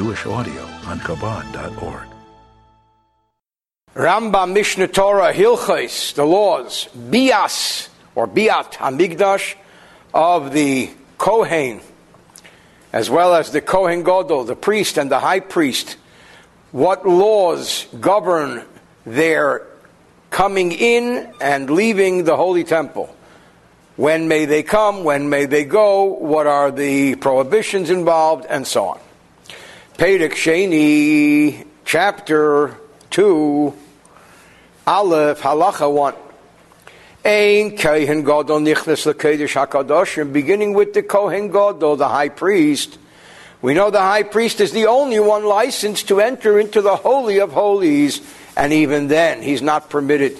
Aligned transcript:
Jewish 0.00 0.24
audio 0.24 0.62
on 0.86 0.98
Chabad.org. 1.00 2.08
Rambam 3.94 4.54
Mishnah 4.54 4.88
Torah 4.88 5.30
Hilchos, 5.30 6.14
the 6.14 6.24
laws, 6.24 6.86
Bias, 6.94 7.90
or 8.14 8.26
Biat 8.26 8.72
Hamikdash, 8.76 9.56
of 10.14 10.54
the 10.54 10.88
Kohen, 11.18 11.82
as 12.94 13.10
well 13.10 13.34
as 13.34 13.52
the 13.52 13.60
Kohen 13.60 14.02
Godel, 14.02 14.46
the 14.46 14.56
priest 14.56 14.96
and 14.96 15.10
the 15.10 15.20
high 15.20 15.40
priest, 15.40 15.98
what 16.72 17.06
laws 17.06 17.86
govern 18.00 18.64
their 19.04 19.66
coming 20.30 20.72
in 20.72 21.30
and 21.42 21.68
leaving 21.68 22.24
the 22.24 22.36
holy 22.38 22.64
temple. 22.64 23.14
When 23.96 24.28
may 24.28 24.46
they 24.46 24.62
come? 24.62 25.04
When 25.04 25.28
may 25.28 25.44
they 25.44 25.64
go? 25.64 26.04
What 26.04 26.46
are 26.46 26.70
the 26.70 27.16
prohibitions 27.16 27.90
involved? 27.90 28.46
And 28.48 28.66
so 28.66 28.86
on. 28.86 29.00
Perek 30.00 30.32
Sheni, 30.32 31.66
chapter 31.84 32.74
2, 33.10 33.74
Aleph, 34.86 35.40
Halacha 35.42 35.92
1. 35.92 36.14
Ein 37.22 37.76
Kohen 37.76 38.22
Gadol 38.22 38.60
nichnas 38.60 39.04
l'kedesh 39.04 39.56
hakadoshim, 39.56 40.32
beginning 40.32 40.72
with 40.72 40.94
the 40.94 41.02
Kohen 41.02 41.48
Gadol, 41.48 41.96
the 41.96 42.08
high 42.08 42.30
priest. 42.30 42.98
We 43.60 43.74
know 43.74 43.90
the 43.90 44.00
high 44.00 44.22
priest 44.22 44.62
is 44.62 44.72
the 44.72 44.86
only 44.86 45.20
one 45.20 45.44
licensed 45.44 46.08
to 46.08 46.22
enter 46.22 46.58
into 46.58 46.80
the 46.80 46.96
holy 46.96 47.38
of 47.38 47.52
holies, 47.52 48.22
and 48.56 48.72
even 48.72 49.08
then, 49.08 49.42
he's 49.42 49.60
not 49.60 49.90
permitted 49.90 50.38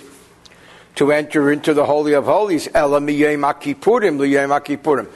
to 0.94 1.12
enter 1.12 1.52
into 1.52 1.74
the 1.74 1.84
holy 1.84 2.14
of 2.14 2.24
holies. 2.24 2.66
Ela 2.72 2.98
miyem 2.98 3.44
akipurim 3.44 4.16
liyem 4.16 4.58
akipurim. 4.58 5.06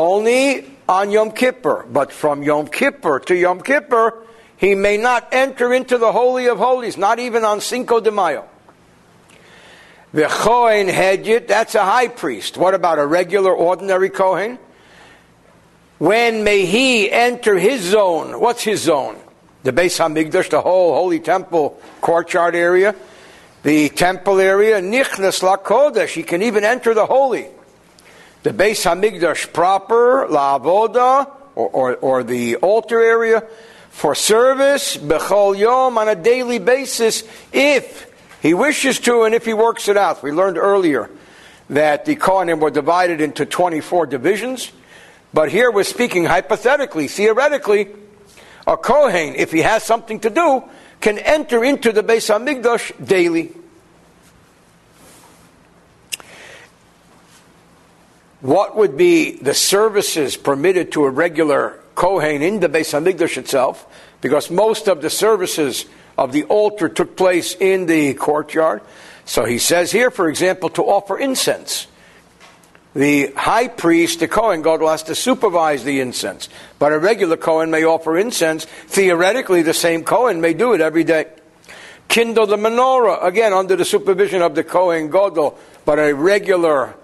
Only 0.00 0.64
on 0.88 1.10
Yom 1.10 1.30
Kippur, 1.30 1.84
but 1.92 2.10
from 2.10 2.42
Yom 2.42 2.68
Kippur 2.68 3.20
to 3.20 3.36
Yom 3.36 3.60
Kippur, 3.60 4.14
he 4.56 4.74
may 4.74 4.96
not 4.96 5.28
enter 5.30 5.74
into 5.74 5.98
the 5.98 6.10
holy 6.10 6.46
of 6.46 6.56
holies, 6.56 6.96
not 6.96 7.18
even 7.18 7.44
on 7.44 7.60
Cinco 7.60 8.00
de 8.00 8.10
Mayo. 8.10 8.48
The 10.14 10.24
Kohen 10.24 10.86
Hedjit, 10.86 11.48
that's 11.48 11.74
a 11.74 11.84
high 11.84 12.08
priest. 12.08 12.56
What 12.56 12.72
about 12.72 12.98
a 12.98 13.04
regular, 13.04 13.52
ordinary 13.52 14.08
Kohen? 14.08 14.58
When 15.98 16.44
may 16.44 16.64
he 16.64 17.10
enter 17.10 17.58
his 17.58 17.82
zone? 17.82 18.40
What's 18.40 18.62
his 18.62 18.80
zone? 18.80 19.18
The 19.64 19.72
Beis 19.74 19.98
Hamikdash, 19.98 20.48
the 20.48 20.62
whole 20.62 20.94
holy 20.94 21.20
temple 21.20 21.78
courtyard 22.00 22.54
area, 22.54 22.94
the 23.64 23.90
temple 23.90 24.40
area, 24.40 24.80
Nichnas 24.80 25.42
LaKodesh. 25.42 26.14
He 26.14 26.22
can 26.22 26.40
even 26.40 26.64
enter 26.64 26.94
the 26.94 27.04
holy. 27.04 27.48
The 28.42 28.54
Beis 28.54 28.86
Hamikdash 28.86 29.52
proper, 29.52 30.26
La 30.28 30.58
Avoda, 30.58 31.30
or, 31.54 31.68
or, 31.68 31.96
or 31.96 32.22
the 32.22 32.56
altar 32.56 32.98
area, 32.98 33.44
for 33.90 34.14
service, 34.14 34.96
Bechol 34.96 35.58
Yom, 35.58 35.98
on 35.98 36.08
a 36.08 36.14
daily 36.14 36.58
basis, 36.58 37.22
if 37.52 38.10
he 38.40 38.54
wishes 38.54 38.98
to, 39.00 39.24
and 39.24 39.34
if 39.34 39.44
he 39.44 39.52
works 39.52 39.88
it 39.88 39.98
out. 39.98 40.22
We 40.22 40.32
learned 40.32 40.56
earlier 40.56 41.10
that 41.68 42.06
the 42.06 42.16
Kohanim 42.16 42.60
were 42.60 42.70
divided 42.70 43.20
into 43.20 43.44
24 43.44 44.06
divisions, 44.06 44.72
but 45.34 45.50
here 45.50 45.70
we're 45.70 45.84
speaking 45.84 46.24
hypothetically, 46.24 47.08
theoretically. 47.08 47.88
A 48.66 48.78
Kohen, 48.78 49.34
if 49.34 49.52
he 49.52 49.60
has 49.60 49.82
something 49.82 50.18
to 50.20 50.30
do, 50.30 50.64
can 51.02 51.18
enter 51.18 51.62
into 51.62 51.92
the 51.92 52.02
Beis 52.02 52.32
Hamikdash 52.32 53.06
daily. 53.06 53.52
What 58.40 58.74
would 58.76 58.96
be 58.96 59.32
the 59.32 59.52
services 59.52 60.36
permitted 60.36 60.92
to 60.92 61.04
a 61.04 61.10
regular 61.10 61.78
Kohen 61.94 62.40
in 62.40 62.60
the 62.60 62.68
Beis 62.68 62.92
Hamikdash 62.92 63.36
itself? 63.36 63.86
Because 64.22 64.50
most 64.50 64.88
of 64.88 65.02
the 65.02 65.10
services 65.10 65.84
of 66.16 66.32
the 66.32 66.44
altar 66.44 66.88
took 66.88 67.16
place 67.16 67.54
in 67.54 67.84
the 67.84 68.14
courtyard. 68.14 68.80
So 69.26 69.44
he 69.44 69.58
says 69.58 69.92
here, 69.92 70.10
for 70.10 70.28
example, 70.28 70.70
to 70.70 70.82
offer 70.82 71.18
incense. 71.18 71.86
The 72.94 73.32
high 73.36 73.68
priest, 73.68 74.20
the 74.20 74.28
Kohen 74.28 74.62
Gadol, 74.62 74.88
has 74.88 75.02
to 75.04 75.14
supervise 75.14 75.84
the 75.84 76.00
incense. 76.00 76.48
But 76.78 76.92
a 76.92 76.98
regular 76.98 77.36
Kohen 77.36 77.70
may 77.70 77.84
offer 77.84 78.18
incense. 78.18 78.64
Theoretically, 78.64 79.62
the 79.62 79.74
same 79.74 80.02
Kohen 80.02 80.40
may 80.40 80.54
do 80.54 80.72
it 80.72 80.80
every 80.80 81.04
day. 81.04 81.26
Kindle 82.08 82.46
the 82.46 82.56
menorah, 82.56 83.22
again, 83.22 83.52
under 83.52 83.76
the 83.76 83.84
supervision 83.84 84.42
of 84.42 84.54
the 84.54 84.64
Kohen 84.64 85.10
Gadol. 85.10 85.56
But 85.84 85.98
a 85.98 86.12
regular 86.12 86.96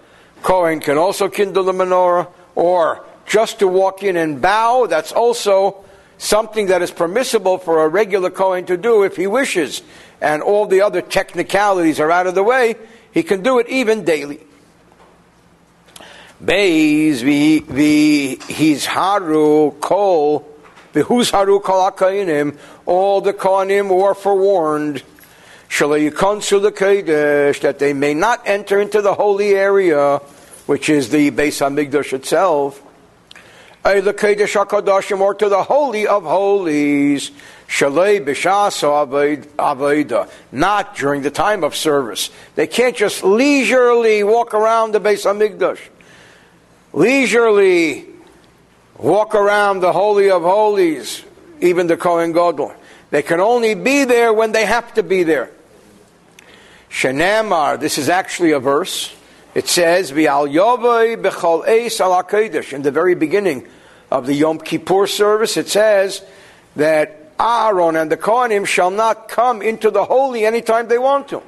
Kohen 0.42 0.80
can 0.80 0.98
also 0.98 1.28
kindle 1.28 1.64
the 1.64 1.72
menorah. 1.72 2.28
Or 2.54 3.04
just 3.26 3.58
to 3.58 3.68
walk 3.68 4.02
in 4.02 4.16
and 4.16 4.40
bow, 4.40 4.86
that's 4.86 5.12
also 5.12 5.84
something 6.18 6.66
that 6.68 6.82
is 6.82 6.90
permissible 6.90 7.58
for 7.58 7.84
a 7.84 7.88
regular 7.88 8.30
Kohen 8.30 8.64
to 8.66 8.76
do 8.76 9.02
if 9.02 9.16
he 9.16 9.26
wishes, 9.26 9.82
and 10.20 10.42
all 10.42 10.66
the 10.66 10.80
other 10.80 11.02
technicalities 11.02 12.00
are 12.00 12.10
out 12.10 12.26
of 12.26 12.34
the 12.34 12.42
way, 12.42 12.76
he 13.12 13.22
can 13.22 13.42
do 13.42 13.58
it 13.58 13.68
even 13.68 14.04
daily. 14.04 14.40
Beis 16.42 17.22
his 18.42 18.86
haru 18.86 19.70
kol 19.72 20.46
who's 20.92 21.30
haru 21.30 21.60
kol 21.60 21.90
all 22.86 23.20
the 23.20 23.32
kohanim 23.32 23.88
were 23.88 24.14
forewarned 24.14 25.02
that 27.60 27.76
they 27.78 27.92
may 27.92 28.14
not 28.14 28.40
enter 28.46 28.80
into 28.80 29.02
the 29.02 29.12
holy 29.12 29.54
area, 29.54 30.18
which 30.64 30.88
is 30.88 31.10
the 31.10 31.30
Beis 31.30 31.60
Hamikdash 31.60 32.14
itself, 32.14 32.82
or 33.84 35.34
to 35.34 35.48
the 35.50 35.62
Holy 35.62 36.06
of 36.06 36.24
Holies, 36.24 37.30
not 40.50 40.96
during 40.96 41.22
the 41.22 41.30
time 41.30 41.62
of 41.62 41.76
service. 41.76 42.30
They 42.54 42.66
can't 42.66 42.96
just 42.96 43.22
leisurely 43.22 44.24
walk 44.24 44.54
around 44.54 44.92
the 44.92 45.00
Beis 45.00 45.24
Hamikdash. 45.24 45.80
Leisurely 46.94 48.06
walk 48.96 49.34
around 49.34 49.80
the 49.80 49.92
Holy 49.92 50.30
of 50.30 50.40
Holies, 50.40 51.22
even 51.60 51.86
the 51.86 51.98
Kohen 51.98 52.32
Gadol. 52.32 52.72
They 53.10 53.22
can 53.22 53.40
only 53.40 53.74
be 53.74 54.04
there 54.04 54.32
when 54.32 54.52
they 54.52 54.64
have 54.64 54.94
to 54.94 55.02
be 55.02 55.22
there. 55.22 55.50
Shenamar, 56.90 57.78
this 57.78 57.98
is 57.98 58.08
actually 58.08 58.52
a 58.52 58.60
verse. 58.60 59.14
It 59.54 59.68
says, 59.68 60.12
"V'al 60.12 60.52
yovei 60.52 61.16
b'chol 61.20 61.66
eis 61.66 62.00
al 62.00 62.20
in 62.74 62.82
the 62.82 62.90
very 62.90 63.14
beginning 63.14 63.66
of 64.10 64.26
the 64.26 64.34
Yom 64.34 64.58
Kippur 64.58 65.06
service, 65.06 65.56
it 65.56 65.68
says 65.68 66.22
that 66.76 67.30
Aaron 67.38 67.96
and 67.96 68.10
the 68.10 68.16
Kohanim 68.16 68.66
shall 68.66 68.90
not 68.90 69.28
come 69.28 69.62
into 69.62 69.90
the 69.90 70.04
holy 70.04 70.44
anytime 70.44 70.88
they 70.88 70.98
want 70.98 71.28
to. 71.28 71.42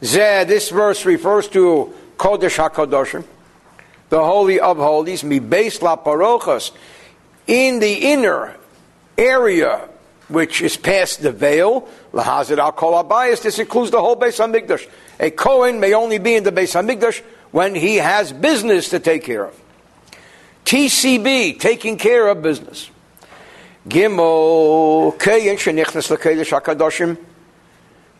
Zeh, 0.00 0.46
this 0.46 0.70
verse 0.70 1.04
refers 1.04 1.48
to 1.48 1.92
Kodesh 2.16 2.58
HaKadoshim, 2.58 3.24
the 4.08 4.24
Holy 4.24 4.60
of 4.60 4.76
Holies, 4.76 5.24
mi 5.24 5.40
beis 5.40 5.82
la 5.82 5.96
parochas, 5.96 6.72
in 7.46 7.78
the 7.78 7.94
inner 8.12 8.56
area 9.18 9.88
which 10.28 10.62
is 10.62 10.76
past 10.76 11.22
the 11.22 11.32
veil, 11.32 11.88
lahazid 12.12 12.58
al 12.58 12.72
kol 12.72 13.02
abayis, 13.02 13.42
this 13.42 13.58
includes 13.58 13.90
the 13.90 14.00
whole 14.00 14.16
Beis 14.16 14.38
Hamikdash. 14.38 14.88
A 15.20 15.30
Kohen 15.30 15.80
may 15.80 15.94
only 15.94 16.18
be 16.18 16.34
in 16.34 16.44
the 16.44 16.52
Beis 16.52 16.74
Hamikdash 16.74 17.22
when 17.50 17.74
he 17.74 17.96
has 17.96 18.32
business 18.32 18.88
to 18.90 18.98
take 18.98 19.24
care 19.24 19.44
of. 19.44 19.60
TCB, 20.64 21.58
taking 21.58 21.98
care 21.98 22.28
of 22.28 22.42
business. 22.42 22.90
Gimel, 23.88 25.16
Kayin 25.18 25.56
shenichnas 25.56 26.10
l'kedesh 26.10 26.58
hakadoshim, 26.58 27.18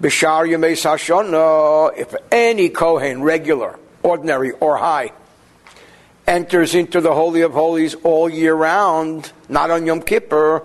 b'shar 0.00 0.46
yemei 0.48 0.72
Sashon, 0.72 1.96
if 1.96 2.14
any 2.30 2.68
Kohen, 2.68 3.22
regular, 3.22 3.78
ordinary, 4.02 4.50
or 4.52 4.76
high, 4.76 5.12
enters 6.26 6.74
into 6.74 7.00
the 7.00 7.14
Holy 7.14 7.42
of 7.42 7.52
Holies 7.52 7.94
all 8.02 8.28
year 8.28 8.54
round, 8.54 9.32
not 9.48 9.70
on 9.70 9.86
Yom 9.86 10.02
Kippur, 10.02 10.62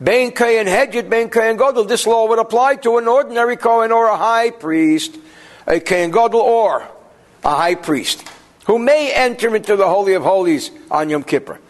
Ben 0.00 0.30
Kayin 0.30 0.66
Hedjit, 0.66 1.08
Ben 1.08 1.30
Kayin 1.30 1.56
Godel, 1.56 1.88
this 1.88 2.06
law 2.06 2.28
would 2.28 2.38
apply 2.38 2.76
to 2.76 2.98
an 2.98 3.08
ordinary 3.08 3.56
Kohen 3.56 3.92
or 3.92 4.06
a 4.06 4.16
high 4.16 4.50
priest, 4.50 5.16
a 5.66 5.80
Kayin 5.80 6.12
Godel 6.12 6.34
or 6.34 6.86
a 7.44 7.54
high 7.54 7.74
priest 7.76 8.22
who 8.66 8.78
may 8.78 9.12
enter 9.14 9.54
into 9.54 9.76
the 9.76 9.88
Holy 9.88 10.14
of 10.14 10.22
Holies 10.22 10.70
on 10.90 11.08
Yom 11.08 11.22
Kippur. 11.22 11.60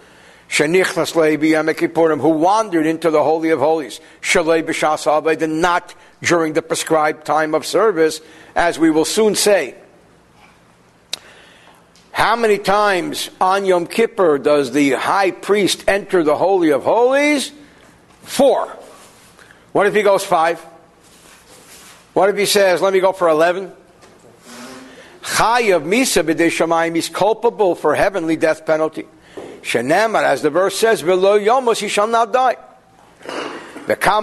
Shenichnas 0.49 2.21
who 2.21 2.29
wandered 2.29 2.87
into 2.87 3.11
the 3.11 3.23
Holy 3.23 3.51
of 3.51 3.59
Holies, 3.59 4.01
Shalei 4.23 4.63
B'Shas 4.63 5.43
and 5.43 5.61
not 5.61 5.95
during 6.23 6.53
the 6.53 6.63
prescribed 6.63 7.27
time 7.27 7.55
of 7.55 7.67
service, 7.67 8.21
as 8.55 8.79
we 8.79 8.91
will 8.91 9.05
soon 9.05 9.35
say. 9.35 9.75
How 12.13 12.35
many 12.35 12.59
times 12.59 13.29
on 13.41 13.67
Yom 13.67 13.87
Kippur 13.87 14.39
does 14.39 14.73
the 14.73 14.93
high 14.93 15.33
priest 15.33 15.85
enter 15.87 16.23
the 16.23 16.37
Holy 16.37 16.71
of 16.71 16.85
Holies? 16.85 17.53
Four. 18.27 18.67
What 19.73 19.87
if 19.87 19.95
he 19.95 20.03
goes 20.03 20.25
five? 20.25 20.61
What 22.13 22.29
if 22.29 22.37
he 22.37 22.47
says, 22.47 22.83
let 22.83 22.93
me 22.93 23.01
go 23.01 23.13
for 23.13 23.29
eleven? 23.29 23.73
Chayav 25.23 25.85
Misa 25.85 26.23
b'dei 26.23 26.49
Shamayim 26.49 26.97
is 26.97 27.09
culpable 27.09 27.75
for 27.75 27.95
heavenly 27.95 28.37
death 28.37 28.67
penalty. 28.67 29.07
Shenamar, 29.63 30.23
as 30.23 30.43
the 30.43 30.51
verse 30.51 30.79
says, 30.79 31.03
below 31.03 31.39
Yomos 31.39 31.81
he 31.81 31.89
shall 31.89 32.07
not 32.07 32.33
die. 32.33 32.57
How 33.89 34.21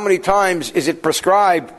many 0.00 0.18
times 0.18 0.70
is 0.70 0.88
it 0.88 1.02
prescribed 1.02 1.72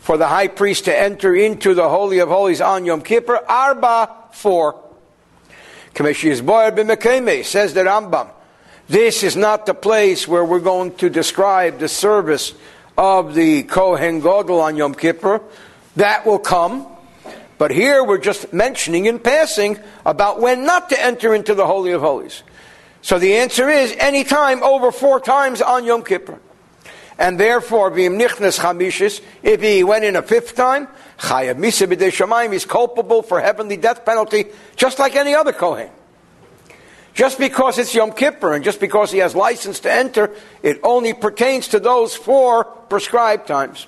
for 0.00 0.16
the 0.16 0.26
high 0.26 0.48
priest 0.48 0.86
to 0.86 0.98
enter 0.98 1.34
into 1.34 1.74
the 1.74 1.88
Holy 1.88 2.18
of 2.18 2.28
Holies 2.28 2.60
on 2.60 2.84
Yom 2.84 3.02
Kippur? 3.02 3.40
Arba, 3.48 4.10
four. 4.32 4.82
Says 5.94 6.42
the 6.42 7.84
Rambam. 7.84 8.30
This 8.90 9.22
is 9.22 9.36
not 9.36 9.66
the 9.66 9.74
place 9.74 10.26
where 10.26 10.44
we're 10.44 10.58
going 10.58 10.96
to 10.96 11.08
describe 11.08 11.78
the 11.78 11.86
service 11.86 12.52
of 12.98 13.36
the 13.36 13.62
Kohen 13.62 14.18
Gadol 14.18 14.60
on 14.60 14.76
Yom 14.76 14.96
Kippur. 14.96 15.40
That 15.94 16.26
will 16.26 16.40
come. 16.40 16.88
But 17.56 17.70
here 17.70 18.02
we're 18.02 18.18
just 18.18 18.52
mentioning 18.52 19.06
in 19.06 19.20
passing 19.20 19.78
about 20.04 20.40
when 20.40 20.64
not 20.64 20.90
to 20.90 21.00
enter 21.00 21.36
into 21.36 21.54
the 21.54 21.68
Holy 21.68 21.92
of 21.92 22.00
Holies. 22.00 22.42
So 23.00 23.20
the 23.20 23.36
answer 23.36 23.68
is 23.68 23.94
any 23.96 24.24
time 24.24 24.60
over 24.64 24.90
four 24.90 25.20
times 25.20 25.62
on 25.62 25.84
Yom 25.84 26.02
Kippur. 26.02 26.40
And 27.16 27.38
therefore, 27.38 27.96
if 27.96 29.60
he 29.60 29.84
went 29.84 30.04
in 30.04 30.16
a 30.16 30.22
fifth 30.22 30.56
time, 30.56 30.88
chayav 31.16 31.54
misa 31.58 31.86
b'dei 31.86 32.52
he's 32.52 32.64
culpable 32.64 33.22
for 33.22 33.40
heavenly 33.40 33.76
death 33.76 34.04
penalty, 34.04 34.46
just 34.74 34.98
like 34.98 35.14
any 35.14 35.36
other 35.36 35.52
Kohen. 35.52 35.90
Just 37.20 37.38
because 37.38 37.76
it's 37.76 37.94
Yom 37.94 38.12
Kippur 38.12 38.54
and 38.54 38.64
just 38.64 38.80
because 38.80 39.12
he 39.12 39.18
has 39.18 39.34
license 39.34 39.80
to 39.80 39.92
enter, 39.92 40.34
it 40.62 40.80
only 40.82 41.12
pertains 41.12 41.68
to 41.68 41.78
those 41.78 42.16
four 42.16 42.64
prescribed 42.64 43.46
times. 43.46 43.86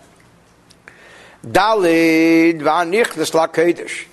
Dalid 1.42 2.60
v'anichnas 2.60 3.32
lakedesh. 3.32 4.04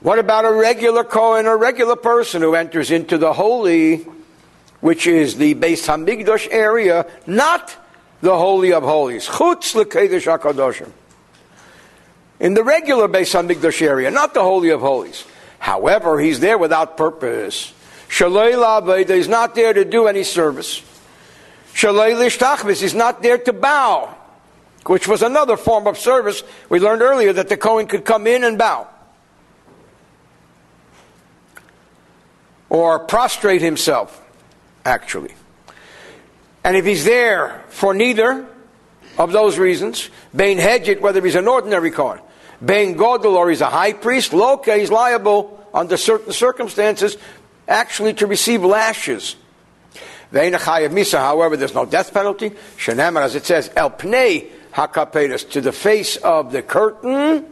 What 0.00 0.18
about 0.18 0.46
a 0.46 0.52
regular 0.52 1.04
Kohen, 1.04 1.46
a 1.46 1.56
regular 1.56 1.94
person 1.94 2.42
who 2.42 2.56
enters 2.56 2.90
into 2.90 3.18
the 3.18 3.32
holy, 3.32 4.04
which 4.80 5.06
is 5.06 5.36
the 5.36 5.54
Beis 5.54 5.86
Hamikdash 5.86 6.48
area, 6.50 7.06
not 7.28 7.76
the 8.20 8.36
Holy 8.36 8.72
of 8.72 8.82
Holies? 8.82 9.28
Chutz 9.28 9.80
lekedesh 9.80 10.26
hakadoshim. 10.26 10.90
In 12.40 12.54
the 12.54 12.64
regular 12.64 13.06
Beis 13.06 13.32
Hamikdash 13.32 13.80
area, 13.80 14.10
not 14.10 14.34
the 14.34 14.42
Holy 14.42 14.70
of 14.70 14.80
Holies. 14.80 15.24
However, 15.60 16.18
he's 16.18 16.40
there 16.40 16.58
without 16.58 16.96
purpose. 16.96 17.72
Shalei 18.08 19.08
he's 19.08 19.28
not 19.28 19.54
there 19.54 19.72
to 19.72 19.84
do 19.84 20.08
any 20.08 20.24
service. 20.24 20.82
Shalei 21.74 22.16
lishtachvis, 22.16 22.80
he's 22.80 22.94
not 22.94 23.22
there 23.22 23.38
to 23.38 23.52
bow, 23.52 24.16
which 24.86 25.06
was 25.06 25.22
another 25.22 25.56
form 25.58 25.86
of 25.86 25.98
service. 25.98 26.42
We 26.70 26.80
learned 26.80 27.02
earlier 27.02 27.32
that 27.34 27.48
the 27.48 27.58
Kohen 27.58 27.86
could 27.86 28.04
come 28.04 28.26
in 28.26 28.42
and 28.42 28.58
bow. 28.58 28.88
Or 32.70 32.98
prostrate 33.00 33.60
himself, 33.60 34.18
actually. 34.84 35.34
And 36.64 36.74
if 36.74 36.86
he's 36.86 37.04
there 37.04 37.64
for 37.68 37.92
neither 37.92 38.46
of 39.18 39.32
those 39.32 39.58
reasons, 39.58 40.08
Bain 40.34 40.56
Hedget, 40.56 41.00
whether 41.00 41.22
he's 41.22 41.34
an 41.34 41.48
ordinary 41.48 41.90
Kohen, 41.90 42.20
being 42.64 42.96
Godel 42.96 43.34
or 43.34 43.50
he's 43.50 43.60
a 43.60 43.66
high 43.66 43.92
priest, 43.92 44.32
Loka, 44.32 44.78
he's 44.78 44.90
liable 44.90 45.58
under 45.72 45.96
certain 45.96 46.32
circumstances 46.32 47.16
actually 47.68 48.14
to 48.14 48.26
receive 48.26 48.64
lashes. 48.64 49.36
Misa, 50.32 51.18
however, 51.18 51.56
there's 51.56 51.74
no 51.74 51.84
death 51.84 52.12
penalty. 52.12 52.50
Shenemar, 52.76 53.22
as 53.22 53.34
it 53.34 53.44
says, 53.44 53.70
El 53.74 53.90
Pnei 53.90 54.50
Hakapetus, 54.72 55.48
to 55.50 55.60
the 55.60 55.72
face 55.72 56.16
of 56.16 56.52
the 56.52 56.62
curtain. 56.62 57.46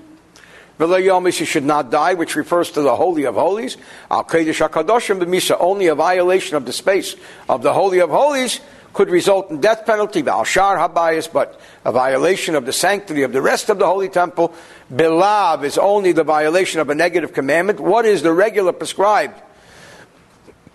He 0.78 1.44
should 1.44 1.64
not 1.64 1.90
die, 1.90 2.14
which 2.14 2.37
refers 2.37 2.70
to 2.72 2.82
the 2.82 2.94
Holy 2.94 3.25
of 3.25 3.34
Holies. 3.34 3.76
Al 4.10 4.22
Kedesh 4.22 4.69
HaKadoshim 4.69 5.20
B'misa, 5.20 5.56
only 5.58 5.88
a 5.88 5.96
violation 5.96 6.56
of 6.56 6.66
the 6.66 6.72
space 6.72 7.16
of 7.49 7.62
the 7.62 7.72
Holy 7.72 7.99
of 7.99 8.10
Holies 8.10 8.60
could 8.94 9.10
result 9.10 9.50
in 9.50 9.60
death 9.60 9.84
penalty, 9.84 10.26
Al 10.26 10.44
Shar 10.44 10.76
Habayis, 10.76 11.32
but 11.32 11.60
a 11.84 11.93
violation 11.93 12.55
of 12.55 12.64
the 12.64 12.72
sanctity 12.72 13.22
of 13.22 13.32
the 13.32 13.43
rest 13.43 13.69
of 13.70 13.78
the 13.78 13.87
Holy 13.87 14.08
Temple. 14.08 14.55
Bilav 14.93 15.64
is 15.64 15.76
only 15.76 16.12
the 16.12 16.25
violation 16.25 16.81
of 16.81 16.88
a 16.88 16.94
negative 16.94 17.35
commandment. 17.35 17.79
What 17.79 18.06
is 18.06 18.23
the 18.23 18.32
regular 18.32 18.73
prescribed 18.73 19.40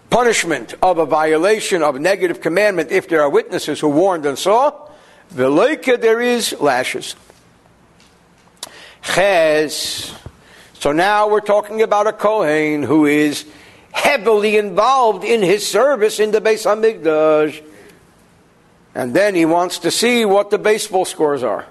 punishment 0.10 0.76
of 0.84 1.00
a 1.00 1.06
violation 1.06 1.82
of 1.82 1.96
a 1.96 2.00
negative 2.00 2.40
commandment 2.40 2.92
if 2.92 3.10
there 3.10 3.22
are 3.22 3.30
witnesses 3.30 3.80
who 3.80 3.90
warned 3.90 4.26
and 4.26 4.38
saw? 4.38 4.88
Velika, 5.34 6.00
there 6.00 6.22
is 6.22 6.56
lashes. 6.60 7.16
Ches. 9.02 10.14
So 10.76 10.92
now 10.92 11.30
we're 11.30 11.42
talking 11.42 11.82
about 11.82 12.06
a 12.06 12.14
Kohen 12.14 12.84
who 12.84 13.08
is 13.08 13.46
heavily 13.92 14.58
involved 14.58 15.24
in 15.24 15.42
his 15.42 15.68
service 15.68 16.20
in 16.20 16.30
the 16.32 16.42
Beis 16.42 16.66
Hamikdash. 16.66 17.64
And 18.94 19.16
then 19.16 19.34
he 19.34 19.46
wants 19.46 19.80
to 19.80 19.90
see 19.90 20.24
what 20.24 20.52
the 20.52 20.60
baseball 20.60 21.06
scores 21.06 21.42
are. 21.42 21.66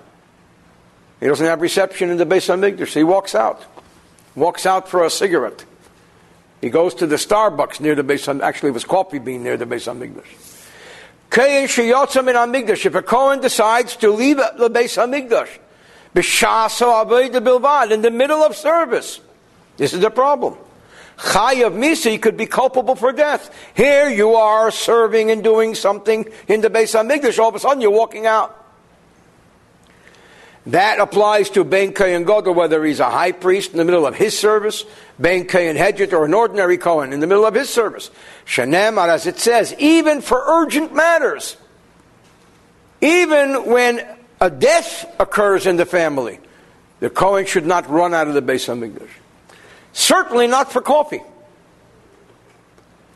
He 1.23 1.29
doesn't 1.29 1.47
have 1.47 1.61
reception 1.61 2.11
in 2.11 2.17
the 2.17 2.27
Beis 2.27 2.53
Hamikdash. 2.53 2.95
He 2.95 3.05
walks 3.05 3.37
out. 3.37 3.65
Walks 4.35 4.67
out 4.67 4.89
for 4.89 5.05
a 5.05 5.11
cigarette. 5.11 5.65
He 6.61 6.69
goes 6.69 6.95
to 6.95 7.07
the 7.07 7.15
Starbucks 7.15 7.79
near 7.79 7.95
the 7.95 8.03
Beis 8.03 8.27
Hamikdash. 8.27 8.43
Actually, 8.43 8.71
it 8.71 8.73
was 8.73 8.85
coffee 8.85 9.21
bean 9.21 9.45
near 9.45 9.57
the 9.57 9.65
Beis 9.65 9.87
Hamikdash. 9.87 10.27
Kayin 11.31 11.69
sheyotzam 11.69 12.29
in 12.29 12.35
Hamikdash. 12.35 12.85
If 12.87 12.97
a 12.97 13.03
Kohen 13.03 13.41
decides 13.41 13.95
to 13.99 14.11
leave 14.11 14.39
the 14.39 14.69
Beis 14.69 14.99
Hamikdash, 14.99 15.61
b'shaso 16.13 17.07
avodah 17.07 17.41
bilvad, 17.41 17.93
in 17.93 18.03
the 18.03 18.11
middle 18.11 18.43
of 18.43 18.57
service, 18.57 19.21
this 19.77 19.95
is 19.95 20.01
the 20.01 20.11
problem. 20.11 20.57
Chayav 21.19 21.73
Misi 21.73 22.19
could 22.19 22.37
be 22.37 22.47
culpable 22.47 22.97
for 22.97 23.13
death. 23.13 23.55
Here 23.77 24.11
you 24.11 24.35
are 24.35 24.73
serving 24.73 25.31
and 25.31 25.45
doing 25.45 25.77
something 25.77 26.27
in 26.49 26.63
the 26.63 26.69
Beis 26.69 27.01
Hamikdash. 27.01 27.39
All 27.39 27.51
of 27.51 27.55
a 27.55 27.61
sudden 27.61 27.81
you're 27.81 27.93
walking 27.93 28.27
out. 28.27 28.59
That 30.67 31.01
applies 31.01 31.51
to 31.51 31.65
Ben 31.65 31.93
Kayan 31.93 32.25
Godel, 32.25 32.55
whether 32.55 32.85
he's 32.85 33.01
a 33.01 33.11
high 33.11 33.33
priest 33.33 33.73
in 33.73 33.79
the 33.79 33.85
middle 33.85 34.07
of 34.07 34.15
his 34.15 34.39
service, 34.39 34.85
Ben 35.19 35.45
Kayan 35.47 35.77
Hedget, 35.77 36.13
or 36.13 36.25
an 36.25 36.35
ordinary 36.35 36.79
Kohen 36.79 37.13
in 37.13 37.19
the 37.19 37.27
middle 37.27 37.45
of 37.45 37.55
his 37.55 37.69
service. 37.69 38.13
Shanem, 38.47 38.97
as 39.09 39.27
it 39.27 39.41
says, 39.41 39.75
even 39.79 40.21
for 40.21 40.41
urgent 40.47 40.95
matters, 40.95 41.57
even 43.01 43.67
when 43.67 44.07
a 44.41 44.51
death 44.51 45.05
occurs 45.19 45.67
in 45.67 45.77
the 45.77 45.85
family, 45.85 46.39
the 47.01 47.11
Kohen 47.11 47.47
should 47.47 47.67
not 47.67 47.91
run 47.91 48.15
out 48.15 48.29
of 48.29 48.35
the 48.35 48.43
Beis 48.43 48.69
Hamikdash. 48.69 49.11
Certainly 49.93 50.47
not 50.47 50.73
for 50.73 50.81
coffee. 50.81 51.23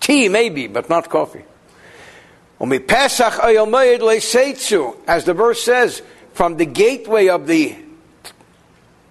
Tea, 0.00 0.28
maybe, 0.28 0.66
but 0.66 0.88
not 0.88 1.08
coffee. 1.08 1.44
As 2.60 2.68
the 5.24 5.34
verse 5.34 5.62
says, 5.62 6.02
from 6.36 6.58
the 6.58 6.66
gateway 6.66 7.28
of 7.28 7.46
the 7.46 7.74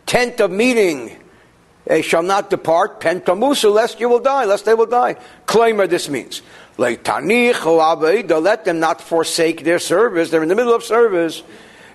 tent 0.05 0.39
of 0.39 0.51
meeting, 0.51 1.17
they 1.85 2.03
shall 2.03 2.21
not 2.21 2.51
depart, 2.51 3.01
pentamusu, 3.01 3.73
lest 3.73 3.99
you 3.99 4.07
will 4.09 4.19
die, 4.19 4.45
lest 4.45 4.65
they 4.65 4.75
will 4.75 4.85
die. 4.85 5.15
Claimer, 5.47 5.89
this 5.89 6.07
means. 6.07 6.43
Let 6.77 7.03
them 7.03 8.79
not 8.79 9.01
forsake 9.01 9.63
their 9.63 9.79
service. 9.79 10.29
They're 10.29 10.43
in 10.43 10.49
the 10.49 10.55
middle 10.55 10.75
of 10.75 10.83
service. 10.83 11.41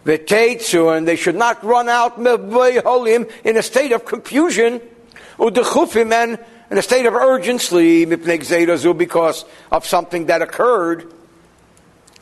And 0.04 1.06
they 1.06 1.16
should 1.16 1.36
not 1.36 1.62
run 1.62 1.88
out 1.88 2.18
in 2.18 3.56
a 3.56 3.62
state 3.62 3.92
of 3.92 4.04
confusion. 4.04 4.80
And 5.38 6.38
in 6.70 6.78
a 6.78 6.82
state 6.82 7.06
of 7.06 7.14
urgency 7.14 8.04
because 8.04 9.44
of 9.70 9.86
something 9.86 10.26
that 10.26 10.42
occurred. 10.42 11.12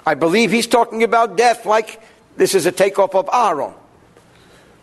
I 0.04 0.14
believe 0.14 0.50
he's 0.50 0.66
talking 0.66 1.02
about 1.02 1.36
death 1.36 1.64
like 1.64 2.00
this 2.38 2.54
is 2.54 2.64
a 2.64 2.72
takeoff 2.72 3.14
of 3.14 3.28
Aaron, 3.32 3.74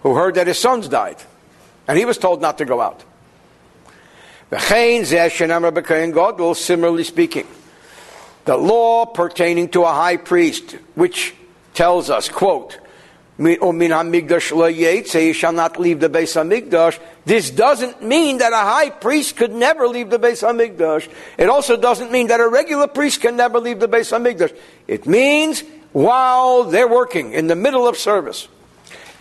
who 0.03 0.13
heard 0.13 0.35
that 0.35 0.45
his 0.45 0.59
sons 0.59 0.87
died, 0.87 1.17
and 1.87 1.97
he 1.97 2.05
was 2.05 2.19
told 2.19 2.41
not 2.41 2.59
to 2.59 2.65
go 2.65 2.81
out. 2.81 3.03
Similarly 4.51 5.03
speaking, 7.03 7.47
the 8.45 8.57
law 8.57 9.05
pertaining 9.05 9.69
to 9.69 9.83
a 9.83 9.93
high 9.93 10.17
priest, 10.17 10.77
which 10.93 11.33
tells 11.73 12.09
us, 12.09 12.29
quote, 12.29 12.79
oh, 13.39 13.71
he 13.71 15.33
shall 15.33 15.51
not 15.51 15.79
leave 15.79 15.99
the 15.99 16.09
Beis 16.09 16.35
Hamikdash. 16.35 16.99
This 17.25 17.51
doesn't 17.51 18.03
mean 18.03 18.37
that 18.37 18.53
a 18.53 18.57
high 18.57 18.91
priest 18.91 19.35
could 19.35 19.51
never 19.51 19.87
leave 19.87 20.09
the 20.09 20.19
Beis 20.19 20.41
Hamikdash. 20.41 21.09
It 21.37 21.49
also 21.49 21.75
doesn't 21.75 22.11
mean 22.11 22.27
that 22.27 22.39
a 22.39 22.47
regular 22.47 22.87
priest 22.87 23.21
can 23.21 23.35
never 23.35 23.59
leave 23.59 23.79
the 23.79 23.89
Beis 23.89 24.11
Hamikdash. 24.11 24.55
It 24.87 25.05
means 25.05 25.63
while 25.95 26.65
they're 26.65 26.89
working 26.89 27.31
in 27.31 27.47
the 27.47 27.55
middle 27.55 27.87
of 27.87 27.95
service. 27.95 28.49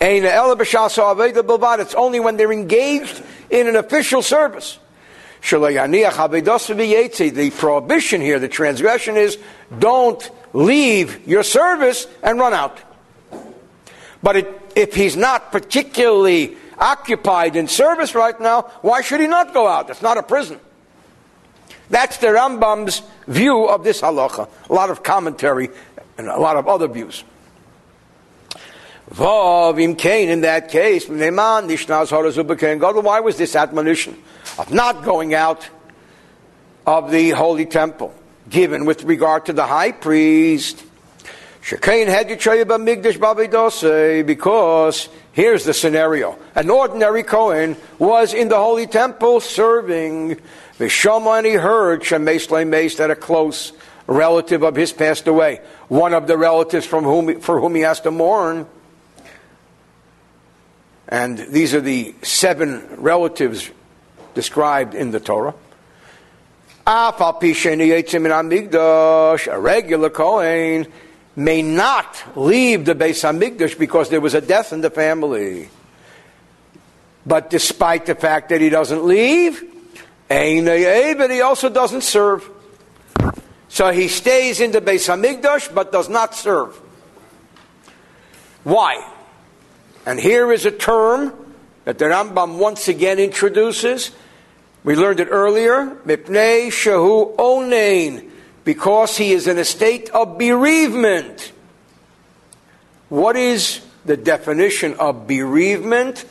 It's 0.01 1.95
only 1.95 2.19
when 2.19 2.37
they're 2.37 2.53
engaged 2.53 3.23
in 3.49 3.69
an 3.69 3.77
official 3.77 4.23
service. 4.23 4.81
The 5.41 7.53
prohibition 7.57 8.21
here, 8.21 8.41
the 8.41 8.49
transgression 8.49 9.17
is 9.17 9.39
don't 9.79 10.29
leave 10.53 11.29
your 11.29 11.45
service 11.45 12.09
and 12.25 12.41
run 12.41 12.53
out. 12.53 12.81
But 14.21 14.37
it, 14.37 14.61
if 14.75 14.97
he's 14.97 15.17
not 15.17 15.53
particularly 15.53 16.57
occupied 16.77 17.55
in 17.55 17.69
service 17.69 18.17
right 18.17 18.41
now, 18.41 18.63
why 18.83 19.03
should 19.03 19.21
he 19.21 19.29
not 19.29 19.55
go 19.55 19.69
out? 19.69 19.91
It's 19.91 20.03
not 20.03 20.19
a 20.19 20.25
prison. 20.25 20.59
That's 21.89 22.17
the 22.17 22.29
Rambam's 22.29 23.03
view 23.29 23.67
of 23.67 23.85
this 23.85 24.01
halacha. 24.01 24.49
A 24.69 24.73
lot 24.73 24.91
of 24.91 25.05
commentary 25.05 25.71
and 26.19 26.29
a 26.29 26.39
lot 26.39 26.57
of 26.57 26.69
other 26.69 26.89
views. 26.89 27.25
Vav 29.11 29.81
im 29.81 29.97
in 30.29 30.41
that 30.43 30.71
case, 30.71 31.09
why 31.09 33.21
was 33.21 33.37
this 33.37 33.55
admonition 33.55 34.17
of 34.59 34.73
not 34.73 35.05
going 35.05 35.35
out 35.35 35.69
of 36.87 37.11
the 37.11 37.31
holy 37.31 37.67
temple 37.67 38.15
given 38.49 38.87
with 38.87 39.05
regard 39.05 39.47
to 39.47 39.53
the 39.53 39.67
high 39.67 39.93
priest? 39.93 40.83
had 41.71 42.29
Because 44.27 45.09
here's 45.33 45.65
the 45.65 45.75
scenario. 45.75 46.39
An 46.55 46.71
ordinary 46.71 47.23
Kohen 47.23 47.77
was 47.99 48.35
in 48.35 48.49
the 48.49 48.57
holy 48.57 48.87
temple 48.87 49.41
serving. 49.41 50.41
And 50.79 51.47
he 51.47 51.53
heard 51.53 52.03
Shemesh 52.03 52.69
Mace 52.69 52.97
that 52.97 53.11
a 53.11 53.17
close 53.17 53.73
relative 54.07 54.63
of 54.63 54.77
his 54.77 54.93
passed 54.93 55.27
away. 55.27 55.61
One 55.89 56.15
of 56.15 56.27
the 56.27 56.37
relatives 56.37 56.87
from 56.87 57.05
whom, 57.05 57.41
for 57.41 57.61
whom 57.61 57.75
he 57.75 57.83
has 57.83 58.01
to 58.01 58.11
mourn. 58.11 58.67
And 61.09 61.39
these 61.39 61.75
are 61.75 61.81
the 61.81 62.15
seven 62.23 62.87
relatives 62.97 63.71
described 64.35 64.95
in 64.95 65.11
the 65.11 65.21
Torah. 65.21 65.55
A 66.87 67.15
regular 69.59 70.11
Kohen 70.11 70.87
may 71.37 71.63
not 71.63 72.23
leave 72.37 72.85
the 72.85 72.95
Beis 72.95 73.23
Hamikdash 73.23 73.79
because 73.79 74.09
there 74.11 74.21
was 74.21 74.35
a 74.35 74.41
death 74.41 74.73
in 74.73 74.83
the 74.83 74.91
family. 74.91 75.69
But 77.27 77.49
despite 77.49 78.07
the 78.07 78.15
fact 78.15 78.51
that 78.51 78.61
he 78.61 78.69
doesn't 78.69 79.05
leave, 79.05 79.63
but 80.29 81.31
he 81.31 81.41
also 81.41 81.69
doesn't 81.71 82.03
serve. 82.03 82.51
So 83.75 83.91
he 83.91 84.07
stays 84.07 84.61
in 84.61 84.71
the 84.71 84.81
Beis 84.81 85.11
Hamikdash 85.11 85.75
but 85.75 85.91
does 85.91 86.09
not 86.09 86.37
serve. 86.37 86.77
Why? 88.63 89.05
And 90.07 90.21
here 90.21 90.53
is 90.53 90.65
a 90.65 90.71
term 90.71 91.33
that 91.85 91.99
the 91.99 92.05
Rambam 92.05 92.59
once 92.59 92.87
again 92.87 93.19
introduces. 93.19 94.13
We 94.85 94.95
learned 94.95 95.19
it 95.19 95.27
earlier. 95.29 95.87
Mipnei 96.07 96.69
shehu 96.69 97.35
onein. 97.35 98.31
Because 98.63 99.17
he 99.17 99.33
is 99.33 99.49
in 99.49 99.59
a 99.59 99.65
state 99.65 100.09
of 100.11 100.39
bereavement. 100.39 101.51
What 103.09 103.35
is 103.35 103.81
the 104.05 104.17
definition 104.17 104.95
of 105.01 105.27
bereavement? 105.27 106.25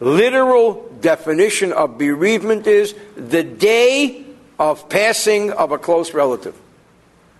Literal 0.00 0.92
definition 1.00 1.72
of 1.72 1.96
bereavement 1.96 2.66
is 2.66 2.96
the 3.14 3.44
day 3.44 4.24
of 4.58 4.88
passing 4.88 5.52
of 5.52 5.70
a 5.70 5.78
close 5.78 6.12
relative. 6.12 6.60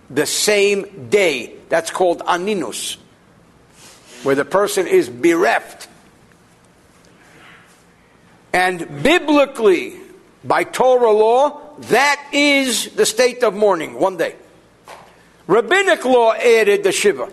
The 0.09 0.25
same 0.25 1.09
day. 1.09 1.53
That's 1.69 1.91
called 1.91 2.19
aninus 2.21 2.97
where 4.23 4.35
the 4.35 4.45
person 4.45 4.87
is 4.87 5.09
bereft. 5.09 5.87
And 8.51 9.03
biblically, 9.03 9.97
by 10.43 10.63
Torah 10.63 11.11
law, 11.11 11.61
that 11.79 12.29
is 12.33 12.89
the 12.95 13.05
state 13.05 13.43
of 13.43 13.53
mourning, 13.53 13.93
one 13.99 14.17
day. 14.17 14.35
Rabbinic 15.47 16.03
law 16.05 16.33
added 16.33 16.83
the 16.83 16.91
Shiva. 16.91 17.31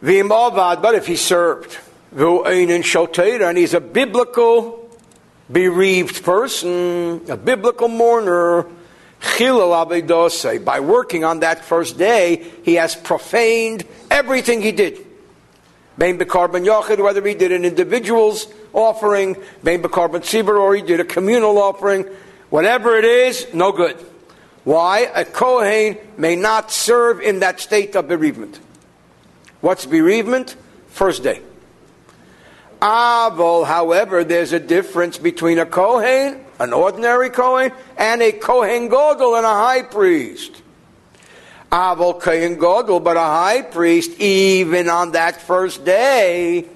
But 0.00 0.94
if 0.94 1.06
he 1.06 1.16
served, 1.16 1.78
and 2.12 3.58
he's 3.58 3.74
a 3.74 3.80
biblical 3.80 4.88
bereaved 5.50 6.22
person, 6.24 7.22
a 7.28 7.36
biblical 7.36 7.88
mourner, 7.88 8.66
by 9.20 10.80
working 10.80 11.24
on 11.24 11.40
that 11.40 11.64
first 11.64 11.98
day, 11.98 12.50
he 12.64 12.74
has 12.74 12.94
profaned 12.94 13.84
everything 14.10 14.62
he 14.62 14.72
did. 14.72 15.04
Bein 15.96 16.18
Yachid, 16.18 17.02
whether 17.02 17.26
he 17.26 17.34
did 17.34 17.50
an 17.50 17.64
individual's 17.64 18.46
offering, 18.72 19.36
Bein 19.64 19.84
or 19.84 20.74
he 20.74 20.82
did 20.82 21.00
a 21.00 21.04
communal 21.04 21.58
offering, 21.58 22.04
whatever 22.50 22.96
it 22.96 23.04
is, 23.04 23.46
no 23.52 23.72
good. 23.72 23.96
Why? 24.64 25.10
A 25.14 25.24
Kohen 25.24 25.98
may 26.16 26.36
not 26.36 26.70
serve 26.70 27.20
in 27.20 27.40
that 27.40 27.58
state 27.58 27.96
of 27.96 28.06
bereavement. 28.06 28.60
What's 29.60 29.86
bereavement? 29.86 30.56
First 30.88 31.22
day. 31.22 31.40
Avol, 32.80 33.66
however, 33.66 34.22
there's 34.22 34.52
a 34.52 34.60
difference 34.60 35.18
between 35.18 35.58
a 35.58 35.66
Kohen, 35.66 36.44
an 36.58 36.72
ordinary 36.72 37.30
Kohen, 37.30 37.72
and 37.96 38.22
a 38.22 38.32
Kohen 38.32 38.88
Godel 38.88 39.36
and 39.36 39.46
a 39.46 39.50
high 39.50 39.82
priest. 39.82 40.62
Avol 41.70 42.20
Kohen 42.20 42.56
Godel, 42.56 43.02
but 43.02 43.16
a 43.16 43.20
high 43.20 43.62
priest, 43.62 44.18
even 44.20 44.88
on 44.88 45.12
that 45.12 45.40
first 45.40 45.84
day, 45.84 46.66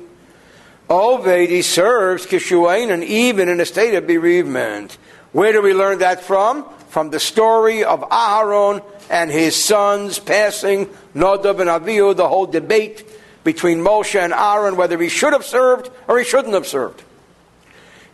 Oved, 0.89 1.49
he 1.49 1.63
serves 1.63 2.27
Kishuain, 2.27 2.93
and 2.93 3.03
even 3.03 3.49
in 3.49 3.61
a 3.61 3.65
state 3.65 3.95
of 3.95 4.07
bereavement. 4.07 4.99
Where 5.33 5.53
do 5.53 5.63
we 5.63 5.73
learn 5.73 6.01
that 6.01 6.23
from? 6.23 6.67
From 6.89 7.09
the 7.09 7.21
story 7.21 7.83
of 7.83 8.01
Aharon 8.11 8.85
and 9.09 9.31
his 9.31 9.57
sons 9.57 10.19
passing 10.19 10.87
Nadav 11.15 11.61
and 11.61 11.71
Avihu, 11.71 12.15
the 12.15 12.29
whole 12.29 12.45
debate 12.45 13.07
between 13.43 13.79
Moshe 13.79 14.21
and 14.21 14.35
Aaron, 14.35 14.77
whether 14.77 15.01
he 15.01 15.09
should 15.09 15.33
have 15.33 15.47
served 15.47 15.91
or 16.09 16.19
he 16.19 16.25
shouldn't 16.25 16.53
have 16.53 16.67
served. 16.67 17.03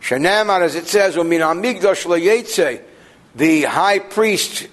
Shanamar, 0.01 0.61
as 0.61 0.75
it 0.75 0.87
says, 0.87 1.15
the 3.35 3.63
high 3.63 3.99
priest 3.99 4.67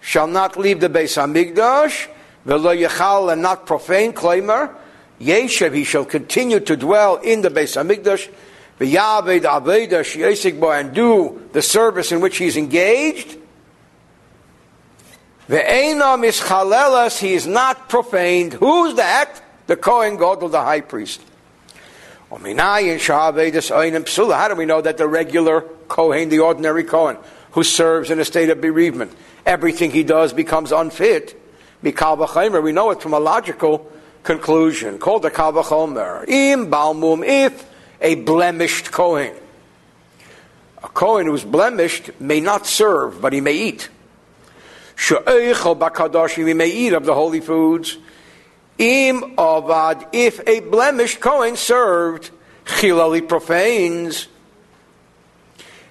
shall 0.00 0.26
not 0.26 0.56
leave 0.56 0.80
the 0.80 0.88
Beis 0.88 1.16
Hamikdash, 1.16 2.08
v'lo 2.46 2.88
yechal 2.88 3.32
and 3.32 3.42
not 3.42 3.66
profane, 3.66 4.12
claimer, 4.12 4.74
yeshev, 5.20 5.74
he 5.74 5.84
shall 5.84 6.04
continue 6.04 6.60
to 6.60 6.76
dwell 6.76 7.16
in 7.16 7.42
the 7.42 7.50
Beis 7.50 7.76
Hamikdash, 7.76 8.30
v'yaved 8.78 9.42
aveda 9.42 10.00
sheyesik 10.00 10.58
bo, 10.58 10.70
and 10.70 10.94
do 10.94 11.48
the 11.52 11.60
service 11.60 12.12
in 12.12 12.20
which 12.20 12.38
he's 12.38 12.56
engaged, 12.56 13.36
Ve'ena 15.50 16.16
mischalelas, 16.16 17.18
he 17.18 17.34
is 17.34 17.44
not 17.44 17.88
profaned. 17.88 18.52
Who's 18.52 18.94
that? 18.94 19.42
The 19.66 19.76
Kohen 19.76 20.16
Gadol, 20.16 20.48
the 20.48 20.60
high 20.60 20.80
priest. 20.80 21.20
How 22.30 22.38
do 22.38 22.44
we 22.44 22.54
know 24.64 24.80
that 24.80 24.96
the 24.96 25.08
regular 25.08 25.62
Kohen, 25.88 26.28
the 26.28 26.38
ordinary 26.38 26.84
Kohen, 26.84 27.16
who 27.52 27.64
serves 27.64 28.10
in 28.10 28.20
a 28.20 28.24
state 28.24 28.50
of 28.50 28.60
bereavement, 28.60 29.12
everything 29.44 29.90
he 29.90 30.04
does 30.04 30.32
becomes 30.32 30.70
unfit. 30.70 31.36
We 31.82 31.90
know 31.92 32.90
it 32.90 33.02
from 33.02 33.14
a 33.14 33.18
logical 33.18 33.90
conclusion, 34.22 34.98
called 34.98 35.22
the 35.22 35.30
Kal 35.30 35.52
v'chomer. 35.52 36.28
Im 36.28 36.70
balmum, 36.70 37.24
if 37.26 37.66
a 38.00 38.14
blemished 38.14 38.92
Kohen. 38.92 39.34
A 40.84 40.88
Kohen 40.88 41.26
who's 41.26 41.42
blemished 41.42 42.10
may 42.20 42.40
not 42.40 42.66
serve, 42.66 43.20
but 43.20 43.32
he 43.32 43.40
may 43.40 43.54
eat. 43.54 43.88
He 44.96 45.14
may 46.54 46.70
eat 46.70 46.92
of 46.92 47.04
the 47.04 47.14
holy 47.14 47.40
foods. 47.40 47.98
Im 48.80 49.34
if 49.38 50.40
a 50.48 50.60
blemished 50.60 51.20
Kohen 51.20 51.56
served, 51.56 52.30
chilali 52.64 53.20
profanes. 53.20 54.26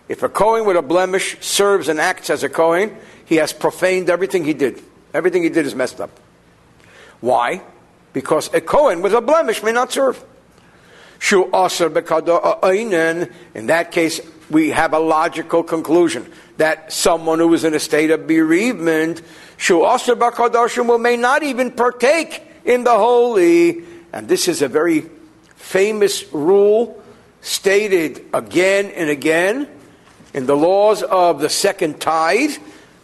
If 0.08 0.24
a 0.24 0.30
Kohen 0.30 0.66
with 0.66 0.76
a 0.76 0.82
blemish 0.82 1.38
serves 1.40 1.88
and 1.88 2.00
acts 2.00 2.32
as 2.32 2.42
a 2.44 2.50
Kohen, 2.50 2.98
he 3.26 3.36
has 3.36 3.54
profaned 3.54 4.10
everything 4.10 4.44
he 4.44 4.56
did. 4.56 4.82
Everything 5.14 5.44
he 5.44 5.50
did 5.50 5.68
is 5.68 5.76
messed 5.76 6.02
up. 6.02 6.10
Why? 7.22 7.62
Because 8.12 8.52
a 8.56 8.62
Kohen 8.62 9.04
with 9.04 9.14
a 9.14 9.22
blemish 9.22 9.62
may 9.62 9.72
not 9.72 9.92
serve. 9.92 10.26
Shu 11.20 11.44
In 11.44 11.52
that 13.68 13.92
case, 13.92 14.20
we 14.50 14.70
have 14.70 14.94
a 14.94 15.00
logical 15.00 15.62
conclusion 15.62 16.32
that 16.58 16.92
someone 16.92 17.38
who 17.38 17.54
is 17.54 17.64
in 17.64 17.76
a 17.76 17.80
state 17.80 18.10
of 18.10 18.26
bereavement, 18.26 19.22
shu 19.58 19.86
may 20.98 21.18
not 21.18 21.44
even 21.44 21.70
partake 21.72 22.49
in 22.70 22.84
the 22.84 22.96
holy. 22.96 23.84
And 24.14 24.30
this 24.30 24.48
is 24.48 24.62
a 24.62 24.70
very 24.70 25.10
famous 25.56 26.32
rule 26.32 27.04
stated 27.42 28.26
again 28.34 28.92
and 28.92 29.10
again 29.10 29.68
in 30.34 30.46
the 30.46 30.56
laws 30.56 31.02
of 31.04 31.42
the 31.42 31.50
second 31.50 32.00
tithe 32.00 32.56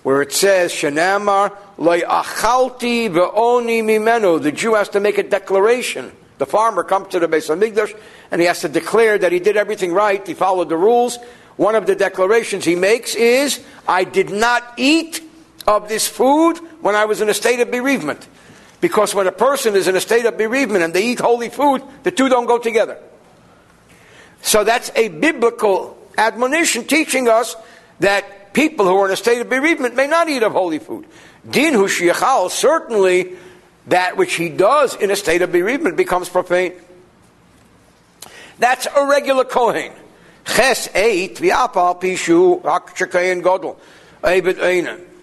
where 0.03 0.21
it 0.21 0.31
says, 0.31 0.71
Shanamar 0.71 1.51
achalti 1.79 3.09
ve'oni. 3.09 4.43
The 4.43 4.51
Jew 4.51 4.75
has 4.75 4.89
to 4.89 4.99
make 4.99 5.17
a 5.17 5.23
declaration. 5.23 6.11
The 6.37 6.45
farmer 6.45 6.83
comes 6.83 7.07
to 7.09 7.19
the 7.19 7.27
Beis 7.27 7.49
Hamikdash 7.49 7.97
and 8.29 8.39
he 8.39 8.47
has 8.47 8.61
to 8.61 8.69
declare 8.69 9.17
that 9.17 9.31
he 9.31 9.39
did 9.39 9.57
everything 9.57 9.93
right, 9.93 10.25
he 10.25 10.35
followed 10.35 10.69
the 10.69 10.77
rules. 10.77 11.17
One 11.55 11.73
of 11.73 11.87
the 11.87 11.95
declarations 11.95 12.65
he 12.65 12.75
makes 12.75 13.15
is, 13.15 13.63
I 13.87 14.03
did 14.03 14.29
not 14.29 14.73
eat 14.77 15.21
of 15.65 15.87
this 15.87 16.07
food 16.07 16.57
when 16.81 16.93
I 16.93 17.05
was 17.05 17.21
in 17.21 17.29
a 17.29 17.33
state 17.33 17.61
of 17.61 17.71
bereavement. 17.71 18.27
Because 18.81 19.15
when 19.15 19.27
a 19.27 19.31
person 19.31 19.75
is 19.75 19.87
in 19.87 19.95
a 19.95 20.01
state 20.01 20.25
of 20.25 20.37
bereavement 20.37 20.83
and 20.83 20.93
they 20.93 21.05
eat 21.05 21.19
holy 21.19 21.49
food, 21.49 21.81
the 22.03 22.11
two 22.11 22.29
don't 22.29 22.45
go 22.45 22.57
together. 22.57 22.97
So 24.41 24.63
that's 24.63 24.91
a 24.95 25.07
biblical 25.07 25.97
admonition 26.17 26.85
teaching 26.85 27.27
us 27.27 27.55
that 27.99 28.53
people 28.53 28.85
who 28.85 28.95
are 28.97 29.07
in 29.07 29.13
a 29.13 29.17
state 29.17 29.41
of 29.41 29.49
bereavement 29.49 29.95
may 29.95 30.07
not 30.07 30.29
eat 30.29 30.43
of 30.43 30.51
holy 30.51 30.79
food. 30.79 31.05
Din 31.49 31.73
hu 31.73 31.87
shiachal, 31.87 32.49
certainly 32.49 33.35
that 33.87 34.17
which 34.17 34.33
he 34.35 34.49
does 34.49 34.95
in 34.95 35.11
a 35.11 35.15
state 35.15 35.41
of 35.41 35.51
bereavement 35.51 35.95
becomes 35.97 36.29
profane. 36.29 36.73
That's 38.57 38.87
a 38.95 39.05
regular 39.05 39.43
Kohen. 39.43 39.91
Ches 40.45 40.89
eight 40.95 41.35
pishu. 41.37 42.61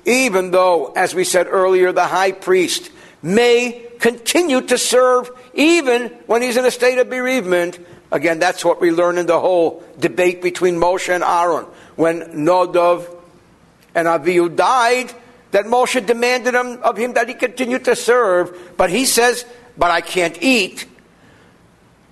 Even 0.04 0.50
though, 0.50 0.92
as 0.96 1.14
we 1.14 1.24
said 1.24 1.46
earlier, 1.48 1.92
the 1.92 2.04
high 2.06 2.32
priest 2.32 2.90
may 3.22 3.86
continue 4.00 4.60
to 4.62 4.76
serve 4.76 5.30
even 5.54 6.08
when 6.26 6.42
he's 6.42 6.56
in 6.56 6.64
a 6.64 6.70
state 6.70 6.98
of 6.98 7.08
bereavement. 7.08 7.78
Again, 8.10 8.38
that's 8.38 8.64
what 8.64 8.80
we 8.80 8.90
learn 8.90 9.16
in 9.16 9.26
the 9.26 9.38
whole 9.38 9.82
debate 9.98 10.42
between 10.42 10.76
Moshe 10.76 11.08
and 11.08 11.22
Aaron. 11.22 11.66
When 11.96 12.20
Nodov 12.44 13.08
and 13.94 14.08
Avihu 14.08 14.54
died, 14.54 15.12
that 15.52 15.66
Moshe 15.66 16.04
demanded 16.04 16.54
of 16.54 16.96
him 16.96 17.12
that 17.12 17.28
he 17.28 17.34
continue 17.34 17.78
to 17.80 17.94
serve, 17.94 18.74
but 18.76 18.90
he 18.90 19.04
says, 19.04 19.44
but 19.76 19.90
I 19.90 20.00
can't 20.00 20.36
eat. 20.42 20.86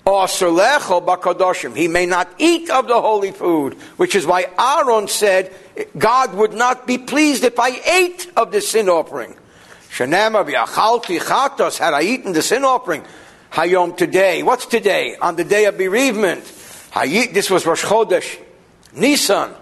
He 0.06 1.88
may 1.88 2.06
not 2.06 2.28
eat 2.38 2.70
of 2.70 2.88
the 2.88 3.00
holy 3.00 3.32
food, 3.32 3.74
which 3.96 4.14
is 4.14 4.26
why 4.26 4.46
Aaron 4.58 5.08
said, 5.08 5.52
God 5.96 6.34
would 6.34 6.52
not 6.52 6.86
be 6.86 6.98
pleased 6.98 7.44
if 7.44 7.58
I 7.58 7.70
ate 7.70 8.30
of 8.36 8.52
the 8.52 8.60
sin 8.60 8.88
offering. 8.88 9.36
Shanema 9.90 10.44
chatos, 10.46 11.78
had 11.78 11.94
I 11.94 12.02
eaten 12.02 12.32
the 12.32 12.42
sin 12.42 12.64
offering, 12.64 13.04
Hayom 13.52 13.96
today. 13.96 14.42
What's 14.42 14.66
today? 14.66 15.16
On 15.20 15.34
the 15.34 15.44
day 15.44 15.64
of 15.64 15.76
bereavement. 15.76 16.44
Hayit, 16.92 17.34
this 17.34 17.50
was 17.50 17.66
Rosh 17.66 17.84
Chodesh. 17.84 18.38
Nisan. 18.94 19.52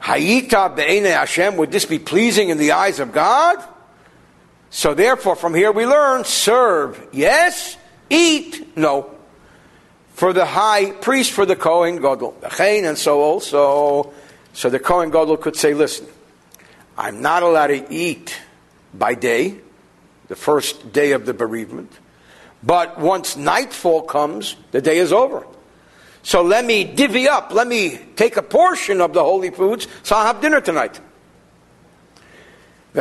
Hayita 0.00 0.74
be'ene 0.74 1.06
Hashem, 1.06 1.56
would 1.56 1.70
this 1.70 1.84
be 1.84 1.98
pleasing 1.98 2.48
in 2.48 2.58
the 2.58 2.72
eyes 2.72 3.00
of 3.00 3.12
God? 3.12 3.62
So 4.70 4.94
therefore, 4.94 5.36
from 5.36 5.54
here 5.54 5.72
we 5.72 5.86
learn, 5.86 6.24
serve, 6.24 7.08
yes, 7.12 7.76
eat, 8.08 8.76
no. 8.76 9.14
For 10.14 10.32
the 10.32 10.46
high 10.46 10.90
priest, 10.90 11.32
for 11.32 11.46
the 11.46 11.56
Kohen 11.56 11.96
Gadol. 11.96 12.36
And 12.58 12.96
so 12.96 13.20
also, 13.20 14.12
so 14.52 14.70
the 14.70 14.78
Kohen 14.78 15.10
Gadol 15.10 15.36
could 15.38 15.56
say, 15.56 15.74
listen, 15.74 16.06
I'm 16.96 17.20
not 17.22 17.42
allowed 17.42 17.68
to 17.68 17.92
eat 17.92 18.36
by 18.94 19.14
day, 19.14 19.60
the 20.28 20.36
first 20.36 20.92
day 20.92 21.12
of 21.12 21.26
the 21.26 21.34
bereavement. 21.34 21.92
But 22.62 22.98
once 22.98 23.36
nightfall 23.36 24.02
comes, 24.02 24.56
the 24.72 24.80
day 24.80 24.98
is 24.98 25.12
over. 25.12 25.46
So 26.22 26.42
let 26.42 26.64
me 26.64 26.84
divvy 26.84 27.28
up, 27.28 27.52
let 27.52 27.66
me 27.66 27.98
take 28.16 28.36
a 28.36 28.42
portion 28.42 29.00
of 29.00 29.12
the 29.12 29.22
holy 29.22 29.50
foods, 29.50 29.86
so 30.02 30.16
I'll 30.16 30.26
have 30.26 30.40
dinner 30.40 30.60
tonight. 30.60 31.00
He 32.94 33.00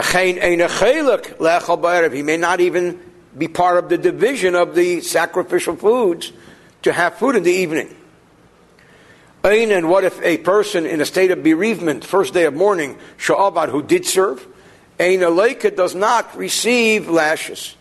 may 2.24 2.38
not 2.38 2.60
even 2.60 3.00
be 3.38 3.48
part 3.48 3.78
of 3.84 3.90
the 3.90 3.98
division 3.98 4.56
of 4.56 4.76
the 4.76 5.02
sacrificial 5.02 5.76
foods 5.76 6.32
to 6.84 6.94
have 6.94 7.16
food 7.16 7.36
in 7.36 7.44
the 7.44 7.52
evening. 7.52 7.96
And 9.44 9.90
what 9.90 10.04
if 10.04 10.22
a 10.22 10.38
person 10.38 10.86
in 10.86 11.02
a 11.02 11.06
state 11.06 11.32
of 11.32 11.42
bereavement, 11.44 12.06
first 12.06 12.34
day 12.34 12.46
of 12.46 12.54
mourning, 12.54 12.98
Sha'abat, 13.18 13.70
who 13.70 13.82
did 13.82 14.06
serve, 14.06 14.46
Ein 15.00 15.20
does 15.20 15.94
not 15.96 16.36
receive 16.36 17.10
lashes. 17.10 17.76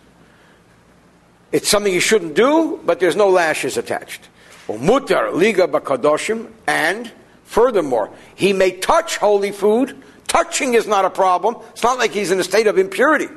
It's 1.51 1.67
something 1.67 1.93
you 1.93 1.99
shouldn't 1.99 2.35
do, 2.35 2.79
but 2.85 2.99
there's 2.99 3.15
no 3.15 3.29
lashes 3.29 3.77
attached. 3.77 4.27
Mutar 4.67 5.33
liga 5.33 5.67
bakadoshim, 5.67 6.51
and 6.67 7.11
furthermore, 7.45 8.11
he 8.35 8.53
may 8.53 8.71
touch 8.71 9.17
holy 9.17 9.51
food. 9.51 10.03
Touching 10.27 10.73
is 10.73 10.85
not 10.85 11.05
a 11.05 11.09
problem. 11.09 11.55
It's 11.71 11.83
not 11.83 11.97
like 11.97 12.11
he's 12.11 12.31
in 12.31 12.39
a 12.39 12.43
state 12.43 12.67
of 12.67 12.77
impurity, 12.77 13.29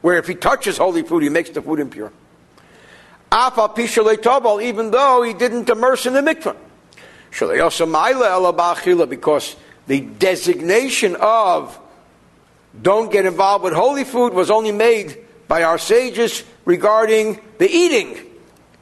where 0.00 0.18
if 0.18 0.26
he 0.26 0.34
touches 0.34 0.78
holy 0.78 1.02
food, 1.02 1.22
he 1.22 1.28
makes 1.28 1.50
the 1.50 1.62
food 1.62 1.78
impure. 1.78 2.12
Afa 3.30 3.68
pishaletobal, 3.68 4.60
even 4.64 4.90
though 4.90 5.22
he 5.22 5.32
didn't 5.32 5.68
immerse 5.68 6.06
in 6.06 6.14
the 6.14 6.20
mikvah. 6.20 6.56
Because 9.08 9.56
the 9.86 10.00
designation 10.00 11.16
of 11.20 11.78
don't 12.80 13.10
get 13.10 13.26
involved 13.26 13.64
with 13.64 13.72
holy 13.72 14.04
food 14.04 14.32
was 14.32 14.50
only 14.50 14.72
made 14.72 15.18
by 15.48 15.64
our 15.64 15.78
sages 15.78 16.44
regarding 16.64 17.40
the 17.58 17.68
eating 17.68 18.18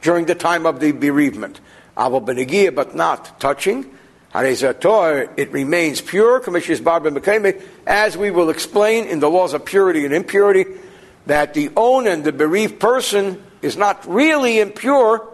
during 0.02 0.26
the 0.26 0.34
time 0.34 0.66
of 0.66 0.80
the 0.80 0.92
bereavement. 0.92 1.60
Abu 1.96 2.20
Benagia, 2.20 2.74
but 2.74 2.94
not 2.94 3.40
touching. 3.40 3.94
It 4.34 5.52
remains 5.52 6.00
pure, 6.00 6.42
as 7.86 8.16
we 8.16 8.30
will 8.30 8.50
explain 8.50 9.06
in 9.06 9.20
the 9.20 9.30
laws 9.30 9.54
of 9.54 9.64
purity 9.64 10.04
and 10.04 10.14
impurity, 10.14 10.66
that 11.26 11.54
the 11.54 11.70
own 11.76 12.06
and 12.06 12.22
the 12.22 12.32
bereaved 12.32 12.78
person, 12.78 13.42
is 13.62 13.76
not 13.76 14.06
really 14.06 14.60
impure, 14.60 15.26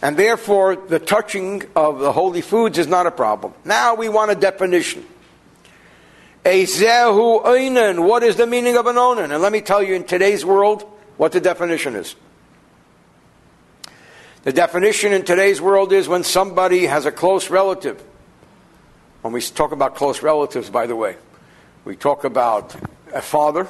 and 0.00 0.16
therefore 0.16 0.76
the 0.76 0.98
touching 0.98 1.64
of 1.74 1.98
the 1.98 2.12
holy 2.12 2.40
foods 2.40 2.78
is 2.78 2.86
not 2.86 3.06
a 3.06 3.10
problem. 3.10 3.52
Now 3.64 3.94
we 3.96 4.08
want 4.08 4.30
a 4.30 4.34
definition. 4.34 5.04
Ezehu 6.46 7.44
oinen. 7.44 8.06
What 8.06 8.22
is 8.22 8.36
the 8.36 8.46
meaning 8.46 8.76
of 8.76 8.86
an 8.86 8.96
oinen? 8.96 9.32
And 9.32 9.42
let 9.42 9.50
me 9.50 9.60
tell 9.60 9.82
you 9.82 9.94
in 9.94 10.04
today's 10.04 10.44
world 10.44 10.82
what 11.16 11.32
the 11.32 11.40
definition 11.40 11.96
is. 11.96 12.14
The 14.44 14.52
definition 14.52 15.12
in 15.12 15.24
today's 15.24 15.60
world 15.60 15.92
is 15.92 16.06
when 16.06 16.22
somebody 16.22 16.86
has 16.86 17.04
a 17.04 17.10
close 17.10 17.50
relative. 17.50 18.00
When 19.22 19.32
we 19.32 19.40
talk 19.40 19.72
about 19.72 19.96
close 19.96 20.22
relatives, 20.22 20.70
by 20.70 20.86
the 20.86 20.94
way, 20.94 21.16
we 21.84 21.96
talk 21.96 22.22
about 22.22 22.76
a 23.12 23.20
father, 23.22 23.66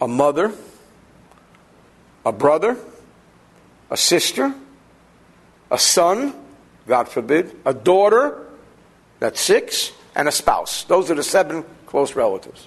a 0.00 0.06
mother, 0.06 0.52
a 2.24 2.30
brother, 2.30 2.76
a 3.90 3.96
sister, 3.96 4.54
a 5.72 5.78
son, 5.78 6.32
God 6.86 7.08
forbid, 7.08 7.50
a 7.64 7.74
daughter, 7.74 8.46
that's 9.18 9.40
six, 9.40 9.90
and 10.16 10.26
a 10.26 10.32
spouse. 10.32 10.82
Those 10.84 11.10
are 11.10 11.14
the 11.14 11.22
seven 11.22 11.64
close 11.86 12.16
relatives. 12.16 12.66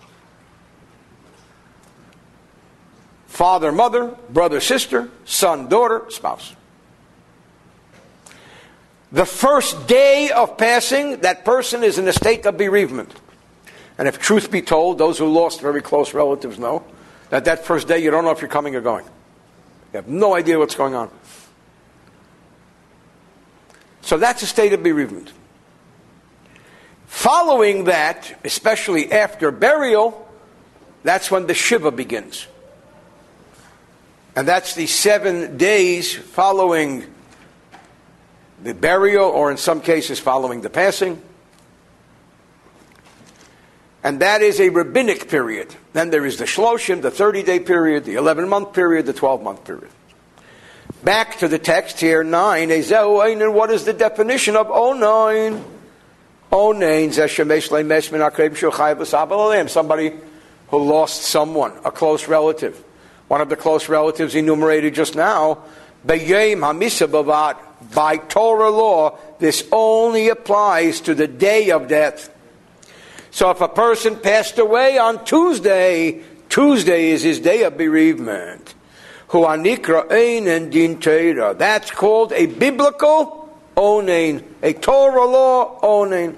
Father, 3.27 3.71
mother, 3.71 4.15
brother, 4.29 4.61
sister, 4.61 5.09
son, 5.25 5.67
daughter, 5.67 6.05
spouse. 6.09 6.55
The 9.11 9.25
first 9.25 9.87
day 9.87 10.29
of 10.29 10.57
passing, 10.57 11.21
that 11.21 11.43
person 11.43 11.83
is 11.83 11.97
in 11.97 12.07
a 12.07 12.13
state 12.13 12.45
of 12.45 12.57
bereavement. 12.57 13.11
And 13.97 14.07
if 14.07 14.19
truth 14.19 14.51
be 14.51 14.61
told, 14.61 14.99
those 14.99 15.17
who 15.17 15.27
lost 15.27 15.61
very 15.61 15.81
close 15.81 16.13
relatives 16.13 16.59
know 16.59 16.85
that 17.31 17.45
that 17.45 17.65
first 17.65 17.87
day 17.87 17.99
you 17.99 18.11
don't 18.11 18.23
know 18.23 18.31
if 18.31 18.41
you're 18.41 18.49
coming 18.49 18.75
or 18.75 18.81
going. 18.81 19.05
You 19.05 19.97
have 19.97 20.07
no 20.07 20.35
idea 20.35 20.59
what's 20.59 20.75
going 20.75 20.93
on. 20.93 21.09
So 24.01 24.17
that's 24.17 24.43
a 24.43 24.47
state 24.47 24.73
of 24.73 24.83
bereavement. 24.83 25.33
Following 27.09 27.85
that, 27.85 28.39
especially 28.45 29.11
after 29.11 29.51
burial, 29.51 30.29
that's 31.03 31.29
when 31.31 31.47
the 31.47 31.55
Shiva 31.55 31.91
begins. 31.91 32.47
And 34.35 34.47
that's 34.47 34.75
the 34.75 34.85
seven 34.85 35.57
days 35.57 36.15
following 36.15 37.03
the 38.63 38.75
burial, 38.75 39.25
or 39.25 39.49
in 39.49 39.57
some 39.57 39.81
cases, 39.81 40.19
following 40.19 40.61
the 40.61 40.69
passing. 40.69 41.21
And 44.03 44.21
that 44.21 44.41
is 44.41 44.61
a 44.61 44.69
rabbinic 44.69 45.29
period. 45.29 45.75
Then 45.93 46.11
there 46.11 46.25
is 46.25 46.37
the 46.37 46.45
Shloshim, 46.45 47.01
the 47.01 47.11
30 47.11 47.43
day 47.43 47.59
period, 47.59 48.05
the 48.05 48.15
11 48.15 48.47
month 48.47 48.71
period, 48.71 49.07
the 49.07 49.13
12 49.13 49.41
month 49.41 49.65
period. 49.65 49.89
Back 51.03 51.39
to 51.39 51.47
the 51.47 51.59
text 51.59 51.99
here, 51.99 52.23
9. 52.23 52.71
And 52.71 53.53
what 53.55 53.71
is 53.71 53.83
the 53.83 53.93
definition 53.93 54.55
of 54.55 54.69
09? 54.69 55.78
Somebody 59.67 60.13
who 60.69 60.77
lost 60.77 61.21
someone, 61.21 61.73
a 61.83 61.91
close 61.91 62.27
relative. 62.27 62.83
One 63.27 63.41
of 63.41 63.49
the 63.49 63.55
close 63.55 63.89
relatives 63.89 64.35
enumerated 64.35 64.95
just 64.95 65.15
now. 65.15 65.59
By 67.93 68.17
Torah 68.17 68.69
law, 68.69 69.17
this 69.39 69.63
only 69.71 70.29
applies 70.29 71.01
to 71.01 71.13
the 71.15 71.27
day 71.27 71.71
of 71.71 71.87
death. 71.87 72.29
So 73.31 73.51
if 73.51 73.61
a 73.61 73.67
person 73.67 74.15
passed 74.15 74.57
away 74.57 74.97
on 74.97 75.23
Tuesday, 75.25 76.23
Tuesday 76.49 77.11
is 77.11 77.21
his 77.21 77.39
day 77.39 77.63
of 77.63 77.77
bereavement. 77.77 78.73
That's 81.57 81.91
called 81.91 82.33
a 82.33 82.45
biblical 82.47 83.38
a 84.61 84.73
Torah 84.73 85.25
law 85.25 85.79
onain. 85.81 86.35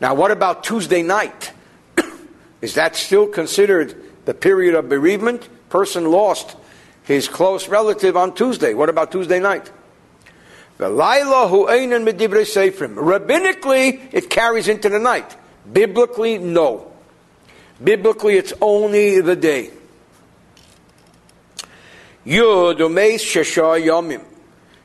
Now, 0.00 0.14
what 0.14 0.30
about 0.30 0.64
Tuesday 0.64 1.02
night? 1.02 1.52
Is 2.60 2.74
that 2.74 2.96
still 2.96 3.26
considered 3.26 3.94
the 4.24 4.34
period 4.34 4.74
of 4.74 4.88
bereavement? 4.88 5.48
Person 5.68 6.10
lost 6.10 6.56
his 7.04 7.28
close 7.28 7.68
relative 7.68 8.16
on 8.16 8.34
Tuesday. 8.34 8.74
What 8.74 8.88
about 8.88 9.12
Tuesday 9.12 9.38
night? 9.38 9.70
Rabbinically, 12.96 14.00
it 14.12 14.30
carries 14.30 14.66
into 14.68 14.88
the 14.88 14.98
night. 14.98 15.36
Biblically, 15.70 16.38
no. 16.38 16.90
Biblically, 17.82 18.36
it's 18.36 18.52
only 18.60 19.20
the 19.20 19.36
day. 19.36 19.70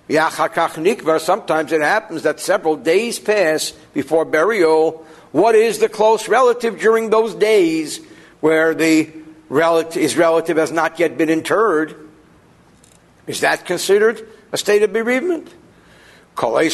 Sometimes 0.09 1.71
it 1.71 1.81
happens 1.81 2.23
that 2.23 2.39
several 2.39 2.75
days 2.75 3.19
pass 3.19 3.71
before 3.93 4.25
burial. 4.25 5.05
What 5.31 5.53
is 5.53 5.77
the 5.77 5.89
close 5.89 6.27
relative 6.27 6.79
during 6.79 7.11
those 7.11 7.35
days 7.35 7.99
where 8.41 8.73
the 8.73 9.11
relative, 9.49 10.01
his 10.01 10.17
relative 10.17 10.57
has 10.57 10.71
not 10.71 10.99
yet 10.99 11.17
been 11.17 11.29
interred? 11.29 11.95
Is 13.27 13.41
that 13.41 13.65
considered 13.65 14.27
a 14.51 14.57
state 14.57 14.81
of 14.81 14.91
bereavement? 14.91 15.53
So 16.35 16.57
he 16.57 16.69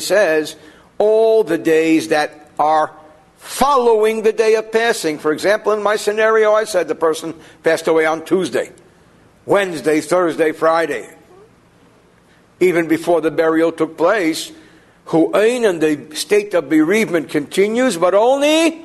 says, 0.00 0.56
all 0.98 1.44
the 1.44 1.58
days 1.58 2.08
that 2.08 2.50
are 2.58 2.90
following 3.36 4.22
the 4.22 4.32
day 4.32 4.56
of 4.56 4.72
passing. 4.72 5.18
For 5.18 5.32
example, 5.32 5.72
in 5.72 5.82
my 5.82 5.96
scenario, 5.96 6.52
I 6.52 6.64
said 6.64 6.88
the 6.88 6.94
person 6.94 7.34
passed 7.62 7.86
away 7.86 8.04
on 8.04 8.24
Tuesday. 8.24 8.72
Wednesday, 9.48 10.02
Thursday, 10.02 10.52
Friday, 10.52 11.08
even 12.60 12.86
before 12.86 13.22
the 13.22 13.30
burial 13.30 13.72
took 13.72 13.96
place, 13.96 14.52
who 15.06 15.34
ain 15.34 15.64
and 15.64 15.80
the 15.80 16.14
state 16.14 16.52
of 16.52 16.68
bereavement 16.68 17.30
continues, 17.30 17.96
but 17.96 18.12
only 18.12 18.84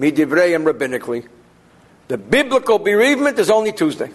midivrei 0.00 0.54
and 0.56 0.64
rabbinically. 0.64 1.28
The 2.08 2.16
biblical 2.16 2.78
bereavement 2.78 3.38
is 3.38 3.50
only 3.50 3.72
Tuesday. 3.72 4.10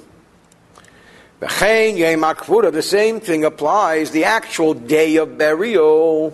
The 1.39 2.81
same 2.81 3.19
thing 3.19 3.45
applies, 3.45 4.09
the 4.09 4.25
actual 4.25 4.73
day 4.73 5.17
of 5.17 5.37
burial. 5.37 6.31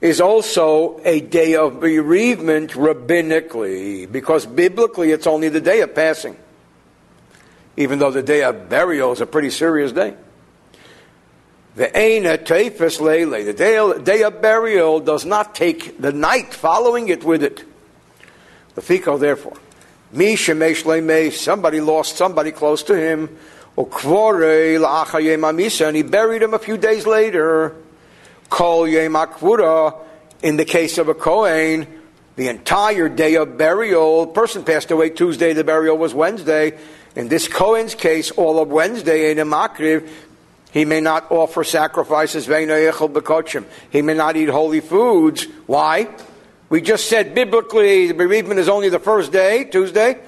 Is 0.00 0.20
also 0.20 1.00
a 1.04 1.20
day 1.20 1.56
of 1.56 1.80
bereavement 1.80 2.72
rabbinically, 2.72 4.10
because 4.10 4.46
biblically 4.46 5.10
it's 5.10 5.26
only 5.26 5.50
the 5.50 5.60
day 5.60 5.82
of 5.82 5.94
passing, 5.94 6.36
even 7.76 7.98
though 7.98 8.10
the 8.10 8.22
day 8.22 8.42
of 8.42 8.68
burial 8.68 9.12
is 9.12 9.20
a 9.20 9.26
pretty 9.26 9.50
serious 9.50 9.92
day. 9.92 10.14
The 11.76 11.96
Aina 11.96 12.38
Tefes 12.38 13.00
Lele, 13.00 13.44
the 13.44 13.52
day, 13.52 13.92
day 14.02 14.22
of 14.22 14.42
burial 14.42 15.00
does 15.00 15.24
not 15.24 15.54
take 15.54 16.00
the 16.00 16.12
night 16.12 16.52
following 16.52 17.08
it 17.08 17.22
with 17.22 17.42
it. 17.42 17.64
The 18.74 18.82
Fico, 18.82 19.18
therefore, 19.18 19.56
Mi 20.12 20.34
Shemesh 20.34 20.84
Leme, 20.84 21.32
somebody 21.32 21.80
lost 21.80 22.16
somebody 22.16 22.50
close 22.50 22.82
to 22.84 22.96
him, 22.96 23.36
and 23.76 25.96
he 25.96 26.02
buried 26.02 26.42
him 26.42 26.54
a 26.54 26.58
few 26.58 26.76
days 26.76 27.06
later. 27.06 27.76
Kol 28.50 28.86
Yom 28.86 29.16
in 30.42 30.56
the 30.56 30.64
case 30.64 30.98
of 30.98 31.08
a 31.08 31.14
Kohen, 31.14 31.86
the 32.36 32.48
entire 32.48 33.08
day 33.08 33.36
of 33.36 33.56
burial, 33.56 34.26
person 34.26 34.64
passed 34.64 34.90
away 34.90 35.10
Tuesday, 35.10 35.52
the 35.52 35.64
burial 35.64 35.96
was 35.96 36.12
Wednesday. 36.12 36.78
In 37.14 37.28
this 37.28 37.48
Kohen's 37.48 37.94
case, 37.94 38.30
all 38.32 38.60
of 38.60 38.68
Wednesday 38.68 39.30
in 39.30 39.38
a 39.38 39.44
Makriv, 39.44 40.08
he 40.72 40.84
may 40.84 41.00
not 41.00 41.30
offer 41.30 41.64
sacrifices, 41.64 42.46
he 42.46 44.02
may 44.02 44.14
not 44.14 44.36
eat 44.36 44.48
holy 44.48 44.80
foods. 44.80 45.46
Why? 45.66 46.08
We 46.68 46.80
just 46.80 47.08
said 47.08 47.34
biblically 47.34 48.08
the 48.08 48.14
bereavement 48.14 48.60
is 48.60 48.68
only 48.68 48.88
the 48.88 49.00
first 49.00 49.32
day, 49.32 49.64
Tuesday, 49.64 50.18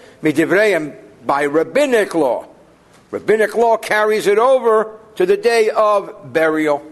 by 1.24 1.46
rabbinic 1.46 2.14
law. 2.14 2.46
Rabbinic 3.10 3.54
law 3.54 3.76
carries 3.76 4.26
it 4.26 4.38
over 4.38 4.98
to 5.16 5.26
the 5.26 5.36
day 5.36 5.70
of 5.70 6.32
burial 6.32 6.91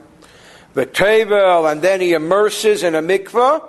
the 0.74 0.86
tevel, 0.86 1.70
and 1.70 1.82
then 1.82 2.00
he 2.00 2.12
immerses 2.12 2.82
in 2.82 2.94
a 2.94 3.02
mikveh. 3.02 3.62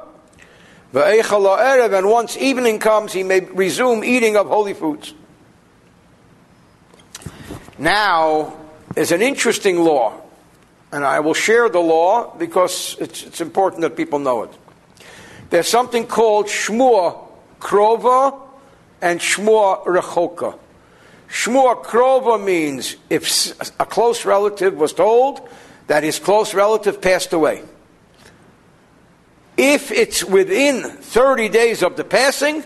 And 0.94 2.10
once 2.10 2.38
evening 2.38 2.80
comes, 2.80 3.14
he 3.14 3.24
may 3.24 3.40
resume 3.40 4.04
eating 4.04 4.36
of 4.36 4.48
holy 4.48 4.74
foods. 4.74 5.14
Now, 7.78 8.54
there's 8.94 9.12
an 9.12 9.22
interesting 9.22 9.80
law, 9.80 10.14
and 10.92 11.06
I 11.06 11.22
will 11.22 11.34
share 11.34 11.70
the 11.70 11.80
law 11.80 12.36
because 12.38 12.98
it's, 13.00 13.24
it's 13.24 13.42
important 13.42 13.82
that 13.82 13.96
people 13.96 14.20
know 14.20 14.44
it. 14.44 14.52
There's 15.50 15.68
something 15.68 16.06
called 16.06 16.48
Shmua 16.48 17.28
Krova 17.60 18.40
and 19.02 19.20
Shmua 19.20 19.84
Rechoka. 19.86 20.58
Shmua 21.30 21.84
Krova 21.84 22.44
means 22.44 22.98
if 23.10 23.54
a 23.80 23.86
close 23.86 24.26
relative 24.26 24.76
was 24.76 24.94
told 24.94 25.48
that 25.91 26.04
his 26.04 26.19
close 26.19 26.54
relative 26.54 27.01
passed 27.01 27.34
away. 27.34 27.62
If 29.58 29.91
it's 29.91 30.23
within 30.23 30.84
30 30.84 31.49
days 31.49 31.84
of 31.84 31.97
the 31.97 32.06
passing, 32.06 32.63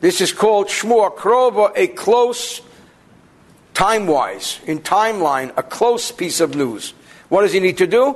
this 0.00 0.20
is 0.20 0.32
called 0.32 0.68
Shmua 0.68 1.16
Krova, 1.16 1.72
a 1.74 1.88
close, 1.88 2.60
time 3.74 4.06
wise, 4.06 4.60
in 4.64 4.78
timeline, 4.78 5.52
a 5.56 5.64
close 5.64 6.12
piece 6.12 6.38
of 6.38 6.54
news. 6.54 6.94
What 7.30 7.42
does 7.42 7.52
he 7.52 7.58
need 7.58 7.78
to 7.78 7.88
do? 7.88 8.14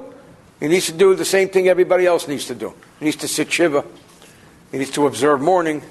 He 0.60 0.68
needs 0.68 0.86
to 0.86 0.92
do 0.92 1.16
the 1.16 1.24
same 1.24 1.48
thing 1.48 1.66
everybody 1.66 2.06
else 2.06 2.28
needs 2.28 2.46
to 2.46 2.54
do. 2.54 2.72
He 3.00 3.06
needs 3.06 3.16
to 3.16 3.26
sit 3.26 3.50
Shiva. 3.52 3.84
He 4.70 4.78
needs 4.78 4.92
to 4.92 5.08
observe 5.08 5.40
mourning. 5.40 5.82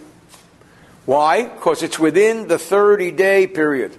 Why? 1.06 1.44
Because 1.44 1.84
it's 1.84 2.00
within 2.00 2.48
the 2.48 2.58
30 2.58 3.12
day 3.12 3.48
period. 3.48 3.98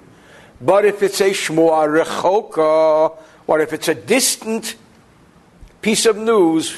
But 0.63 0.87
if 0.87 1.03
it's 1.03 1.21
a 1.21 1.33
Shmua 1.33 2.05
Rechoka, 2.05 3.19
what 3.47 3.61
if 3.61 3.73
it's 3.73 3.89
a 3.89 3.95
distant 3.95 4.77
piece 5.83 6.07
of 6.07 6.17
news? 6.17 6.73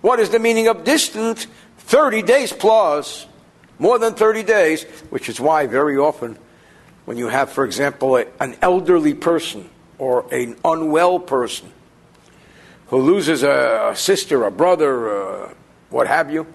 What 0.00 0.20
is 0.20 0.30
the 0.30 0.38
meaning 0.38 0.68
of 0.68 0.84
distant? 0.84 1.46
30 1.78 2.22
days 2.22 2.52
plus, 2.52 3.26
more 3.78 3.98
than 3.98 4.14
30 4.14 4.42
days, 4.44 4.84
which 5.10 5.28
is 5.28 5.40
why 5.40 5.66
very 5.66 5.96
often 5.96 6.38
when 7.04 7.18
you 7.18 7.28
have, 7.28 7.50
for 7.50 7.64
example, 7.64 8.16
a, 8.16 8.26
an 8.40 8.56
elderly 8.62 9.14
person 9.14 9.68
or 9.98 10.32
an 10.32 10.56
unwell 10.64 11.18
person 11.18 11.70
who 12.88 12.98
loses 12.98 13.42
a 13.42 13.92
sister, 13.96 14.44
a 14.44 14.50
brother, 14.50 15.44
uh, 15.44 15.54
what 15.90 16.06
have 16.06 16.30
you, 16.30 16.46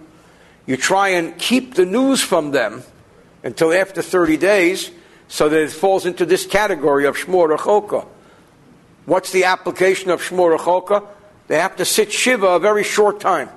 you 0.65 0.77
try 0.77 1.09
and 1.09 1.37
keep 1.37 1.75
the 1.75 1.85
news 1.85 2.21
from 2.21 2.51
them 2.51 2.83
until 3.43 3.73
after 3.73 4.01
30 4.01 4.37
days 4.37 4.91
so 5.27 5.49
that 5.49 5.61
it 5.61 5.71
falls 5.71 6.05
into 6.05 6.25
this 6.25 6.45
category 6.45 7.05
of 7.05 7.17
Shmua 7.17 7.57
Rechoka. 7.57 8.05
What's 9.07 9.31
the 9.31 9.45
application 9.45 10.11
of 10.11 10.21
Shmua 10.21 10.57
Rechoka? 10.57 11.07
They 11.47 11.57
have 11.57 11.77
to 11.77 11.85
sit 11.85 12.11
Shiva 12.11 12.45
a 12.45 12.59
very 12.59 12.83
short 12.83 13.21
time. 13.21 13.47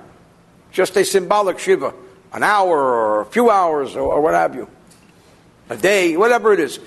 Just 0.71 0.95
a 0.95 1.03
symbolic 1.03 1.59
Shiva. 1.59 1.93
An 2.31 2.41
hour 2.41 2.79
or 2.79 3.19
a 3.19 3.25
few 3.25 3.49
hours 3.49 3.97
or, 3.97 4.13
or 4.13 4.21
what 4.21 4.33
have 4.33 4.55
you. 4.55 4.69
A 5.69 5.75
day, 5.75 6.15
whatever 6.15 6.53
it 6.53 6.61
is. 6.61 6.79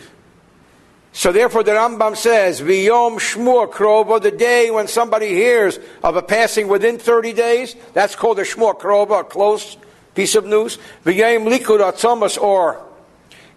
So 1.12 1.30
therefore 1.30 1.62
the 1.62 1.72
Rambam 1.72 2.16
says, 2.16 2.62
V'yom 2.62 3.18
Shmua 3.18 3.70
Krova, 3.70 4.18
the 4.22 4.30
day 4.30 4.70
when 4.70 4.88
somebody 4.88 5.28
hears 5.28 5.78
of 6.02 6.16
a 6.16 6.22
passing 6.22 6.66
within 6.66 6.98
30 6.98 7.34
days, 7.34 7.76
that's 7.92 8.16
called 8.16 8.38
a 8.38 8.44
Shmua 8.44 8.80
Krova, 8.80 9.20
a 9.20 9.24
close 9.24 9.76
piece 10.14 10.36
of 10.36 10.46
news. 10.46 10.78
V'yom 11.04 11.54
Likud 11.54 11.80
Atzomas, 11.80 12.40
or 12.40 12.82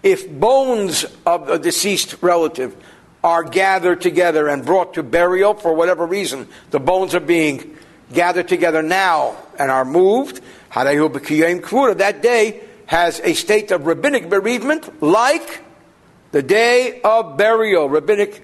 if 0.04 0.30
bones 0.30 1.06
of 1.26 1.48
a 1.48 1.58
deceased 1.58 2.18
relative 2.20 2.76
are 3.24 3.44
gathered 3.44 4.02
together 4.02 4.48
and 4.48 4.66
brought 4.66 4.94
to 4.94 5.04
burial 5.04 5.54
for 5.54 5.74
whatever 5.74 6.06
reason. 6.06 6.48
The 6.72 6.80
bones 6.80 7.16
are 7.16 7.20
being 7.20 7.78
gathered 8.14 8.48
together 8.48 8.82
now 8.82 9.36
and 9.58 9.70
are 9.72 9.86
moved. 9.86 10.42
That 10.74 12.20
day 12.22 12.64
has 12.86 13.20
a 13.22 13.34
state 13.34 13.72
of 13.72 13.86
rabbinic 13.86 14.30
bereavement 14.30 15.02
like 15.02 15.62
the 16.32 16.44
day 16.44 17.02
of 17.02 17.38
burial, 17.38 17.90
rabbinic 17.90 18.44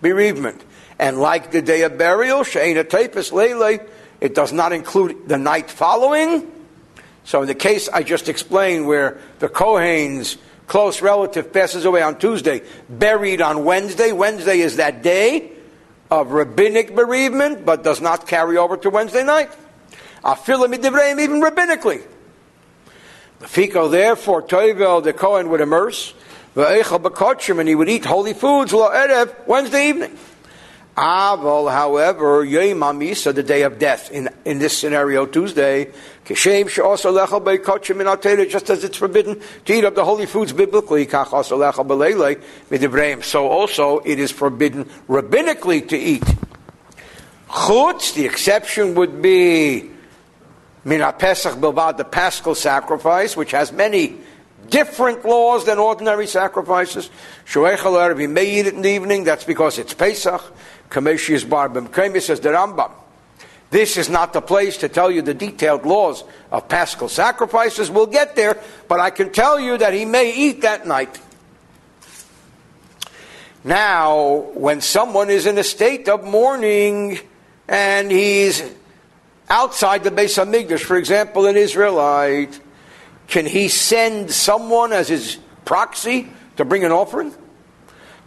bereavement. 0.00 0.64
And 0.98 1.18
like 1.18 1.50
the 1.50 1.60
day 1.60 1.82
of 1.82 1.98
burial, 1.98 2.40
Sheina 2.40 2.88
Tapis 2.88 3.32
Lele, 3.32 3.80
it 4.20 4.34
does 4.34 4.52
not 4.52 4.72
include 4.72 5.28
the 5.28 5.36
night 5.36 5.70
following. 5.70 6.50
So 7.24 7.42
in 7.42 7.48
the 7.48 7.54
case 7.54 7.88
I 7.88 8.04
just 8.04 8.28
explained 8.28 8.86
where 8.86 9.18
the 9.40 9.48
Kohanes 9.48 10.36
close 10.66 11.02
relative 11.02 11.52
passes 11.52 11.84
away 11.84 12.02
on 12.02 12.18
Tuesday, 12.18 12.62
buried 12.88 13.40
on 13.40 13.64
Wednesday. 13.64 14.12
Wednesday 14.12 14.60
is 14.60 14.76
that 14.76 15.02
day 15.02 15.52
of 16.10 16.32
rabbinic 16.32 16.94
bereavement, 16.94 17.64
but 17.64 17.82
does 17.82 18.00
not 18.00 18.26
carry 18.26 18.56
over 18.56 18.76
to 18.76 18.90
Wednesday 18.90 19.24
night. 19.24 19.50
Afilim 20.24 20.74
even 21.20 21.40
rabbinically. 21.40 22.02
The 23.40 23.48
Fico, 23.48 23.88
therefore, 23.88 24.42
Toivel, 24.42 25.02
the 25.02 25.12
Kohen 25.12 25.50
would 25.50 25.60
immerse, 25.60 26.14
and 26.56 27.68
he 27.68 27.74
would 27.74 27.88
eat 27.88 28.04
holy 28.04 28.32
foods, 28.32 28.72
Erev, 28.72 29.46
Wednesday 29.46 29.88
evening. 29.88 30.16
Aval, 30.96 31.72
however, 31.72 32.44
Yom 32.44 32.98
the 32.98 33.44
day 33.44 33.62
of 33.62 33.80
death, 33.80 34.12
in, 34.12 34.28
in 34.44 34.60
this 34.60 34.78
scenario, 34.78 35.26
Tuesday, 35.26 35.90
Kishem 36.24 36.68
just 38.48 38.70
as 38.70 38.84
it's 38.84 38.96
forbidden 38.96 39.40
to 39.64 39.72
eat 39.72 39.82
of 39.82 39.96
the 39.96 40.04
holy 40.04 40.26
foods 40.26 40.52
biblically. 40.52 41.08
So 41.08 43.48
also 43.48 43.98
it 43.98 44.20
is 44.20 44.30
forbidden 44.30 44.84
rabbinically 45.08 45.88
to 45.88 45.96
eat. 45.96 46.22
Chutz, 47.48 48.14
the 48.14 48.26
exception 48.26 48.94
would 48.94 49.20
be 49.20 49.90
Mina 50.84 51.12
Pesach 51.12 51.54
Bilvad, 51.54 51.96
the 51.96 52.04
Paschal 52.04 52.54
sacrifice, 52.54 53.36
which 53.36 53.50
has 53.50 53.72
many 53.72 54.16
different 54.68 55.24
laws 55.24 55.64
than 55.64 55.78
ordinary 55.78 56.26
sacrifices. 56.26 57.10
Shoechel 57.46 57.78
Erev, 57.78 58.20
you 58.20 58.28
may 58.28 58.60
eat 58.60 58.66
it 58.66 58.74
in 58.74 58.82
the 58.82 58.90
evening, 58.90 59.24
that's 59.24 59.44
because 59.44 59.78
it's 59.78 59.94
Pesach. 59.94 60.42
Is 60.90 61.44
Barbim. 61.44 61.88
Kemi 61.88 62.20
says 62.20 62.40
the 62.40 62.50
Rambam. 62.50 62.92
This 63.70 63.96
is 63.96 64.08
not 64.08 64.32
the 64.32 64.40
place 64.40 64.76
to 64.78 64.88
tell 64.88 65.10
you 65.10 65.20
the 65.20 65.34
detailed 65.34 65.84
laws 65.84 66.22
of 66.52 66.68
paschal 66.68 67.08
sacrifices. 67.08 67.90
We'll 67.90 68.06
get 68.06 68.36
there, 68.36 68.56
but 68.86 69.00
I 69.00 69.10
can 69.10 69.32
tell 69.32 69.58
you 69.58 69.76
that 69.78 69.92
he 69.92 70.04
may 70.04 70.32
eat 70.32 70.62
that 70.62 70.86
night. 70.86 71.20
Now, 73.64 74.50
when 74.54 74.80
someone 74.80 75.30
is 75.30 75.46
in 75.46 75.58
a 75.58 75.64
state 75.64 76.08
of 76.08 76.22
mourning 76.22 77.18
and 77.66 78.12
he's 78.12 78.62
outside 79.48 80.04
the 80.04 80.10
Beis 80.10 80.38
Hamikdash, 80.38 80.84
for 80.84 80.96
example, 80.96 81.46
an 81.46 81.56
Israelite, 81.56 82.60
can 83.26 83.46
he 83.46 83.68
send 83.68 84.30
someone 84.30 84.92
as 84.92 85.08
his 85.08 85.38
proxy 85.64 86.30
to 86.56 86.64
bring 86.64 86.84
an 86.84 86.92
offering? 86.92 87.34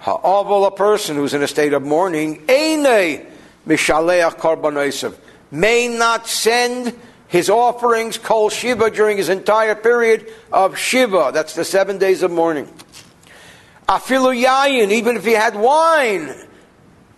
Ha'aval, 0.07 0.67
a 0.67 0.71
person 0.71 1.17
who's 1.17 1.33
in 1.33 1.43
a 1.43 1.49
state 1.49 1.73
of 1.73 1.83
mourning, 1.83 2.41
Eine 2.47 3.25
Mishaleach 3.67 4.37
Karban 4.37 5.17
may 5.51 5.89
not 5.89 6.29
send 6.29 6.97
his 7.27 7.49
offerings, 7.49 8.17
Kol 8.17 8.49
Shiva, 8.49 8.89
during 8.89 9.17
his 9.17 9.27
entire 9.27 9.75
period 9.75 10.31
of 10.49 10.77
Shiva. 10.77 11.31
That's 11.33 11.55
the 11.55 11.65
seven 11.65 11.97
days 11.97 12.23
of 12.23 12.31
mourning. 12.31 12.67
Afilu 13.89 14.33
Yayin, 14.41 14.91
even 14.91 15.17
if 15.17 15.25
he 15.25 15.33
had 15.33 15.57
wine, 15.57 16.33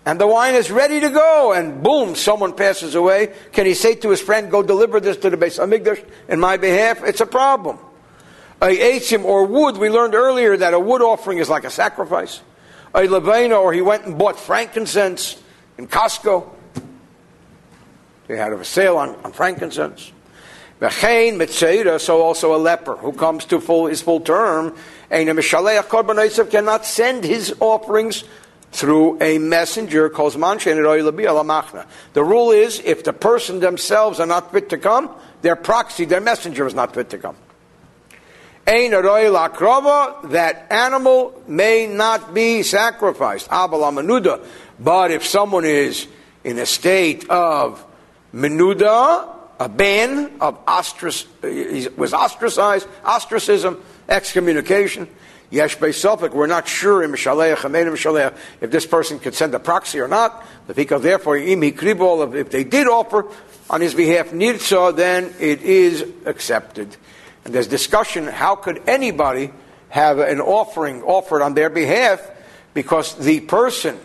and 0.04 0.20
the 0.20 0.26
wine 0.26 0.56
is 0.56 0.72
ready 0.72 1.00
to 1.00 1.12
go, 1.12 1.54
and 1.54 1.84
boom, 1.84 2.16
someone 2.16 2.54
passes 2.54 2.96
away, 2.96 3.36
can 3.52 3.68
he 3.68 3.76
say 3.76 3.94
to 3.94 4.10
his 4.10 4.20
friend, 4.20 4.50
go 4.50 4.64
deliver 4.64 5.00
this 5.00 5.18
to 5.18 5.30
the 5.30 5.38
Beis 5.38 5.60
Hamikdash 5.60 6.04
in 6.28 6.40
my 6.40 6.58
behalf? 6.58 7.04
It's 7.04 7.22
a 7.22 7.28
problem. 7.28 7.78
A 8.64 9.00
or 9.18 9.46
wood, 9.46 9.78
we 9.78 9.92
learned 9.92 10.16
earlier 10.16 10.58
that 10.58 10.74
a 10.74 10.80
wood 10.80 11.04
offering 11.04 11.38
is 11.38 11.50
like 11.50 11.66
a 11.66 11.70
sacrifice. 11.70 12.42
A 12.94 13.02
Levena, 13.02 13.60
or 13.60 13.74
he 13.74 13.82
went 13.82 14.06
and 14.06 14.18
bought 14.18 14.40
frankincense 14.40 15.42
in 15.78 15.88
Costco. 15.88 16.50
They 18.28 18.38
had 18.38 18.54
a 18.54 18.64
sale 18.64 18.98
on, 18.98 19.16
on 19.24 19.32
frankincense. 19.32 20.12
V'chein 20.80 21.36
mitzeira, 21.36 22.00
so 22.00 22.22
also 22.22 22.56
a 22.56 22.58
leper 22.58 22.96
who 22.96 23.12
comes 23.12 23.46
to 23.46 23.60
full, 23.60 23.88
his 23.88 24.02
full 24.02 24.22
term, 24.22 24.76
and 25.12 25.30
a 25.30 25.34
mishaleach 25.34 25.84
korban 25.84 26.50
cannot 26.50 26.86
send 26.86 27.24
his 27.24 27.54
offerings 27.60 28.24
through 28.72 29.22
a 29.22 29.38
messenger 29.40 30.10
The 30.10 31.86
rule 32.16 32.52
is 32.52 32.82
if 32.86 33.04
the 33.04 33.14
person 33.14 33.60
themselves 33.60 34.20
are 34.20 34.28
not 34.28 34.52
fit 34.52 34.70
to 34.70 34.78
come, 34.78 35.10
their 35.42 35.56
proxy, 35.56 36.06
their 36.06 36.22
messenger 36.22 36.68
is 36.68 36.74
not 36.74 36.94
fit 36.94 37.10
to 37.10 37.18
come. 37.18 37.36
That 40.30 40.68
animal 40.70 41.42
may 41.48 41.88
not 41.88 42.34
be 42.34 42.62
sacrificed. 42.62 43.48
But 43.50 45.12
if 45.12 45.26
someone 45.26 45.66
is 45.66 46.08
in 46.44 46.60
a 46.60 46.66
state 46.66 47.30
of 47.30 47.84
menuda, 48.34 49.28
a 49.60 49.68
ban 49.68 50.32
of 50.40 50.66
ostrac- 50.66 51.98
was 51.98 52.14
ostracized, 52.14 52.88
ostracism, 53.04 53.84
excommunication, 54.08 55.08
Yesh 55.50 55.78
Safek, 55.78 56.32
we're 56.32 56.46
not 56.46 56.68
sure 56.68 57.02
if 57.02 58.72
this 58.72 58.86
person 58.86 59.18
could 59.18 59.34
send 59.34 59.56
a 59.56 59.60
proxy 59.60 60.00
or 60.00 60.08
not. 60.08 60.46
Therefore, 60.68 61.38
if 61.38 62.50
they 62.52 62.64
did 62.64 62.88
offer 62.88 63.26
on 63.68 63.82
his 63.82 63.96
behalf 63.96 64.30
nirza, 64.30 64.96
then 64.96 65.34
it 65.40 65.64
is 65.64 66.06
accepted. 66.26 66.96
And 67.46 67.54
there's 67.54 67.68
discussion 67.68 68.26
how 68.26 68.56
could 68.56 68.82
anybody 68.88 69.52
have 69.90 70.20
an 70.20 70.40
offering 70.40 71.02
offered 71.04 71.42
on 71.42 71.54
their 71.54 71.70
behalf 71.70 72.22
because 72.74 73.16
the 73.16 73.40
person 73.42 74.00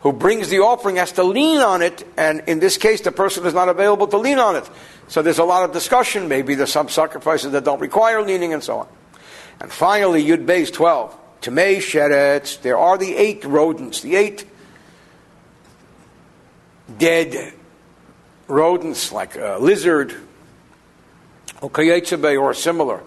who 0.00 0.12
brings 0.12 0.48
the 0.48 0.60
offering 0.60 0.96
has 0.96 1.12
to 1.12 1.22
lean 1.24 1.60
on 1.60 1.82
it, 1.82 2.06
and 2.16 2.42
in 2.46 2.58
this 2.58 2.78
case, 2.78 3.02
the 3.02 3.12
person 3.12 3.44
is 3.44 3.52
not 3.52 3.68
available 3.68 4.06
to 4.08 4.16
lean 4.16 4.38
on 4.38 4.56
it. 4.56 4.68
So 5.08 5.22
there's 5.22 5.38
a 5.38 5.44
lot 5.44 5.64
of 5.64 5.72
discussion. 5.72 6.28
Maybe 6.28 6.54
there's 6.54 6.72
some 6.72 6.88
sacrifices 6.88 7.52
that 7.52 7.64
don't 7.64 7.80
require 7.80 8.22
leaning 8.22 8.52
and 8.54 8.62
so 8.62 8.78
on. 8.80 8.88
And 9.60 9.70
finally, 9.70 10.24
Yud 10.24 10.46
Beis 10.46 10.72
12. 10.72 11.16
Tamei 11.42 11.78
Sheretz, 11.78 12.60
there 12.60 12.78
are 12.78 12.98
the 12.98 13.16
eight 13.16 13.44
rodents, 13.44 14.02
the 14.02 14.14
eight 14.14 14.44
dead 16.98 17.54
rodents 18.46 19.10
like 19.10 19.36
a 19.36 19.56
lizard, 19.58 20.14
or 21.62 22.54
similar, 22.54 23.02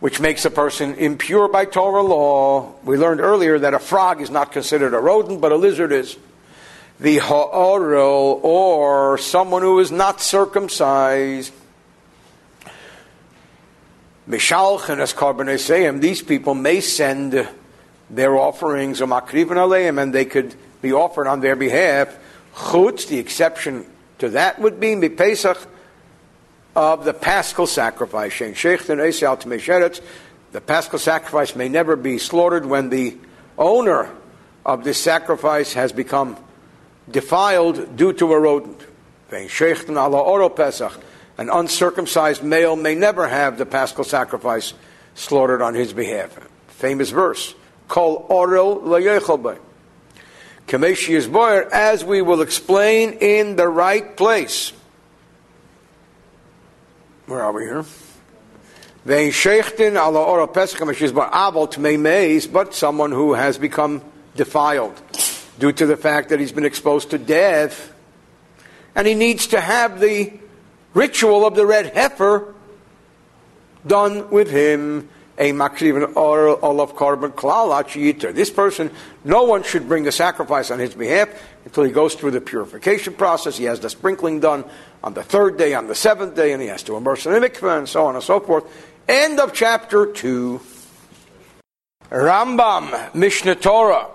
which 0.00 0.20
makes 0.20 0.44
a 0.44 0.50
person 0.50 0.94
impure 0.94 1.48
by 1.48 1.64
Torah 1.64 2.02
law. 2.02 2.74
We 2.84 2.96
learned 2.96 3.20
earlier 3.20 3.58
that 3.58 3.74
a 3.74 3.78
frog 3.78 4.20
is 4.20 4.30
not 4.30 4.52
considered 4.52 4.94
a 4.94 4.98
rodent, 4.98 5.40
but 5.40 5.52
a 5.52 5.56
lizard 5.56 5.92
is. 5.92 6.16
The 6.98 7.18
ha'orel, 7.18 8.40
or 8.42 9.18
someone 9.18 9.62
who 9.62 9.78
is 9.80 9.90
not 9.90 10.20
circumcised, 10.20 11.52
Mishalchen 14.28 14.98
as 14.98 15.12
Karbaneseim, 15.12 16.00
these 16.00 16.22
people 16.22 16.54
may 16.54 16.80
send 16.80 17.48
their 18.10 18.36
offerings 18.36 19.00
or 19.00 19.06
makrivan 19.06 19.56
aleim, 19.56 20.00
and 20.00 20.12
they 20.12 20.24
could 20.24 20.54
be 20.82 20.92
offered 20.92 21.26
on 21.26 21.40
their 21.40 21.56
behalf. 21.56 22.16
Chutz, 22.54 23.06
the 23.08 23.18
exception 23.18 23.86
to 24.18 24.30
that 24.30 24.58
would 24.58 24.80
be 24.80 24.94
Mipesach 24.94 25.66
of 26.76 27.04
the 27.04 27.14
paschal 27.14 27.66
sacrifice. 27.66 28.38
The 28.38 30.02
paschal 30.64 30.98
sacrifice 30.98 31.56
may 31.56 31.68
never 31.68 31.96
be 31.96 32.18
slaughtered 32.18 32.66
when 32.66 32.90
the 32.90 33.16
owner 33.58 34.14
of 34.64 34.84
this 34.84 35.02
sacrifice 35.02 35.72
has 35.72 35.92
become 35.92 36.36
defiled 37.10 37.96
due 37.96 38.12
to 38.12 38.32
a 38.32 38.38
rodent 38.38 38.80
an 41.38 41.50
uncircumcised 41.50 42.42
male 42.42 42.76
may 42.76 42.94
never 42.94 43.28
have 43.28 43.58
the 43.58 43.66
paschal 43.66 44.04
sacrifice 44.04 44.72
slaughtered 45.14 45.62
on 45.62 45.74
his 45.74 45.92
behalf. 45.92 46.38
Famous 46.68 47.10
verse. 47.10 47.54
Kol 47.88 48.26
layechalbay. 48.28 49.58
Kameshi 50.68 51.14
is 51.14 51.26
boyer, 51.26 51.68
as 51.72 52.04
we 52.04 52.22
will 52.22 52.40
explain 52.40 53.12
in 53.14 53.56
the 53.56 53.68
right 53.68 54.16
place. 54.16 54.72
Where 57.26 57.42
are 57.42 57.50
we 57.50 57.64
here? 57.64 57.84
But 62.52 62.74
someone 62.74 63.10
who 63.10 63.34
has 63.34 63.58
become 63.58 64.02
defiled 64.36 65.02
due 65.58 65.72
to 65.72 65.86
the 65.86 65.96
fact 65.96 66.28
that 66.28 66.38
he's 66.38 66.52
been 66.52 66.64
exposed 66.64 67.10
to 67.10 67.18
death, 67.18 67.92
and 68.94 69.08
he 69.08 69.14
needs 69.14 69.48
to 69.48 69.60
have 69.60 69.98
the 69.98 70.34
ritual 70.94 71.44
of 71.44 71.56
the 71.56 71.66
red 71.66 71.92
heifer 71.94 72.54
done 73.84 74.30
with 74.30 74.48
him. 74.48 75.08
A 75.38 75.52
makriv 75.52 76.16
or 76.16 76.64
olav 76.64 76.94
korban 76.94 77.32
klal 77.32 78.34
This 78.34 78.50
person, 78.50 78.90
no 79.24 79.42
one 79.42 79.64
should 79.64 79.88
bring 79.88 80.06
a 80.06 80.12
sacrifice 80.12 80.70
on 80.70 80.78
his 80.78 80.94
behalf 80.94 81.28
until 81.66 81.84
he 81.84 81.92
goes 81.92 82.14
through 82.14 82.30
the 82.30 82.40
purification 82.40 83.12
process. 83.12 83.58
He 83.58 83.64
has 83.64 83.80
the 83.80 83.90
sprinkling 83.90 84.40
done 84.40 84.64
on 85.04 85.12
the 85.12 85.22
third 85.22 85.58
day, 85.58 85.74
on 85.74 85.86
the 85.86 85.94
seventh 85.94 86.34
day, 86.34 86.52
and 86.52 86.62
he 86.62 86.68
has 86.68 86.82
to 86.84 86.96
immerse 86.96 87.26
in 87.26 87.32
the 87.32 87.40
mikveh, 87.40 87.76
and 87.76 87.88
so 87.88 88.06
on 88.06 88.14
and 88.14 88.24
so 88.24 88.40
forth. 88.40 88.64
End 89.06 89.38
of 89.38 89.52
chapter 89.52 90.06
two. 90.06 90.62
Rambam, 92.10 93.14
Mishnah 93.14 93.56
Torah, 93.56 94.08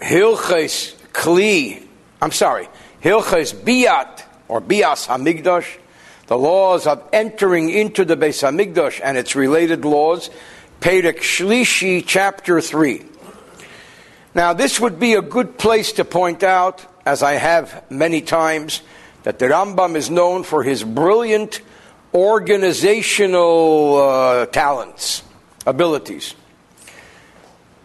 Hilches 0.00 0.94
Kli. 1.12 1.86
I'm 2.22 2.32
sorry, 2.32 2.68
Hilches 3.02 3.52
Biat 3.52 4.22
or 4.48 4.60
Bias 4.60 5.06
Hamikdash 5.08 5.78
the 6.32 6.38
laws 6.38 6.86
of 6.86 7.06
entering 7.12 7.68
into 7.68 8.06
the 8.06 8.16
Beis 8.16 8.42
Hamikdash 8.42 9.00
and 9.04 9.18
its 9.18 9.36
related 9.36 9.84
laws, 9.84 10.30
Perek 10.80 11.18
Shlishi, 11.18 12.02
chapter 12.06 12.60
3. 12.60 13.04
Now, 14.34 14.54
this 14.54 14.80
would 14.80 14.98
be 14.98 15.12
a 15.12 15.20
good 15.20 15.58
place 15.58 15.92
to 15.92 16.06
point 16.06 16.42
out, 16.42 16.86
as 17.04 17.22
I 17.22 17.32
have 17.34 17.84
many 17.90 18.20
times, 18.20 18.82
that 19.22 19.38
the 19.38 19.46
Rambam 19.46 19.96
is 19.96 20.10
known 20.10 20.42
for 20.42 20.62
his 20.62 20.84
brilliant 20.84 21.60
organizational 22.14 23.96
uh, 23.96 24.46
talents, 24.46 25.22
abilities. 25.66 26.34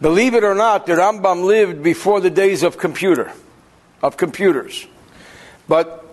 Believe 0.02 0.34
it 0.36 0.44
or 0.44 0.56
not, 0.56 0.86
the 0.86 0.94
Rambam 0.94 1.44
lived 1.44 1.82
before 1.82 2.22
the 2.22 2.30
days 2.30 2.64
of 2.64 2.78
computer. 2.78 3.32
of 4.02 4.18
computers. 4.18 4.86
But 5.68 6.06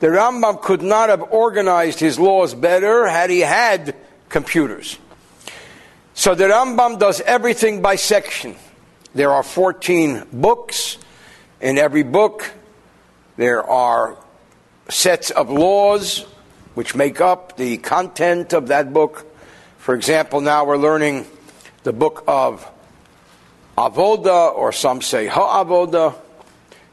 the 0.00 0.08
Rambam 0.08 0.60
could 0.62 0.82
not 0.82 1.08
have 1.08 1.22
organized 1.32 2.00
his 2.00 2.18
laws 2.18 2.54
better 2.54 3.08
had 3.08 3.30
he 3.30 3.40
had 3.40 3.94
computers. 4.28 4.98
So 6.14 6.34
the 6.34 6.44
Rambam 6.44 6.98
does 6.98 7.20
everything 7.22 7.82
by 7.82 7.96
section. 7.96 8.56
There 9.14 9.32
are 9.32 9.42
14 9.42 10.26
books. 10.32 10.98
In 11.60 11.76
every 11.76 12.04
book, 12.04 12.50
there 13.36 13.62
are 13.62 14.16
sets 14.88 15.30
of 15.30 15.50
laws 15.50 16.24
which 16.72 16.94
make 16.94 17.20
up 17.20 17.58
the 17.58 17.76
content 17.76 18.54
of 18.54 18.68
that 18.68 18.94
book. 18.94 19.26
For 19.76 19.94
example, 19.94 20.40
now 20.40 20.64
we're 20.64 20.78
learning 20.78 21.26
the 21.82 21.92
book 21.92 22.24
of 22.26 22.66
Avoda, 23.76 24.54
or 24.54 24.72
some 24.72 25.02
say 25.02 25.26
Ha'avoda, 25.26 26.14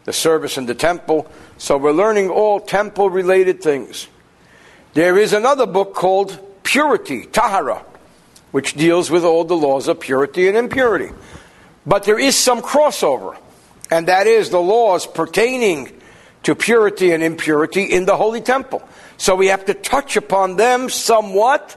the 0.03 0.11
service 0.11 0.57
in 0.57 0.65
the 0.65 0.75
temple. 0.75 1.31
So 1.57 1.77
we're 1.77 1.93
learning 1.93 2.29
all 2.29 2.59
temple 2.59 3.09
related 3.09 3.61
things. 3.61 4.09
There 4.93 5.17
is 5.17 5.31
another 5.31 5.65
book 5.65 5.93
called 5.93 6.37
Purity, 6.63 7.25
Tahara, 7.25 7.85
which 8.51 8.73
deals 8.73 9.09
with 9.09 9.23
all 9.23 9.45
the 9.45 9.55
laws 9.55 9.87
of 9.87 10.01
purity 10.01 10.49
and 10.49 10.57
impurity. 10.57 11.13
But 11.85 12.03
there 12.03 12.19
is 12.19 12.35
some 12.35 12.61
crossover, 12.61 13.37
and 13.89 14.07
that 14.07 14.27
is 14.27 14.49
the 14.49 14.61
laws 14.61 15.07
pertaining 15.07 15.91
to 16.43 16.55
purity 16.55 17.11
and 17.11 17.23
impurity 17.23 17.83
in 17.83 18.05
the 18.05 18.15
Holy 18.15 18.41
Temple. 18.41 18.87
So 19.17 19.35
we 19.35 19.47
have 19.47 19.65
to 19.65 19.73
touch 19.73 20.15
upon 20.17 20.57
them 20.57 20.89
somewhat 20.89 21.75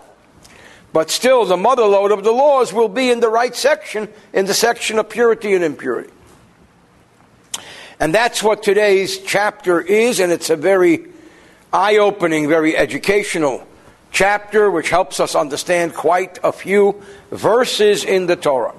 but 0.92 1.11
still, 1.11 1.44
the 1.44 1.57
mother 1.57 1.85
load 1.85 2.11
of 2.11 2.25
the 2.25 2.33
laws 2.33 2.73
will 2.73 2.88
be 2.88 3.11
in 3.11 3.20
the 3.20 3.29
right 3.29 3.55
section, 3.55 4.09
in 4.33 4.46
the 4.46 4.55
section 4.55 4.99
of 4.99 5.09
purity 5.09 5.55
and 5.55 5.62
impurity. 5.62 6.11
And 8.01 8.14
that's 8.14 8.42
what 8.42 8.62
today's 8.62 9.18
chapter 9.18 9.81
is, 9.81 10.18
and 10.20 10.33
it's 10.33 10.51
a 10.51 10.57
very 10.57 11.07
eye 11.73 11.99
opening, 11.99 12.49
very 12.49 12.77
educational 12.77 13.66
chapter 14.11 14.68
which 14.68 14.90
helps 14.90 15.20
us 15.20 15.37
understand 15.37 15.94
quite 15.94 16.40
a 16.42 16.51
few 16.51 17.01
verses 17.31 18.05
in 18.05 18.27
the 18.27 18.35
Torah. 18.35 18.75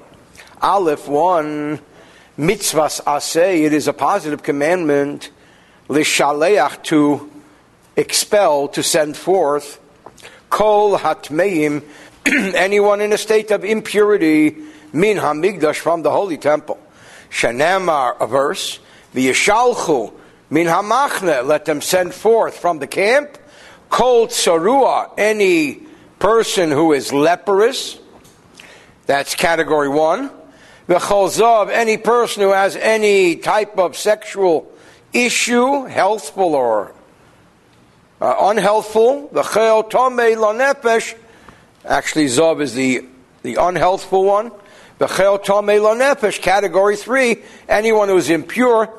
Aleph 0.62 1.08
1, 1.08 1.80
mitzvahs 2.42 3.04
aseh, 3.04 3.66
it 3.66 3.72
is 3.72 3.88
a 3.88 3.94
positive 3.94 4.42
commandment, 4.42 5.30
lishaleach, 5.88 6.82
to 6.82 7.32
expel, 7.96 8.68
to 8.68 8.82
send 8.82 9.16
forth, 9.16 9.80
kol 10.50 10.98
hatmeim, 10.98 11.84
anyone 12.26 13.00
in 13.00 13.14
a 13.14 13.18
state 13.18 13.52
of 13.52 13.64
impurity, 13.64 14.58
min 14.92 15.18
hamigdash 15.18 15.76
from 15.76 16.02
the 16.02 16.10
holy 16.10 16.40
temple. 16.40 16.80
Shanamar, 17.30 18.20
a 18.20 18.26
verse, 18.26 18.80
v'yishalchu 19.14 20.12
min 20.50 20.66
hamachne, 20.66 21.46
let 21.46 21.66
them 21.66 21.80
send 21.80 22.12
forth 22.12 22.58
from 22.58 22.80
the 22.80 22.88
camp. 22.88 23.38
Kol 23.92 24.26
tsarua, 24.28 25.12
any 25.16 25.76
person 26.18 26.72
who 26.72 26.94
is 26.94 27.14
leprous, 27.14 28.00
that's 29.06 29.36
category 29.36 29.90
one. 29.90 30.32
V'cholzav, 30.92 31.70
any 31.70 31.98
person 31.98 32.44
who 32.44 32.52
has 32.52 32.76
any 32.76 33.38
type 33.38 33.78
of 33.78 33.96
sexual 33.96 34.70
issue, 35.14 35.86
healthful 35.86 36.54
or 36.54 36.94
uh, 38.20 38.36
unhealthful. 38.36 39.32
V'chel 39.32 39.90
tomei 39.90 40.36
lanefesh, 40.36 41.16
Actually, 41.86 42.26
Zov 42.26 42.62
is 42.62 42.74
the, 42.74 43.06
the 43.42 43.56
unhealthful 43.56 44.26
one. 44.26 44.52
The 45.00 45.08
Chel 45.08 45.40
Nefesh, 45.40 46.42
category 46.42 46.96
three, 46.96 47.38
anyone 47.68 48.08
who 48.08 48.18
is 48.18 48.30
impure 48.30 48.94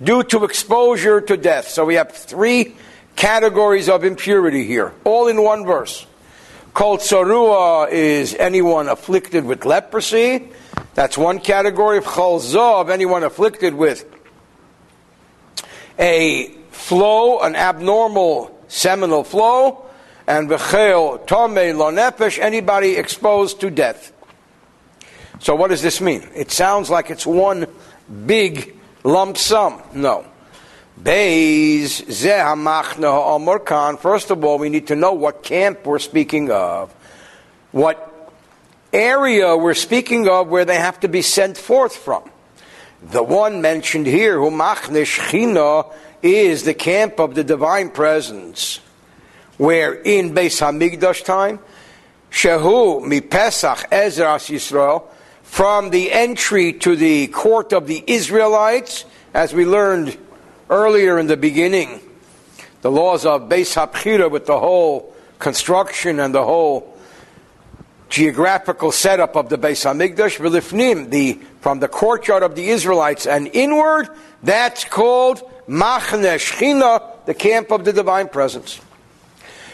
due 0.00 0.22
to 0.24 0.44
exposure 0.44 1.20
to 1.22 1.36
death. 1.36 1.68
So 1.68 1.84
we 1.84 1.94
have 1.94 2.12
three 2.12 2.76
categories 3.16 3.88
of 3.88 4.04
impurity 4.04 4.64
here, 4.64 4.92
all 5.02 5.26
in 5.26 5.42
one 5.42 5.66
verse. 5.66 6.06
Kol 6.72 6.98
Tsarua 6.98 7.90
is 7.90 8.34
anyone 8.34 8.88
afflicted 8.88 9.44
with 9.44 9.64
leprosy. 9.64 10.50
That's 10.94 11.18
one 11.18 11.40
category. 11.40 12.00
Chol 12.00 12.80
of 12.80 12.90
anyone 12.90 13.24
afflicted 13.24 13.74
with 13.74 14.04
a 15.98 16.48
flow, 16.70 17.40
an 17.40 17.56
abnormal 17.56 18.56
seminal 18.68 19.24
flow 19.24 19.84
and 20.26 20.48
v'chel 20.48 21.26
tomei 21.26 21.76
lo 21.76 21.90
nefesh, 21.90 22.38
anybody 22.38 22.96
exposed 22.96 23.60
to 23.60 23.70
death. 23.70 24.12
So 25.40 25.54
what 25.54 25.68
does 25.68 25.82
this 25.82 26.00
mean? 26.00 26.28
It 26.34 26.50
sounds 26.50 26.88
like 26.90 27.10
it's 27.10 27.26
one 27.26 27.66
big 28.26 28.76
lump 29.02 29.36
sum. 29.36 29.82
No. 29.94 30.24
Beis 31.00 32.04
zeh 32.06 33.66
kan. 33.66 33.96
First 33.98 34.30
of 34.30 34.44
all, 34.44 34.58
we 34.58 34.68
need 34.68 34.86
to 34.86 34.96
know 34.96 35.12
what 35.12 35.42
camp 35.42 35.84
we're 35.84 35.98
speaking 35.98 36.50
of, 36.50 36.92
what 37.72 38.13
area 38.94 39.56
we're 39.56 39.74
speaking 39.74 40.28
of 40.28 40.48
where 40.48 40.64
they 40.64 40.76
have 40.76 41.00
to 41.00 41.08
be 41.08 41.22
sent 41.22 41.58
forth 41.58 41.96
from. 41.96 42.30
The 43.02 43.22
one 43.22 43.60
mentioned 43.60 44.06
here, 44.06 44.38
who 44.38 44.50
machne 44.50 45.92
is 46.22 46.62
the 46.64 46.74
camp 46.74 47.20
of 47.20 47.34
the 47.34 47.44
divine 47.44 47.90
presence 47.90 48.80
where 49.56 49.94
in 49.94 50.34
Beis 50.34 50.60
Hamikdash 50.60 51.24
time, 51.24 51.58
Shehu 52.30 53.06
mi 53.06 53.20
Pesach 53.20 53.90
Ezras 53.90 54.50
Yisrael, 54.50 55.04
from 55.42 55.90
the 55.90 56.12
entry 56.12 56.72
to 56.72 56.96
the 56.96 57.28
court 57.28 57.72
of 57.72 57.86
the 57.86 58.02
Israelites, 58.06 59.04
as 59.32 59.54
we 59.54 59.64
learned 59.64 60.16
earlier 60.70 61.18
in 61.18 61.26
the 61.26 61.36
beginning, 61.36 62.00
the 62.82 62.90
laws 62.90 63.24
of 63.24 63.42
Beis 63.42 63.74
Habchira 63.74 64.30
with 64.30 64.46
the 64.46 64.58
whole 64.58 65.14
construction 65.38 66.18
and 66.18 66.34
the 66.34 66.44
whole 66.44 66.93
geographical 68.14 68.92
setup 68.92 69.34
of 69.34 69.48
the 69.48 69.58
Beis 69.58 69.82
Hamikdash, 69.82 70.38
the 71.10 71.40
from 71.60 71.80
the 71.80 71.88
courtyard 71.88 72.44
of 72.44 72.54
the 72.54 72.68
Israelites 72.68 73.26
and 73.26 73.48
inward, 73.52 74.08
that's 74.40 74.84
called 74.84 75.42
Machne 75.66 76.38
Shechina, 76.38 77.02
the 77.26 77.34
camp 77.34 77.72
of 77.72 77.84
the 77.84 77.92
divine 77.92 78.28
presence. 78.28 78.80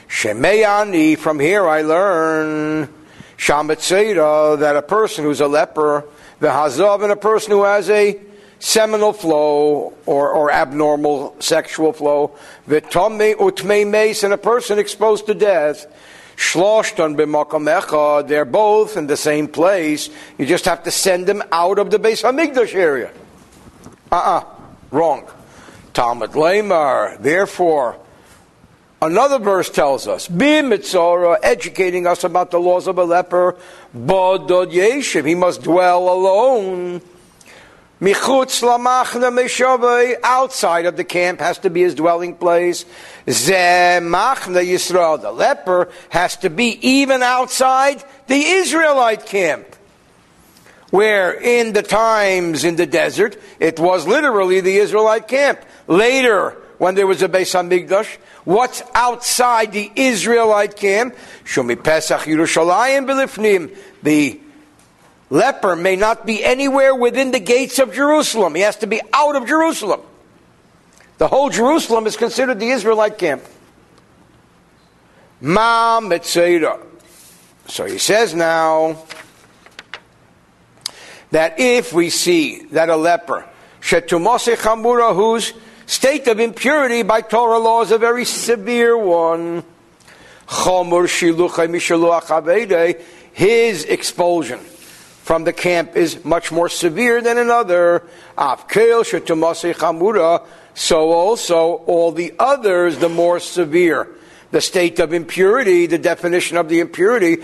Shemeyani, 0.08 1.18
from 1.18 1.38
here 1.38 1.68
I 1.68 1.82
learn 1.82 2.88
Shamatzera, 3.36 4.58
that 4.58 4.74
a 4.74 4.82
person 4.82 5.24
who's 5.24 5.42
a 5.42 5.46
leper, 5.46 6.06
the 6.38 6.48
Hazav, 6.48 7.02
and 7.02 7.12
a 7.12 7.16
person 7.16 7.50
who 7.50 7.64
has 7.64 7.90
a 7.90 8.18
seminal 8.58 9.12
flow 9.12 9.92
or, 10.06 10.32
or 10.32 10.50
abnormal 10.50 11.36
sexual 11.40 11.92
flow, 11.92 12.34
Vitame 12.66 13.34
utme 13.34 13.86
mace, 13.86 14.22
and 14.22 14.32
a 14.32 14.38
person 14.38 14.78
exposed 14.78 15.26
to 15.26 15.34
death. 15.34 15.86
Shloshton 16.40 17.16
b'makom 17.16 18.26
they're 18.26 18.46
both 18.46 18.96
in 18.96 19.06
the 19.06 19.16
same 19.16 19.46
place. 19.46 20.08
You 20.38 20.46
just 20.46 20.64
have 20.64 20.82
to 20.84 20.90
send 20.90 21.26
them 21.26 21.42
out 21.52 21.78
of 21.78 21.90
the 21.90 21.98
Beis 21.98 22.24
Hamikdash 22.24 22.74
area. 22.74 23.12
Uh-uh, 24.10 24.44
wrong. 24.90 25.30
Talmud 25.92 26.34
Lamar, 26.34 27.18
therefore, 27.20 28.00
Another 29.02 29.38
verse 29.38 29.70
tells 29.70 30.06
us, 30.06 30.28
Bimitzora, 30.28 31.38
educating 31.42 32.06
us 32.06 32.22
about 32.22 32.50
the 32.50 32.60
laws 32.60 32.86
of 32.86 32.98
a 32.98 33.04
leper, 33.04 33.56
Bodod 33.96 34.72
Yeshiv, 34.72 35.26
he 35.26 35.34
must 35.34 35.62
dwell 35.62 36.12
alone. 36.12 37.00
Michutz 38.00 38.62
lamachna 38.62 39.30
meshavei, 39.30 40.16
outside 40.22 40.86
of 40.86 40.96
the 40.96 41.04
camp 41.04 41.38
has 41.40 41.58
to 41.58 41.68
be 41.68 41.82
his 41.82 41.94
dwelling 41.94 42.34
place. 42.34 42.86
Zemachna 43.26 44.64
Yisrael, 44.64 45.20
the 45.20 45.30
leper 45.30 45.90
has 46.08 46.36
to 46.38 46.48
be 46.48 46.78
even 46.80 47.22
outside 47.22 48.02
the 48.26 48.42
Israelite 48.42 49.26
camp. 49.26 49.76
Where 50.90 51.32
in 51.32 51.74
the 51.74 51.82
times 51.82 52.64
in 52.64 52.76
the 52.76 52.86
desert, 52.86 53.38
it 53.58 53.78
was 53.78 54.06
literally 54.06 54.60
the 54.60 54.78
Israelite 54.78 55.28
camp. 55.28 55.60
Later, 55.86 56.56
when 56.78 56.94
there 56.94 57.06
was 57.06 57.22
a 57.22 57.28
Beis 57.28 57.52
Hamikdash, 57.52 58.16
what's 58.44 58.82
outside 58.94 59.72
the 59.72 59.92
Israelite 59.94 60.74
camp. 60.74 61.14
Shumi 61.44 61.80
Pesach 61.80 62.22
Yerushalayim 62.22 63.04
Belifnim. 63.06 63.76
The 64.02 64.40
leper 65.30 65.76
may 65.76 65.96
not 65.96 66.26
be 66.26 66.44
anywhere 66.44 66.94
within 66.94 67.30
the 67.30 67.38
gates 67.38 67.78
of 67.78 67.94
Jerusalem. 67.94 68.54
He 68.54 68.62
has 68.62 68.76
to 68.76 68.86
be 68.86 69.00
out 69.14 69.36
of 69.36 69.46
Jerusalem. 69.46 70.02
The 71.18 71.28
whole 71.28 71.50
Jerusalem 71.50 72.06
is 72.06 72.16
considered 72.16 72.58
the 72.58 72.70
Israelite 72.70 73.16
camp. 73.16 73.44
Ma 75.40 76.00
Metzera. 76.00 76.80
So 77.66 77.86
he 77.86 77.98
says 77.98 78.34
now 78.34 79.04
that 81.30 81.60
if 81.60 81.92
we 81.92 82.10
see 82.10 82.64
that 82.72 82.88
a 82.88 82.96
leper, 82.96 83.46
Shetumose 83.80 84.56
Chamura, 84.56 85.14
who's 85.14 85.52
state 85.86 86.26
of 86.26 86.40
impurity 86.40 87.02
by 87.02 87.20
Torah 87.20 87.58
law 87.58 87.82
is 87.82 87.92
a 87.92 87.98
very 87.98 88.24
severe 88.24 88.96
one. 88.96 89.62
Chomur 90.46 91.06
Shiluchai 91.06 91.68
Mishaluach 91.68 93.00
his 93.32 93.84
expulsion 93.84 94.58
from 95.30 95.44
the 95.44 95.52
camp 95.52 95.94
is 95.94 96.24
much 96.24 96.50
more 96.50 96.68
severe 96.68 97.22
than 97.22 97.38
another. 97.38 98.02
So 100.74 101.12
also 101.12 101.74
all 101.86 102.10
the 102.10 102.34
others, 102.36 102.98
the 102.98 103.08
more 103.08 103.38
severe. 103.38 104.08
The 104.50 104.60
state 104.60 104.98
of 104.98 105.12
impurity, 105.12 105.86
the 105.86 105.98
definition 105.98 106.56
of 106.56 106.68
the 106.68 106.80
impurity, 106.80 107.36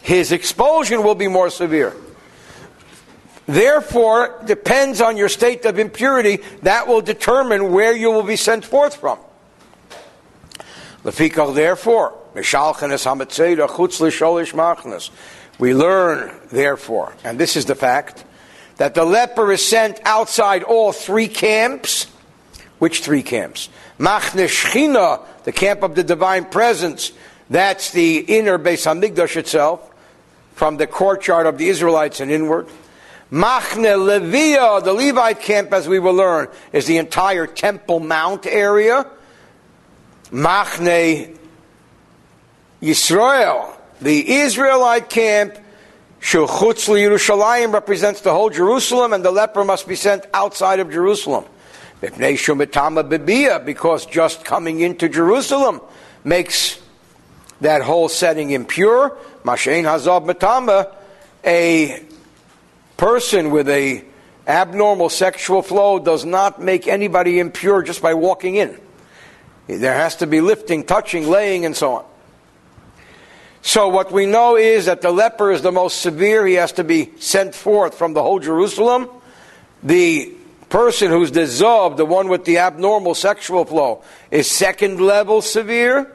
his 0.00 0.32
expulsion 0.32 1.02
will 1.02 1.14
be 1.14 1.28
more 1.28 1.50
severe. 1.50 1.94
Therefore, 3.44 4.42
depends 4.46 5.02
on 5.02 5.18
your 5.18 5.28
state 5.28 5.66
of 5.66 5.78
impurity, 5.78 6.38
that 6.62 6.88
will 6.88 7.02
determine 7.02 7.70
where 7.70 7.94
you 7.94 8.10
will 8.10 8.22
be 8.22 8.36
sent 8.36 8.64
forth 8.64 8.96
from. 8.96 9.18
Therefore, 11.04 12.19
we 15.60 15.74
learn, 15.74 16.32
therefore, 16.50 17.14
and 17.22 17.38
this 17.38 17.56
is 17.56 17.66
the 17.66 17.74
fact, 17.74 18.24
that 18.78 18.94
the 18.94 19.04
leper 19.04 19.52
is 19.52 19.66
sent 19.66 20.00
outside 20.04 20.62
all 20.62 20.90
three 20.90 21.28
camps. 21.28 22.06
Which 22.78 23.02
three 23.02 23.22
camps? 23.22 23.68
Machne 23.98 24.48
Shechina, 24.48 25.20
the 25.44 25.52
camp 25.52 25.82
of 25.82 25.94
the 25.94 26.02
divine 26.02 26.46
presence. 26.46 27.12
That's 27.50 27.90
the 27.90 28.20
inner 28.20 28.58
Beis 28.58 28.86
Hamikdash 28.86 29.36
itself, 29.36 29.86
from 30.54 30.78
the 30.78 30.86
courtyard 30.86 31.46
of 31.46 31.58
the 31.58 31.68
Israelites 31.68 32.20
and 32.20 32.30
inward. 32.30 32.68
Machne 33.30 33.84
Levia, 33.84 34.82
the 34.82 34.94
Levite 34.94 35.40
camp, 35.40 35.74
as 35.74 35.86
we 35.86 35.98
will 35.98 36.14
learn, 36.14 36.48
is 36.72 36.86
the 36.86 36.96
entire 36.96 37.46
Temple 37.46 38.00
Mount 38.00 38.46
area. 38.46 39.06
Machne 40.30 41.36
Yisrael, 42.82 43.76
the 44.00 44.30
Israelite 44.30 45.10
camp, 45.10 45.58
Shulchutz 46.20 46.88
Yerushalayim 46.88 47.72
represents 47.72 48.20
the 48.20 48.32
whole 48.32 48.50
Jerusalem, 48.50 49.12
and 49.12 49.24
the 49.24 49.30
leper 49.30 49.64
must 49.64 49.88
be 49.88 49.96
sent 49.96 50.26
outside 50.34 50.80
of 50.80 50.90
Jerusalem. 50.90 51.44
Because 52.00 54.06
just 54.06 54.44
coming 54.44 54.80
into 54.80 55.08
Jerusalem 55.08 55.80
makes 56.24 56.80
that 57.60 57.82
whole 57.82 58.08
setting 58.08 58.50
impure. 58.50 59.16
Mashain 59.44 59.84
Hazab 59.84 60.26
Matama, 60.26 60.94
a 61.44 62.02
person 62.96 63.50
with 63.50 63.68
a 63.68 64.04
abnormal 64.46 65.10
sexual 65.10 65.62
flow 65.62 65.98
does 65.98 66.24
not 66.24 66.60
make 66.60 66.88
anybody 66.88 67.38
impure 67.38 67.82
just 67.82 68.02
by 68.02 68.14
walking 68.14 68.56
in. 68.56 68.78
There 69.66 69.94
has 69.94 70.16
to 70.16 70.26
be 70.26 70.40
lifting, 70.40 70.84
touching, 70.84 71.28
laying, 71.28 71.64
and 71.64 71.76
so 71.76 71.96
on. 71.96 72.04
So 73.62 73.88
what 73.88 74.10
we 74.10 74.26
know 74.26 74.56
is 74.56 74.86
that 74.86 75.02
the 75.02 75.10
leper 75.10 75.52
is 75.52 75.62
the 75.62 75.72
most 75.72 76.00
severe. 76.00 76.46
He 76.46 76.54
has 76.54 76.72
to 76.72 76.84
be 76.84 77.12
sent 77.18 77.54
forth 77.54 77.94
from 77.94 78.14
the 78.14 78.22
whole 78.22 78.38
Jerusalem. 78.38 79.08
The 79.82 80.32
person 80.70 81.10
who's 81.10 81.30
dissolved, 81.30 81.96
the 81.96 82.06
one 82.06 82.28
with 82.28 82.44
the 82.44 82.58
abnormal 82.58 83.14
sexual 83.14 83.64
flow, 83.64 84.02
is 84.30 84.50
second 84.50 85.00
level 85.00 85.42
severe. 85.42 86.10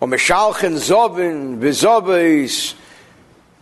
Or 0.00 0.08
Mishalchen 0.08 0.74
Zovin, 0.74 1.58
Vizobis, 1.58 2.74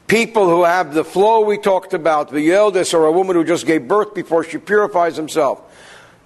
people 0.07 0.49
who 0.49 0.65
have 0.65 0.93
the 0.93 1.05
flow 1.05 1.45
we 1.45 1.57
talked 1.57 1.95
about, 1.95 2.31
the 2.31 2.53
eldest 2.53 2.95
or 2.95 3.07
a 3.07 3.13
woman 3.13 3.37
who 3.37 3.45
just 3.45 3.67
gave 3.67 3.87
birth 3.87 4.15
before 4.15 4.43
she 4.43 4.59
purifies 4.59 5.17
himself. 5.17 5.63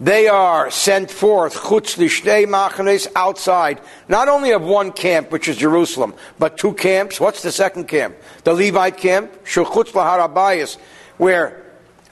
They 0.00 0.26
are 0.26 0.72
sent 0.72 1.10
forth, 1.10 1.54
chutz 1.54 1.96
lishtei 1.96 2.46
machanes, 2.46 3.06
outside, 3.14 3.80
not 4.08 4.28
only 4.28 4.50
of 4.50 4.62
one 4.62 4.90
camp, 4.90 5.30
which 5.30 5.46
is 5.46 5.56
Jerusalem, 5.56 6.14
but 6.38 6.58
two 6.58 6.72
camps. 6.74 7.20
What's 7.20 7.42
the 7.42 7.52
second 7.52 7.86
camp? 7.86 8.16
The 8.42 8.54
Levite 8.54 8.96
camp, 8.96 9.44
shulchutz 9.44 9.92
laharabayas, 9.92 10.78
where, 11.16 11.62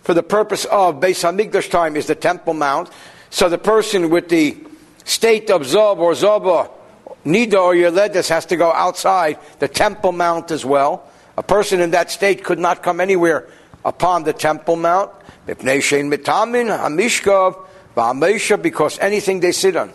for 0.03 0.15
the 0.15 0.23
purpose 0.23 0.65
of 0.67 1.01
Beis 1.01 1.25
Hamikdash 1.25 1.71
time, 1.71 1.97
is 1.97 2.07
the 2.07 2.15
Temple 2.15 2.55
Mount. 2.55 2.89
So 3.31 3.49
the 3.49 3.59
person 3.59 4.11
with 4.11 4.29
the 4.29 4.57
state 5.05 5.51
of 5.51 5.63
Zob 5.63 5.99
or 5.99 6.13
Zoba, 6.13 6.71
Nida 7.27 7.55
or 7.55 7.75
Yeledes 7.75 8.29
has 8.29 8.47
to 8.47 8.57
go 8.57 8.73
outside 8.73 9.39
the 9.59 9.69
Temple 9.69 10.13
Mount 10.13 10.53
as 10.53 10.65
well. 10.65 11.11
A 11.37 11.43
person 11.43 11.81
in 11.81 11.91
that 11.91 12.13
state 12.13 12.45
could 12.45 12.61
not 12.61 12.83
come 12.85 13.01
anywhere 13.01 13.49
upon 13.85 14.23
the 14.23 14.33
Temple 14.33 14.77
Mount. 14.77 15.11
Mitamin, 15.49 16.69
Hamishkov, 16.79 17.67
because 17.95 18.99
anything 18.99 19.41
they 19.41 19.53
sit 19.53 19.77
on 19.77 19.93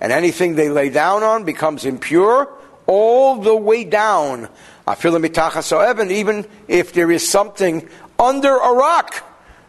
and 0.00 0.12
anything 0.12 0.54
they 0.54 0.68
lay 0.68 0.90
down 0.90 1.22
on 1.22 1.44
becomes 1.44 1.84
impure 1.84 2.48
all 2.86 3.36
the 3.36 3.56
way 3.56 3.84
down. 3.84 4.48
Even 4.86 6.46
if 6.68 6.92
there 6.92 7.10
is 7.10 7.28
something 7.28 7.88
under 8.18 8.56
a 8.56 8.72
rock, 8.74 9.24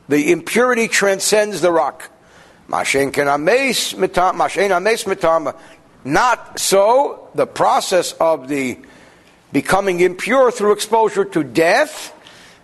the 0.09 0.31
impurity 0.31 0.87
transcends 0.87 1.61
the 1.61 1.71
rock. 1.71 2.11
Not 6.07 6.59
so, 6.59 7.29
the 7.33 7.47
process 7.47 8.13
of 8.13 8.47
the 8.47 8.77
becoming 9.51 9.99
impure 10.01 10.51
through 10.51 10.73
exposure 10.73 11.25
to 11.25 11.43
death, 11.43 12.13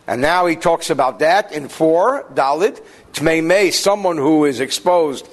and 0.08 0.22
now 0.22 0.46
he 0.46 0.56
talks 0.56 0.90
about 0.90 1.20
that 1.20 1.52
in 1.54 1.70
4, 1.70 2.26
Dalit. 2.34 2.84
Tmeimei, 3.14 3.74
someone 3.74 4.18
who 4.18 4.46
is 4.46 4.60
exposed 4.60 5.28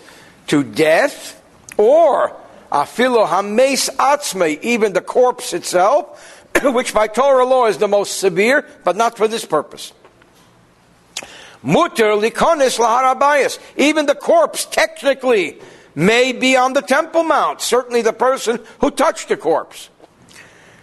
to 0.49 0.63
death, 0.63 1.41
or 1.77 2.37
afilo 2.73 3.27
hames 3.27 3.89
atzme, 3.97 4.61
even 4.63 4.93
the 4.93 5.01
corpse 5.01 5.53
itself, 5.53 6.45
which 6.63 6.93
by 6.93 7.07
Torah 7.07 7.45
law 7.45 7.67
is 7.67 7.79
the 7.79 7.89
most 7.89 8.19
severe, 8.19 8.67
but 8.85 8.97
not 8.97 9.17
for 9.17 9.29
this 9.29 9.45
purpose. 9.45 9.93
Mutter 11.63 12.13
likonis 12.13 12.79
laharabayas, 12.79 13.59
even 13.77 14.07
the 14.07 14.15
corpse 14.15 14.65
technically 14.65 15.59
may 15.95 16.33
be 16.33 16.57
on 16.57 16.73
the 16.73 16.83
Temple 16.83 17.25
Mount, 17.25 17.61
certainly 17.61 18.03
the 18.03 18.13
person 18.13 18.61
who 18.81 18.91
touched 18.91 19.29
the 19.29 19.37
corpse. 19.37 19.91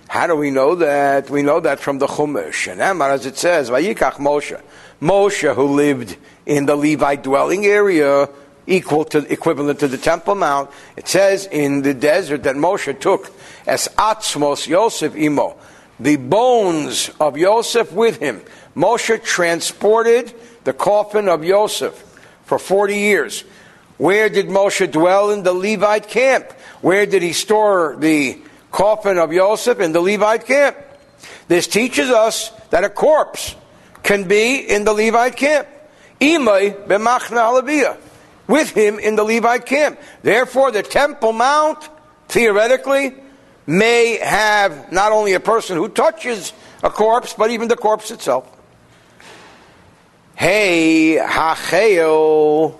How 0.07 0.27
do 0.27 0.35
we 0.35 0.51
know 0.51 0.75
that? 0.75 1.29
We 1.29 1.41
know 1.41 1.59
that 1.61 1.79
from 1.79 1.99
the 1.99 2.07
Chumash. 2.07 2.71
And 2.71 2.81
Amar, 2.81 3.11
as 3.11 3.25
it 3.25 3.37
says, 3.37 3.69
Vayikach 3.69 4.13
Moshe. 4.13 4.61
Moshe, 5.01 5.55
who 5.55 5.63
lived 5.63 6.17
in 6.45 6.65
the 6.65 6.75
Levite 6.75 7.23
dwelling 7.23 7.65
area, 7.65 8.29
equal 8.67 9.05
to 9.05 9.19
equivalent 9.31 9.79
to 9.79 9.87
the 9.87 9.97
Temple 9.97 10.35
Mount. 10.35 10.69
It 10.95 11.07
says 11.07 11.47
in 11.51 11.81
the 11.81 11.93
desert 11.93 12.43
that 12.43 12.55
Moshe 12.55 12.99
took 12.99 13.31
as 13.67 13.87
Atzmos 13.97 14.67
Yosef 14.67 15.15
Imo, 15.15 15.57
the 15.99 16.17
bones 16.17 17.09
of 17.19 17.37
Yosef 17.37 17.91
with 17.91 18.17
him. 18.17 18.41
Moshe 18.75 19.23
transported 19.23 20.33
the 20.63 20.73
coffin 20.73 21.29
of 21.29 21.43
Yosef 21.43 21.93
for 22.43 22.59
40 22.59 22.95
years. 22.95 23.43
Where 23.97 24.27
did 24.27 24.47
Moshe 24.47 24.91
dwell 24.91 25.31
in 25.31 25.43
the 25.43 25.53
Levite 25.53 26.09
camp? 26.09 26.51
Where 26.81 27.05
did 27.05 27.23
he 27.23 27.31
store 27.31 27.95
the 27.97 28.41
coffin 28.71 29.17
of 29.17 29.31
Yosef 29.31 29.79
in 29.79 29.93
the 29.93 30.01
Levite 30.01 30.45
camp? 30.45 30.75
This 31.47 31.67
teaches 31.67 32.09
us 32.09 32.49
that 32.71 32.83
a 32.83 32.89
corpse 32.89 33.55
can 34.03 34.27
be 34.27 34.57
in 34.57 34.83
the 34.83 34.93
Levite 34.93 35.37
camp. 35.37 35.67
B'machna. 36.19 37.97
With 38.47 38.71
him 38.71 38.99
in 38.99 39.15
the 39.15 39.23
Levite 39.23 39.65
camp. 39.65 39.99
Therefore, 40.21 40.71
the 40.71 40.83
Temple 40.83 41.33
Mount, 41.33 41.89
theoretically, 42.27 43.15
may 43.65 44.17
have 44.17 44.91
not 44.91 45.11
only 45.11 45.33
a 45.33 45.39
person 45.39 45.77
who 45.77 45.89
touches 45.89 46.53
a 46.83 46.89
corpse, 46.89 47.33
but 47.33 47.49
even 47.49 47.67
the 47.67 47.75
corpse 47.75 48.11
itself. 48.11 48.47
Hey, 50.35 51.17
hacheo. 51.19 52.77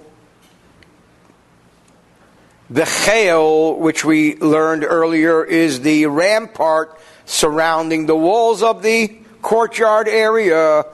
The 2.70 2.82
chayil, 2.82 3.78
which 3.78 4.04
we 4.04 4.36
learned 4.38 4.84
earlier, 4.84 5.44
is 5.44 5.82
the 5.82 6.08
rampart 6.08 7.00
surrounding 7.26 8.06
the 8.06 8.16
walls 8.16 8.62
of 8.62 8.84
the 8.84 9.08
courtyard 9.42 10.08
area 10.08 10.86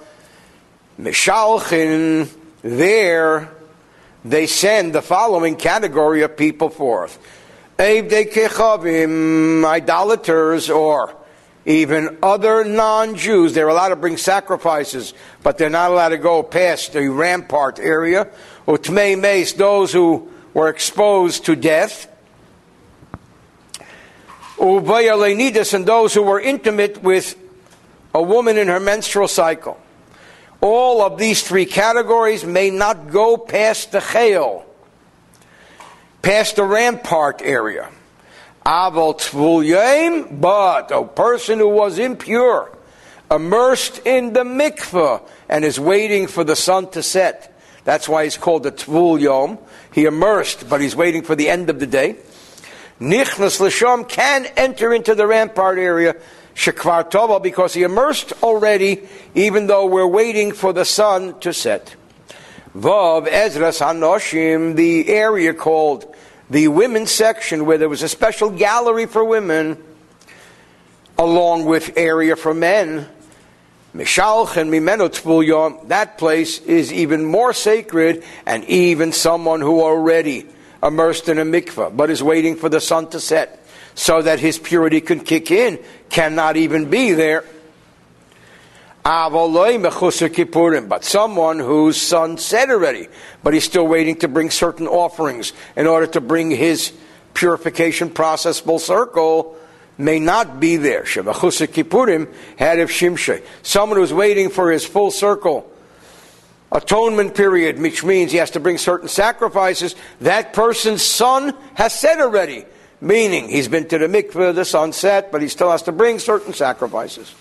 Mishalchin, 1.01 2.29
there 2.61 3.49
they 4.23 4.45
send 4.45 4.93
the 4.93 5.01
following 5.01 5.55
category 5.55 6.21
of 6.21 6.37
people 6.37 6.69
forth. 6.69 7.17
Idolaters, 9.65 10.69
or 10.69 11.15
even 11.65 12.19
other 12.21 12.63
non-Jews. 12.63 13.55
They're 13.55 13.67
allowed 13.67 13.89
to 13.89 13.95
bring 13.95 14.17
sacrifices, 14.17 15.15
but 15.41 15.57
they're 15.57 15.71
not 15.71 15.89
allowed 15.89 16.09
to 16.09 16.19
go 16.19 16.43
past 16.43 16.93
the 16.93 17.09
rampart 17.09 17.79
area. 17.79 18.27
Utmei 18.67 19.19
Mace, 19.19 19.53
those 19.53 19.91
who 19.91 20.31
were 20.53 20.69
exposed 20.69 21.45
to 21.45 21.55
death. 21.55 22.07
Ubayaleinidas, 24.57 25.73
and 25.73 25.87
those 25.87 26.13
who 26.13 26.21
were 26.21 26.39
intimate 26.39 27.01
with 27.01 27.35
a 28.13 28.21
woman 28.21 28.59
in 28.59 28.67
her 28.67 28.79
menstrual 28.79 29.27
cycle 29.27 29.79
all 30.61 31.01
of 31.01 31.17
these 31.17 31.43
three 31.43 31.65
categories 31.65 32.45
may 32.45 32.69
not 32.69 33.09
go 33.09 33.35
past 33.37 33.91
the 33.91 33.99
chayil, 33.99 34.63
past 36.21 36.55
the 36.55 36.63
rampart 36.63 37.41
area. 37.41 37.89
Aval 38.65 39.19
Tvul 39.19 40.39
but 40.39 40.91
a 40.91 41.03
person 41.03 41.57
who 41.57 41.69
was 41.69 41.97
impure, 41.97 42.77
immersed 43.29 44.05
in 44.05 44.33
the 44.33 44.43
mikveh, 44.43 45.27
and 45.49 45.65
is 45.65 45.79
waiting 45.79 46.27
for 46.27 46.43
the 46.43 46.55
sun 46.55 46.89
to 46.91 47.01
set. 47.01 47.59
That's 47.83 48.07
why 48.07 48.25
he's 48.25 48.37
called 48.37 48.63
the 48.63 48.71
Tvul 48.71 49.19
Yom. 49.19 49.57
He 49.91 50.05
immersed, 50.05 50.69
but 50.69 50.79
he's 50.79 50.95
waiting 50.95 51.23
for 51.23 51.35
the 51.35 51.49
end 51.49 51.71
of 51.71 51.79
the 51.79 51.87
day. 51.87 52.17
Nichnas 52.99 53.59
Lasham 53.59 54.07
can 54.07 54.45
enter 54.55 54.93
into 54.93 55.15
the 55.15 55.25
rampart 55.25 55.79
area, 55.79 56.15
Shekvar 56.55 57.09
Tova, 57.09 57.41
because 57.41 57.73
he 57.73 57.83
immersed 57.83 58.33
already, 58.43 59.07
even 59.35 59.67
though 59.67 59.85
we're 59.85 60.07
waiting 60.07 60.51
for 60.51 60.73
the 60.73 60.85
sun 60.85 61.39
to 61.39 61.53
set. 61.53 61.95
Vav 62.75 63.27
Ezras 63.27 63.81
Hanoshim, 63.81 64.75
the 64.75 65.09
area 65.09 65.53
called 65.53 66.15
the 66.49 66.67
women's 66.67 67.11
section, 67.11 67.65
where 67.65 67.77
there 67.77 67.89
was 67.89 68.03
a 68.03 68.09
special 68.09 68.49
gallery 68.49 69.05
for 69.05 69.23
women, 69.23 69.81
along 71.17 71.65
with 71.65 71.97
area 71.97 72.35
for 72.35 72.53
men. 72.53 73.07
Mishalch 73.95 74.55
and 74.55 74.71
Mimeno 74.71 75.87
that 75.89 76.17
place 76.17 76.59
is 76.59 76.93
even 76.93 77.25
more 77.25 77.53
sacred, 77.53 78.23
and 78.45 78.63
even 78.65 79.11
someone 79.11 79.61
who 79.61 79.81
already 79.81 80.47
immersed 80.81 81.29
in 81.29 81.37
a 81.39 81.45
mikveh, 81.45 81.95
but 81.95 82.09
is 82.09 82.23
waiting 82.23 82.55
for 82.55 82.69
the 82.69 82.81
sun 82.81 83.07
to 83.09 83.19
set, 83.19 83.60
so 83.95 84.21
that 84.21 84.39
his 84.39 84.57
purity 84.57 85.01
can 85.01 85.19
kick 85.19 85.51
in, 85.51 85.79
cannot 86.09 86.57
even 86.57 86.89
be 86.89 87.11
there. 87.13 87.43
But 89.03 89.39
someone 91.01 91.59
whose 91.59 91.97
son 91.99 92.37
said 92.37 92.69
already, 92.69 93.07
but 93.43 93.53
he's 93.53 93.63
still 93.63 93.87
waiting 93.87 94.15
to 94.17 94.27
bring 94.27 94.51
certain 94.51 94.87
offerings 94.87 95.53
in 95.75 95.87
order 95.87 96.05
to 96.07 96.21
bring 96.21 96.51
his 96.51 96.93
purification 97.33 98.09
process 98.09 98.59
full 98.59 98.77
circle, 98.77 99.57
may 99.97 100.19
not 100.19 100.59
be 100.59 100.77
there. 100.77 101.03
Shevachusa 101.03 101.67
Kippurim 101.67 102.31
had 102.57 102.79
of 102.79 102.89
Shimshe. 102.89 103.43
Someone 103.63 103.97
who's 103.97 104.13
waiting 104.13 104.49
for 104.49 104.71
his 104.71 104.85
full 104.85 105.11
circle 105.11 105.67
atonement 106.71 107.35
period, 107.35 107.79
which 107.79 108.03
means 108.03 108.31
he 108.31 108.37
has 108.37 108.51
to 108.51 108.59
bring 108.59 108.77
certain 108.77 109.09
sacrifices, 109.09 109.95
that 110.21 110.53
person's 110.53 111.01
son 111.01 111.53
has 111.73 111.93
said 111.99 112.21
already. 112.21 112.65
Meaning, 113.01 113.49
he's 113.49 113.67
been 113.67 113.87
to 113.87 113.97
the 113.97 114.05
mikveh, 114.05 114.53
the 114.53 114.63
sun 114.63 114.93
set, 114.93 115.31
but 115.31 115.41
he 115.41 115.47
still 115.47 115.71
has 115.71 115.81
to 115.83 115.91
bring 115.91 116.19
certain 116.19 116.53
sacrifices. 116.53 117.33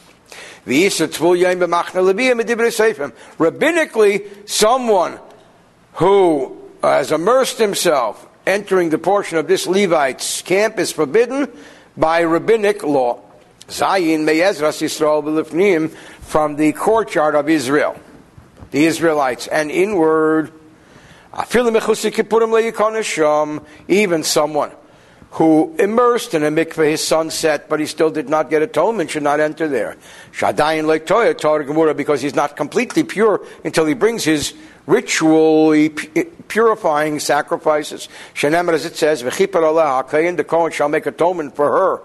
Rabbinically, 3.38 4.48
someone 4.48 5.20
who 5.94 6.56
has 6.82 7.12
immersed 7.12 7.58
himself 7.58 8.26
entering 8.46 8.88
the 8.88 8.98
portion 8.98 9.36
of 9.36 9.46
this 9.48 9.66
Levite's 9.66 10.40
camp 10.42 10.78
is 10.78 10.92
forbidden 10.92 11.48
by 11.96 12.20
rabbinic 12.20 12.82
law. 12.82 13.20
Zayin 13.68 14.26
from 16.22 16.56
the 16.56 16.72
courtyard 16.72 17.34
of 17.34 17.48
Israel, 17.48 18.00
the 18.70 18.86
Israelites, 18.86 19.46
and 19.46 19.70
inward. 19.70 20.52
Even 23.88 24.22
someone 24.24 24.72
who 25.32 25.74
immersed 25.78 26.34
in 26.34 26.42
a 26.42 26.50
mikveh 26.50 26.90
his 26.90 27.06
sunset, 27.06 27.68
but 27.68 27.78
he 27.78 27.86
still 27.86 28.10
did 28.10 28.28
not 28.28 28.50
get 28.50 28.62
atonement, 28.62 29.10
should 29.10 29.22
not 29.22 29.38
enter 29.38 29.68
there. 29.68 29.96
Shadayin 30.32 30.86
like 30.86 31.06
Toya 31.06 31.66
Gemara 31.66 31.94
because 31.94 32.20
he's 32.20 32.34
not 32.34 32.56
completely 32.56 33.04
pure 33.04 33.40
until 33.64 33.86
he 33.86 33.94
brings 33.94 34.24
his 34.24 34.54
ritually 34.86 35.90
purifying 35.90 37.20
sacrifices. 37.20 38.08
Shenemar, 38.34 38.72
as 38.72 38.84
it 38.84 38.96
says, 38.96 39.20
the 39.22 40.44
Kohen 40.46 40.72
shall 40.72 40.88
make 40.88 41.06
atonement 41.06 41.54
for 41.54 41.70
her. 41.70 42.02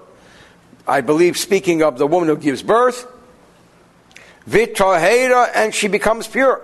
I 0.88 1.01
believe 1.01 1.36
speaking 1.36 1.82
of 1.82 1.97
the 1.97 2.05
woman 2.05 2.30
who 2.30 2.38
gives 2.38 2.61
birth, 2.61 3.07
V'tahera, 4.47 5.49
and 5.55 5.73
she 5.73 5.88
becomes 5.88 6.28
pure. 6.28 6.61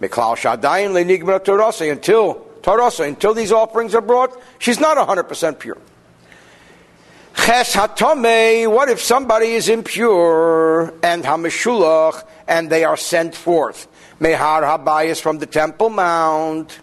Miklal 0.00 0.34
Shadayin 0.34 0.90
le'nigma 0.90 1.38
Torasa, 1.38 1.92
until 1.92 2.46
Tarasa, 2.62 3.06
until 3.06 3.32
these 3.32 3.52
offerings 3.52 3.94
are 3.94 4.00
brought, 4.00 4.36
she's 4.58 4.80
not 4.80 4.96
100% 4.96 5.60
pure. 5.60 5.78
Ches 7.50 7.74
hatome, 7.74 8.70
what 8.70 8.88
if 8.88 9.00
somebody 9.00 9.46
is 9.54 9.68
impure 9.68 10.94
and 11.02 11.24
hamishulach 11.24 12.22
and 12.46 12.70
they 12.70 12.84
are 12.84 12.96
sent 12.96 13.34
forth? 13.34 13.88
Mehar 14.20 14.62
habayis 14.62 15.20
from 15.20 15.38
the 15.38 15.46
Temple 15.46 15.90
Mount. 15.90 16.78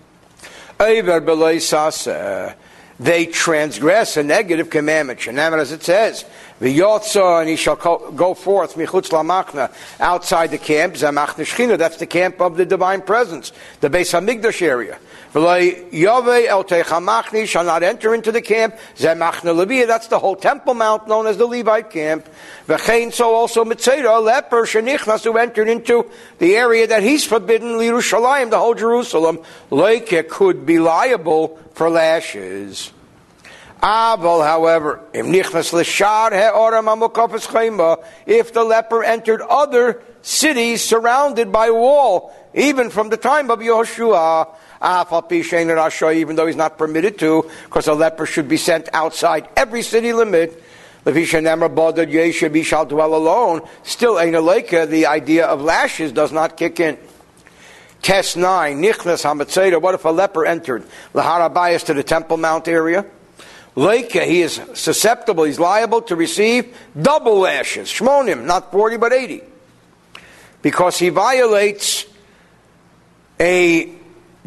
They 2.99 3.27
transgress 3.27 4.17
a 4.17 4.23
negative 4.23 4.69
commandment. 4.69 5.25
And 5.25 5.39
as 5.39 5.71
it 5.71 5.83
says, 5.83 6.25
V'yotza, 6.59 7.39
and 7.39 7.49
he 7.49 7.55
shall 7.55 7.77
go 7.77 8.33
forth, 8.33 8.75
michutz 8.75 9.09
lamachna, 9.11 9.71
outside 10.01 10.51
the 10.51 10.57
camp, 10.57 10.95
zamachna 10.95 11.45
shchina, 11.45 11.77
that's 11.77 11.95
the 11.95 12.07
camp 12.07 12.41
of 12.41 12.57
the 12.57 12.65
divine 12.65 13.01
presence, 13.03 13.53
the 13.79 13.89
Beis 13.89 14.11
Hamikdash 14.11 14.61
area. 14.61 14.99
Shall 17.45 17.63
not 17.63 17.83
enter 17.83 18.13
into 18.13 18.31
the 18.31 18.41
camp. 18.41 18.75
That's 18.97 20.07
the 20.07 20.19
whole 20.19 20.35
temple 20.35 20.73
mount 20.73 21.07
known 21.07 21.27
as 21.27 21.37
the 21.37 21.45
Levite 21.45 21.89
camp. 21.89 22.27
So 22.67 23.35
also 23.35 23.63
Mitzera, 23.63 24.23
leper, 24.23 24.65
Shenichnas, 24.65 25.23
who 25.23 25.37
entered 25.37 25.69
into 25.69 26.09
the 26.39 26.55
area 26.55 26.87
that 26.87 27.03
he's 27.03 27.23
forbidden, 27.23 27.73
Yerushalayim, 27.73 28.49
the 28.49 28.57
whole 28.57 28.75
Jerusalem. 28.75 29.39
Like 29.69 30.11
could 30.29 30.65
be 30.65 30.79
liable 30.79 31.59
for 31.73 31.89
lashes. 31.89 32.91
Aval, 33.81 34.43
however, 34.43 35.01
if 35.13 35.25
the 38.53 38.63
leper 38.63 39.03
entered 39.03 39.41
other 39.41 40.01
cities 40.23 40.83
surrounded 40.83 41.51
by 41.51 41.69
wall, 41.69 42.33
even 42.55 42.89
from 42.89 43.09
the 43.09 43.17
time 43.17 43.51
of 43.51 43.59
Yehoshua, 43.59 44.47
even 44.81 46.35
though 46.35 46.47
he's 46.47 46.55
not 46.55 46.77
permitted 46.77 47.19
to, 47.19 47.49
because 47.65 47.87
a 47.87 47.93
leper 47.93 48.25
should 48.25 48.47
be 48.47 48.57
sent 48.57 48.89
outside 48.93 49.47
every 49.55 49.81
city 49.81 50.13
limit. 50.13 50.63
He 51.05 51.25
shall 51.25 51.41
dwell 52.85 53.15
alone. 53.15 53.61
Still, 53.83 54.15
the 54.15 55.05
idea 55.07 55.45
of 55.45 55.61
lashes 55.61 56.11
does 56.11 56.31
not 56.31 56.57
kick 56.57 56.79
in. 56.81 56.97
Test 58.01 58.37
9, 58.37 58.81
Nichnas 58.81 59.23
Hamatzeda, 59.23 59.81
what 59.81 59.95
if 59.95 60.05
a 60.05 60.09
leper 60.09 60.45
entered 60.45 60.85
Laharabayas 61.13 61.85
to 61.85 61.93
the 61.93 62.03
Temple 62.03 62.37
Mount 62.37 62.67
area? 62.67 63.05
Leika, 63.75 64.25
he 64.25 64.41
is 64.41 64.59
susceptible, 64.73 65.45
he's 65.45 65.59
liable 65.59 66.01
to 66.03 66.15
receive 66.15 66.75
double 66.99 67.39
lashes. 67.39 67.89
Shmonim, 67.89 68.45
not 68.45 68.71
40 68.71 68.97
but 68.97 69.13
80. 69.13 69.41
Because 70.61 70.97
he 70.97 71.09
violates 71.09 72.05
a 73.39 73.96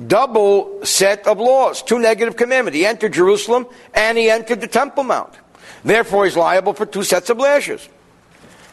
double 0.07 0.84
set 0.84 1.26
of 1.26 1.38
laws, 1.38 1.82
two 1.82 1.98
negative 1.98 2.36
commandments. 2.36 2.76
He 2.76 2.86
entered 2.86 3.12
Jerusalem 3.12 3.66
and 3.94 4.16
he 4.16 4.30
entered 4.30 4.61
the 4.61 4.68
Temple 4.68 5.05
Mount. 5.05 5.34
Therefore, 5.84 6.24
he's 6.24 6.36
liable 6.36 6.74
for 6.74 6.86
two 6.86 7.03
sets 7.03 7.30
of 7.30 7.38
lashes. 7.38 7.88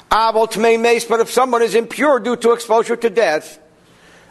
But 0.10 1.20
if 1.20 1.32
someone 1.32 1.62
is 1.62 1.76
impure 1.76 2.20
due 2.20 2.36
to 2.38 2.52
exposure 2.54 2.96
to 2.96 3.10
death, 3.10 3.60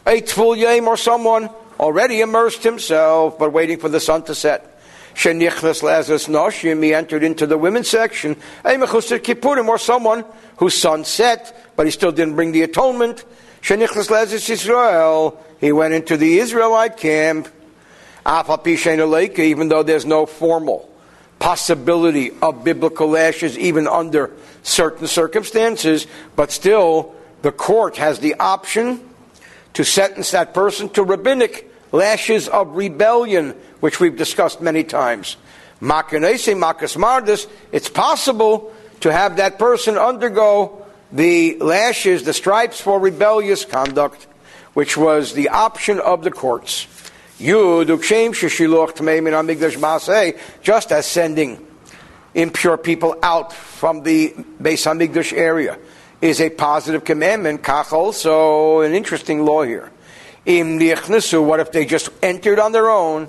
a 0.07 0.21
tvul 0.23 0.57
yom 0.57 0.89
or 0.89 0.97
someone 0.97 1.51
already 1.79 2.21
immersed 2.21 2.63
himself 2.63 3.39
but 3.39 3.53
waiting 3.53 3.79
for 3.79 3.89
the 3.89 4.01
sun 4.01 4.23
to 4.25 4.35
set. 4.35 4.73
Shenichnas 5.15 5.83
Lazarus 5.83 6.29
Noshim, 6.29 6.83
he 6.83 6.93
entered 6.93 7.23
into 7.23 7.47
the 7.47 7.57
women's 7.57 7.89
section. 7.89 8.37
A 8.65 8.73
mechusir 8.73 9.19
kippurim, 9.19 9.67
or 9.67 9.79
someone 9.79 10.27
whose 10.59 10.77
sun 10.77 11.05
set, 11.05 11.73
but 11.75 11.87
he 11.87 11.93
still 11.93 12.13
didn't 12.13 12.37
bring 12.37 12.53
the 12.53 12.63
atonement. 12.63 13.25
Shenichnas 13.63 14.11
Lazarus 14.11 14.49
Israel, 14.51 15.43
he 15.61 15.73
went 15.73 15.95
into 15.95 16.17
the 16.17 16.39
Israelite 16.39 16.97
camp. 16.97 17.49
Even 18.27 19.69
though 19.69 19.83
there's 19.83 20.07
no 20.07 20.27
formal 20.27 20.91
possibility 21.39 22.33
of 22.43 22.65
biblical 22.65 23.09
lashes, 23.09 23.59
even 23.59 23.87
under 23.87 24.33
certain 24.63 25.07
circumstances, 25.07 26.07
but 26.35 26.51
still 26.51 27.15
the 27.43 27.53
court 27.53 27.97
has 27.99 28.19
the 28.19 28.35
option 28.35 29.01
to 29.75 29.85
sentence 29.85 30.31
that 30.33 30.55
person 30.55 30.89
to 30.89 31.05
rabbinic 31.05 31.71
lashes 31.93 32.49
of 32.49 32.77
rebellion, 32.77 33.55
which 33.81 34.01
we've 34.01 34.17
discussed 34.17 34.61
many 34.61 34.83
times. 34.83 35.37
Makanese, 35.81 36.57
makas 36.57 36.97
mardis, 36.97 37.47
it's 37.71 37.89
possible 37.89 38.73
to 39.01 39.13
have 39.13 39.37
that 39.37 39.59
person 39.59 39.99
undergo 39.99 40.86
the 41.13 41.57
lashes, 41.59 42.25
the 42.25 42.33
stripes 42.33 42.81
for 42.81 42.99
rebellious 42.99 43.65
conduct, 43.65 44.27
which 44.75 44.97
was 44.97 45.33
the 45.35 45.49
option 45.51 46.01
of 46.01 46.25
the 46.25 46.31
courts. 46.31 46.87
Just 50.63 50.93
as 50.93 51.07
sending 51.07 51.67
impure 52.35 52.77
people 52.77 53.17
out 53.23 53.53
from 53.53 54.03
the 54.03 54.35
Beis 54.61 54.85
Hamikdash 54.87 55.33
area 55.33 55.79
is 56.21 56.41
a 56.41 56.51
positive 56.51 57.05
commandment, 57.05 57.63
kach 57.63 57.93
also 57.93 58.81
an 58.81 58.95
interesting 58.95 59.45
law 59.45 59.63
here. 59.63 59.91
Im 60.47 60.79
what 60.79 61.61
if 61.61 61.73
they 61.73 61.85
just 61.85 62.09
entered 62.23 62.59
on 62.59 62.73
their 62.73 62.89
own? 62.89 63.29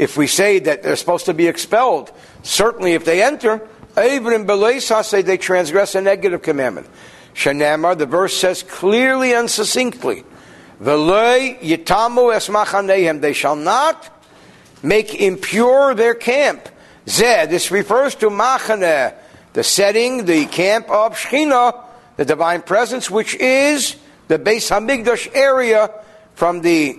if 0.00 0.16
we 0.16 0.26
say 0.26 0.58
that 0.58 0.82
they're 0.82 0.96
supposed 0.96 1.26
to 1.26 1.34
be 1.34 1.46
expelled, 1.46 2.10
certainly 2.42 2.94
if 2.94 3.04
they 3.04 3.22
enter, 3.22 3.60
in 3.96 5.00
say 5.04 5.22
they 5.22 5.38
transgress 5.38 5.94
a 5.94 6.00
negative 6.00 6.42
commandment. 6.42 6.88
Shanamar, 7.34 7.96
the 7.96 8.06
verse 8.06 8.36
says 8.36 8.62
clearly 8.62 9.32
and 9.32 9.50
succinctly, 9.50 10.24
yitamu 10.80 12.34
es 12.34 12.48
They 13.20 13.32
shall 13.32 13.56
not 13.56 14.10
make 14.82 15.14
impure 15.14 15.94
their 15.94 16.14
camp. 16.14 16.68
Zeh, 17.06 17.48
this 17.48 17.70
refers 17.70 18.14
to 18.16 18.30
machaneh, 18.30 19.14
the 19.52 19.64
setting, 19.64 20.24
the 20.24 20.46
camp 20.46 20.88
of 20.90 21.16
Shechina, 21.16 21.84
the 22.16 22.24
divine 22.24 22.62
presence, 22.62 23.10
which 23.10 23.34
is 23.34 23.96
the 24.28 24.38
Beis 24.38 24.70
Hamikdash 24.70 25.34
area 25.34 25.90
from 26.34 26.60
the 26.60 26.98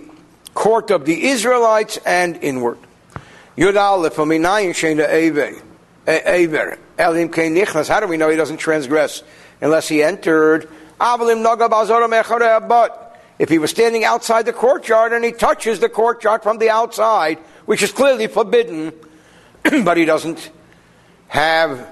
court 0.54 0.90
of 0.90 1.04
the 1.06 1.24
Israelites 1.24 1.98
and 2.04 2.36
inward. 2.42 2.78
Yud 3.56 3.76
Aleph, 3.80 4.16
Ever. 6.06 6.78
Elim 6.98 7.28
Nichnas. 7.28 7.88
How 7.88 8.00
do 8.00 8.06
we 8.06 8.16
know 8.16 8.28
he 8.28 8.36
doesn't 8.36 8.58
transgress 8.58 9.22
unless 9.60 9.88
he 9.88 10.02
entered? 10.02 10.68
But 10.98 11.20
if 13.38 13.48
he 13.48 13.58
was 13.58 13.70
standing 13.70 14.04
outside 14.04 14.46
the 14.46 14.52
courtyard 14.52 15.12
and 15.12 15.24
he 15.24 15.32
touches 15.32 15.80
the 15.80 15.88
courtyard 15.88 16.42
from 16.42 16.58
the 16.58 16.70
outside, 16.70 17.38
which 17.66 17.82
is 17.82 17.92
clearly 17.92 18.26
forbidden, 18.26 18.92
but 19.84 19.96
he 19.96 20.04
doesn't 20.04 20.50
have 21.28 21.88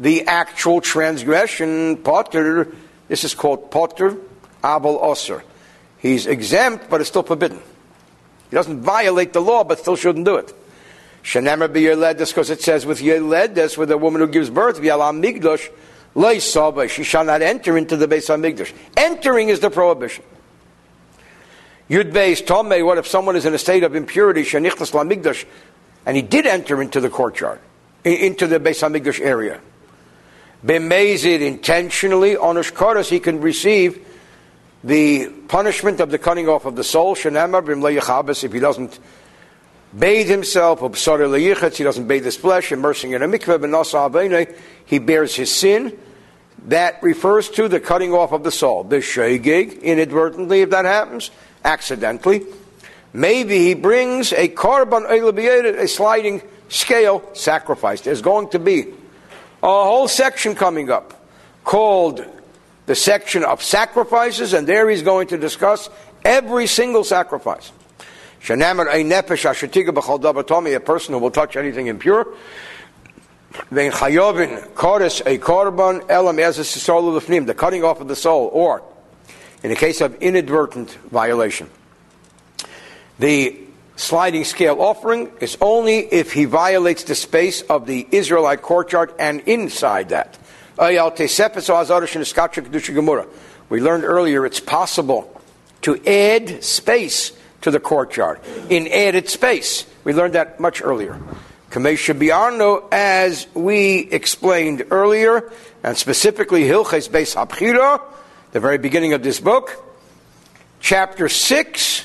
the 0.00 0.26
actual 0.26 0.80
transgression, 0.80 1.98
potter, 1.98 2.72
this 3.08 3.24
is 3.24 3.34
called 3.34 3.70
potter 3.70 4.16
abel 4.64 4.98
osir. 4.98 5.42
He's 5.98 6.26
exempt, 6.26 6.90
but 6.90 7.00
it's 7.00 7.08
still 7.08 7.22
forbidden. 7.22 7.60
He 8.50 8.56
doesn't 8.56 8.82
violate 8.82 9.32
the 9.32 9.40
law, 9.40 9.64
but 9.64 9.78
still 9.78 9.96
shouldn't 9.96 10.24
do 10.24 10.36
it. 10.36 10.52
Shenemer 11.24 11.72
be 11.72 11.82
Yerledis, 11.82 12.28
because 12.28 12.50
it 12.50 12.60
says 12.60 12.84
with 12.84 13.00
Yerledis, 13.00 13.78
with 13.78 13.90
a 13.90 13.96
woman 13.96 14.20
who 14.20 14.28
gives 14.28 14.50
birth, 14.50 14.78
V'yalam 14.78 15.24
Migdosh, 15.24 15.70
Lei 16.14 16.38
she 16.88 17.02
shall 17.02 17.24
not 17.24 17.42
enter 17.42 17.76
into 17.76 17.96
the 17.96 18.06
Beis 18.06 18.28
HaMikdash. 18.28 18.72
Entering 18.96 19.48
is 19.48 19.58
the 19.58 19.70
prohibition. 19.70 20.22
Yud 21.90 22.12
Beis 22.12 22.44
Tomei, 22.44 22.84
what 22.84 22.98
if 22.98 23.08
someone 23.08 23.36
is 23.36 23.46
in 23.46 23.54
a 23.54 23.58
state 23.58 23.82
of 23.82 23.96
impurity, 23.96 24.42
Shenichtas 24.42 24.92
Lamigdash, 24.92 25.44
and 26.06 26.14
he 26.14 26.22
did 26.22 26.46
enter 26.46 26.80
into 26.80 27.00
the 27.00 27.10
courtyard, 27.10 27.58
into 28.04 28.46
the 28.46 28.60
Beis 28.60 28.86
HaMikdash 28.86 29.20
area. 29.20 29.60
Bemazid 30.64 31.40
intentionally, 31.40 32.36
on 32.36 32.56
Koros, 32.56 33.08
he 33.08 33.18
can 33.18 33.40
receive 33.40 34.06
the 34.84 35.28
punishment 35.48 36.00
of 36.00 36.10
the 36.10 36.18
cutting 36.18 36.48
off 36.48 36.66
of 36.66 36.76
the 36.76 36.84
soul, 36.84 37.14
Shenemar, 37.16 37.64
Bim 37.64 37.82
if 38.44 38.52
he 38.52 38.60
doesn't 38.60 38.98
bathe 39.98 40.28
himself, 40.28 40.80
he 40.80 41.84
doesn't 41.84 42.08
bathe 42.08 42.24
his 42.24 42.36
flesh, 42.36 42.72
immersing 42.72 43.12
in 43.12 43.22
a 43.22 43.28
mikveh, 43.28 44.56
he 44.84 44.98
bears 44.98 45.34
his 45.34 45.50
sin. 45.50 45.98
That 46.66 47.02
refers 47.02 47.50
to 47.50 47.68
the 47.68 47.78
cutting 47.78 48.12
off 48.12 48.32
of 48.32 48.42
the 48.42 48.50
soul. 48.50 48.84
The 48.84 48.96
shegig, 48.96 49.82
inadvertently, 49.82 50.62
if 50.62 50.70
that 50.70 50.86
happens, 50.86 51.30
accidentally. 51.62 52.46
Maybe 53.12 53.58
he 53.58 53.74
brings 53.74 54.32
a 54.32 54.48
korban, 54.48 55.04
a 55.08 55.88
sliding 55.88 56.42
scale 56.68 57.22
sacrifice. 57.34 58.00
There's 58.00 58.22
going 58.22 58.48
to 58.50 58.58
be 58.58 58.94
a 59.62 59.66
whole 59.66 60.08
section 60.08 60.54
coming 60.54 60.90
up 60.90 61.24
called 61.64 62.24
the 62.86 62.94
section 62.94 63.44
of 63.44 63.62
sacrifices, 63.62 64.52
and 64.52 64.66
there 64.66 64.88
he's 64.88 65.02
going 65.02 65.28
to 65.28 65.38
discuss 65.38 65.88
every 66.24 66.66
single 66.66 67.04
sacrifice. 67.04 67.72
A 68.50 69.02
person 70.80 71.14
who 71.14 71.20
will 71.20 71.30
touch 71.30 71.56
anything 71.56 71.86
impure. 71.86 72.26
The 73.70 73.90
cutting 77.56 77.84
off 77.84 78.00
of 78.00 78.08
the 78.08 78.16
soul, 78.16 78.50
or 78.52 78.82
in 79.62 79.70
the 79.70 79.76
case 79.76 80.00
of 80.00 80.14
inadvertent 80.16 80.90
violation. 81.10 81.70
The 83.18 83.60
sliding 83.96 84.44
scale 84.44 84.80
offering 84.80 85.30
is 85.40 85.56
only 85.60 86.00
if 86.00 86.32
he 86.32 86.44
violates 86.44 87.04
the 87.04 87.14
space 87.14 87.62
of 87.62 87.86
the 87.86 88.06
Israelite 88.10 88.60
courtyard 88.60 89.14
and 89.18 89.40
inside 89.42 90.10
that. 90.10 90.36
We 93.70 93.80
learned 93.80 94.04
earlier 94.04 94.44
it's 94.44 94.60
possible 94.60 95.40
to 95.82 96.04
add 96.06 96.64
space 96.64 97.32
to 97.64 97.70
the 97.70 97.80
courtyard 97.80 98.40
in 98.68 98.86
added 98.88 99.28
space. 99.28 99.86
We 100.04 100.12
learned 100.12 100.34
that 100.34 100.60
much 100.60 100.82
earlier. 100.82 101.18
Kamesha 101.70 102.16
Biarno, 102.16 102.86
as 102.92 103.46
we 103.54 104.00
explained 104.12 104.84
earlier, 104.90 105.50
and 105.82 105.96
specifically 105.96 106.64
Hilches 106.64 107.08
Beis 107.08 107.34
Habchira, 107.34 108.02
the 108.52 108.60
very 108.60 108.76
beginning 108.76 109.14
of 109.14 109.22
this 109.22 109.40
book, 109.40 109.82
chapter 110.80 111.28
6, 111.28 112.04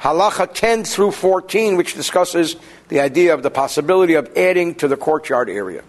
halacha 0.00 0.54
10 0.54 0.84
through 0.84 1.10
14, 1.10 1.76
which 1.76 1.94
discusses 1.94 2.54
the 2.88 3.00
idea 3.00 3.34
of 3.34 3.42
the 3.42 3.50
possibility 3.50 4.14
of 4.14 4.30
adding 4.36 4.76
to 4.76 4.86
the 4.86 4.96
courtyard 4.96 5.50
area. 5.50 5.82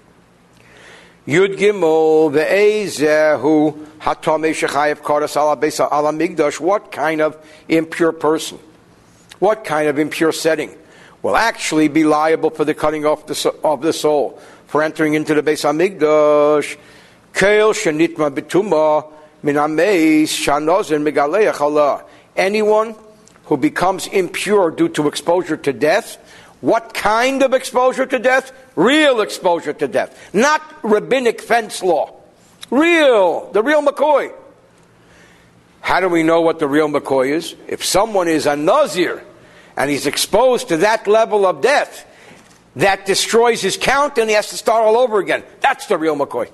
Yud 1.25 1.55
Gimel 1.55 2.33
ve'ezehu 2.33 3.77
hatamei 3.99 4.51
shechayev 4.51 4.97
karas 4.97 5.37
ala 5.37 5.55
besa 5.55 5.87
ala 5.89 6.11
migdash. 6.11 6.59
What 6.59 6.91
kind 6.91 7.21
of 7.21 7.37
impure 7.69 8.11
person? 8.11 8.59
What 9.39 9.63
kind 9.63 9.87
of 9.87 9.99
impure 9.99 10.33
setting 10.33 10.75
will 11.21 11.37
actually 11.37 11.87
be 11.87 12.03
liable 12.03 12.49
for 12.49 12.65
the 12.65 12.73
cutting 12.73 13.05
off 13.05 13.23
of 13.63 13.81
the 13.81 13.93
soul 13.93 14.37
for 14.67 14.83
entering 14.83 15.13
into 15.13 15.33
the 15.33 15.41
Beis 15.41 15.63
Hamikdash? 15.63 16.77
Kail 17.33 17.71
shenitma 17.71 18.29
betuma 18.29 19.09
min 19.41 19.55
ameis 19.55 20.23
shanozin 20.23 21.09
megaleach 21.09 21.61
Allah. 21.61 22.03
Anyone 22.35 22.95
who 23.45 23.55
becomes 23.55 24.07
impure 24.07 24.71
due 24.71 24.89
to 24.89 25.07
exposure 25.07 25.55
to 25.55 25.71
death 25.71 26.17
what 26.63 26.93
kind 26.93 27.43
of 27.43 27.53
exposure 27.53 28.05
to 28.05 28.17
death? 28.17 28.53
Real 28.77 29.19
exposure 29.19 29.73
to 29.73 29.85
death. 29.85 30.33
Not 30.33 30.61
rabbinic 30.81 31.41
fence 31.41 31.83
law. 31.83 32.13
Real, 32.71 33.51
the 33.51 33.61
real 33.61 33.81
McCoy. 33.81 34.33
How 35.81 35.99
do 35.99 36.07
we 36.07 36.23
know 36.23 36.39
what 36.39 36.59
the 36.59 36.67
real 36.69 36.87
McCoy 36.87 37.31
is? 37.31 37.53
If 37.67 37.83
someone 37.83 38.29
is 38.29 38.45
a 38.45 38.55
Nazir 38.55 39.25
and 39.75 39.89
he's 39.89 40.07
exposed 40.07 40.69
to 40.69 40.77
that 40.77 41.05
level 41.05 41.45
of 41.45 41.59
death, 41.59 42.07
that 42.77 43.05
destroys 43.05 43.61
his 43.61 43.75
count 43.75 44.17
and 44.17 44.29
he 44.29 44.35
has 44.37 44.47
to 44.51 44.55
start 44.55 44.85
all 44.85 44.95
over 44.95 45.19
again. 45.19 45.43
That's 45.59 45.87
the 45.87 45.97
real 45.97 46.15
McCoy. 46.15 46.49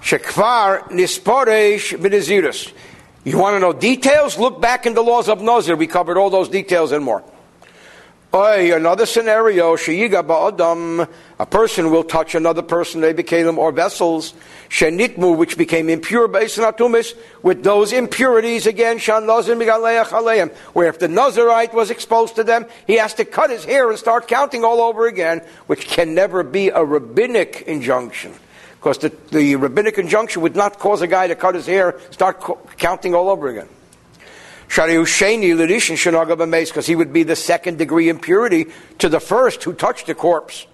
Shekvar 0.00 0.88
nisporesh 0.88 1.98
v'nezirus. 1.98 2.72
You 3.24 3.36
want 3.36 3.56
to 3.56 3.60
know 3.60 3.74
details? 3.74 4.38
Look 4.38 4.58
back 4.58 4.86
in 4.86 4.94
the 4.94 5.02
laws 5.02 5.28
of 5.28 5.42
Nazir. 5.42 5.76
We 5.76 5.86
covered 5.86 6.16
all 6.16 6.30
those 6.30 6.48
details 6.48 6.92
and 6.92 7.04
more. 7.04 7.22
Another 8.30 9.06
scenario, 9.06 9.74
sheyiga 9.76 10.22
ba'adam, 10.22 11.08
a 11.38 11.46
person 11.46 11.90
will 11.90 12.04
touch 12.04 12.34
another 12.34 12.60
person, 12.60 13.00
they 13.00 13.14
became 13.14 13.58
or 13.58 13.72
vessels, 13.72 14.34
shenitmu, 14.68 15.36
which 15.36 15.56
became 15.56 15.88
impure 15.88 16.28
atumis, 16.28 17.16
with 17.42 17.64
those 17.64 17.92
impurities 17.94 18.66
again, 18.66 18.98
shan 18.98 19.26
nazir 19.26 19.56
aleim, 19.56 20.52
where 20.74 20.88
if 20.88 20.98
the 20.98 21.08
Nazarite 21.08 21.72
was 21.72 21.90
exposed 21.90 22.36
to 22.36 22.44
them, 22.44 22.66
he 22.86 22.96
has 22.96 23.14
to 23.14 23.24
cut 23.24 23.48
his 23.48 23.64
hair 23.64 23.88
and 23.88 23.98
start 23.98 24.28
counting 24.28 24.62
all 24.62 24.82
over 24.82 25.06
again, 25.06 25.40
which 25.66 25.86
can 25.86 26.14
never 26.14 26.42
be 26.42 26.68
a 26.68 26.84
rabbinic 26.84 27.62
injunction. 27.62 28.34
Because 28.78 28.98
the, 28.98 29.12
the 29.30 29.56
rabbinic 29.56 29.96
injunction 29.96 30.42
would 30.42 30.54
not 30.54 30.78
cause 30.78 31.00
a 31.00 31.06
guy 31.06 31.28
to 31.28 31.34
cut 31.34 31.54
his 31.54 31.66
hair, 31.66 31.98
start 32.10 32.40
co- 32.40 32.58
counting 32.76 33.14
all 33.14 33.30
over 33.30 33.48
again 33.48 33.68
because 36.70 36.86
he 36.86 36.94
would 36.94 37.12
be 37.12 37.22
the 37.22 37.36
second 37.36 37.78
degree 37.78 38.08
impurity 38.08 38.66
to 38.98 39.08
the 39.08 39.20
first 39.20 39.64
who 39.64 39.72
touched 39.72 40.06
the 40.06 40.14
corpse. 40.14 40.66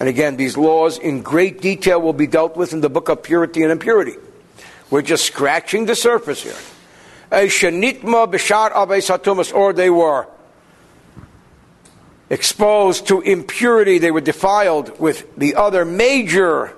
And 0.00 0.08
again, 0.08 0.36
these 0.36 0.56
laws 0.56 0.98
in 0.98 1.22
great 1.22 1.60
detail 1.60 2.00
will 2.00 2.12
be 2.12 2.26
dealt 2.26 2.56
with 2.56 2.72
in 2.72 2.80
the 2.80 2.88
book 2.90 3.08
of 3.08 3.22
purity 3.22 3.62
and 3.62 3.70
impurity. 3.70 4.16
We're 4.90 5.02
just 5.02 5.24
scratching 5.24 5.86
the 5.86 5.94
surface 5.94 6.42
here. 6.42 6.56
Or 9.54 9.72
they 9.72 9.90
were 9.90 10.28
exposed 12.28 13.06
to 13.08 13.20
impurity, 13.20 13.98
they 13.98 14.10
were 14.10 14.20
defiled 14.20 14.98
with 14.98 15.36
the 15.36 15.54
other 15.54 15.84
major 15.84 16.74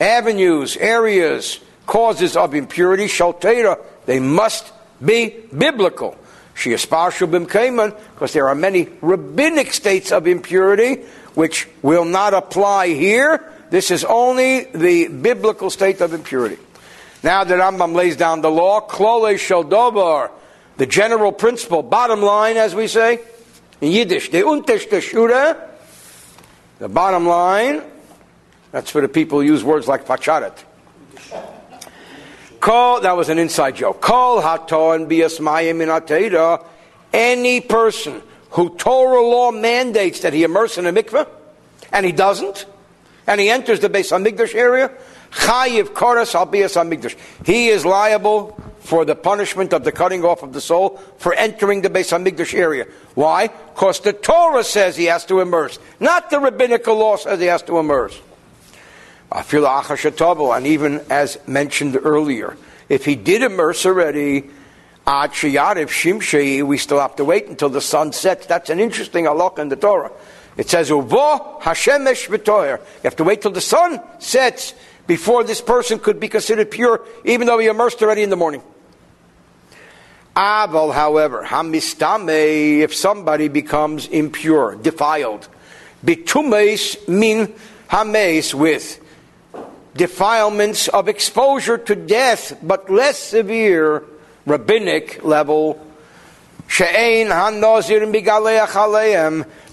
avenues, 0.00 0.76
areas, 0.76 1.60
causes 1.86 2.36
of 2.36 2.54
impurity. 2.54 3.06
Shaltera, 3.06 3.78
they 4.04 4.20
must 4.20 4.72
be 5.04 5.34
biblical. 5.56 6.16
Parshim 6.54 7.46
Kayman, 7.46 7.94
because 8.14 8.32
there 8.32 8.48
are 8.48 8.54
many 8.54 8.88
rabbinic 9.02 9.72
states 9.72 10.10
of 10.10 10.26
impurity 10.26 11.02
which 11.34 11.68
will 11.82 12.06
not 12.06 12.32
apply 12.32 12.88
here. 12.88 13.52
This 13.70 13.90
is 13.90 14.04
only 14.04 14.64
the 14.64 15.08
biblical 15.08 15.70
state 15.70 16.00
of 16.00 16.14
impurity. 16.14 16.56
Now 17.22 17.44
that 17.44 17.58
Rambam 17.58 17.94
lays 17.94 18.16
down 18.16 18.40
the 18.40 18.50
law, 18.50 18.80
klole 18.80 19.34
shaldobar, 19.34 20.30
the 20.76 20.86
general 20.86 21.32
principle, 21.32 21.82
bottom 21.82 22.22
line, 22.22 22.56
as 22.56 22.74
we 22.74 22.86
say, 22.86 23.20
In 23.80 23.92
Yiddish, 23.92 24.30
the 24.30 24.42
unterste 24.42 25.02
Shure, 25.02 25.56
the 26.78 26.88
bottom 26.88 27.26
line, 27.26 27.82
that's 28.72 28.90
for 28.90 29.00
the 29.00 29.08
people 29.08 29.42
use 29.42 29.64
words 29.64 29.88
like 29.88 30.06
facharet. 30.06 30.56
Call, 32.66 33.00
that 33.02 33.16
was 33.16 33.28
an 33.28 33.38
inside 33.38 33.76
joke. 33.76 34.00
Call 34.00 34.40
hato 34.40 34.90
and 34.90 35.08
bias 35.08 35.38
mayim 35.38 35.80
in 35.80 36.66
Any 37.12 37.60
person 37.60 38.20
who 38.50 38.76
Torah 38.76 39.22
law 39.22 39.52
mandates 39.52 40.18
that 40.22 40.32
he 40.32 40.42
immerse 40.42 40.76
in 40.76 40.84
a 40.84 40.92
mikveh, 40.92 41.28
and 41.92 42.04
he 42.04 42.10
doesn't, 42.10 42.66
and 43.28 43.40
he 43.40 43.50
enters 43.50 43.78
the 43.78 43.88
Beis 43.88 44.10
Hamikdash 44.10 44.52
area, 44.56 44.90
chayiv 45.30 45.90
koras 45.90 46.34
al 46.34 46.46
bias 46.46 46.74
Hamikdash. 46.74 47.16
He 47.44 47.68
is 47.68 47.84
liable 47.84 48.60
for 48.80 49.04
the 49.04 49.14
punishment 49.14 49.72
of 49.72 49.84
the 49.84 49.92
cutting 49.92 50.24
off 50.24 50.42
of 50.42 50.52
the 50.52 50.60
soul 50.60 51.00
for 51.18 51.34
entering 51.34 51.82
the 51.82 51.88
Beis 51.88 52.10
Hamikdash 52.10 52.52
area. 52.52 52.88
Why? 53.14 53.46
Because 53.46 54.00
the 54.00 54.12
Torah 54.12 54.64
says 54.64 54.96
he 54.96 55.04
has 55.04 55.24
to 55.26 55.38
immerse, 55.38 55.78
not 56.00 56.30
the 56.30 56.40
rabbinical 56.40 56.96
law 56.96 57.14
says 57.14 57.38
he 57.38 57.46
has 57.46 57.62
to 57.62 57.78
immerse. 57.78 58.20
And 59.36 60.66
even 60.66 61.04
as 61.10 61.38
mentioned 61.46 61.98
earlier, 62.02 62.56
if 62.88 63.04
he 63.04 63.16
did 63.16 63.42
immerse 63.42 63.84
already, 63.84 64.50
we 65.06 66.78
still 66.78 67.00
have 67.00 67.16
to 67.16 67.24
wait 67.24 67.46
until 67.46 67.68
the 67.68 67.80
sun 67.80 68.12
sets. 68.12 68.46
That's 68.46 68.70
an 68.70 68.80
interesting 68.80 69.26
halach 69.26 69.58
in 69.58 69.68
the 69.68 69.76
Torah. 69.76 70.10
It 70.56 70.70
says, 70.70 70.88
Uvo 70.88 71.60
Hashemesh 71.60 72.28
V'toyer. 72.28 72.78
You 72.78 73.00
have 73.04 73.16
to 73.16 73.24
wait 73.24 73.42
till 73.42 73.50
the 73.50 73.60
sun 73.60 74.00
sets 74.18 74.72
before 75.06 75.44
this 75.44 75.60
person 75.60 75.98
could 75.98 76.18
be 76.18 76.28
considered 76.28 76.70
pure, 76.70 77.04
even 77.24 77.46
though 77.46 77.58
he 77.58 77.66
immersed 77.66 78.02
already 78.02 78.22
in 78.22 78.30
the 78.30 78.36
morning. 78.36 78.62
Aval, 80.34 80.94
however, 80.94 81.44
Hamistame, 81.44 82.80
if 82.80 82.94
somebody 82.94 83.48
becomes 83.48 84.06
impure, 84.08 84.76
defiled, 84.76 85.46
bitumes 86.04 86.96
min 87.06 87.54
hames 87.90 88.54
with 88.54 89.05
defilements 89.96 90.88
of 90.88 91.08
exposure 91.08 91.78
to 91.78 91.94
death, 91.94 92.58
but 92.62 92.90
less 92.90 93.18
severe 93.18 94.04
rabbinic 94.44 95.24
level. 95.24 95.82
She'ein. 96.68 97.28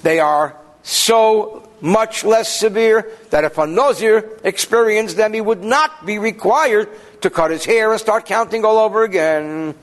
They 0.03 0.19
are 0.19 0.55
so 0.83 1.69
much 1.81 2.23
less 2.23 2.51
severe 2.51 3.11
that 3.29 3.43
if 3.43 3.57
a 3.57 3.65
nozir 3.65 4.39
experienced 4.43 5.17
them, 5.17 5.33
he 5.33 5.41
would 5.41 5.63
not 5.63 6.05
be 6.05 6.19
required 6.19 6.87
to 7.21 7.29
cut 7.29 7.51
his 7.51 7.65
hair 7.65 7.91
and 7.91 7.99
start 7.99 8.25
counting 8.25 8.63
all 8.63 8.77
over 8.77 9.03
again. 9.03 9.75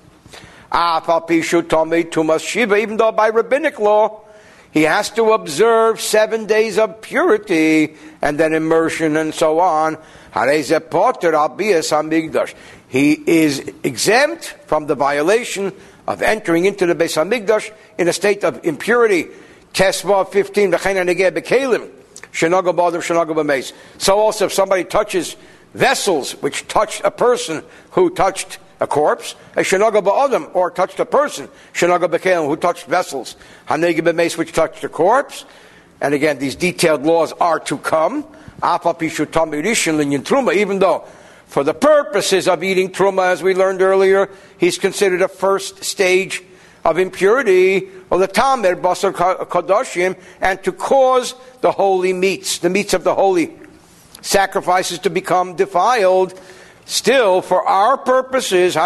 Even 0.72 1.02
though 2.96 3.12
by 3.12 3.28
rabbinic 3.28 3.78
law, 3.78 4.22
he 4.72 4.82
has 4.82 5.10
to 5.10 5.32
observe 5.32 6.00
seven 6.00 6.46
days 6.46 6.78
of 6.78 7.00
purity 7.00 7.96
and 8.22 8.38
then 8.38 8.54
immersion 8.54 9.16
and 9.16 9.34
so 9.34 9.58
on. 9.58 9.98
He 12.88 13.12
is 13.12 13.72
exempt 13.82 14.56
from 14.66 14.86
the 14.86 14.94
violation 14.94 15.72
of 16.06 16.22
entering 16.22 16.64
into 16.64 16.86
the 16.86 16.94
Beis 16.94 17.16
Hamikdash 17.16 17.72
in 17.98 18.08
a 18.08 18.12
state 18.12 18.44
of 18.44 18.64
impurity. 18.64 19.28
Tesva 19.72 20.28
15, 20.28 20.72
So 23.98 24.18
also 24.18 24.46
if 24.46 24.52
somebody 24.52 24.84
touches 24.84 25.36
vessels 25.74 26.32
which 26.42 26.66
touched 26.66 27.02
a 27.04 27.10
person 27.10 27.62
who 27.92 28.10
touched 28.10 28.58
a 28.80 28.86
corpse, 28.86 29.36
a 29.54 29.60
shenaga 29.60 30.02
ba'adam, 30.02 30.54
or 30.54 30.70
touched 30.70 30.98
a 30.98 31.04
person, 31.04 31.48
shenaga 31.72 32.46
who 32.46 32.56
touched 32.56 32.86
vessels, 32.86 33.36
which 34.36 34.52
touched 34.52 34.82
a 34.82 34.88
corpse, 34.88 35.44
and 36.00 36.14
again, 36.14 36.38
these 36.38 36.56
detailed 36.56 37.04
laws 37.04 37.32
are 37.34 37.60
to 37.60 37.76
come, 37.78 38.24
even 40.54 40.78
though 40.78 41.04
for 41.46 41.64
the 41.64 41.74
purposes 41.74 42.46
of 42.46 42.62
eating 42.62 42.90
truma, 42.90 43.32
as 43.32 43.42
we 43.42 43.54
learned 43.54 43.82
earlier, 43.82 44.30
he's 44.58 44.78
considered 44.78 45.20
a 45.22 45.28
first 45.28 45.82
stage 45.82 46.44
of 46.84 46.98
impurity, 46.98 47.88
or 48.08 48.18
the 48.18 48.26
tamer 48.26 48.76
basar 48.76 49.12
kadoshim, 49.12 50.16
and 50.40 50.62
to 50.64 50.72
cause 50.72 51.34
the 51.60 51.72
holy 51.72 52.12
meats, 52.12 52.58
the 52.58 52.70
meats 52.70 52.94
of 52.94 53.04
the 53.04 53.14
holy 53.14 53.52
sacrifices 54.22 54.98
to 55.00 55.10
become 55.10 55.56
defiled. 55.56 56.38
Still, 56.86 57.42
for 57.42 57.66
our 57.66 57.98
purposes, 57.98 58.76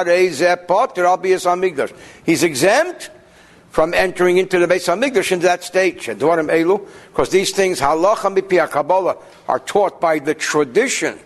he's 2.26 2.42
exempt 2.42 3.10
from 3.74 3.92
entering 3.92 4.38
into 4.38 4.60
the 4.60 4.68
Beis 4.68 4.86
Hamikdash 4.86 5.32
into 5.32 5.48
that 5.48 5.64
state. 5.64 6.06
Because 6.06 7.30
these 7.30 7.50
things, 7.50 7.80
halacha 7.80 8.70
Kabbalah, 8.70 9.16
are 9.48 9.58
taught 9.58 10.00
by 10.00 10.20
the 10.20 10.32
tradition, 10.32 11.18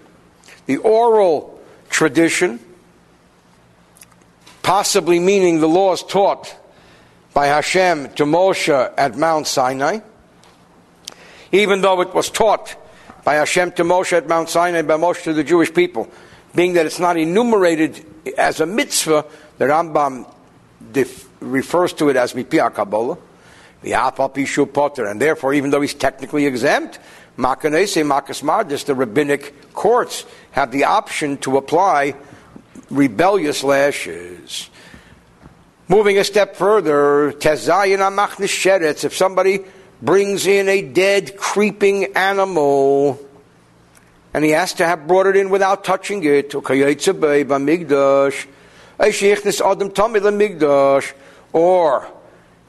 the 0.65 0.79
oral 0.79 1.61
tradition, 1.91 2.59
possibly 4.63 5.19
meaning 5.19 5.61
the 5.61 5.69
laws 5.69 6.03
taught 6.03 6.57
by 7.35 7.49
Hashem 7.49 8.15
to 8.15 8.25
Moshe 8.25 8.95
at 8.97 9.15
Mount 9.15 9.47
Sinai, 9.47 9.99
even 11.53 11.83
though 11.83 12.01
it 12.01 12.15
was 12.15 12.31
taught 12.31 12.77
by 13.25 13.35
Hashem 13.35 13.73
to 13.73 13.85
Moshe 13.85 14.15
at 14.15 14.27
Mount 14.27 14.49
Sinai 14.49 14.81
by 14.81 14.95
Moshe 14.95 15.23
to 15.25 15.35
the 15.35 15.45
Jewish 15.45 15.75
people, 15.75 16.11
being 16.55 16.73
that 16.73 16.87
it's 16.87 16.99
not 16.99 17.19
enumerated 17.19 18.07
as 18.39 18.61
a 18.61 18.65
mitzvah, 18.65 19.27
the 19.59 19.67
Rambam 19.67 20.35
def- 20.93 21.28
refers 21.41 21.93
to 21.95 22.09
it 22.09 22.17
as 22.17 22.33
mipia 22.35 22.73
kabbalah, 22.73 23.19
and 23.83 25.21
therefore, 25.21 25.55
even 25.55 25.71
though 25.71 25.81
he's 25.81 25.95
technically 25.95 26.47
exempt, 26.47 26.99
makanese 27.37 28.03
makas 28.05 28.43
mardis, 28.43 28.85
the 28.85 28.95
rabbinic 28.95 29.73
courts 29.73 30.27
have 30.51 30.73
the 30.73 30.85
option 30.85 31.37
to 31.39 31.57
apply 31.57 32.15
rebellious 32.91 33.63
lashes. 33.63 34.69
Moving 35.87 36.19
a 36.19 36.25
step 36.25 36.57
further, 36.57 37.33
tezayin 37.33 37.99
amachnis 37.99 38.51
sheretz, 38.51 39.05
if 39.05 39.15
somebody 39.17 39.61
brings 40.03 40.47
in 40.47 40.69
a 40.69 40.83
dead, 40.83 41.37
creeping 41.37 42.17
animal, 42.17 43.19
and 44.35 44.45
he 44.45 44.51
has 44.51 44.75
to 44.75 44.85
have 44.85 45.07
brought 45.07 45.27
it 45.27 45.37
in 45.37 45.51
without 45.51 45.85
touching 45.85 46.25
it, 46.25 46.53
or 51.59 52.07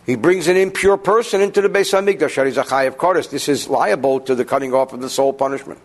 he 0.07 0.15
brings 0.15 0.47
an 0.47 0.57
impure 0.57 0.97
person 0.97 1.41
into 1.41 1.61
the 1.61 1.69
Beis 1.69 1.93
Hamikdash. 1.93 2.87
of 2.87 2.97
course, 2.97 3.27
This 3.27 3.47
is 3.47 3.69
liable 3.69 4.19
to 4.21 4.33
the 4.33 4.43
cutting 4.43 4.73
off 4.73 4.93
of 4.93 5.01
the 5.01 5.09
soul 5.09 5.31
punishment. 5.31 5.79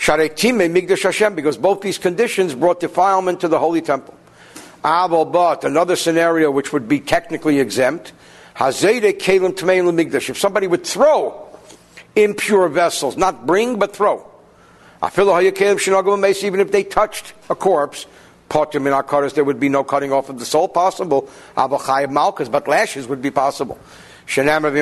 Migdash 0.00 1.04
Hashem, 1.04 1.36
because 1.36 1.56
both 1.56 1.80
these 1.80 1.98
conditions 1.98 2.52
brought 2.52 2.80
defilement 2.80 3.40
to 3.42 3.48
the 3.48 3.60
holy 3.60 3.80
temple. 3.80 4.18
Aval 4.82 5.30
but 5.30 5.62
another 5.62 5.94
scenario 5.94 6.50
which 6.50 6.72
would 6.72 6.88
be 6.88 6.98
technically 6.98 7.60
exempt. 7.60 8.12
Hazede 8.56 9.20
Kalim 9.20 9.52
Tmein 9.52 9.84
Migdash. 9.94 10.28
If 10.28 10.38
somebody 10.38 10.66
would 10.66 10.84
throw 10.84 11.48
impure 12.16 12.68
vessels, 12.68 13.16
not 13.16 13.46
bring 13.46 13.78
but 13.78 13.94
throw. 13.94 14.28
Even 15.00 16.60
if 16.60 16.72
they 16.72 16.82
touched 16.82 17.34
a 17.48 17.54
corpse, 17.54 18.06
Potim 18.54 18.86
in 18.86 18.92
Akaras, 18.92 19.34
there 19.34 19.42
would 19.42 19.58
be 19.58 19.68
no 19.68 19.82
cutting 19.82 20.12
off 20.12 20.28
of 20.28 20.38
the 20.38 20.44
soul 20.44 20.68
possible. 20.68 21.28
Abachayim 21.56 22.12
Malkas, 22.12 22.48
but 22.48 22.68
lashes 22.68 23.08
would 23.08 23.20
be 23.20 23.32
possible. 23.32 23.76
Shanam 24.28 24.64
of 24.64 24.76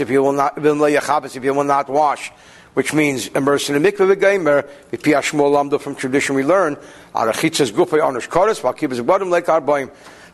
if 0.00 0.10
you 0.10 0.22
will 0.22 0.32
not, 0.32 0.58
if 0.58 1.44
you 1.44 1.54
will 1.54 1.64
not 1.64 1.88
wash, 1.88 2.30
which 2.74 2.92
means 2.92 3.28
immerse 3.28 3.70
in 3.70 3.82
the 3.82 3.90
mikveh 3.90 4.14
v'geimer, 4.14 4.68
v'piash 4.92 5.32
lamdo 5.32 5.80
from 5.80 5.94
tradition 5.94 6.36
we 6.36 6.44
learn, 6.44 6.76
arachitzas 7.14 7.72
gufay 7.72 8.00
onush 8.00 8.28
koris, 8.28 8.60
v'akibas 8.60 9.04
bottom 9.04 9.30
like 9.30 9.46
arbaim, 9.46 9.90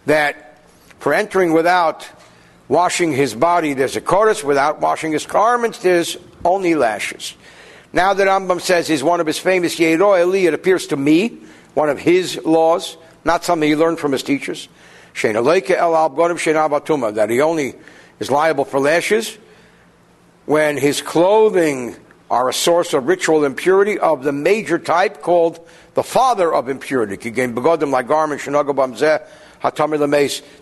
that 0.06 0.58
for 0.98 1.14
entering 1.14 1.52
without 1.52 2.08
washing 2.66 3.12
his 3.12 3.32
body, 3.32 3.74
there's 3.74 3.94
a 3.94 4.00
chorus. 4.00 4.42
Without 4.42 4.80
washing 4.80 5.12
his 5.12 5.24
garments, 5.24 5.78
there's 5.78 6.16
only 6.44 6.74
lashes. 6.74 7.36
Now 7.92 8.12
that 8.12 8.26
Rambam 8.26 8.60
says 8.60 8.88
he's 8.88 9.04
one 9.04 9.20
of 9.20 9.26
his 9.28 9.38
famous 9.38 9.76
Yeroy 9.76 10.22
Eli, 10.22 10.48
it 10.48 10.54
appears 10.54 10.88
to 10.88 10.96
me 10.96 11.38
one 11.76 11.90
of 11.90 11.98
his 11.98 12.40
laws, 12.42 12.96
not 13.22 13.44
something 13.44 13.68
he 13.68 13.76
learned 13.76 13.98
from 13.98 14.12
his 14.12 14.22
teachers. 14.22 14.68
That 15.22 17.26
he 17.28 17.42
only 17.42 17.74
is 18.18 18.30
liable 18.30 18.64
for 18.64 18.80
lashes 18.80 19.36
when 20.46 20.78
his 20.78 21.02
clothing 21.02 21.96
are 22.30 22.48
a 22.48 22.54
source 22.54 22.94
of 22.94 23.06
ritual 23.06 23.44
impurity 23.44 23.98
of 23.98 24.24
the 24.24 24.32
major 24.32 24.78
type 24.78 25.20
called 25.20 25.60
the 25.92 26.02
father 26.02 26.54
of 26.54 26.70
impurity. 26.70 27.18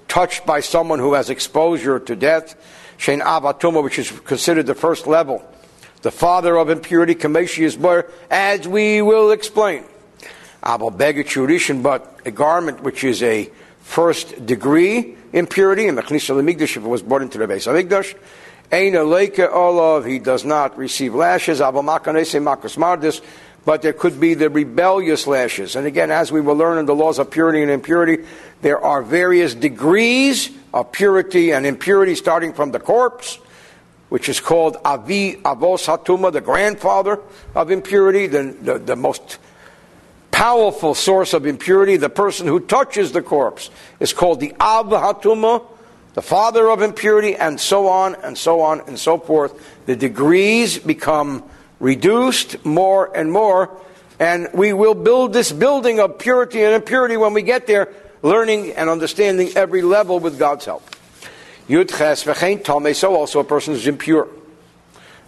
touched 0.08 0.44
by 0.46 0.58
someone 0.60 0.98
who 0.98 1.14
has 1.14 1.30
exposure 1.30 2.00
to 2.00 2.16
death. 2.16 2.56
Shein 2.98 3.22
avatuma, 3.22 3.84
which 3.84 4.00
is 4.00 4.10
considered 4.10 4.66
the 4.66 4.74
first 4.74 5.06
level. 5.06 5.44
The 6.02 6.10
father 6.10 6.56
of 6.56 6.70
impurity, 6.70 7.14
as 8.30 8.68
we 8.68 9.00
will 9.00 9.30
explain. 9.30 9.84
Abel 10.66 10.90
Begachurishin, 10.90 11.82
but 11.82 12.20
a 12.24 12.30
garment 12.30 12.82
which 12.82 13.04
is 13.04 13.22
a 13.22 13.50
first 13.80 14.46
degree 14.46 15.16
impurity, 15.32 15.88
and 15.88 15.98
Mechnisha 15.98 16.34
Lemigdash 16.34 16.76
if 16.76 16.78
it 16.78 16.88
was 16.88 17.02
brought 17.02 17.22
into 17.22 17.38
the 17.38 17.46
base 17.46 17.66
of 17.66 17.74
Migdash. 17.74 18.16
Ein 18.72 18.92
Leike 18.92 19.46
Olav, 19.52 20.06
he 20.06 20.18
does 20.18 20.44
not 20.44 20.76
receive 20.78 21.14
lashes. 21.14 21.60
Abamakanese 21.60 22.42
Makas 22.42 22.78
Mardis, 22.78 23.20
but 23.64 23.82
there 23.82 23.92
could 23.92 24.18
be 24.18 24.34
the 24.34 24.48
rebellious 24.48 25.26
lashes. 25.26 25.76
And 25.76 25.86
again, 25.86 26.10
as 26.10 26.32
we 26.32 26.40
will 26.40 26.56
learn 26.56 26.78
in 26.78 26.86
the 26.86 26.94
laws 26.94 27.18
of 27.18 27.30
purity 27.30 27.62
and 27.62 27.70
impurity, 27.70 28.24
there 28.62 28.78
are 28.78 29.02
various 29.02 29.54
degrees 29.54 30.50
of 30.72 30.92
purity 30.92 31.52
and 31.52 31.66
impurity, 31.66 32.14
starting 32.14 32.52
from 32.52 32.72
the 32.72 32.80
corpse, 32.80 33.36
which 34.08 34.28
is 34.28 34.40
called 34.40 34.78
Avi 34.84 35.34
Avos 35.36 35.86
Hatuma, 35.86 36.32
the 36.32 36.40
grandfather 36.40 37.20
of 37.54 37.70
impurity, 37.70 38.26
the, 38.26 38.56
the, 38.60 38.78
the 38.78 38.96
most 38.96 39.38
powerful 40.34 40.96
source 40.96 41.32
of 41.32 41.46
impurity. 41.46 41.96
The 41.96 42.10
person 42.10 42.48
who 42.48 42.58
touches 42.58 43.12
the 43.12 43.22
corpse 43.22 43.70
is 44.00 44.12
called 44.12 44.40
the 44.40 44.52
Av 44.60 44.86
Hatuma, 44.86 45.64
the 46.14 46.22
father 46.22 46.68
of 46.68 46.82
impurity, 46.82 47.36
and 47.36 47.60
so 47.60 47.86
on 47.86 48.16
and 48.16 48.36
so 48.36 48.60
on 48.60 48.80
and 48.88 48.98
so 48.98 49.16
forth. 49.16 49.54
The 49.86 49.94
degrees 49.94 50.76
become 50.76 51.44
reduced 51.78 52.64
more 52.64 53.16
and 53.16 53.30
more, 53.30 53.80
and 54.18 54.48
we 54.52 54.72
will 54.72 54.94
build 54.94 55.32
this 55.32 55.52
building 55.52 56.00
of 56.00 56.18
purity 56.18 56.64
and 56.64 56.74
impurity 56.74 57.16
when 57.16 57.32
we 57.32 57.42
get 57.42 57.68
there, 57.68 57.92
learning 58.22 58.72
and 58.72 58.90
understanding 58.90 59.50
every 59.54 59.82
level 59.82 60.18
with 60.18 60.36
God's 60.36 60.64
help. 60.64 60.82
Yud 61.68 61.96
ches 61.96 62.24
v'chein 62.24 62.96
so 62.96 63.14
also 63.14 63.38
a 63.38 63.44
person 63.44 63.72
is 63.72 63.86
impure. 63.86 64.28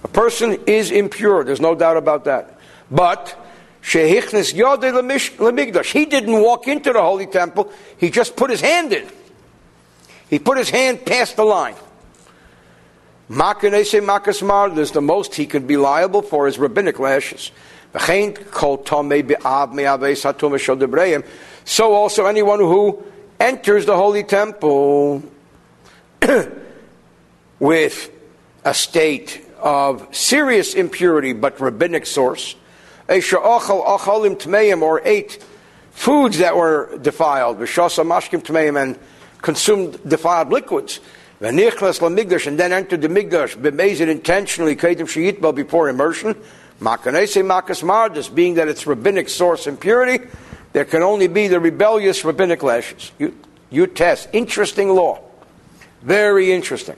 A 0.03 0.09
person 0.09 0.59
is 0.67 0.91
impure, 0.91 1.45
there's 1.45 1.61
no 1.61 1.77
doubt 1.77 1.97
about 1.97 2.25
that. 2.25 2.59
But, 2.91 3.39
shehichnes 3.87 4.53
yodei 4.53 4.93
lemigdash, 4.93 5.93
he 5.93 6.07
didn't 6.07 6.43
walk 6.43 6.67
into 6.67 6.93
the 6.93 7.01
holy 7.01 7.27
temple, 7.27 7.71
he 7.97 8.11
just 8.11 8.35
put 8.35 8.51
his 8.51 8.61
hand 8.61 8.93
in. 8.93 9.07
He 10.29 10.41
put 10.41 10.59
his 10.59 10.71
hand 10.71 11.07
past 11.07 11.37
the 11.37 11.45
line. 11.45 11.77
Makanese 13.31 14.05
makasmar 14.05 14.77
is 14.77 14.91
the 14.91 15.01
most 15.01 15.37
he 15.37 15.47
could 15.47 15.67
be 15.67 15.77
liable 15.77 16.23
for 16.23 16.47
his 16.47 16.59
rabbinic 16.59 16.99
lashes. 16.99 17.53
So 21.65 21.95
also 21.95 22.27
anyone 22.27 22.59
who 22.59 23.05
enters 23.41 23.87
the 23.87 23.97
holy 23.97 24.25
temple 24.25 25.23
with 27.59 28.11
a 28.65 28.75
state 28.75 29.45
of 29.59 30.07
serious 30.15 30.75
impurity 30.75 31.33
but 31.33 31.61
rabbinic 31.61 32.07
source, 32.07 32.55
or 34.83 35.01
ate 35.05 35.45
foods 35.93 36.39
that 36.39 36.57
were 36.57 36.99
defiled, 36.99 37.59
and 38.77 38.99
consumed 39.43 39.99
defiled 40.09 40.51
liquids, 40.51 41.01
V'nichlas 41.41 42.01
lamigdash, 42.01 42.47
and 42.47 42.59
then 42.59 42.73
entered 42.73 43.03
the 43.03 43.09
migdash, 43.09 43.57
b'mezid 43.57 44.09
intentionally, 44.09 44.75
kedim 44.75 45.07
sheyitbal 45.07 45.55
before 45.55 45.89
immersion. 45.89 46.35
Makanese 46.81 47.43
makas 47.45 47.83
mardis, 47.83 48.35
being 48.35 48.55
that 48.55 48.69
it's 48.69 48.87
rabbinic 48.87 49.29
source 49.29 49.67
impurity, 49.67 50.27
there 50.73 50.85
can 50.85 51.03
only 51.03 51.27
be 51.27 51.49
the 51.49 51.61
rebellious 51.61 52.25
rabbinic 52.25 52.63
lashes. 52.63 53.13
You, 53.19 53.37
you 53.71 53.87
test. 53.87 54.29
Interesting 54.33 54.91
law. 54.91 55.21
Very 56.03 56.53
interesting. 56.53 56.97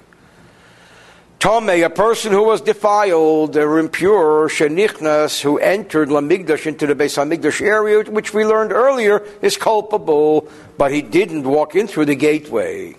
Tome, 1.38 1.68
a 1.70 1.88
person 1.88 2.32
who 2.32 2.42
was 2.42 2.60
defiled 2.60 3.56
or 3.56 3.78
impure, 3.78 4.48
shenichnas, 4.48 5.40
who 5.40 5.58
entered 5.58 6.08
Lamigdash 6.08 6.66
into 6.66 6.84
the 6.84 6.96
Beis 6.96 7.16
Hamikdash 7.16 7.60
area, 7.60 8.02
which 8.10 8.34
we 8.34 8.44
learned 8.44 8.72
earlier, 8.72 9.24
is 9.40 9.56
culpable, 9.56 10.48
but 10.76 10.90
he 10.90 11.00
didn't 11.00 11.44
walk 11.44 11.76
in 11.76 11.86
through 11.86 12.06
the 12.06 12.16
gateway. 12.16 12.96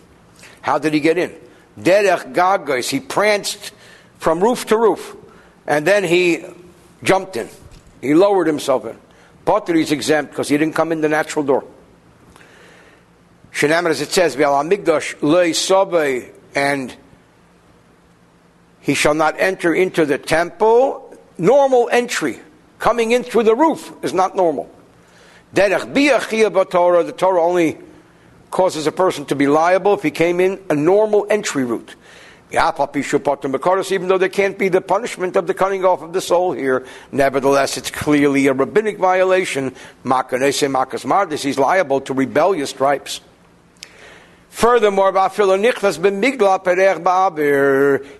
How 0.61 0.79
did 0.79 0.93
he 0.93 1.01
get 1.01 1.17
in? 1.17 1.35
Derech 1.77 2.33
gagos. 2.33 2.89
He 2.89 3.01
pranced 3.01 3.73
from 4.19 4.41
roof 4.41 4.65
to 4.67 4.77
roof. 4.77 5.17
And 5.67 5.85
then 5.85 6.05
he 6.05 6.45
jumped 7.03 7.35
in. 7.35 7.49
He 8.01 8.13
lowered 8.13 8.47
himself 8.47 8.85
in. 8.85 8.97
Potter 9.43 9.75
is 9.75 9.91
exempt 9.91 10.31
because 10.31 10.47
he 10.47 10.57
didn't 10.57 10.75
come 10.75 10.91
in 10.93 11.01
the 11.01 11.09
natural 11.09 11.43
door. 11.43 11.65
Shenamar, 13.51 13.89
as 13.89 13.99
it 13.99 14.11
says, 14.11 14.35
Amigdash 14.37 15.21
le 15.21 16.31
and 16.55 16.95
he 18.79 18.93
shall 18.93 19.13
not 19.13 19.39
enter 19.39 19.73
into 19.73 20.05
the 20.05 20.17
temple. 20.17 21.17
Normal 21.37 21.89
entry, 21.91 22.39
coming 22.79 23.11
in 23.11 23.23
through 23.23 23.43
the 23.43 23.55
roof, 23.55 23.93
is 24.01 24.13
not 24.13 24.35
normal. 24.35 24.69
Derech 25.53 26.69
Torah, 26.69 27.03
the 27.03 27.11
Torah 27.11 27.41
only 27.41 27.77
causes 28.51 28.87
a 28.87 28.91
person 28.91 29.25
to 29.25 29.35
be 29.35 29.47
liable 29.47 29.93
if 29.93 30.03
he 30.03 30.11
came 30.11 30.39
in 30.39 30.59
a 30.69 30.75
normal 30.75 31.25
entry 31.29 31.63
route. 31.63 31.95
Even 32.51 34.07
though 34.07 34.17
there 34.17 34.29
can't 34.29 34.57
be 34.57 34.69
the 34.69 34.81
punishment 34.81 35.35
of 35.35 35.45
the 35.45 35.53
cutting 35.53 35.85
off 35.85 36.01
of 36.01 36.13
the 36.13 36.21
soul 36.21 36.51
here, 36.51 36.83
nevertheless, 37.11 37.77
it's 37.77 37.91
clearly 37.91 38.47
a 38.47 38.53
rabbinic 38.53 38.97
violation. 38.97 39.75
He's 40.03 41.59
liable 41.59 42.01
to 42.01 42.13
rebellious 42.13 42.71
stripes. 42.71 43.21
Furthermore, 44.49 45.09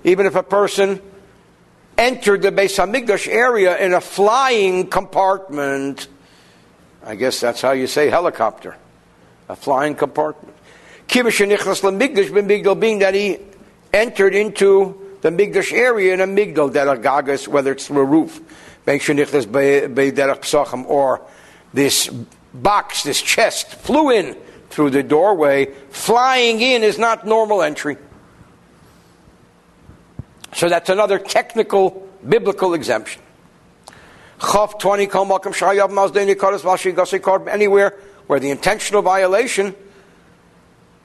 even 0.04 0.26
if 0.26 0.36
a 0.36 0.44
person 0.44 1.02
entered 1.98 2.42
the 2.42 2.52
Beis 2.52 2.78
Hamikdash 2.78 3.28
area 3.28 3.78
in 3.78 3.94
a 3.94 4.02
flying 4.02 4.88
compartment, 4.88 6.08
I 7.06 7.16
guess 7.16 7.40
that's 7.40 7.62
how 7.62 7.72
you 7.72 7.88
say 7.88 8.10
helicopter. 8.10 8.78
A 9.50 9.56
flying 9.56 9.96
compartment. 9.96 10.56
Being 11.08 13.00
that 13.00 13.14
he 13.14 13.38
entered 13.92 14.36
into 14.36 15.18
the 15.22 15.30
Migdash 15.30 15.74
area 15.74 16.14
in 16.14 16.22
a 16.22 16.28
Migdal, 16.28 17.48
whether 17.48 17.72
it's 17.72 17.88
through 17.88 18.02
a 18.02 18.06
roof, 18.06 18.40
or 20.88 21.22
this 21.74 22.08
box, 22.54 23.04
this 23.04 23.22
chest, 23.22 23.76
flew 23.76 24.12
in 24.12 24.38
through 24.70 24.92
the 24.92 25.04
doorway. 25.04 25.74
Flying 25.90 26.62
in 26.62 26.84
is 26.84 26.98
not 26.98 27.26
normal 27.26 27.62
entry. 27.62 27.98
So 30.54 30.70
that's 30.70 30.90
another 30.90 31.20
technical 31.20 32.08
biblical 32.28 32.74
exemption. 32.74 33.22
Chav 34.40 34.80
20 34.80 35.08
anywhere 37.48 37.98
where 38.28 38.40
the 38.40 38.50
intentional 38.50 39.02
violation 39.02 39.76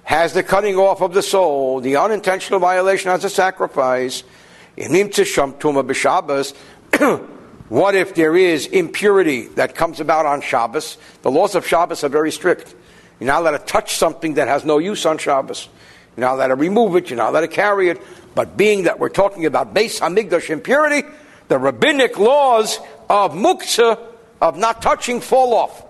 has 0.05 0.35
the 0.35 0.43
cutting 0.43 0.77
off 0.77 1.01
of 1.01 1.15
the 1.15 1.23
soul, 1.23 1.81
the 1.81 1.97
unintentional 1.97 2.61
violation 2.61 3.11
has 3.11 3.25
a 3.25 3.31
sacrifice. 3.31 4.23
what 7.69 7.95
if 7.95 8.15
there 8.15 8.37
is 8.37 8.67
impurity 8.67 9.49
that 9.49 9.75
comes 9.75 10.01
about 10.01 10.27
on 10.27 10.41
Shabbos? 10.41 10.99
The 11.23 11.31
laws 11.31 11.55
of 11.55 11.67
Shabbos 11.67 12.05
are 12.05 12.09
very 12.09 12.31
strict. 12.31 12.75
You're 13.25 13.33
not 13.33 13.41
allowed 13.41 13.57
to 13.57 13.65
touch 13.65 13.97
something 13.97 14.35
that 14.35 14.49
has 14.49 14.67
no 14.67 14.77
use 14.77 15.07
on 15.07 15.17
Shabbos. 15.17 15.71
You're 16.15 16.27
not 16.27 16.35
allowed 16.35 16.49
to 16.49 16.57
remove 16.57 16.95
it. 16.95 17.09
You're 17.09 17.17
not 17.17 17.31
allowed 17.31 17.41
to 17.41 17.49
carry 17.49 17.89
it. 17.89 18.03
But 18.35 18.59
being 18.59 18.83
that 18.83 18.99
we're 18.99 19.09
talking 19.09 19.47
about 19.47 19.73
Beis 19.73 19.99
Hamikdash 19.99 20.51
impurity, 20.51 21.09
the 21.49 21.59
rabbinic 21.59 22.19
laws 22.19 22.79
of 23.09 23.33
muktzah, 23.33 23.99
of 24.43 24.59
not 24.59 24.83
touching, 24.83 25.23
fall 25.23 25.55
off. 25.55 25.85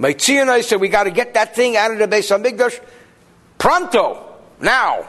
Maitzi 0.00 0.40
and 0.40 0.50
I 0.50 0.62
said, 0.62 0.80
we 0.80 0.88
got 0.88 1.04
to 1.04 1.12
get 1.12 1.34
that 1.34 1.54
thing 1.54 1.76
out 1.76 1.92
of 1.92 1.98
the 1.98 2.08
Beis 2.08 2.36
Hamikdash 2.36 2.80
pronto, 3.56 4.34
now. 4.60 5.06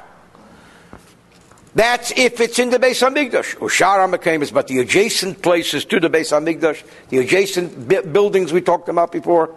That's 1.74 2.12
if 2.16 2.42
it's 2.42 2.60
in 2.60 2.70
the 2.70 2.78
Beis 2.78 3.02
Hamikdash. 3.02 3.60
Ushar 3.60 4.08
HaMekamis, 4.08 4.54
but 4.54 4.68
the 4.68 4.78
adjacent 4.82 5.42
places 5.42 5.84
to 5.86 6.00
the 6.00 6.12
Beis 6.12 6.30
Hamikdash, 6.32 6.84
the 7.10 7.18
adjacent 7.18 8.14
buildings 8.14 8.54
we 8.54 8.62
talked 8.62 8.88
about 8.88 9.12
before, 9.12 9.56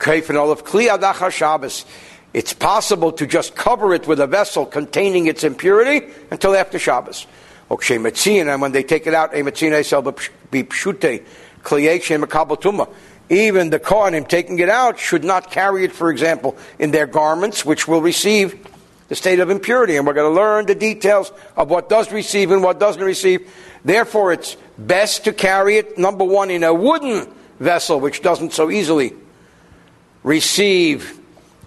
Kaif 0.00 0.30
and 0.30 0.38
Olav 0.38 0.64
Kli 0.64 1.30
Shabbos. 1.30 1.84
It's 2.32 2.54
possible 2.54 3.12
to 3.12 3.26
just 3.26 3.54
cover 3.54 3.92
it 3.92 4.06
with 4.06 4.18
a 4.18 4.26
vessel 4.26 4.64
containing 4.64 5.26
its 5.26 5.44
impurity 5.44 6.10
until 6.30 6.56
after 6.56 6.78
Shabbos. 6.78 7.26
Okay, 7.70 7.98
Metzin, 7.98 8.52
and 8.52 8.62
when 8.62 8.72
they 8.72 8.82
take 8.82 9.06
it 9.06 9.14
out, 9.14 9.34
even 9.34 9.52
the 13.70 13.78
Kohanim 13.78 14.28
taking 14.28 14.58
it 14.58 14.68
out 14.68 14.98
should 14.98 15.22
not 15.22 15.50
carry 15.50 15.84
it, 15.84 15.92
for 15.92 16.10
example, 16.10 16.56
in 16.78 16.90
their 16.90 17.06
garments, 17.06 17.64
which 17.64 17.86
will 17.86 18.00
receive 18.00 18.66
the 19.08 19.14
state 19.14 19.38
of 19.38 19.50
impurity. 19.50 19.96
And 19.96 20.06
we're 20.06 20.14
going 20.14 20.32
to 20.32 20.34
learn 20.34 20.66
the 20.66 20.74
details 20.74 21.30
of 21.56 21.68
what 21.68 21.88
does 21.88 22.10
receive 22.10 22.50
and 22.50 22.62
what 22.62 22.80
doesn't 22.80 23.02
receive. 23.02 23.48
Therefore, 23.84 24.32
it's 24.32 24.56
best 24.78 25.24
to 25.24 25.32
carry 25.32 25.76
it, 25.76 25.98
number 25.98 26.24
one, 26.24 26.50
in 26.50 26.64
a 26.64 26.72
wooden 26.72 27.32
vessel, 27.60 28.00
which 28.00 28.22
doesn't 28.22 28.52
so 28.52 28.70
easily 28.70 29.12
receive 30.22 31.18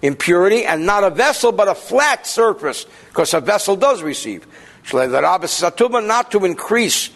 impurity, 0.02 0.64
and 0.64 0.84
not 0.84 1.02
a 1.02 1.10
vessel, 1.10 1.50
but 1.50 1.68
a 1.68 1.74
flat 1.74 2.26
surface, 2.26 2.84
because 3.08 3.32
a 3.32 3.40
vessel 3.40 3.76
does 3.76 4.02
receive. 4.02 4.46
Not 4.92 6.30
to 6.30 6.44
increase 6.44 7.10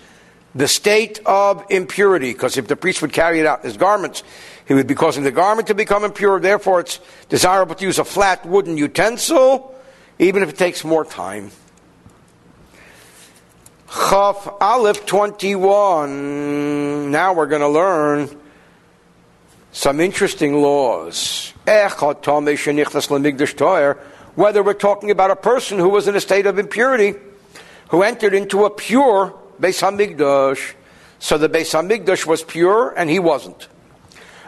the 0.54 0.66
state 0.66 1.20
of 1.26 1.64
impurity, 1.68 2.32
because 2.32 2.56
if 2.56 2.66
the 2.66 2.76
priest 2.76 3.02
would 3.02 3.12
carry 3.12 3.40
it 3.40 3.46
out 3.46 3.62
his 3.62 3.76
garments, 3.76 4.22
he 4.66 4.74
would 4.74 4.86
be 4.86 4.94
causing 4.94 5.22
the 5.22 5.30
garment 5.30 5.68
to 5.68 5.74
become 5.74 6.04
impure. 6.04 6.40
Therefore, 6.40 6.80
it's 6.80 6.98
desirable 7.28 7.74
to 7.74 7.84
use 7.84 7.98
a 7.98 8.04
flat 8.04 8.44
wooden 8.46 8.78
utensil, 8.78 9.74
even 10.18 10.42
if 10.42 10.48
it 10.48 10.56
takes 10.56 10.84
more 10.84 11.04
time. 11.04 11.50
Chaf 13.90 14.48
Aleph 14.60 15.06
21. 15.06 17.10
Now 17.10 17.34
we're 17.34 17.46
going 17.46 17.62
to 17.62 17.68
learn 17.68 18.28
some 19.72 20.00
interesting 20.00 20.60
laws. 20.62 21.52
Eh, 21.66 21.88
whether 24.34 24.62
we're 24.62 24.74
talking 24.74 25.10
about 25.10 25.30
a 25.30 25.36
person 25.36 25.78
who 25.78 25.88
was 25.88 26.08
in 26.08 26.16
a 26.16 26.20
state 26.20 26.46
of 26.46 26.58
impurity, 26.58 27.14
who 27.88 28.02
entered 28.02 28.34
into 28.34 28.64
a 28.64 28.70
pure 28.70 29.34
Beis 29.60 29.80
Hamikdash, 29.82 30.74
so 31.18 31.36
the 31.36 31.48
Beis 31.48 31.74
Hamikdash 31.74 32.26
was 32.26 32.42
pure 32.42 32.94
and 32.96 33.10
he 33.10 33.18
wasn't. 33.18 33.68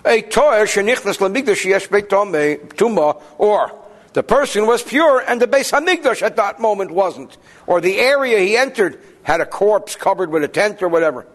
A 0.05 0.23
toer 0.23 0.65
shenichnas 0.65 1.19
lamikdash 1.19 1.65
yesh 1.65 1.89
tuma, 1.89 3.21
or 3.39 3.73
the 4.13 4.23
person 4.23 4.67
was 4.67 4.83
pure 4.83 5.21
and 5.27 5.41
the 5.41 5.47
Beis 5.47 5.73
Hamikdash 5.73 6.23
at 6.23 6.37
that 6.37 6.61
moment 6.61 6.91
wasn't, 6.91 7.37
or 7.67 7.81
the 7.81 7.99
area 7.99 8.39
he 8.39 8.57
entered 8.57 9.01
had 9.23 9.41
a 9.41 9.47
corpse 9.47 9.97
covered 9.97 10.31
with 10.31 10.45
a 10.45 10.49
tent 10.49 10.83
or 10.83 10.89
whatever. 10.89 11.27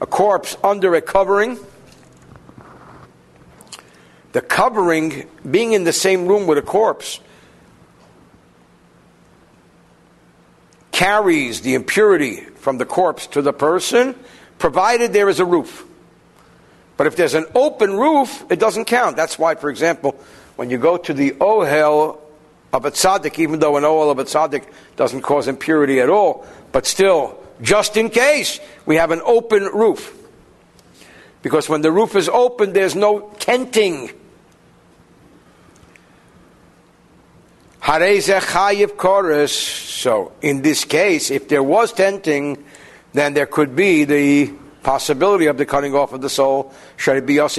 A 0.00 0.06
corpse 0.06 0.56
under 0.64 0.96
a 0.96 1.00
covering. 1.00 1.56
The 4.32 4.40
covering, 4.40 5.28
being 5.48 5.72
in 5.72 5.84
the 5.84 5.92
same 5.92 6.26
room 6.26 6.48
with 6.48 6.58
a 6.58 6.62
corpse, 6.62 7.20
carries 10.90 11.60
the 11.60 11.74
impurity 11.74 12.40
from 12.40 12.78
the 12.78 12.84
corpse 12.84 13.28
to 13.28 13.40
the 13.40 13.52
person, 13.52 14.16
provided 14.58 15.12
there 15.12 15.28
is 15.28 15.38
a 15.38 15.44
roof. 15.44 15.84
But 16.96 17.06
if 17.06 17.14
there's 17.14 17.34
an 17.34 17.46
open 17.54 17.96
roof, 17.96 18.44
it 18.50 18.58
doesn't 18.58 18.86
count. 18.86 19.14
That's 19.14 19.38
why, 19.38 19.54
for 19.54 19.70
example, 19.70 20.18
when 20.56 20.70
you 20.70 20.78
go 20.78 20.96
to 20.96 21.14
the 21.14 21.30
Ohel 21.32 22.18
of 22.72 22.84
a 22.84 22.90
tzaddik, 22.90 23.38
even 23.38 23.60
though 23.60 23.76
an 23.76 23.84
Ohel 23.84 24.10
of 24.10 24.18
a 24.18 24.24
tzaddik 24.24 24.64
doesn't 24.96 25.22
cause 25.22 25.46
impurity 25.46 26.00
at 26.00 26.10
all, 26.10 26.44
but 26.72 26.84
still, 26.84 27.38
just 27.60 27.96
in 27.96 28.10
case, 28.10 28.60
we 28.86 28.96
have 28.96 29.10
an 29.10 29.22
open 29.24 29.64
roof. 29.64 30.14
Because 31.42 31.68
when 31.68 31.82
the 31.82 31.92
roof 31.92 32.16
is 32.16 32.28
open, 32.28 32.72
there's 32.72 32.94
no 32.94 33.30
tenting. 33.38 34.10
Hareze 37.82 38.40
chayiv 38.40 38.96
kares. 38.96 39.50
So, 39.50 40.32
in 40.40 40.62
this 40.62 40.84
case, 40.84 41.30
if 41.30 41.48
there 41.48 41.62
was 41.62 41.92
tenting, 41.92 42.64
then 43.12 43.34
there 43.34 43.46
could 43.46 43.76
be 43.76 44.04
the 44.04 44.52
possibility 44.82 45.46
of 45.46 45.58
the 45.58 45.66
cutting 45.66 45.94
off 45.94 46.12
of 46.12 46.22
the 46.22 46.30
soul. 46.30 46.72
Because 46.96 47.54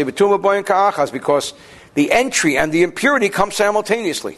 the 1.94 2.12
entry 2.12 2.58
and 2.58 2.72
the 2.72 2.84
impurity 2.84 3.30
come 3.30 3.52
simultaneously. 3.52 4.38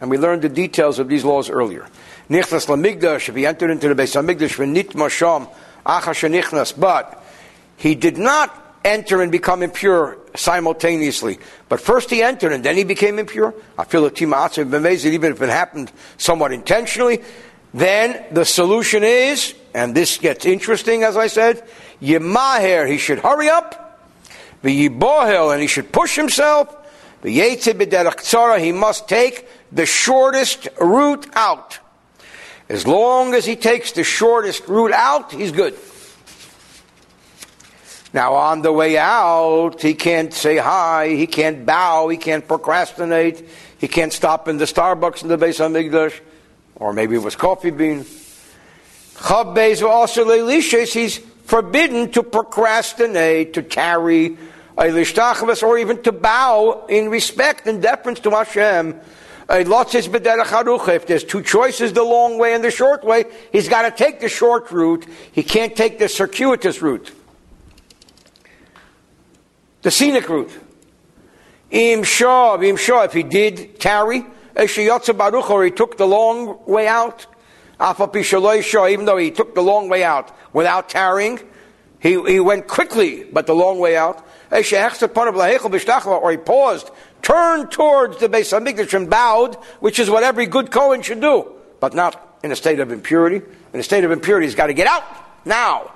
And 0.00 0.10
we 0.10 0.18
learned 0.18 0.42
the 0.42 0.48
details 0.48 0.98
of 0.98 1.08
these 1.08 1.24
laws 1.24 1.48
earlier. 1.48 1.86
Nichnas 2.28 2.66
lamigdash, 2.66 3.28
if 3.28 3.36
he 3.36 3.46
entered 3.46 3.70
into 3.70 3.92
the 3.92 3.94
Beis 3.94 4.14
Hamikdash, 4.14 4.56
v'nit 4.56 4.92
masham, 4.92 5.48
achashanichnas, 5.84 6.78
but 6.78 7.22
he 7.76 7.94
did 7.94 8.18
not 8.18 8.62
enter 8.84 9.20
and 9.22 9.32
become 9.32 9.62
impure 9.62 10.18
simultaneously. 10.34 11.38
But 11.68 11.80
first 11.80 12.10
he 12.10 12.22
entered 12.22 12.52
and 12.52 12.64
then 12.64 12.76
he 12.76 12.84
became 12.84 13.18
impure. 13.18 13.54
I 13.76 13.84
feel 13.84 14.02
that 14.02 14.20
even 14.20 15.32
if 15.32 15.42
it 15.42 15.48
happened 15.48 15.92
somewhat 16.18 16.52
intentionally, 16.52 17.22
then 17.74 18.24
the 18.30 18.44
solution 18.44 19.04
is, 19.04 19.54
and 19.74 19.94
this 19.94 20.18
gets 20.18 20.46
interesting 20.46 21.02
as 21.02 21.16
I 21.16 21.26
said, 21.26 21.66
Yemaher, 22.00 22.88
he 22.88 22.98
should 22.98 23.18
hurry 23.18 23.48
up, 23.48 24.00
the 24.62 24.86
and 24.86 25.60
he 25.60 25.66
should 25.66 25.92
push 25.92 26.16
himself, 26.16 26.74
the 27.22 28.58
he 28.60 28.72
must 28.72 29.08
take 29.08 29.48
the 29.72 29.86
shortest 29.86 30.68
route 30.80 31.26
out. 31.34 31.78
As 32.68 32.86
long 32.86 33.34
as 33.34 33.44
he 33.44 33.54
takes 33.54 33.92
the 33.92 34.02
shortest 34.02 34.66
route 34.66 34.92
out, 34.92 35.32
he's 35.32 35.52
good. 35.52 35.76
Now, 38.12 38.34
on 38.34 38.62
the 38.62 38.72
way 38.72 38.98
out, 38.98 39.80
he 39.82 39.94
can't 39.94 40.32
say 40.32 40.56
hi, 40.56 41.08
he 41.08 41.26
can't 41.26 41.66
bow, 41.66 42.08
he 42.08 42.16
can't 42.16 42.46
procrastinate, 42.46 43.46
he 43.78 43.88
can't 43.88 44.12
stop 44.12 44.48
in 44.48 44.56
the 44.56 44.64
Starbucks 44.64 45.22
in 45.22 45.28
the 45.28 45.36
Beis 45.36 45.60
Hamikdash, 45.60 46.18
or 46.76 46.92
maybe 46.92 47.14
it 47.14 47.22
was 47.22 47.36
Coffee 47.36 47.70
Bean. 47.70 48.04
Chabbeis 49.16 49.86
also 49.86 50.24
he's 50.92 51.18
forbidden 51.44 52.10
to 52.12 52.22
procrastinate, 52.22 53.54
to 53.54 53.62
carry 53.62 54.36
tarry, 54.76 55.62
or 55.62 55.78
even 55.78 56.02
to 56.02 56.12
bow 56.12 56.86
in 56.88 57.10
respect 57.10 57.66
and 57.66 57.80
deference 57.80 58.20
to 58.20 58.30
Hashem 58.30 59.00
if 59.48 61.06
there's 61.06 61.24
two 61.24 61.42
choices, 61.42 61.92
the 61.92 62.02
long 62.02 62.38
way 62.38 62.54
and 62.54 62.64
the 62.64 62.70
short 62.70 63.04
way, 63.04 63.24
he's 63.52 63.68
got 63.68 63.82
to 63.82 63.90
take 63.92 64.20
the 64.20 64.28
short 64.28 64.70
route. 64.72 65.06
He 65.32 65.42
can't 65.42 65.76
take 65.76 65.98
the 65.98 66.08
circuitous 66.08 66.82
route. 66.82 67.12
The 69.82 69.90
scenic 69.90 70.28
route. 70.28 70.50
If 71.70 73.12
he 73.12 73.22
did 73.22 73.78
tarry, 73.78 74.24
or 74.56 75.64
he 75.64 75.70
took 75.70 75.96
the 75.96 76.06
long 76.06 76.58
way 76.66 76.88
out, 76.88 77.26
even 77.78 79.04
though 79.04 79.16
he 79.16 79.30
took 79.30 79.54
the 79.54 79.62
long 79.62 79.88
way 79.88 80.02
out 80.02 80.32
without 80.52 80.88
tarrying, 80.88 81.38
he, 82.00 82.20
he 82.22 82.40
went 82.40 82.66
quickly, 82.66 83.24
but 83.24 83.46
the 83.46 83.54
long 83.54 83.78
way 83.78 83.96
out. 83.96 84.26
Or 84.50 84.62
he 86.30 86.36
paused 86.36 86.90
turned 87.26 87.72
towards 87.72 88.18
the 88.18 88.28
Beis 88.28 88.56
Hamikdash 88.56 88.94
and 88.94 89.10
bowed, 89.10 89.56
which 89.80 89.98
is 89.98 90.08
what 90.08 90.22
every 90.22 90.46
good 90.46 90.70
Kohen 90.70 91.02
should 91.02 91.20
do, 91.20 91.52
but 91.80 91.92
not 91.92 92.38
in 92.44 92.52
a 92.52 92.56
state 92.56 92.78
of 92.78 92.92
impurity. 92.92 93.44
In 93.74 93.80
a 93.80 93.82
state 93.82 94.04
of 94.04 94.12
impurity, 94.12 94.46
he's 94.46 94.54
got 94.54 94.68
to 94.68 94.74
get 94.74 94.86
out 94.86 95.02
now. 95.44 95.90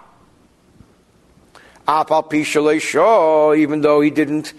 Even 3.55 3.81
though 3.81 4.01
he 4.01 4.11
didn't 4.11 4.55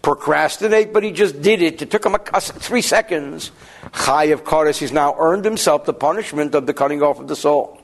procrastinate, 0.00 0.92
but 0.92 1.02
he 1.02 1.10
just 1.10 1.42
did 1.42 1.60
it. 1.60 1.82
It 1.82 1.90
took 1.90 2.06
him 2.06 2.14
a, 2.14 2.40
three 2.40 2.82
seconds. 2.82 3.50
Chayav 3.86 4.44
Kares, 4.44 4.78
he's 4.78 4.92
now 4.92 5.16
earned 5.18 5.44
himself 5.44 5.86
the 5.86 5.92
punishment 5.92 6.54
of 6.54 6.66
the 6.66 6.72
cutting 6.72 7.02
off 7.02 7.18
of 7.18 7.26
the 7.26 7.34
soul. 7.34 7.75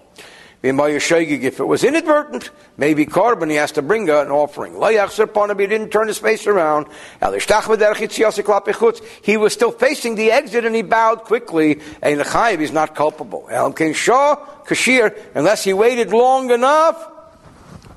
If 0.62 1.58
it 1.58 1.66
was 1.66 1.82
inadvertent, 1.82 2.50
maybe 2.76 3.04
korban, 3.04 3.50
he 3.50 3.56
has 3.56 3.72
to 3.72 3.82
bring 3.82 4.08
an 4.08 4.28
offering. 4.28 4.74
He 4.74 5.66
didn't 5.66 5.90
turn 5.90 6.06
his 6.06 6.18
face 6.18 6.46
around. 6.46 6.86
He 9.22 9.36
was 9.36 9.52
still 9.52 9.72
facing 9.72 10.14
the 10.14 10.30
exit 10.30 10.64
and 10.64 10.74
he 10.74 10.82
bowed 10.82 11.24
quickly. 11.24 11.80
And 12.00 12.20
the 12.20 12.24
Chayiv 12.24 12.60
is 12.60 12.70
not 12.70 12.94
culpable. 12.94 13.48
Unless 15.34 15.64
he 15.64 15.72
waited 15.72 16.12
long 16.12 16.50
enough 16.50 17.10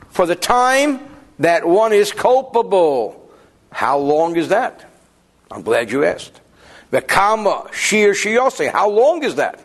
for 0.10 0.26
the 0.26 0.36
time 0.36 1.02
that 1.38 1.68
one 1.68 1.94
is 1.94 2.12
culpable. 2.12 3.30
How 3.72 4.00
long 4.00 4.38
is 4.38 4.50
that? 4.50 4.90
I'm 5.52 5.62
glad 5.62 5.92
you 5.92 6.04
asked. 6.04 6.42
The 6.90 7.02
Kama, 7.02 7.68
Shir 7.72 8.14
Shiyose, 8.14 8.72
how 8.72 8.90
long 8.90 9.24
is 9.24 9.36
that? 9.36 9.62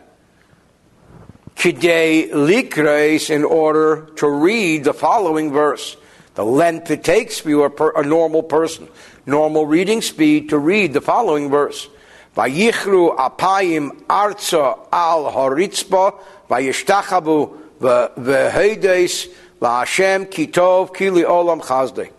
Kidei 1.61 2.31
likreis 2.31 3.29
in 3.29 3.43
order 3.43 4.07
to 4.15 4.27
read 4.27 4.83
the 4.83 4.95
following 4.95 5.51
verse. 5.51 5.95
The 6.33 6.43
length 6.43 6.89
it 6.89 7.03
takes 7.03 7.37
for 7.39 7.49
you, 7.49 7.61
a, 7.61 7.69
per, 7.69 7.91
a 7.91 8.03
normal 8.03 8.41
person, 8.41 8.87
normal 9.27 9.67
reading 9.67 10.01
speed 10.01 10.49
to 10.49 10.57
read 10.57 10.93
the 10.93 11.01
following 11.01 11.51
verse. 11.51 11.87
Vayichru 12.35 13.15
apayim 13.15 13.91
arza 14.05 14.79
al 14.91 15.31
horitzba 15.31 16.19
vayishtachabu 16.49 17.55
v'heides 17.79 19.31
la'ashem 19.61 20.25
kitov 20.25 20.95
kili 20.95 21.23
olam 21.23 21.61
chazde. 21.61 22.09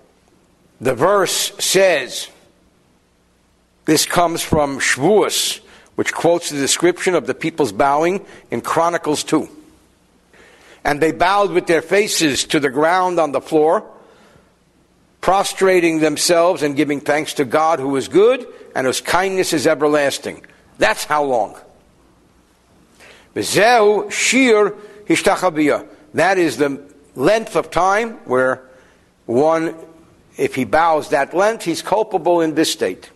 The 0.80 0.94
verse 0.94 1.50
says, 1.58 2.28
this 3.86 4.06
comes 4.06 4.40
from 4.40 4.78
Shavuos, 4.78 5.61
which 6.02 6.12
quotes 6.12 6.50
the 6.50 6.58
description 6.58 7.14
of 7.14 7.28
the 7.28 7.34
people's 7.34 7.70
bowing 7.70 8.26
in 8.50 8.60
Chronicles 8.60 9.22
2. 9.22 9.48
And 10.82 11.00
they 11.00 11.12
bowed 11.12 11.52
with 11.52 11.68
their 11.68 11.80
faces 11.80 12.42
to 12.46 12.58
the 12.58 12.70
ground 12.70 13.20
on 13.20 13.30
the 13.30 13.40
floor, 13.40 13.88
prostrating 15.20 16.00
themselves 16.00 16.64
and 16.64 16.74
giving 16.74 16.98
thanks 16.98 17.34
to 17.34 17.44
God 17.44 17.78
who 17.78 17.94
is 17.94 18.08
good 18.08 18.44
and 18.74 18.84
whose 18.84 19.00
kindness 19.00 19.52
is 19.52 19.64
everlasting. 19.64 20.44
That's 20.76 21.04
how 21.04 21.22
long. 21.22 21.56
That 26.14 26.36
is 26.36 26.56
the 26.56 26.82
length 27.14 27.54
of 27.54 27.70
time 27.70 28.14
where 28.24 28.68
one, 29.26 29.76
if 30.36 30.56
he 30.56 30.64
bows 30.64 31.10
that 31.10 31.32
length, 31.32 31.62
he's 31.62 31.80
culpable 31.80 32.40
in 32.40 32.56
this 32.56 32.72
state. 32.72 33.11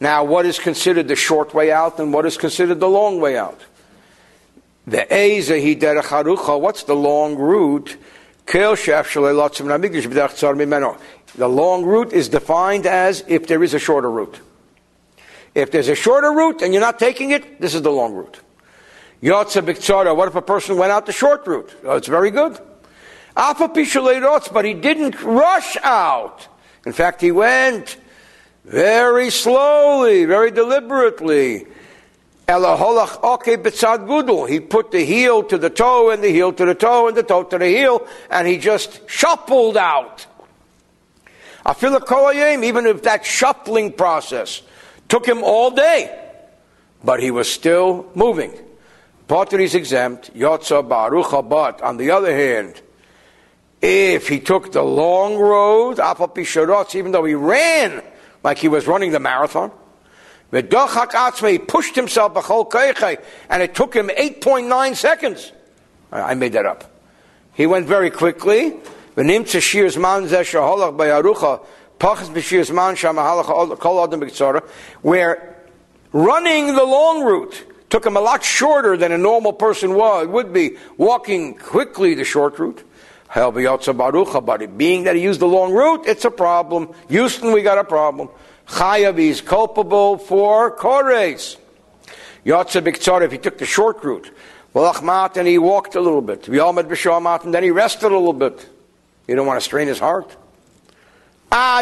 Now, 0.00 0.24
what 0.24 0.44
is 0.46 0.58
considered 0.58 1.08
the 1.08 1.16
short 1.16 1.54
way 1.54 1.70
out 1.70 1.98
and 1.98 2.12
what 2.12 2.26
is 2.26 2.36
considered 2.36 2.80
the 2.80 2.88
long 2.88 3.20
way 3.20 3.38
out? 3.38 3.60
The 4.86 5.06
Ezehi 5.10 5.80
Derech 5.80 6.60
what's 6.60 6.82
the 6.82 6.94
long 6.94 7.36
route? 7.36 7.96
The 11.36 11.48
long 11.48 11.84
route 11.84 12.12
is 12.12 12.28
defined 12.28 12.86
as 12.86 13.24
if 13.26 13.46
there 13.46 13.62
is 13.62 13.72
a 13.72 13.78
shorter 13.78 14.10
route. 14.10 14.40
If 15.54 15.70
there's 15.70 15.88
a 15.88 15.94
shorter 15.94 16.32
route 16.32 16.60
and 16.60 16.74
you're 16.74 16.82
not 16.82 16.98
taking 16.98 17.30
it, 17.30 17.60
this 17.60 17.74
is 17.74 17.80
the 17.80 17.90
long 17.90 18.12
route. 18.12 18.40
What 19.20 19.56
if 19.56 20.34
a 20.34 20.42
person 20.42 20.76
went 20.76 20.92
out 20.92 21.06
the 21.06 21.12
short 21.12 21.46
route? 21.46 21.74
Oh, 21.84 21.96
it's 21.96 22.08
very 22.08 22.30
good. 22.30 22.58
But 23.34 24.64
he 24.64 24.74
didn't 24.74 25.22
rush 25.22 25.76
out. 25.82 26.46
In 26.84 26.92
fact, 26.92 27.22
he 27.22 27.32
went 27.32 27.96
very 28.64 29.30
slowly, 29.30 30.24
very 30.24 30.50
deliberately. 30.50 31.66
Elaholach 32.48 33.20
oke. 33.22 34.48
He 34.48 34.60
put 34.60 34.90
the 34.90 35.04
heel 35.04 35.42
to 35.44 35.56
the 35.56 35.70
toe 35.70 36.10
and 36.10 36.22
the 36.22 36.30
heel 36.30 36.52
to 36.52 36.64
the 36.64 36.74
toe 36.74 37.08
and 37.08 37.16
the 37.16 37.22
toe 37.22 37.44
to 37.44 37.58
the 37.58 37.68
heel, 37.68 38.06
and 38.30 38.46
he 38.46 38.58
just 38.58 39.08
shuffled 39.08 39.76
out. 39.76 40.26
Afilakolayim, 41.64 42.64
even 42.64 42.86
if 42.86 43.02
that 43.04 43.24
shuffling 43.24 43.92
process 43.92 44.62
took 45.08 45.26
him 45.26 45.42
all 45.42 45.70
day, 45.70 46.14
but 47.02 47.20
he 47.20 47.30
was 47.30 47.50
still 47.50 48.06
moving. 48.14 48.52
Potter 49.26 49.58
is 49.58 49.74
exempt, 49.74 50.34
Yotza 50.34 50.86
but 51.48 51.80
on 51.80 51.96
the 51.96 52.10
other 52.10 52.34
hand, 52.34 52.82
if 53.80 54.28
he 54.28 54.40
took 54.40 54.72
the 54.72 54.82
long 54.82 55.36
road, 55.36 55.98
even 56.94 57.12
though 57.12 57.24
he 57.24 57.34
ran 57.34 58.02
like 58.44 58.58
he 58.58 58.68
was 58.68 58.86
running 58.86 59.10
the 59.10 59.18
marathon, 59.18 59.72
he 60.52 61.58
pushed 61.58 61.96
himself 61.96 62.36
and 63.50 63.62
it 63.62 63.74
took 63.74 63.94
him 63.94 64.08
8.9 64.08 64.94
seconds. 64.94 65.50
I 66.12 66.34
made 66.34 66.52
that 66.52 66.66
up. 66.66 66.84
He 67.54 67.66
went 67.66 67.86
very 67.86 68.10
quickly. 68.10 68.76
Where 75.02 75.56
running 76.12 76.66
the 76.74 76.84
long 76.84 77.24
route 77.24 77.64
took 77.90 78.06
him 78.06 78.16
a 78.16 78.20
lot 78.20 78.44
shorter 78.44 78.96
than 78.96 79.12
a 79.12 79.18
normal 79.18 79.52
person 79.52 79.94
would, 79.94 80.28
would 80.30 80.52
be 80.52 80.76
walking 80.96 81.54
quickly 81.54 82.14
the 82.14 82.24
short 82.24 82.58
route. 82.58 82.82
Being 83.34 85.04
that 85.04 85.16
he 85.16 85.22
used 85.22 85.40
the 85.40 85.48
long 85.48 85.72
route, 85.72 86.06
it's 86.06 86.24
a 86.24 86.30
problem. 86.30 86.94
Houston, 87.08 87.50
we 87.52 87.62
got 87.62 87.78
a 87.78 87.84
problem. 87.84 88.28
Chayav 88.68 89.18
is 89.18 89.40
culpable 89.40 90.18
for 90.18 90.76
kores. 90.76 91.56
Yotze 92.46 93.22
if 93.22 93.32
he 93.32 93.38
took 93.38 93.58
the 93.58 93.66
short 93.66 94.04
route. 94.04 94.30
Well, 94.72 94.92
Walachmat, 94.92 95.36
and 95.36 95.48
he 95.48 95.58
walked 95.58 95.96
a 95.96 96.00
little 96.00 96.20
bit. 96.20 96.42
V'yalmed 96.42 96.84
b'shamat, 96.84 97.44
and 97.44 97.52
then 97.52 97.64
he 97.64 97.70
rested 97.70 98.12
a 98.12 98.16
little 98.16 98.32
bit. 98.32 98.68
You 99.26 99.34
don't 99.34 99.46
want 99.46 99.58
to 99.58 99.64
strain 99.64 99.88
his 99.88 99.98
heart. 99.98 100.36
All 101.50 101.80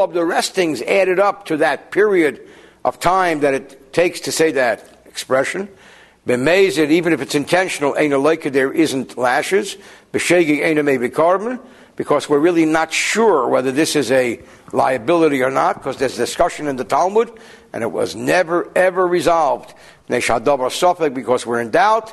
of 0.00 0.12
the 0.12 0.24
restings 0.24 0.82
added 0.82 1.20
up 1.20 1.46
to 1.46 1.56
that 1.56 1.90
period 1.90 2.48
of 2.84 3.00
time 3.00 3.40
that 3.40 3.54
it 3.54 3.92
takes 3.92 4.20
to 4.20 4.32
say 4.32 4.52
that 4.52 4.84
expression. 5.06 5.68
B'mezid, 6.28 6.90
even 6.90 7.14
if 7.14 7.22
it's 7.22 7.34
intentional, 7.34 7.96
ain't 7.96 8.12
a 8.12 8.18
like 8.18 8.42
there 8.52 8.70
isn't 8.70 9.16
lashes. 9.16 9.78
B'shegi 10.12 10.62
ain't 10.62 10.78
a 10.78 10.82
maybe 10.82 11.08
korban 11.08 11.58
because 11.96 12.28
we're 12.28 12.38
really 12.38 12.66
not 12.66 12.92
sure 12.92 13.48
whether 13.48 13.72
this 13.72 13.96
is 13.96 14.12
a 14.12 14.38
liability 14.70 15.42
or 15.42 15.50
not, 15.50 15.76
because 15.76 15.96
there's 15.96 16.16
discussion 16.16 16.68
in 16.68 16.76
the 16.76 16.84
Talmud, 16.84 17.32
and 17.72 17.82
it 17.82 17.90
was 17.90 18.14
never 18.14 18.70
ever 18.76 19.06
resolved. 19.06 19.72
Because 20.06 21.46
we're 21.46 21.60
in 21.62 21.70
doubt. 21.70 22.12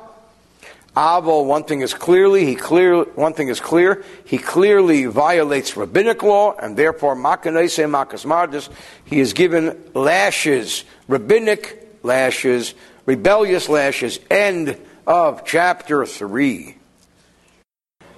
Avol, 0.95 1.45
one 1.45 1.65
thing 1.65 1.81
is 1.81 1.93
clearly, 1.93 2.45
he 2.45 2.55
clear, 2.55 3.03
one 3.03 3.33
thing 3.33 3.49
is 3.49 3.59
clear, 3.59 4.05
he 4.23 4.37
clearly 4.37 5.07
violates 5.07 5.75
rabbinic 5.75 6.23
law, 6.23 6.55
and 6.55 6.77
therefore, 6.77 7.17
makanese 7.17 7.83
makas 7.83 8.25
mardis, 8.25 8.69
he 9.03 9.19
is 9.19 9.33
given 9.33 9.77
lashes, 9.93 10.85
rabbinic 11.09 11.99
lashes, 12.01 12.75
rebellious 13.05 13.69
lashes. 13.69 14.19
End 14.29 14.77
of 15.07 15.45
chapter 15.45 16.05
3. 16.05 16.75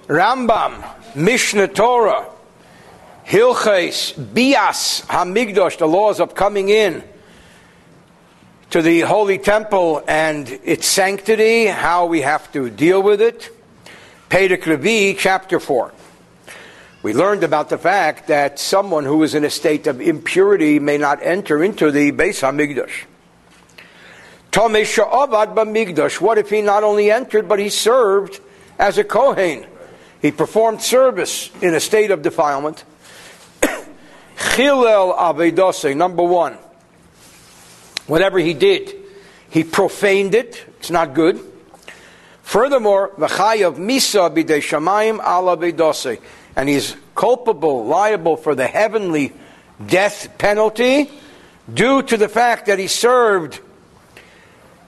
Rambam, 0.06 1.16
Mishnah 1.16 1.68
Torah, 1.68 2.26
Hilches, 3.26 4.14
Bias, 4.16 5.02
Hamikdash, 5.02 5.78
the 5.78 5.86
laws 5.86 6.18
of 6.18 6.34
coming 6.34 6.70
in 6.70 7.04
to 8.70 8.80
the 8.80 9.00
Holy 9.00 9.38
Temple 9.38 10.02
and 10.08 10.48
its 10.64 10.86
sanctity, 10.86 11.66
how 11.66 12.06
we 12.06 12.22
have 12.22 12.50
to 12.52 12.70
deal 12.70 13.02
with 13.02 13.20
it. 13.20 13.50
Pedek 14.30 14.62
Revi, 14.62 15.16
chapter 15.16 15.60
4. 15.60 15.92
We 17.02 17.14
learned 17.14 17.44
about 17.44 17.68
the 17.68 17.78
fact 17.78 18.28
that 18.28 18.58
someone 18.58 19.04
who 19.04 19.22
is 19.22 19.34
in 19.34 19.44
a 19.44 19.50
state 19.50 19.86
of 19.86 20.00
impurity 20.00 20.78
may 20.78 20.98
not 20.98 21.22
enter 21.22 21.62
into 21.62 21.90
the 21.90 22.12
Beis 22.12 22.40
Hamikdash. 22.40 23.04
What 24.58 24.74
if 26.38 26.50
he 26.50 26.62
not 26.62 26.82
only 26.82 27.12
entered, 27.12 27.48
but 27.48 27.60
he 27.60 27.68
served 27.68 28.40
as 28.76 28.98
a 28.98 29.04
Kohen? 29.04 29.64
He 30.20 30.32
performed 30.32 30.82
service 30.82 31.52
in 31.62 31.74
a 31.74 31.80
state 31.80 32.10
of 32.10 32.22
defilement. 32.22 32.82
Chilel 34.36 35.16
Avedose, 35.16 35.96
number 35.96 36.24
one. 36.24 36.58
Whatever 38.08 38.40
he 38.40 38.52
did, 38.52 38.96
he 39.48 39.62
profaned 39.62 40.34
it. 40.34 40.64
It's 40.80 40.90
not 40.90 41.14
good. 41.14 41.40
Furthermore, 42.42 43.12
V'chayav 43.16 43.76
Misa 43.76 44.28
B'dei 44.34 44.60
Shamayim 44.60 45.20
Ala. 45.24 46.18
And 46.56 46.68
he's 46.68 46.96
culpable, 47.14 47.86
liable 47.86 48.36
for 48.36 48.56
the 48.56 48.66
heavenly 48.66 49.32
death 49.86 50.36
penalty 50.36 51.12
due 51.72 52.02
to 52.02 52.16
the 52.16 52.28
fact 52.28 52.66
that 52.66 52.80
he 52.80 52.88
served 52.88 53.60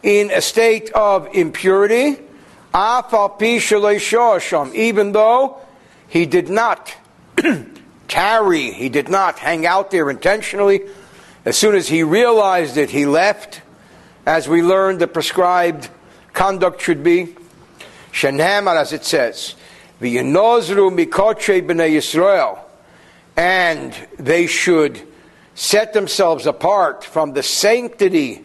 in 0.03 0.31
a 0.31 0.41
state 0.41 0.91
of 0.93 1.29
impurity 1.35 2.19
even 4.75 5.13
though 5.13 5.61
he 6.09 6.27
did 6.27 6.49
not 6.49 6.95
tarry, 8.09 8.71
he 8.71 8.89
did 8.89 9.09
not 9.09 9.39
hang 9.41 9.67
out 9.67 9.91
there 9.91 10.09
intentionally. 10.09 10.83
As 11.45 11.57
soon 11.57 11.75
as 11.75 11.89
he 11.89 12.05
realized 12.05 12.77
it, 12.77 12.91
he 12.91 13.07
left. 13.07 13.63
As 14.25 14.49
we 14.49 14.63
learned, 14.63 15.01
the 15.01 15.09
prescribed 15.09 15.89
conduct 16.33 16.81
should 16.81 17.03
be. 17.03 17.35
Shenhamar, 18.13 18.77
as 18.77 18.93
it 18.93 19.05
says, 19.05 19.57
V'yenozru 20.01 20.95
mikoche 20.95 21.61
b'nei 21.67 21.97
Yisrael, 21.97 22.59
and 23.37 23.95
they 24.19 24.47
should 24.47 25.01
set 25.57 25.93
themselves 25.93 26.47
apart 26.47 27.03
from 27.05 27.33
the 27.33 27.43
sanctity 27.43 28.45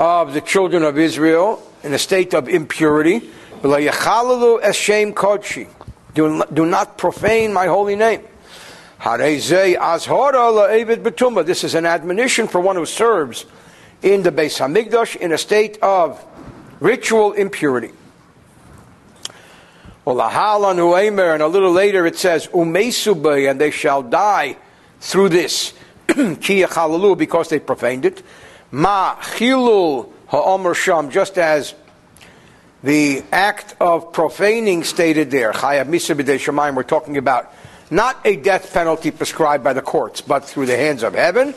of 0.00 0.32
the 0.32 0.40
children 0.40 0.82
of 0.82 0.98
Israel 0.98 1.62
in 1.82 1.92
a 1.92 1.98
state 1.98 2.34
of 2.34 2.48
impurity. 2.48 3.30
Do, 6.14 6.42
do 6.52 6.66
not 6.66 6.96
profane 6.96 7.52
my 7.52 7.66
holy 7.66 7.96
name. 7.96 8.22
This 9.04 9.42
is 11.64 11.74
an 11.74 11.86
admonition 11.86 12.48
for 12.48 12.60
one 12.60 12.76
who 12.76 12.86
serves 12.86 13.44
in 14.02 14.22
the 14.22 14.32
Beis 14.32 14.58
Hamikdash 14.58 15.16
in 15.16 15.32
a 15.32 15.38
state 15.38 15.78
of 15.82 16.24
ritual 16.80 17.32
impurity. 17.32 17.92
And 20.06 21.42
a 21.42 21.46
little 21.46 21.72
later 21.72 22.06
it 22.06 22.16
says, 22.16 22.48
and 22.54 22.74
they 22.74 23.70
shall 23.70 24.02
die 24.02 24.56
through 25.00 25.28
this. 25.28 25.74
because 27.16 27.48
they 27.50 27.60
profaned 27.60 28.06
it. 28.06 28.22
Ma 28.72 29.16
chilul 29.16 30.12
ha'omer 30.28 30.74
sham, 30.74 31.10
just 31.10 31.38
as 31.38 31.74
the 32.82 33.22
act 33.32 33.74
of 33.80 34.12
profaning 34.12 34.84
stated 34.84 35.30
there, 35.30 35.52
Chayav 35.52 35.88
Misa 35.88 36.14
B'dei 36.14 36.74
we're 36.74 36.82
talking 36.84 37.16
about 37.16 37.52
not 37.90 38.16
a 38.24 38.36
death 38.36 38.72
penalty 38.72 39.10
prescribed 39.10 39.64
by 39.64 39.72
the 39.72 39.82
courts, 39.82 40.20
but 40.20 40.44
through 40.44 40.66
the 40.66 40.76
hands 40.76 41.02
of 41.02 41.14
heaven. 41.14 41.54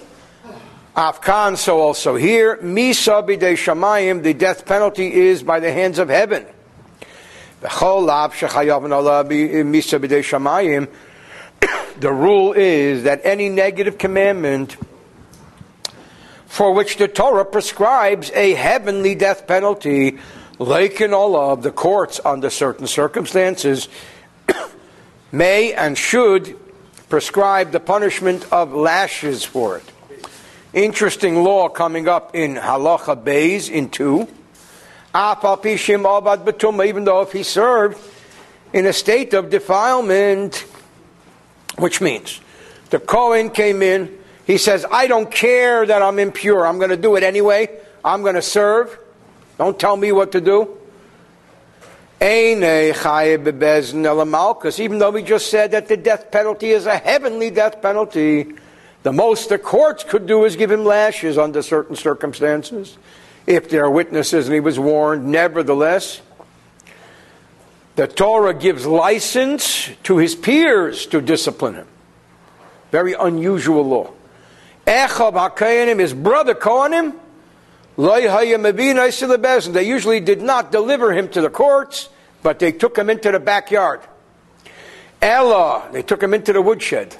Afkan, 0.95 1.55
so 1.57 1.79
also 1.81 2.15
here, 2.15 2.57
Misa 2.57 3.23
B'dei 3.27 4.23
the 4.23 4.33
death 4.33 4.65
penalty 4.65 5.13
is 5.13 5.43
by 5.43 5.59
the 5.59 5.71
hands 5.71 5.99
of 5.99 6.09
heaven. 6.09 6.45
Eh, 7.63 7.69
the 11.99 12.11
rule 12.11 12.53
is 12.53 13.03
that 13.03 13.21
any 13.23 13.49
negative 13.49 13.97
commandment 13.97 14.75
for 16.53 16.71
which 16.71 16.97
the 16.97 17.07
Torah 17.07 17.45
prescribes 17.45 18.29
a 18.35 18.53
heavenly 18.53 19.15
death 19.15 19.47
penalty, 19.47 20.19
like 20.59 21.01
in 21.01 21.11
all 21.11 21.35
of 21.35 21.63
the 21.63 21.71
courts 21.71 22.19
under 22.23 22.51
certain 22.51 22.85
circumstances, 22.85 23.89
may 25.31 25.73
and 25.73 25.97
should 25.97 26.55
prescribe 27.09 27.71
the 27.71 27.79
punishment 27.79 28.45
of 28.53 28.71
lashes 28.71 29.43
for 29.43 29.77
it. 29.77 29.91
Interesting 30.73 31.43
law 31.43 31.69
coming 31.69 32.07
up 32.07 32.35
in 32.35 32.53
Halacha 32.53 33.23
Bays 33.23 33.67
in 33.67 33.89
2. 33.89 34.27
even 36.83 37.03
though 37.03 37.21
if 37.21 37.31
he 37.31 37.41
served 37.41 37.99
in 38.73 38.85
a 38.85 38.93
state 38.93 39.33
of 39.33 39.49
defilement, 39.49 40.67
which 41.79 41.99
means 41.99 42.41
the 42.91 42.99
Kohen 42.99 43.49
came 43.49 43.81
in, 43.81 44.19
he 44.45 44.57
says, 44.57 44.85
I 44.91 45.07
don't 45.07 45.31
care 45.31 45.85
that 45.85 46.01
I'm 46.01 46.19
impure, 46.19 46.65
I'm 46.65 46.77
going 46.77 46.89
to 46.89 46.97
do 46.97 47.15
it 47.15 47.23
anyway, 47.23 47.69
I'm 48.03 48.21
going 48.21 48.35
to 48.35 48.41
serve, 48.41 48.97
don't 49.57 49.79
tell 49.79 49.95
me 49.95 50.11
what 50.11 50.31
to 50.33 50.41
do. 50.41 50.77
Even 52.21 52.59
though 54.99 55.09
we 55.11 55.23
just 55.23 55.49
said 55.49 55.71
that 55.71 55.87
the 55.87 55.97
death 55.97 56.31
penalty 56.31 56.69
is 56.69 56.85
a 56.85 56.97
heavenly 56.97 57.49
death 57.49 57.81
penalty, 57.81 58.53
the 59.03 59.11
most 59.11 59.49
the 59.49 59.57
courts 59.57 60.05
could 60.05 60.25
do 60.25 60.45
is 60.45 60.55
give 60.55 60.71
him 60.71 60.85
lashes 60.85 61.37
under 61.37 61.61
certain 61.61 61.97
circumstances. 61.97 62.97
If 63.45 63.69
there 63.69 63.83
are 63.83 63.91
witnesses 63.91 64.47
and 64.47 64.53
he 64.53 64.61
was 64.61 64.79
warned, 64.79 65.25
nevertheless, 65.25 66.21
the 67.95 68.07
Torah 68.07 68.53
gives 68.53 68.85
license 68.85 69.89
to 70.03 70.17
his 70.17 70.33
peers 70.33 71.05
to 71.07 71.19
discipline 71.19 71.75
him. 71.75 71.87
Very 72.91 73.13
unusual 73.13 73.83
law. 73.83 74.13
Echab 74.85 75.33
HaKohanim, 75.33 75.99
his 75.99 76.13
brother 76.13 76.55
Kohanim, 76.55 77.15
they 77.95 79.83
usually 79.83 80.19
did 80.19 80.41
not 80.41 80.71
deliver 80.71 81.13
him 81.13 81.29
to 81.29 81.41
the 81.41 81.49
courts, 81.49 82.09
but 82.41 82.57
they 82.57 82.71
took 82.71 82.97
him 82.97 83.07
into 83.09 83.31
the 83.31 83.39
backyard. 83.39 84.01
Ella, 85.21 85.89
they 85.91 86.01
took 86.01 86.23
him 86.23 86.33
into 86.33 86.53
the 86.53 86.61
woodshed. 86.61 87.15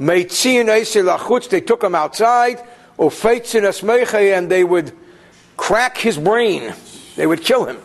They 0.00 0.24
took 0.24 1.84
him 1.84 1.94
outside, 1.94 2.60
and 2.98 4.50
they 4.50 4.64
would 4.64 4.92
crack 5.56 5.98
his 5.98 6.18
brain. 6.18 6.74
They 7.14 7.26
would 7.26 7.42
kill 7.42 7.66
him. 7.66 7.78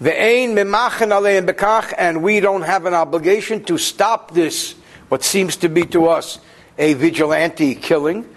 And 0.00 2.22
we 2.22 2.40
don't 2.40 2.62
have 2.62 2.84
an 2.84 2.94
obligation 2.94 3.64
to 3.64 3.78
stop 3.78 4.34
this, 4.34 4.74
what 5.08 5.24
seems 5.24 5.56
to 5.56 5.70
be 5.70 5.86
to 5.86 6.08
us 6.08 6.38
a 6.78 6.94
vigilante 6.94 7.74
killing. 7.74 8.28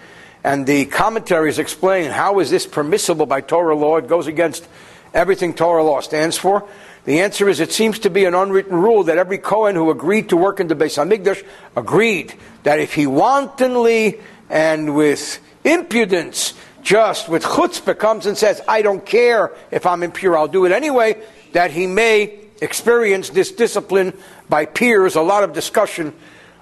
And 0.44 0.66
the 0.66 0.86
commentaries 0.86 1.60
explain 1.60 2.10
how 2.10 2.40
is 2.40 2.50
this 2.50 2.66
permissible 2.66 3.28
by 3.28 3.42
Torah 3.42 3.76
law? 3.76 3.98
It 3.98 4.08
goes 4.08 4.28
against 4.28 4.68
everything 5.14 5.54
Torah 5.54 5.84
law 5.84 6.02
stands 6.02 6.38
for. 6.38 6.68
The 7.06 7.22
answer 7.22 7.50
is 7.50 7.60
it 7.60 7.72
seems 7.72 8.00
to 8.00 8.10
be 8.10 8.26
an 8.26 8.34
unwritten 8.34 8.76
rule 8.76 9.06
that 9.06 9.18
every 9.18 9.38
Kohen 9.38 9.76
who 9.76 9.90
agreed 9.90 10.30
to 10.30 10.38
work 10.38 10.60
in 10.60 10.68
the 10.68 10.76
Beis 10.76 10.98
Hamikdash 10.98 11.44
agreed 11.76 12.34
that 12.64 12.80
if 12.80 12.94
he 12.94 13.08
wantonly 13.08 14.20
and 14.50 14.96
with 14.96 15.40
impudence, 15.64 16.54
just 16.84 17.30
with 17.30 17.44
chutzpah 17.44 17.98
comes 17.98 18.26
and 18.26 18.38
says, 18.38 18.62
I 18.68 18.82
don't 18.82 19.06
care 19.06 19.52
if 19.72 19.86
I'm 19.86 20.04
impure, 20.04 20.38
I'll 20.38 20.48
do 20.48 20.66
it 20.66 20.72
anyway, 20.72 21.22
that 21.54 21.72
he 21.72 21.88
may 21.88 22.40
experience 22.62 23.30
this 23.30 23.52
discipline 23.52 24.18
by 24.50 24.66
peers, 24.66 25.16
a 25.16 25.22
lot 25.22 25.44
of 25.44 25.54
discussion 25.54 26.14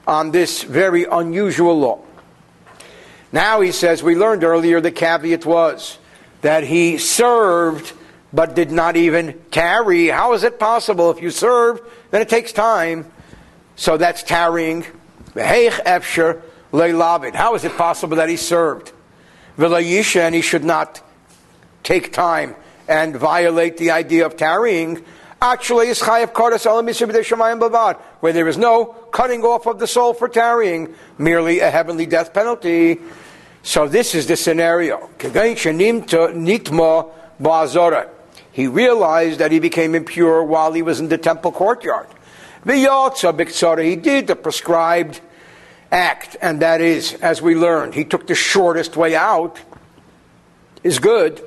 on 0.09 0.31
this 0.31 0.63
very 0.63 1.05
unusual 1.05 1.79
law. 1.79 1.99
Now 3.31 3.61
he 3.61 3.71
says, 3.71 4.01
we 4.01 4.15
learned 4.15 4.43
earlier 4.43 4.81
the 4.81 4.89
caveat 4.91 5.45
was 5.45 5.99
that 6.41 6.63
he 6.63 6.97
served 6.97 7.93
but 8.33 8.55
did 8.55 8.71
not 8.71 8.97
even 8.97 9.39
tarry. 9.51 10.07
How 10.07 10.33
is 10.33 10.43
it 10.43 10.59
possible? 10.59 11.11
If 11.11 11.21
you 11.21 11.29
serve, 11.29 11.79
then 12.09 12.23
it 12.23 12.29
takes 12.29 12.51
time. 12.51 13.05
So 13.75 13.97
that's 13.97 14.23
tarrying. 14.23 14.85
How 15.35 15.53
is 17.55 17.63
it 17.63 17.77
possible 17.77 18.17
that 18.17 18.29
he 18.29 18.35
served? 18.35 18.91
And 19.57 20.35
he 20.35 20.41
should 20.41 20.63
not 20.63 21.01
take 21.83 22.11
time 22.13 22.55
and 22.87 23.15
violate 23.15 23.77
the 23.77 23.91
idea 23.91 24.25
of 24.25 24.37
tarrying. 24.37 25.05
Actually, 25.41 25.93
where 28.19 28.33
there 28.33 28.47
is 28.49 28.57
no 28.57 28.85
cutting 29.11 29.43
off 29.43 29.65
of 29.67 29.79
the 29.79 29.87
soul 29.87 30.13
for 30.13 30.27
tarrying, 30.27 30.93
merely 31.17 31.59
a 31.59 31.71
heavenly 31.71 32.05
death 32.05 32.33
penalty. 32.33 32.99
So 33.63 33.87
this 33.87 34.15
is 34.15 34.27
the 34.27 34.35
scenario. 34.35 35.09
He 38.51 38.67
realized 38.67 39.39
that 39.39 39.51
he 39.51 39.59
became 39.59 39.95
impure 39.95 40.43
while 40.43 40.73
he 40.73 40.81
was 40.81 40.99
in 40.99 41.07
the 41.07 41.17
temple 41.17 41.53
courtyard. 41.53 42.07
He 42.65 42.85
did 43.95 44.27
the 44.27 44.35
prescribed 44.35 45.21
act, 45.91 46.35
and 46.41 46.61
that 46.61 46.81
is, 46.81 47.13
as 47.15 47.41
we 47.41 47.55
learned, 47.55 47.95
he 47.95 48.03
took 48.03 48.27
the 48.27 48.35
shortest 48.35 48.97
way 48.97 49.15
out, 49.15 49.59
is 50.83 50.99
good. 50.99 51.41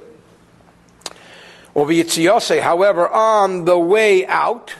However, 1.75 3.09
on 3.09 3.65
the 3.65 3.79
way 3.79 4.27
out, 4.27 4.75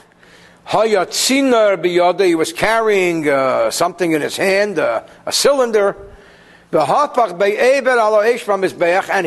he 0.71 2.35
was 2.35 2.53
carrying 2.53 3.27
uh, 3.27 3.71
something 3.71 4.11
in 4.11 4.21
his 4.21 4.37
hand, 4.37 4.77
uh, 4.79 5.03
a 5.25 5.31
cylinder. 5.31 5.97
And 6.71 6.87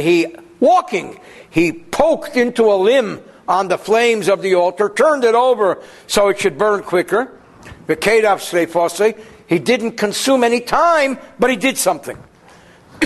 he, 0.00 0.26
walking, 0.60 1.20
he 1.50 1.72
poked 1.72 2.36
into 2.36 2.72
a 2.72 2.76
limb 2.76 3.20
on 3.48 3.66
the 3.68 3.78
flames 3.78 4.28
of 4.28 4.42
the 4.42 4.54
altar, 4.54 4.88
turned 4.88 5.24
it 5.24 5.34
over 5.34 5.82
so 6.06 6.28
it 6.28 6.38
should 6.40 6.58
burn 6.58 6.82
quicker. 6.82 7.32
He 9.48 9.58
didn't 9.58 9.92
consume 9.92 10.44
any 10.44 10.60
time, 10.60 11.18
but 11.38 11.50
he 11.50 11.56
did 11.56 11.78
something. 11.78 12.18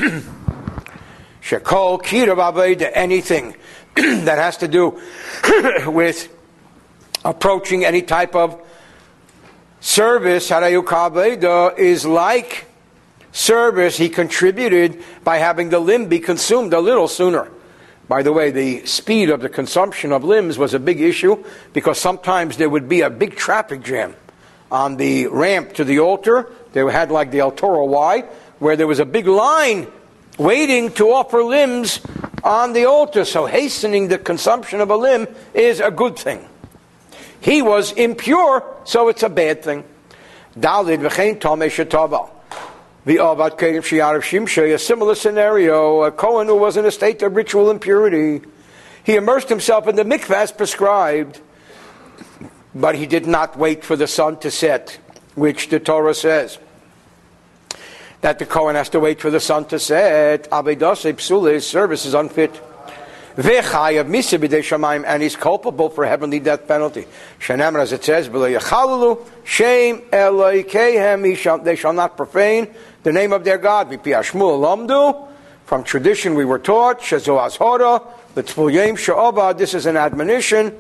Shekol 1.43 2.03
kirav 2.03 2.91
anything 2.95 3.55
that 3.97 4.39
has 4.39 4.59
to 4.59 4.69
do 4.69 5.01
with 5.87 6.29
approaching 7.25 7.85
any 7.85 8.03
type 8.03 8.35
of 8.35 8.61
service, 9.81 10.51
Harayu 10.51 10.85
Kabeda, 10.85 11.79
is 11.79 12.07
like 12.07 12.67
service 13.33 13.97
he 13.97 14.09
contributed 14.09 15.03
by 15.25 15.39
having 15.39 15.71
the 15.71 15.79
limb 15.79 16.07
be 16.07 16.21
consumed 16.21 16.73
a 16.73 16.81
little 16.81 17.09
sooner. 17.09 17.51
By 18.09 18.23
the 18.23 18.33
way, 18.33 18.51
the 18.51 18.85
speed 18.87 19.31
of 19.31 19.41
the 19.41 19.49
consumption 19.49 20.11
of 20.13 20.25
limbs 20.25 20.59
was 20.59 20.75
a 20.75 20.81
big 20.81 21.01
issue 21.01 21.45
because 21.73 21.99
sometimes 21.99 22.57
there 22.57 22.69
would 22.69 22.89
be 22.89 23.03
a 23.03 23.11
big 23.11 23.37
traffic 23.37 23.83
jam 23.83 24.17
on 24.71 24.97
the 24.97 25.29
ramp 25.29 25.75
to 25.75 25.85
the 25.85 26.01
altar. 26.01 26.51
They 26.73 26.81
had 26.91 27.11
like 27.11 27.31
the 27.31 27.41
El 27.41 27.53
Toro 27.53 27.85
Y, 27.87 28.23
where 28.59 28.77
there 28.77 28.87
was 28.87 28.99
a 28.99 29.05
big 29.05 29.27
line 29.27 29.87
waiting 30.39 30.91
to 30.95 31.13
offer 31.13 31.45
limbs 31.45 32.01
on 32.43 32.73
the 32.73 32.87
altar. 32.87 33.25
So 33.25 33.47
hastening 33.47 34.09
the 34.09 34.19
consumption 34.19 34.81
of 34.81 34.91
a 34.91 34.97
limb 34.97 35.29
is 35.55 35.81
a 35.81 35.91
good 35.91 36.19
thing. 36.19 36.47
He 37.41 37.63
was 37.63 37.93
impure, 37.93 38.65
so 38.85 39.09
it's 39.09 39.23
a 39.23 39.29
bad 39.29 39.63
thing. 39.63 39.85
Dalid. 40.59 41.01
The 43.03 43.17
Avad 43.17 43.59
Kedim 43.59 43.81
Shiarav 43.81 44.21
Shimshei, 44.21 44.75
a 44.75 44.79
similar 44.79 45.15
scenario, 45.15 46.03
a 46.03 46.13
Kohen 46.13 46.49
who 46.49 46.57
was 46.57 46.77
in 46.77 46.85
a 46.85 46.91
state 46.91 47.23
of 47.23 47.35
ritual 47.35 47.71
impurity. 47.71 48.43
He 49.05 49.17
immersed 49.17 49.49
himself 49.49 49.89
in 49.89 49.97
the 49.97 50.05
mikvah 50.05 50.43
as 50.43 50.53
prescribed, 50.53 51.41
but 52.75 52.95
he 52.95 53.07
did 53.07 53.27
not 53.27 53.57
wait 53.57 53.85
for 53.85 53.97
the 53.97 54.07
sun 54.07 54.39
to 54.41 54.51
set, 54.51 54.99
which 55.35 55.71
the 55.71 55.81
Torah 55.81 56.15
says. 56.15 56.59
That 58.21 58.39
the 58.39 58.47
Kohen 58.47 58.77
has 58.77 58.89
to 58.91 59.01
wait 59.01 59.21
for 59.21 59.31
the 59.31 59.41
sun 59.41 59.65
to 59.67 59.79
set. 59.79 60.51
Abedase 60.51 61.13
Psula, 61.15 61.55
his 61.55 61.67
service 61.67 62.05
is 62.05 62.15
unfit. 62.15 62.61
V'chayav 63.37 64.09
misa 64.09 64.39
b'dei 64.39 64.61
shamayim, 64.61 65.05
and 65.07 65.23
he's 65.23 65.37
culpable 65.37 65.89
for 65.89 66.05
heavenly 66.05 66.41
death 66.41 66.67
penalty. 66.69 67.07
Shenemar, 67.39 67.81
as 67.81 67.93
it 67.93 68.05
says, 68.05 68.29
below 68.29 68.51
yachalalu, 68.51 69.25
shame 69.45 70.03
eloikehem, 70.13 71.65
they 71.65 71.77
shall 71.77 71.93
not 71.93 72.17
profane 72.17 72.69
the 73.05 73.13
name 73.13 73.33
of 73.33 73.45
their 73.45 73.57
God. 73.57 73.89
From 75.65 75.85
tradition 75.85 76.35
we 76.35 76.45
were 76.45 76.59
taught, 76.59 77.01
Shazoaz 77.01 77.57
Hora, 77.57 78.03
this 79.55 79.75
is 79.75 79.87
an 79.87 79.97
admonition 79.97 80.77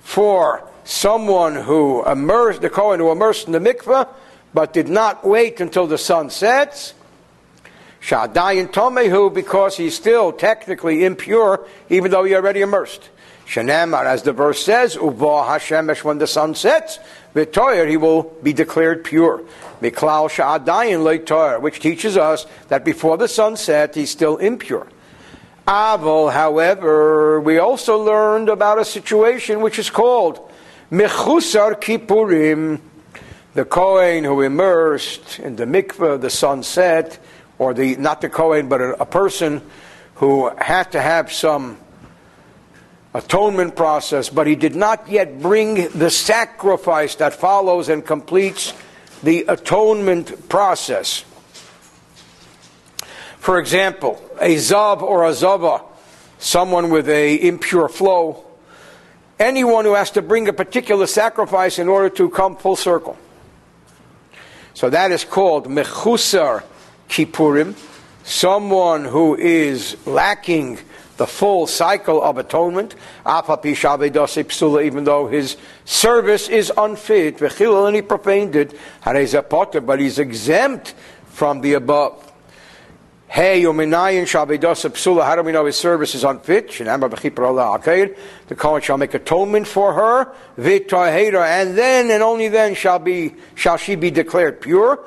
for 0.00 0.68
someone 0.84 1.54
who 1.54 2.04
immersed, 2.04 2.60
the 2.60 2.68
Kohen 2.68 2.98
who 2.98 3.12
immersed 3.12 3.46
in 3.46 3.52
the 3.52 3.60
mikveh, 3.60 4.08
but 4.54 4.72
did 4.72 4.88
not 4.88 5.24
wait 5.26 5.60
until 5.60 5.86
the 5.86 5.98
sun 5.98 6.30
sets. 6.30 6.94
Shadayin 8.00 8.72
Tomehu, 8.72 9.32
because 9.32 9.76
he's 9.76 9.94
still 9.94 10.32
technically 10.32 11.04
impure, 11.04 11.66
even 11.88 12.10
though 12.10 12.24
he 12.24 12.34
already 12.34 12.60
immersed. 12.60 13.10
Shenemar, 13.46 14.04
as 14.04 14.22
the 14.22 14.32
verse 14.32 14.64
says, 14.64 14.94
Uva 14.94 15.44
Hashemesh, 15.44 16.02
when 16.02 16.18
the 16.18 16.26
sun 16.26 16.54
sets, 16.54 16.98
V'toyer, 17.34 17.88
he 17.88 17.96
will 17.96 18.24
be 18.42 18.52
declared 18.52 19.04
pure. 19.04 19.42
Miklal 19.80 20.30
Sha'adayin 20.30 21.02
Le'toyer, 21.02 21.60
which 21.60 21.80
teaches 21.80 22.16
us 22.16 22.46
that 22.68 22.84
before 22.84 23.16
the 23.16 23.28
sun 23.28 23.56
set, 23.56 23.94
he's 23.94 24.10
still 24.10 24.36
impure. 24.38 24.86
Avol, 25.66 26.32
however, 26.32 27.40
we 27.40 27.58
also 27.58 27.98
learned 27.98 28.48
about 28.48 28.78
a 28.78 28.84
situation 28.84 29.60
which 29.60 29.78
is 29.78 29.90
called 29.90 30.50
Mechusar 30.90 31.80
Kippurim. 31.80 32.80
The 33.54 33.64
Kohen 33.64 34.24
who 34.24 34.40
immersed 34.40 35.38
in 35.38 35.56
the 35.56 35.64
mikveh, 35.64 36.20
the 36.20 36.30
sun 36.30 36.62
set, 36.62 37.18
or 37.58 37.74
the 37.74 37.96
not 37.96 38.20
the 38.20 38.30
Kohen, 38.30 38.68
but 38.68 38.80
a, 38.80 39.02
a 39.02 39.06
person 39.06 39.60
who 40.16 40.50
had 40.56 40.92
to 40.92 41.00
have 41.00 41.30
some 41.30 41.76
atonement 43.14 43.76
process, 43.76 44.30
but 44.30 44.46
he 44.46 44.54
did 44.54 44.74
not 44.74 45.08
yet 45.08 45.42
bring 45.42 45.88
the 45.88 46.10
sacrifice 46.10 47.16
that 47.16 47.34
follows 47.34 47.88
and 47.88 48.04
completes 48.06 48.72
the 49.22 49.44
atonement 49.48 50.48
process. 50.48 51.24
For 53.36 53.58
example, 53.58 54.22
a 54.40 54.54
zav 54.56 55.02
or 55.02 55.26
a 55.26 55.34
zava, 55.34 55.82
someone 56.38 56.90
with 56.90 57.08
a 57.08 57.46
impure 57.46 57.88
flow, 57.88 58.44
anyone 59.38 59.84
who 59.84 59.94
has 59.94 60.12
to 60.12 60.22
bring 60.22 60.48
a 60.48 60.52
particular 60.52 61.06
sacrifice 61.06 61.78
in 61.78 61.88
order 61.88 62.08
to 62.10 62.30
come 62.30 62.56
full 62.56 62.76
circle. 62.76 63.18
So 64.74 64.90
that 64.90 65.10
is 65.12 65.24
called 65.24 65.66
mechusar 65.68 66.64
kippurim, 67.08 67.74
someone 68.24 69.04
who 69.04 69.36
is 69.36 69.96
lacking 70.06 70.78
the 71.18 71.26
full 71.26 71.66
cycle 71.66 72.22
of 72.22 72.38
atonement, 72.38 72.94
even 73.26 75.04
though 75.04 75.26
his 75.28 75.56
service 75.84 76.48
is 76.48 76.72
unfit, 76.76 77.40
and 77.40 77.94
he 77.96 78.02
profaned 78.02 78.56
it, 78.56 78.74
but 79.04 80.00
he's 80.00 80.18
exempt 80.18 80.94
from 81.26 81.60
the 81.60 81.74
above. 81.74 82.21
Hey, 83.32 83.62
Yominayin 83.62 84.24
Shabedosa 84.24 84.90
Psula, 84.90 85.24
how 85.24 85.36
do 85.36 85.42
we 85.42 85.52
know 85.52 85.64
his 85.64 85.76
service 85.76 86.14
is 86.14 86.22
unfit? 86.22 86.68
The 86.68 88.14
Kohen 88.54 88.82
shall 88.82 88.98
make 88.98 89.14
atonement 89.14 89.66
for 89.66 89.94
her, 89.94 90.34
Vitahera, 90.58 91.46
and 91.46 91.78
then 91.78 92.10
and 92.10 92.22
only 92.22 92.48
then 92.48 92.74
shall 92.74 92.98
be 92.98 93.34
shall 93.54 93.78
she 93.78 93.94
be 93.94 94.10
declared 94.10 94.60
pure. 94.60 95.02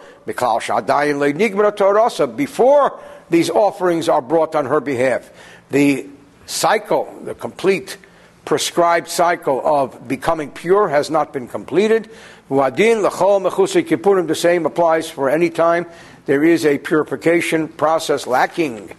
Before 2.35 2.99
these 3.29 3.49
offerings 3.51 4.09
are 4.09 4.21
brought 4.23 4.55
on 4.55 4.65
her 4.65 4.81
behalf. 4.81 5.29
The 5.69 6.07
cycle, 6.47 7.21
the 7.23 7.35
complete 7.35 7.97
prescribed 8.43 9.07
cycle 9.07 9.61
of 9.63 10.07
becoming 10.07 10.49
pure 10.49 10.87
has 10.89 11.11
not 11.11 11.31
been 11.31 11.47
completed. 11.47 12.09
The 12.49 14.35
same 14.35 14.65
applies 14.65 15.09
for 15.11 15.29
any 15.29 15.49
time 15.51 15.85
there 16.25 16.43
is 16.43 16.65
a 16.65 16.77
purification 16.77 17.67
process 17.67 18.25
lacking. 18.25 18.89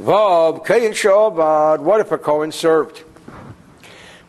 Vav, 0.00 0.66
Kayin 0.66 0.90
Shavad, 0.90 1.80
what 1.80 2.00
if 2.00 2.12
a 2.12 2.18
Kohen 2.18 2.52
served? 2.52 3.04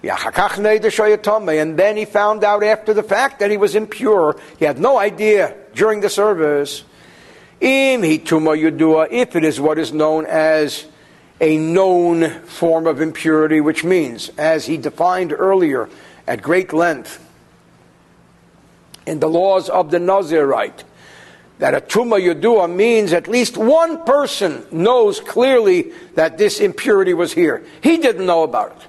And 0.03 1.79
then 1.79 1.97
he 1.97 2.05
found 2.05 2.43
out 2.43 2.63
after 2.63 2.93
the 2.93 3.03
fact 3.03 3.39
that 3.39 3.51
he 3.51 3.57
was 3.57 3.75
impure. 3.75 4.39
He 4.59 4.65
had 4.65 4.79
no 4.79 4.97
idea 4.97 5.55
during 5.73 6.01
the 6.01 6.09
service. 6.09 6.83
If 7.59 9.35
it 9.35 9.43
is 9.43 9.59
what 9.59 9.79
is 9.79 9.91
known 9.91 10.25
as 10.27 10.85
a 11.41 11.57
known 11.57 12.29
form 12.45 12.87
of 12.87 13.01
impurity, 13.01 13.59
which 13.59 13.83
means, 13.83 14.29
as 14.37 14.67
he 14.67 14.77
defined 14.77 15.33
earlier 15.33 15.89
at 16.27 16.41
great 16.41 16.71
length, 16.71 17.23
in 19.05 19.19
the 19.19 19.27
laws 19.27 19.69
of 19.69 19.89
the 19.91 19.97
Nazirite, 19.97 20.83
that 21.59 21.73
a 21.73 21.81
tuma 21.81 22.19
yudua 22.19 22.73
means 22.73 23.13
at 23.13 23.27
least 23.27 23.57
one 23.57 24.03
person 24.05 24.65
knows 24.71 25.19
clearly 25.19 25.91
that 26.15 26.37
this 26.37 26.59
impurity 26.59 27.13
was 27.13 27.33
here. 27.33 27.65
He 27.81 27.97
didn't 27.97 28.25
know 28.25 28.43
about 28.43 28.71
it. 28.77 28.87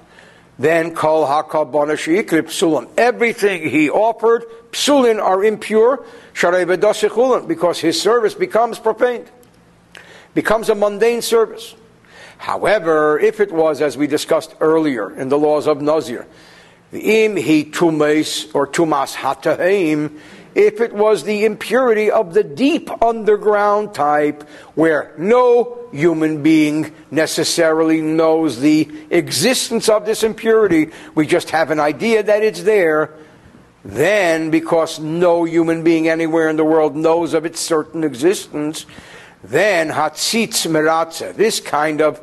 Then 0.59 0.93
kol 0.93 1.25
psulim. 1.25 2.89
Everything 2.97 3.69
he 3.69 3.89
offered, 3.89 4.43
psulin 4.71 5.21
are 5.21 5.43
impure, 5.43 6.05
because 7.47 7.79
his 7.79 8.01
service 8.01 8.33
becomes 8.33 8.77
profaned, 8.77 9.31
becomes 10.33 10.69
a 10.69 10.75
mundane 10.75 11.21
service. 11.21 11.75
However, 12.37 13.19
if 13.19 13.39
it 13.39 13.51
was, 13.51 13.81
as 13.81 13.97
we 13.97 14.07
discussed 14.07 14.53
earlier 14.59 15.11
in 15.11 15.29
the 15.29 15.37
laws 15.37 15.65
of 15.67 15.81
Nazir, 15.81 16.27
the 16.91 17.23
im 17.23 17.35
he 17.35 17.63
tumes 17.65 18.47
or 18.53 18.67
tumas 18.67 19.15
hataim, 19.15 20.19
if 20.55 20.81
it 20.81 20.93
was 20.93 21.23
the 21.23 21.45
impurity 21.45 22.09
of 22.09 22.33
the 22.33 22.43
deep 22.43 22.89
underground 23.03 23.93
type 23.93 24.43
where 24.75 25.13
no 25.17 25.87
human 25.91 26.43
being 26.43 26.93
necessarily 27.11 28.01
knows 28.01 28.59
the 28.59 28.89
existence 29.09 29.89
of 29.89 30.05
this 30.05 30.23
impurity, 30.23 30.91
we 31.15 31.27
just 31.27 31.51
have 31.51 31.71
an 31.71 31.79
idea 31.79 32.23
that 32.23 32.43
it's 32.43 32.63
there, 32.63 33.13
then 33.85 34.49
because 34.49 34.99
no 34.99 35.43
human 35.43 35.83
being 35.83 36.07
anywhere 36.07 36.49
in 36.49 36.57
the 36.57 36.65
world 36.65 36.95
knows 36.95 37.33
of 37.33 37.45
its 37.45 37.59
certain 37.59 38.03
existence, 38.03 38.85
then 39.43 39.89
hatzitz 39.89 40.67
meratze, 40.67 41.35
this 41.35 41.59
kind 41.59 42.01
of 42.01 42.19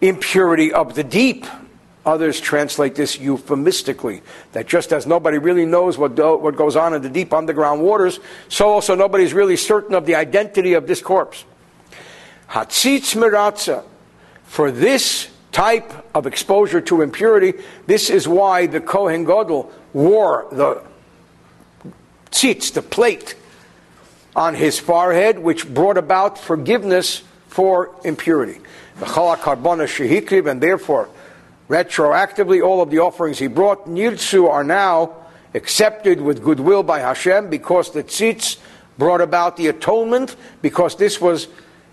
impurity 0.00 0.72
of 0.72 0.94
the 0.94 1.04
deep, 1.04 1.46
Others 2.06 2.40
translate 2.40 2.94
this 2.94 3.18
euphemistically, 3.18 4.22
that 4.52 4.66
just 4.66 4.92
as 4.92 5.06
nobody 5.06 5.36
really 5.36 5.66
knows 5.66 5.98
what, 5.98 6.12
what 6.40 6.56
goes 6.56 6.74
on 6.74 6.94
in 6.94 7.02
the 7.02 7.10
deep 7.10 7.34
underground 7.34 7.82
waters, 7.82 8.20
so 8.48 8.68
also 8.70 8.94
nobody's 8.94 9.34
really 9.34 9.56
certain 9.56 9.94
of 9.94 10.06
the 10.06 10.14
identity 10.14 10.72
of 10.72 10.86
this 10.86 11.02
corpse. 11.02 11.44
Hatzitz 12.48 13.14
miratza. 13.14 13.84
For 14.44 14.72
this 14.72 15.28
type 15.52 15.92
of 16.14 16.26
exposure 16.26 16.80
to 16.80 17.02
impurity, 17.02 17.54
this 17.86 18.10
is 18.10 18.26
why 18.26 18.66
the 18.66 18.80
Kohen 18.80 19.24
Gadol 19.24 19.70
wore 19.92 20.46
the 20.50 20.82
tzitz, 22.30 22.72
the 22.72 22.82
plate, 22.82 23.34
on 24.34 24.54
his 24.54 24.78
forehead, 24.78 25.38
which 25.38 25.72
brought 25.72 25.98
about 25.98 26.38
forgiveness 26.38 27.22
for 27.48 27.94
impurity. 28.04 28.60
The 28.98 29.06
chalak 29.06 29.38
shehikriv, 29.38 30.50
and 30.50 30.60
therefore 30.60 31.08
retroactively 31.70 32.62
all 32.62 32.82
of 32.82 32.90
the 32.90 32.98
offerings 32.98 33.38
he 33.38 33.46
brought, 33.46 33.86
Nirtsu, 33.86 34.50
are 34.50 34.64
now 34.64 35.14
accepted 35.54 36.20
with 36.20 36.42
goodwill 36.42 36.82
by 36.82 36.98
Hashem 36.98 37.48
because 37.48 37.92
the 37.92 38.02
tzitz 38.02 38.58
brought 38.98 39.20
about 39.20 39.56
the 39.56 39.68
atonement, 39.68 40.34
because 40.62 40.96
this 40.96 41.20
was 41.20 41.46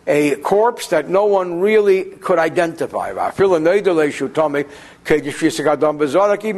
a 0.08 0.36
corpse 0.38 0.88
that 0.88 1.10
no 1.10 1.26
one 1.26 1.60
really 1.60 2.06
could 2.06 2.40
identify. 2.40 3.12
Even 3.12 3.76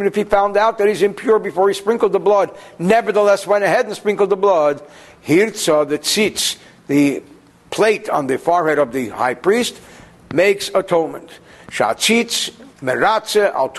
if 0.05 0.15
he 0.15 0.23
found 0.23 0.55
out 0.57 0.77
that 0.77 0.87
he's 0.87 1.01
impure 1.01 1.39
before 1.39 1.67
he 1.67 1.73
sprinkled 1.73 2.13
the 2.13 2.19
blood, 2.19 2.55
nevertheless 2.79 3.45
went 3.45 3.65
ahead 3.65 3.85
and 3.85 3.95
sprinkled 3.95 4.29
the 4.29 4.37
blood. 4.37 4.81
Hirtza, 5.25 5.87
the 5.87 5.99
tzitz, 5.99 6.57
the 6.87 7.21
plate 7.69 8.09
on 8.09 8.27
the 8.27 8.37
forehead 8.37 8.79
of 8.79 8.93
the 8.93 9.09
high 9.09 9.33
priest, 9.33 9.77
makes 10.33 10.71
atonement. 10.73 11.29
Shatzitz 11.69 12.51
al 12.81 13.69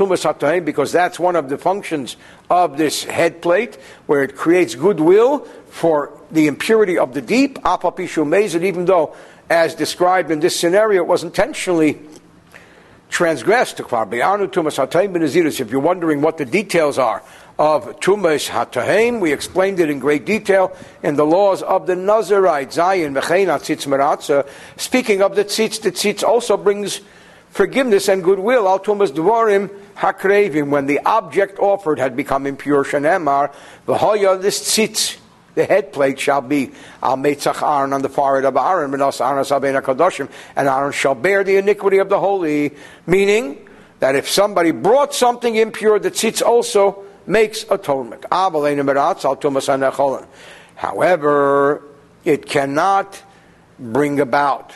because 0.60 0.92
that's 0.92 1.18
one 1.18 1.36
of 1.36 1.48
the 1.48 1.58
functions 1.58 2.16
of 2.48 2.76
this 2.76 3.04
head 3.04 3.40
plate, 3.40 3.76
where 4.06 4.22
it 4.22 4.36
creates 4.36 4.74
goodwill 4.74 5.40
for 5.68 6.12
the 6.30 6.46
impurity 6.46 6.98
of 6.98 7.14
the 7.14 7.22
deep. 7.22 7.58
Apapishu 7.62 8.62
even 8.62 8.84
though, 8.84 9.14
as 9.48 9.74
described 9.74 10.30
in 10.30 10.40
this 10.40 10.58
scenario, 10.58 11.02
it 11.02 11.08
was 11.08 11.22
intentionally 11.22 11.98
transgressed. 13.08 13.80
If 13.80 13.90
you're 15.70 15.80
wondering 15.80 16.20
what 16.20 16.38
the 16.38 16.44
details 16.44 16.98
are 16.98 17.22
of 17.60 18.00
Tumas 18.00 18.48
Hatahem. 18.48 19.20
We 19.20 19.34
explained 19.34 19.80
it 19.80 19.90
in 19.90 19.98
great 19.98 20.24
detail 20.24 20.74
in 21.02 21.16
the 21.16 21.26
laws 21.26 21.62
of 21.62 21.86
the 21.86 21.94
Nazirite, 21.94 22.70
Tzitz 22.70 23.86
Meratza. 23.86 24.48
Speaking 24.78 25.20
of 25.20 25.36
the 25.36 25.44
Tzitz, 25.44 25.82
the 25.82 25.92
Tzitz 25.92 26.22
also 26.22 26.56
brings 26.56 27.02
forgiveness 27.50 28.08
and 28.08 28.24
goodwill. 28.24 28.66
Al 28.66 28.80
tumas 28.80 29.10
dvarim 29.10 29.68
hakrevim, 29.96 30.70
when 30.70 30.86
the 30.86 31.00
object 31.00 31.58
offered 31.58 31.98
had 31.98 32.16
become 32.16 32.46
impure. 32.46 32.84
Shenemar 32.84 33.52
v'hoya 33.86 34.40
this 34.40 34.60
tzitz. 34.60 35.18
The 35.56 35.64
head 35.64 35.92
plate 35.92 36.18
shall 36.20 36.40
be 36.40 36.70
al 37.02 37.16
metzach 37.16 37.60
Aaron 37.62 37.92
on 37.92 38.02
the 38.02 38.08
forehead 38.08 38.44
of 38.44 38.56
Aaron, 38.56 38.90
menos 38.92 39.20
Aaron 39.20 39.44
sabena 39.44 39.82
kadoshim, 39.82 40.30
and 40.54 40.68
Aaron 40.68 40.92
shall 40.92 41.16
bear 41.16 41.42
the 41.42 41.56
iniquity 41.56 41.98
of 41.98 42.08
the 42.08 42.20
holy. 42.20 42.72
Meaning 43.06 43.68
that 43.98 44.14
if 44.14 44.28
somebody 44.28 44.70
brought 44.70 45.12
something 45.12 45.56
impure, 45.56 45.98
the 45.98 46.10
tzitz 46.10 46.40
also 46.40 47.04
makes 47.26 47.64
atonement. 47.70 48.24
However, 50.76 51.82
it 52.24 52.46
cannot 52.46 53.22
bring 53.78 54.20
about 54.20 54.72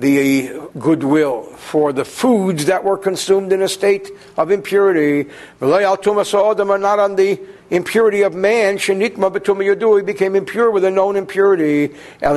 the 0.00 0.68
goodwill 0.78 1.42
for 1.42 1.92
the 1.92 2.04
foods 2.04 2.64
that 2.66 2.82
were 2.82 2.96
consumed 2.96 3.52
in 3.52 3.60
a 3.62 3.68
state 3.68 4.10
of 4.36 4.50
impurity. 4.50 5.30
Not 5.60 6.98
on 6.98 7.16
the 7.16 7.40
impurity 7.70 8.22
of 8.22 8.34
man, 8.34 8.78
Shenitma 8.78 9.96
he 9.98 10.02
became 10.02 10.34
impure 10.34 10.70
with 10.70 10.84
a 10.84 10.90
known 10.90 11.16
impurity. 11.16 11.94
The 12.20 12.28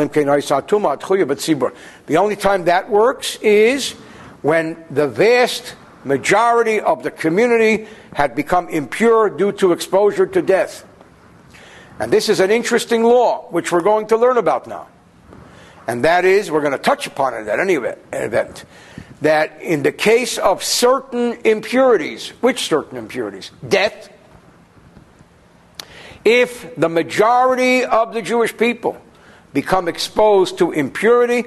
only 2.17 2.35
time 2.35 2.65
that 2.65 2.89
works 2.89 3.37
is 3.41 3.91
when 4.41 4.83
the 4.91 5.07
vast 5.07 5.75
majority 6.03 6.81
of 6.81 7.01
the 7.01 7.11
community 7.11 7.87
had 8.13 8.35
become 8.35 8.67
impure 8.67 9.29
due 9.29 9.53
to 9.53 9.71
exposure 9.71 10.27
to 10.27 10.41
death. 10.41 10.85
And 11.97 12.11
this 12.11 12.27
is 12.27 12.41
an 12.41 12.51
interesting 12.51 13.03
law, 13.03 13.47
which 13.51 13.71
we're 13.71 13.81
going 13.81 14.07
to 14.07 14.17
learn 14.17 14.37
about 14.37 14.67
now 14.67 14.87
and 15.87 16.03
that 16.03 16.25
is 16.25 16.49
we're 16.51 16.61
going 16.61 16.73
to 16.73 16.77
touch 16.77 17.07
upon 17.07 17.33
it 17.33 17.47
at 17.47 17.59
any 17.59 17.75
event. 17.75 18.65
that 19.21 19.61
in 19.61 19.83
the 19.83 19.91
case 19.91 20.37
of 20.37 20.63
certain 20.63 21.37
impurities, 21.45 22.29
which 22.41 22.67
certain 22.67 22.97
impurities? 22.97 23.51
Death. 23.67 24.09
If 26.25 26.75
the 26.75 26.89
majority 26.89 27.85
of 27.85 28.13
the 28.13 28.21
Jewish 28.21 28.55
people 28.55 28.97
become 29.53 29.87
exposed 29.87 30.57
to 30.57 30.71
impurity, 30.71 31.45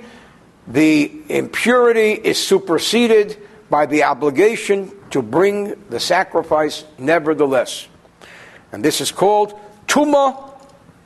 the 0.67 1.11
impurity 1.29 2.13
is 2.13 2.39
superseded 2.39 3.37
by 3.69 3.87
the 3.87 4.05
obligation 4.05 4.93
to 5.11 5.23
bring 5.23 5.75
the 5.91 6.01
sacrifice 6.01 6.85
nevertheless. 6.99 7.89
And 8.73 8.85
this 8.85 9.01
is 9.01 9.13
called 9.13 9.59
Tuma 9.87 10.53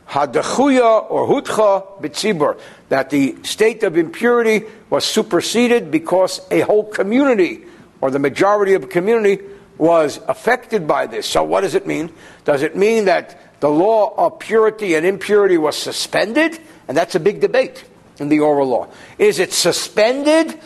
Hadachuya 0.09 1.11
or 1.11 1.28
Hutcha 1.28 2.01
Bitzibur, 2.01 2.59
that 2.91 3.09
the 3.09 3.37
state 3.43 3.83
of 3.83 3.97
impurity 3.97 4.67
was 4.91 5.05
superseded 5.05 5.91
because 5.91 6.41
a 6.51 6.61
whole 6.61 6.85
community 6.85 7.65
or 8.01 8.11
the 8.11 8.19
majority 8.19 8.75
of 8.75 8.83
the 8.83 8.89
community 8.89 9.43
was 9.79 10.21
affected 10.29 10.87
by 10.87 11.07
this. 11.07 11.27
So, 11.27 11.43
what 11.43 11.62
does 11.62 11.75
it 11.75 11.87
mean? 11.87 12.12
Does 12.45 12.62
it 12.62 12.77
mean 12.77 13.07
that 13.07 13.61
the 13.61 13.71
law 13.71 14.15
of 14.17 14.39
purity 14.41 14.95
and 14.95 15.07
impurity 15.07 15.57
was 15.57 15.77
suspended? 15.77 16.59
And 16.89 16.97
that's 16.97 17.15
a 17.15 17.21
big 17.21 17.41
debate 17.41 17.85
in 18.19 18.29
the 18.29 18.41
oral 18.41 18.69
law. 18.69 18.89
Is 19.19 19.39
it 19.39 19.53
suspended 19.53 20.59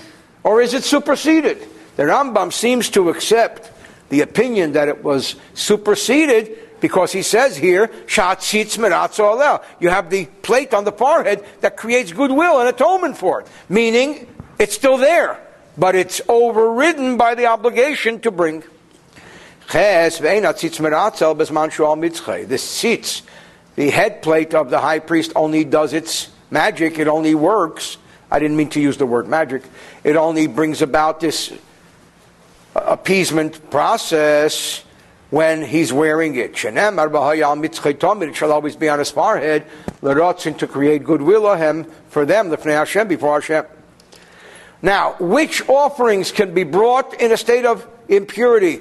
or 0.43 0.63
is 0.63 0.75
it 0.75 0.83
superseded? 0.83 1.59
The 1.97 2.05
Rambam 2.05 2.53
seems 2.53 2.89
to 2.91 3.11
accept 3.11 3.71
the 4.09 4.23
opinion 4.23 4.73
that 4.73 4.89
it 4.89 5.05
was 5.05 5.37
superseded 5.53 6.59
because 6.85 7.13
he 7.13 7.23
says 7.23 7.57
here, 7.57 7.91
You 9.81 9.89
have 9.89 10.11
the 10.11 10.27
plate 10.43 10.75
on 10.75 10.85
the 10.85 10.93
forehead 10.93 11.43
that 11.63 11.79
creates 11.79 12.13
goodwill 12.13 12.61
and 12.61 12.69
atonement 12.69 13.17
for 13.17 13.41
it, 13.41 13.47
meaning 13.71 14.27
it's 14.59 14.75
still 14.75 14.99
there, 14.99 15.41
but 15.79 15.95
it's 15.95 16.21
overridden 16.29 17.17
by 17.17 17.37
the 17.37 17.47
obligation 17.47 18.21
to 18.21 18.31
bring. 18.31 18.65
This 22.45 22.83
tzitz, 22.83 23.23
the 23.77 23.89
head 23.89 24.21
plate 24.21 24.53
of 24.53 24.69
the 24.69 24.79
high 24.79 24.99
priest, 24.99 25.33
only 25.35 25.65
does 25.65 25.95
its 25.95 26.29
magic, 26.51 26.99
it 26.99 27.09
only 27.09 27.35
works. 27.35 27.97
I 28.31 28.39
didn't 28.39 28.59
mean 28.59 28.69
to 28.69 28.81
use 28.81 28.99
the 28.99 29.07
word 29.07 29.27
magic. 29.27 29.63
It 30.05 30.17
only 30.17 30.49
brings 30.49 30.83
about 30.83 31.19
this 31.19 31.51
appeasement 32.77 33.71
process 33.71 34.85
when 35.31 35.65
he's 35.65 35.93
wearing 35.93 36.37
it. 36.37 36.65
It 36.65 38.37
shall 38.37 38.53
always 38.53 38.77
be 38.77 38.89
on 38.89 38.99
his 38.99 39.11
forehead, 39.11 39.67
to 40.55 40.67
create 40.67 41.05
goodwill 41.05 41.47
of 41.47 41.59
him 41.59 41.87
for 42.09 42.25
them, 42.25 42.51
the 42.51 42.57
Hashem, 42.73 43.09
before 43.09 43.41
Hashem. 43.41 43.65
Now, 44.83 45.17
which 45.19 45.67
offerings 45.69 46.31
can 46.31 46.53
be 46.53 46.65
brought 46.65 47.21
in 47.21 47.33
a 47.33 47.37
state 47.37 47.65
of 47.65 47.87
impurity 48.09 48.81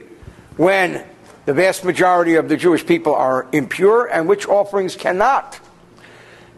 when 0.57 1.05
the 1.45 1.53
vast 1.53 1.85
majority 1.85 2.35
of 2.35 2.49
the 2.49 2.57
Jewish 2.57 2.85
people 2.85 3.15
are 3.15 3.47
impure, 3.51 4.05
and 4.05 4.27
which 4.27 4.47
offerings 4.47 4.95
cannot? 4.95 5.59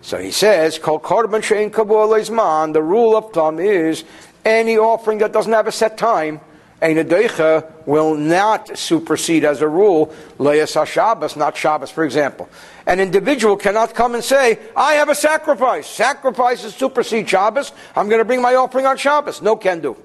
So 0.02 0.18
he 0.18 0.32
says, 0.32 0.78
the 0.78 2.82
rule 2.84 3.16
of 3.16 3.34
thumb 3.34 3.60
is 3.60 4.03
any 4.44 4.78
offering 4.78 5.20
that 5.20 5.32
doesn't 5.32 5.53
have 5.53 5.68
a 5.68 5.72
set 5.72 5.98
time 5.98 6.41
Ein 6.86 7.64
will 7.88 8.14
not 8.14 8.78
supersede 8.78 9.44
as 9.44 9.62
a 9.62 9.68
rule 9.68 10.14
Leas 10.38 10.78
Shabbos, 10.86 11.36
not 11.36 11.57
Shabbos, 11.57 11.90
for 11.90 12.03
example. 12.03 12.48
An 12.86 12.99
individual 12.99 13.57
cannot 13.57 13.95
come 13.95 14.14
and 14.14 14.24
say, 14.24 14.60
I 14.78 14.94
have 14.94 15.10
a 15.10 15.16
sacrifice. 15.16 15.88
Sacrifices 15.88 16.76
supersede 16.76 17.28
Shabbos. 17.28 17.72
I'm 17.95 18.07
going 18.07 18.20
to 18.20 18.26
bring 18.26 18.40
my 18.40 18.53
offering 18.53 18.86
on 18.86 18.98
Shabbos. 18.98 19.41
No 19.41 19.56
can 19.56 19.82
do. 19.82 19.98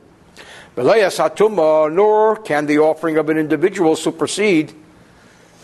Nor 0.75 2.37
can 2.37 2.65
the 2.65 2.79
offering 2.79 3.19
of 3.19 3.29
an 3.29 3.37
individual 3.37 3.95
supersede 3.95 4.73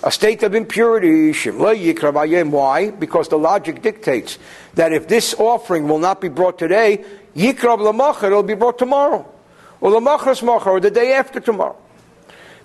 a 0.03 0.13
state 0.13 0.43
of 0.43 0.55
impurity. 0.55 1.33
Why? 1.51 2.91
Because 2.91 3.29
the 3.29 3.39
logic 3.39 3.81
dictates 3.81 4.39
that 4.75 4.93
if 4.93 5.09
this 5.09 5.33
offering 5.39 5.89
will 5.89 5.99
not 5.99 6.21
be 6.21 6.29
brought 6.29 6.59
today, 6.59 7.03
Yikrab 7.35 7.79
Lamach, 7.79 8.23
it'll 8.23 8.43
be 8.43 8.55
brought 8.55 8.79
tomorrow 8.79 9.33
or 9.81 9.91
the 9.91 10.01
machras 10.01 10.43
machar, 10.43 10.73
or 10.73 10.81
the 10.81 10.91
day 10.91 11.13
after 11.13 11.41
tomorrow. 11.41 11.77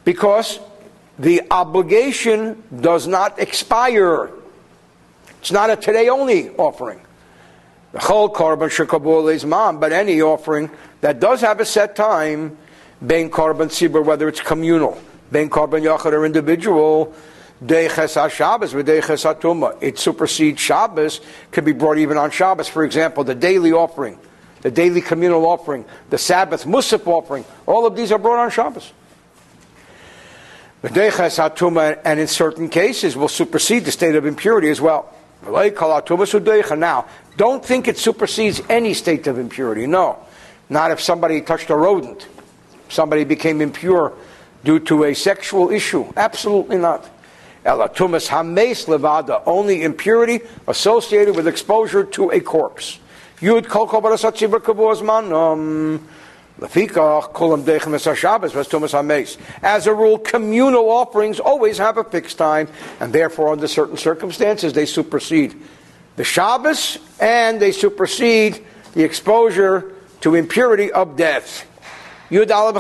Because 0.04 0.60
the 1.20 1.44
obligation 1.52 2.64
does 2.80 3.08
not 3.08 3.40
expire. 3.40 4.32
It's 5.40 5.52
not 5.52 5.70
a 5.70 5.76
today 5.76 6.10
only 6.10 6.50
offering. 6.52 7.02
The 7.92 8.00
whole 8.00 8.34
korban 8.34 8.70
shekabul 8.70 9.34
is 9.34 9.46
mom, 9.46 9.80
but 9.80 9.92
any 9.92 10.22
offering 10.22 10.70
that 11.02 11.20
does 11.20 11.42
have 11.42 11.60
a 11.60 11.66
set 11.66 11.96
time, 11.96 12.58
bein 13.06 13.30
korban 13.30 13.68
tzibur, 13.68 14.04
whether 14.04 14.28
it's 14.28 14.40
communal, 14.40 15.00
bein 15.32 15.50
korban 15.50 15.84
yachad 15.84 16.14
or 16.14 16.26
individual, 16.26 17.14
Deiches 17.64 18.32
Shabbos 18.32 18.74
with 18.74 18.88
Deiches 18.88 19.24
Atuma. 19.32 19.78
It 19.82 20.00
supersedes 20.00 20.60
Shabbos, 20.60 21.22
can 21.52 21.64
be 21.64 21.74
brought 21.74 22.00
even 22.00 22.18
on 22.18 22.32
Shabbos. 22.32 22.68
For 22.68 22.84
example, 22.84 23.24
the 23.24 23.36
daily 23.36 23.72
offering 23.72 24.18
the 24.62 24.72
daily 24.72 25.02
communal 25.02 25.46
offering, 25.46 25.86
the 26.10 26.18
Sabbath 26.18 26.66
Musaf 26.66 27.06
offering, 27.08 27.46
all 27.66 27.86
of 27.86 27.96
these 27.96 28.12
are 28.12 28.20
brought 28.20 28.40
on 28.40 28.50
Shabbos. 28.52 28.92
And 30.84 32.20
in 32.20 32.28
certain 32.28 32.70
cases 32.70 33.16
will 33.16 33.28
supersede 33.28 33.86
the 33.86 33.92
state 33.92 34.16
of 34.16 34.26
impurity 34.26 34.70
as 34.70 34.82
well. 34.82 35.14
Now, 35.44 37.06
don't 37.38 37.66
think 37.66 37.88
it 37.88 37.98
supersedes 37.98 38.62
any 38.70 38.94
state 38.94 39.28
of 39.28 39.38
impurity. 39.40 39.88
No. 39.88 40.18
Not 40.70 40.92
if 40.92 41.02
somebody 41.02 41.42
touched 41.42 41.70
a 41.70 41.76
rodent. 41.76 42.28
Somebody 42.90 43.24
became 43.24 43.62
impure 43.62 44.14
due 44.64 44.80
to 44.82 45.06
a 45.06 45.14
sexual 45.14 45.72
issue. 45.72 46.06
Absolutely 46.16 46.78
not. 46.78 47.10
Only 49.46 49.84
impurity 49.84 50.42
associated 50.68 51.36
with 51.36 51.48
exposure 51.48 52.04
to 52.04 52.32
a 52.32 52.40
corpse. 52.40 52.98
Yud 53.42 53.68
kol 53.68 53.84
um, 53.84 53.90
kol 53.90 54.02
barasat 54.02 54.38
tzibur 54.38 54.62
kavu 54.62 54.94
azman. 54.94 56.00
Lefikach 56.60 57.34
kolam 57.34 57.64
dechem 57.64 58.16
Shabbos 58.16 58.54
Tumas 58.54 58.92
Hames. 58.92 59.38
As 59.64 59.88
a 59.88 59.94
rule, 59.94 60.20
communal 60.20 60.92
offerings 60.92 61.40
always 61.40 61.80
have 61.80 61.98
a 61.98 62.04
fixed 62.04 62.38
time, 62.38 62.68
and 63.00 63.12
therefore, 63.12 63.52
under 63.52 63.68
certain 63.68 63.98
circumstances, 63.98 64.74
they 64.74 64.86
supersede 64.86 65.56
the 66.18 66.24
Shabbos 66.24 67.00
and 67.20 67.60
they 67.60 67.72
supersede 67.72 68.64
the 68.94 69.04
exposure 69.04 69.92
to 70.22 70.36
impurity 70.36 70.92
of 70.92 71.18
death. 71.18 71.68
However, 72.30 72.78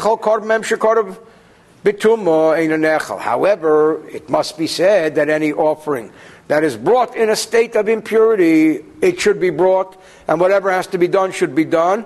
it 4.09 4.29
must 4.29 4.57
be 4.57 4.67
said 4.67 5.15
that 5.15 5.29
any 5.29 5.53
offering 5.53 6.11
that 6.51 6.65
is 6.65 6.75
brought 6.75 7.15
in 7.15 7.29
a 7.29 7.35
state 7.37 7.77
of 7.77 7.87
impurity, 7.87 8.83
it 9.01 9.21
should 9.21 9.39
be 9.39 9.51
brought 9.51 9.95
and 10.27 10.37
whatever 10.37 10.69
has 10.69 10.85
to 10.85 10.97
be 10.97 11.07
done 11.07 11.31
should 11.31 11.55
be 11.55 11.63
done. 11.63 12.05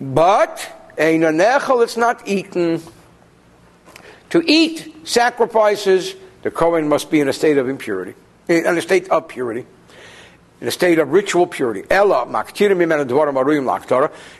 But 0.00 0.66
it's 0.96 1.96
not 1.98 2.26
eaten. 2.26 2.80
To 4.30 4.42
eat 4.46 5.06
sacrifices, 5.06 6.14
the 6.40 6.50
Kohen 6.50 6.88
must 6.88 7.10
be 7.10 7.20
in 7.20 7.28
a 7.28 7.34
state 7.34 7.58
of 7.58 7.68
impurity, 7.68 8.14
eh, 8.48 8.66
in 8.66 8.78
a 8.78 8.80
state 8.80 9.10
of 9.10 9.28
purity, 9.28 9.66
in 10.62 10.68
a 10.68 10.70
state 10.70 10.98
of 10.98 11.12
ritual 11.12 11.46
purity. 11.46 11.82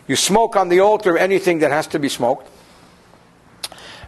You 0.09 0.17
smoke 0.17 0.57
on 0.57 0.71
the 0.71 0.81
altar 0.81 1.19
anything 1.19 1.59
that 1.59 1.71
has 1.71 1.87
to 1.89 1.99
be 1.99 2.09
smoked. 2.09 2.49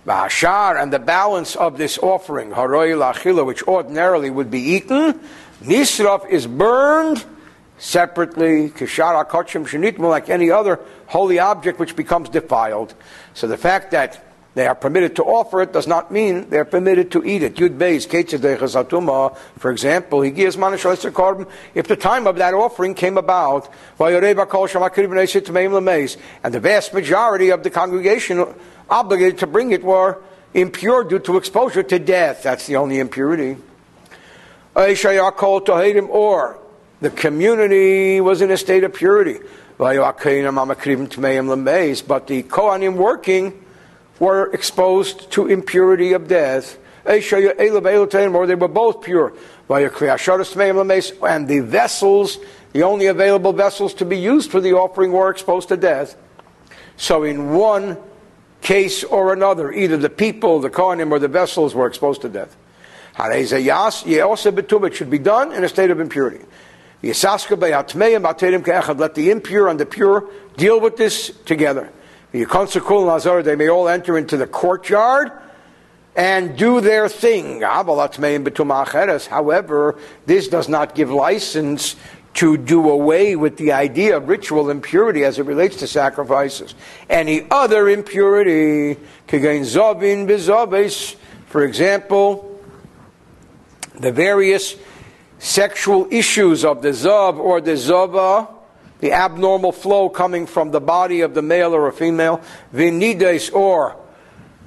And 0.05 0.93
the 0.93 0.99
balance 0.99 1.55
of 1.57 1.79
this 1.79 1.99
offering, 1.99 2.51
which 2.51 3.63
ordinarily 3.69 4.31
would 4.31 4.51
be 4.51 4.61
eaten, 4.61 5.21
nisraf 5.63 6.29
is 6.29 6.47
burned 6.47 7.25
separately, 7.79 8.71
kishara 8.71 9.29
kachim 9.29 9.67
shenitmu, 9.67 10.09
like 10.09 10.29
any 10.29 10.51
other 10.51 10.81
holy 11.07 11.39
object 11.39 11.79
which 11.79 11.95
becomes 11.97 12.29
defiled. 12.29 12.95
So 13.35 13.47
the 13.47 13.57
fact 13.57 13.91
that 13.93 14.25
they 14.55 14.67
are 14.67 14.75
permitted 14.75 15.17
to 15.17 15.25
offer 15.25 15.63
it 15.63 15.73
does 15.73 15.87
not 15.87 16.13
mean 16.13 16.51
they 16.51 16.59
are 16.59 16.67
permitted 16.67 17.11
to 17.13 17.25
eat 17.25 17.43
it. 17.43 17.55
Yud 17.57 17.79
Beis, 17.79 18.07
for 19.59 19.71
example, 19.71 20.21
he 20.21 20.31
gives 20.31 20.57
korban. 20.57 21.49
If 21.75 21.89
the 21.89 21.97
time 21.97 22.27
of 22.27 22.37
that 22.37 22.53
offering 22.53 22.95
came 22.95 23.17
about, 23.17 23.73
and 23.99 24.15
the 26.55 26.61
vast 26.61 26.93
majority 26.93 27.49
of 27.49 27.63
the 27.63 27.71
congregation 27.71 28.55
obligated 28.89 29.39
to 29.39 29.47
bring 29.47 29.73
it 29.73 29.83
were 29.83 30.23
impure 30.55 31.05
due 31.05 31.19
to 31.21 31.37
exposure 31.37 31.83
to 31.83 31.99
death. 31.99 32.43
That's 32.43 32.67
the 32.67 32.77
only 32.77 32.99
impurity. 32.99 33.57
Or 34.75 34.87
the 37.01 37.11
community 37.11 38.21
was 38.21 38.43
in 38.43 38.51
a 38.51 38.57
state 38.57 38.85
of 38.85 38.95
purity. 38.95 39.41
But 39.79 39.95
the 39.95 40.03
Kohanim 42.43 42.97
working 42.97 43.65
were 44.19 44.53
exposed 44.53 45.31
to 45.33 45.47
impurity 45.49 46.13
of 46.13 46.29
death. 46.29 46.79
Or 47.05 47.19
they 48.47 48.55
were 48.55 48.69
both 48.69 49.03
pure. 49.03 49.33
And 49.69 49.89
the 51.49 51.61
vessels, 51.65 52.39
the 52.73 52.83
only 52.83 53.07
available 53.07 53.53
vessels 53.53 53.95
to 53.95 54.05
be 54.05 54.19
used 54.19 54.51
for 54.51 54.61
the 54.61 54.75
offering, 54.75 55.13
were 55.13 55.31
exposed 55.31 55.69
to 55.69 55.77
death. 55.77 56.15
So 56.97 57.25
in 57.25 57.53
one 57.53 57.97
case 58.63 59.05
or 59.05 59.33
another, 59.33 59.73
either 59.73 59.97
the 59.97 60.09
people, 60.09 60.61
the 60.61 60.71
Kohanim, 60.71 61.11
or 61.11 61.19
the 61.19 61.29
vessels 61.29 61.75
were 61.75 61.87
exposed 61.87 62.23
to 62.23 62.29
death. 62.29 62.57
It 63.19 64.95
should 64.95 65.11
be 65.11 65.19
done 65.19 65.53
in 65.53 65.65
a 65.65 65.69
state 65.69 65.91
of 65.91 66.01
impurity. 66.01 66.45
Let 67.03 67.13
the 69.15 69.31
impure 69.31 69.69
and 69.69 69.81
the 69.81 69.87
pure 69.87 70.29
deal 70.57 70.81
with 70.81 70.97
this 70.97 71.31
together. 71.45 71.91
They 72.33 72.47
may 73.57 73.69
all 73.69 73.89
enter 73.89 74.17
into 74.17 74.37
the 74.39 74.47
courtyard 74.47 75.33
and 76.15 76.57
do 76.57 76.81
their 76.81 77.09
thing. 77.09 77.61
However, 77.61 78.09
this 80.27 80.49
does 80.49 80.69
not 80.69 80.95
give 80.95 81.11
license 81.11 81.97
to 82.35 82.57
do 82.57 82.89
away 82.89 83.37
with 83.37 83.57
the 83.57 83.73
idea 83.73 84.17
of 84.17 84.29
ritual 84.29 84.71
impurity 84.71 85.25
as 85.25 85.39
it 85.39 85.45
relates 85.45 85.77
to 85.77 85.87
sacrifices. 85.87 86.75
Any 87.11 87.47
other 87.51 87.89
impurity, 87.89 88.99
for 91.47 91.65
example, 91.65 92.61
the 93.95 94.13
various 94.13 94.77
sexual 95.39 96.09
issues 96.11 96.65
of 96.65 96.83
the 96.83 96.91
zav 96.91 97.39
or 97.39 97.61
the 97.61 97.77
zava, 97.77 98.49
the 99.01 99.13
abnormal 99.13 99.73
flow 99.73 100.09
coming 100.09 100.47
from 100.47 100.71
the 100.71 100.81
body 100.81 101.21
of 101.21 101.35
the 101.35 101.43
male 101.43 101.75
or 101.75 101.89
a 101.89 101.93
female, 101.93 102.41
vinides 102.73 103.53
or 103.53 103.97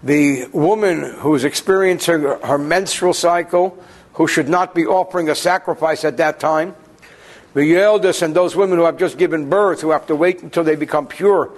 the 0.03 0.45
woman 0.51 1.15
who's 1.19 1.43
experiencing 1.43 2.21
her 2.21 2.57
menstrual 2.57 3.13
cycle, 3.13 3.81
who 4.13 4.27
should 4.27 4.47
not 4.47 4.75
be 4.75 4.85
offering 4.85 5.29
a 5.29 5.35
sacrifice 5.35 6.05
at 6.05 6.17
that 6.17 6.39
time, 6.39 6.75
the 7.55 7.77
eldest 7.77 8.21
and 8.21 8.35
those 8.35 8.55
women 8.55 8.77
who 8.77 8.83
have 8.83 8.97
just 8.97 9.17
given 9.17 9.49
birth, 9.49 9.81
who 9.81 9.91
have 9.91 10.05
to 10.07 10.15
wait 10.15 10.43
until 10.43 10.63
they 10.63 10.75
become 10.75 11.07
pure 11.07 11.51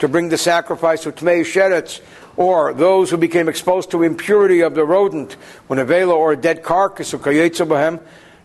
to 0.00 0.08
bring 0.08 0.28
the 0.28 0.36
sacrifice 0.36 1.06
of 1.06 1.14
Tmei 1.14 1.42
Sheretz, 1.42 2.00
or 2.36 2.74
those 2.74 3.10
who 3.10 3.16
became 3.16 3.48
exposed 3.48 3.92
to 3.92 4.02
impurity 4.02 4.60
of 4.60 4.74
the 4.74 4.84
rodent, 4.84 5.34
when 5.68 5.78
a 5.78 5.84
vela 5.84 6.12
or 6.12 6.32
a 6.32 6.36
dead 6.36 6.64
carcass, 6.64 7.12
of 7.12 7.22
Kayetsubahem, 7.22 8.00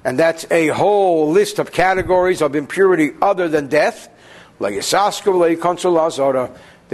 and 0.06 0.19
that's 0.19 0.45
a 0.52 0.68
whole 0.68 1.31
list 1.31 1.57
of 1.57 1.72
categories 1.72 2.44
of 2.44 2.56
impurity 2.56 3.11
other 3.22 3.49
than 3.49 3.68
death. 3.68 4.10
They 4.60 4.80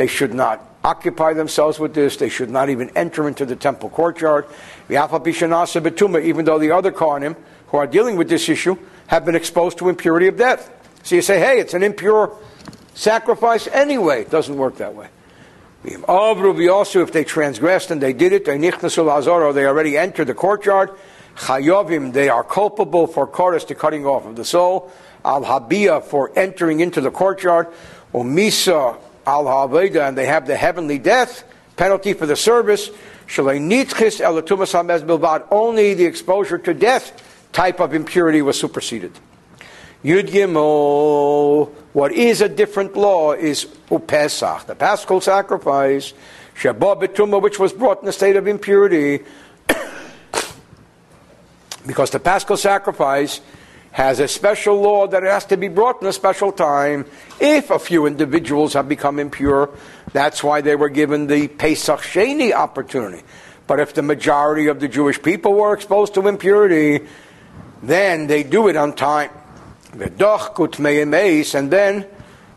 should 0.07 0.33
not 0.33 0.69
occupy 0.83 1.33
themselves 1.33 1.77
with 1.79 1.93
this. 1.93 2.15
They 2.17 2.29
should 2.29 2.49
not 2.49 2.69
even 2.69 2.89
enter 2.95 3.27
into 3.27 3.45
the 3.45 3.55
temple 3.55 3.89
courtyard. 3.89 4.45
Even 4.89 5.01
though 5.09 6.59
the 6.59 6.71
other 6.71 6.91
Kohanim 6.91 7.35
who 7.67 7.77
are 7.77 7.87
dealing 7.87 8.15
with 8.15 8.29
this 8.29 8.47
issue 8.47 8.77
have 9.07 9.25
been 9.25 9.35
exposed 9.35 9.77
to 9.79 9.89
impurity 9.89 10.27
of 10.27 10.37
death. 10.37 10.71
So 11.03 11.15
you 11.15 11.21
say, 11.21 11.39
hey, 11.39 11.59
it's 11.59 11.73
an 11.73 11.83
impure 11.83 12.35
sacrifice 12.93 13.67
anyway. 13.67 14.21
It 14.21 14.31
doesn't 14.31 14.57
work 14.57 14.77
that 14.77 14.95
way. 14.95 15.09
Also, 16.07 17.03
if 17.03 17.11
they 17.11 17.23
transgressed 17.23 17.91
and 17.91 18.01
they 18.01 18.13
did 18.13 18.33
it, 18.33 18.45
they 18.45 18.57
already 18.57 19.97
entered 19.97 20.25
the 20.25 20.33
courtyard, 20.33 20.89
chayovim, 21.35 22.11
they 22.13 22.29
are 22.29 22.43
culpable 22.43 23.05
for 23.05 23.27
kares, 23.27 23.67
the 23.67 23.75
cutting 23.75 24.05
off 24.05 24.25
of 24.25 24.35
the 24.35 24.45
soul, 24.45 24.91
al 25.23 25.43
habia 25.43 26.03
for 26.03 26.31
entering 26.35 26.79
into 26.79 27.01
the 27.01 27.11
courtyard, 27.11 27.67
or 28.13 28.23
misa 28.23 28.97
al 29.27 29.43
haveda, 29.45 30.07
and 30.07 30.17
they 30.17 30.25
have 30.25 30.47
the 30.47 30.55
heavenly 30.55 30.97
death 30.97 31.43
penalty 31.75 32.13
for 32.13 32.25
the 32.25 32.35
service. 32.35 32.89
Only 33.37 33.83
the 35.93 36.05
exposure 36.05 36.57
to 36.57 36.73
death 36.73 37.34
type 37.55 37.79
of 37.79 37.93
impurity 37.93 38.41
was 38.41 38.59
superseded. 38.59 39.13
Yud 40.03 40.27
Gimel, 40.27 41.71
what 41.93 42.11
is 42.11 42.41
a 42.41 42.49
different 42.49 42.95
law 42.97 43.31
is 43.31 43.65
Upesach, 43.89 44.65
the 44.65 44.75
Paschal 44.75 45.21
sacrifice, 45.21 46.13
Shabbat 46.55 47.01
Betuma, 47.01 47.41
which 47.41 47.57
was 47.57 47.71
brought 47.71 48.03
in 48.03 48.09
a 48.09 48.11
state 48.11 48.35
of 48.35 48.45
impurity. 48.47 49.23
because 51.87 52.11
the 52.11 52.19
Paschal 52.19 52.57
sacrifice 52.57 53.39
has 53.93 54.19
a 54.19 54.27
special 54.27 54.75
law 54.75 55.07
that 55.07 55.23
has 55.23 55.45
to 55.45 55.55
be 55.55 55.69
brought 55.69 56.01
in 56.01 56.07
a 56.09 56.13
special 56.13 56.51
time. 56.51 57.05
If 57.39 57.71
a 57.71 57.79
few 57.79 58.05
individuals 58.05 58.73
have 58.73 58.89
become 58.89 59.17
impure, 59.17 59.69
that's 60.11 60.43
why 60.43 60.59
they 60.59 60.75
were 60.75 60.89
given 60.89 61.27
the 61.27 61.47
Pesach 61.47 62.01
Sheni 62.01 62.51
opportunity. 62.51 63.23
But 63.65 63.79
if 63.79 63.93
the 63.93 64.01
majority 64.01 64.67
of 64.67 64.81
the 64.81 64.89
Jewish 64.89 65.21
people 65.21 65.53
were 65.53 65.73
exposed 65.73 66.13
to 66.15 66.27
impurity, 66.27 67.07
then 67.87 68.27
they 68.27 68.43
do 68.43 68.67
it 68.67 68.75
on 68.75 68.93
time. 68.93 69.31
And 69.93 70.17
then 71.71 72.05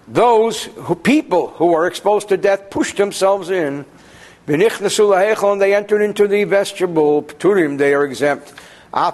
those 0.09 0.64
who, 0.64 0.94
people 0.94 1.48
who 1.48 1.74
are 1.74 1.86
exposed 1.86 2.28
to 2.28 2.36
death 2.36 2.70
push 2.70 2.94
themselves 2.94 3.50
in. 3.50 3.84
And 4.46 4.62
they 4.62 5.74
entered 5.74 6.02
into 6.02 6.26
the 6.26 6.44
vestibule. 6.44 7.22
Pturim, 7.22 7.76
they 7.78 7.94
are 7.94 8.05
exempt. 8.05 8.55
Even 8.90 9.10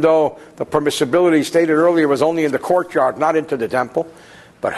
though 0.00 0.38
the 0.56 0.64
permissibility 0.64 1.44
stated 1.44 1.74
earlier 1.74 2.08
was 2.08 2.22
only 2.22 2.44
in 2.44 2.52
the 2.52 2.58
courtyard, 2.58 3.18
not 3.18 3.36
into 3.36 3.58
the 3.58 3.68
temple. 3.68 4.10
But 4.60 4.72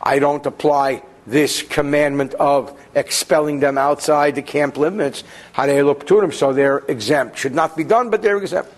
I 0.00 0.18
don't 0.18 0.46
apply 0.46 1.02
this 1.30 1.62
commandment 1.62 2.34
of 2.34 2.78
expelling 2.94 3.60
them 3.60 3.76
outside 3.76 4.34
the 4.34 4.42
camp 4.42 4.76
limits, 4.76 5.24
so 6.32 6.52
they're 6.52 6.78
exempt. 6.78 7.38
Should 7.38 7.54
not 7.54 7.76
be 7.76 7.84
done, 7.84 8.10
but 8.10 8.22
they're 8.22 8.38
exempt. 8.38 8.72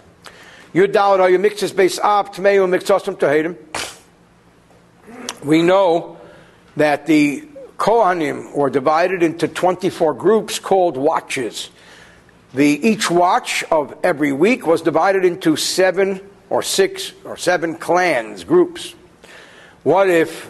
You 0.72 0.86
doubt 0.86 1.20
are 1.20 1.30
you 1.30 1.38
mixes 1.38 1.72
base 1.72 1.98
up 1.98 2.32
to 2.34 2.40
mixosum 2.40 3.18
to 3.20 3.32
him. 3.32 3.58
We 5.44 5.62
know 5.62 6.18
that 6.76 7.06
the 7.06 7.42
Kohanim 7.78 8.54
were 8.54 8.70
divided 8.70 9.22
into 9.22 9.48
24 9.48 10.14
groups 10.14 10.58
called 10.58 10.96
watches. 10.96 11.70
The, 12.52 12.66
each 12.66 13.10
watch 13.10 13.64
of 13.70 13.96
every 14.02 14.32
week 14.32 14.66
was 14.66 14.82
divided 14.82 15.24
into 15.24 15.56
seven 15.56 16.20
or 16.50 16.62
six 16.62 17.12
or 17.24 17.36
seven 17.36 17.76
clans, 17.76 18.44
groups. 18.44 18.94
What 19.82 20.10
if 20.10 20.49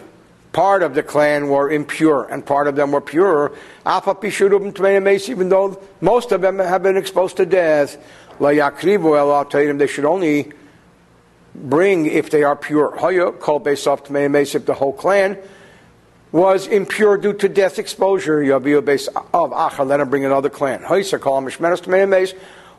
part 0.53 0.83
of 0.83 0.93
the 0.93 1.03
clan 1.03 1.47
were 1.47 1.71
impure 1.71 2.27
and 2.29 2.45
part 2.45 2.67
of 2.67 2.75
them 2.75 2.91
were 2.91 3.01
pure. 3.01 3.53
Even 3.85 5.49
though 5.49 5.81
most 6.01 6.31
of 6.31 6.41
them 6.41 6.59
have 6.59 6.83
been 6.83 6.97
exposed 6.97 7.37
to 7.37 7.45
death, 7.45 7.97
they 8.39 9.87
should 9.87 10.05
only 10.05 10.51
bring 11.53 12.05
if 12.05 12.29
they 12.29 12.43
are 12.43 12.55
pure. 12.55 12.93
If 12.95 14.65
the 14.65 14.73
whole 14.77 14.93
clan 14.93 15.37
was 16.31 16.67
impure 16.67 17.17
due 17.17 17.33
to 17.33 17.49
death 17.49 17.77
exposure, 17.77 18.41
let 18.43 19.99
him 19.99 20.09
bring 20.09 20.25
another 20.25 20.49
clan. 20.49 20.81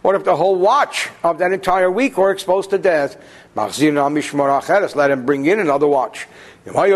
What 0.03 0.17
if 0.17 0.25
the 0.25 0.35
whole 0.35 0.57
watch 0.57 1.11
of 1.23 1.39
that 1.39 1.53
entire 1.53 1.89
week 1.91 2.19
were 2.19 2.33
exposed 2.33 2.71
to 2.71 2.79
death? 2.79 3.17
Let 3.55 3.79
him 5.11 5.25
bring 5.27 5.47
in 5.47 5.61
another 5.61 5.87
watch. 5.87 6.27
But 6.65 6.89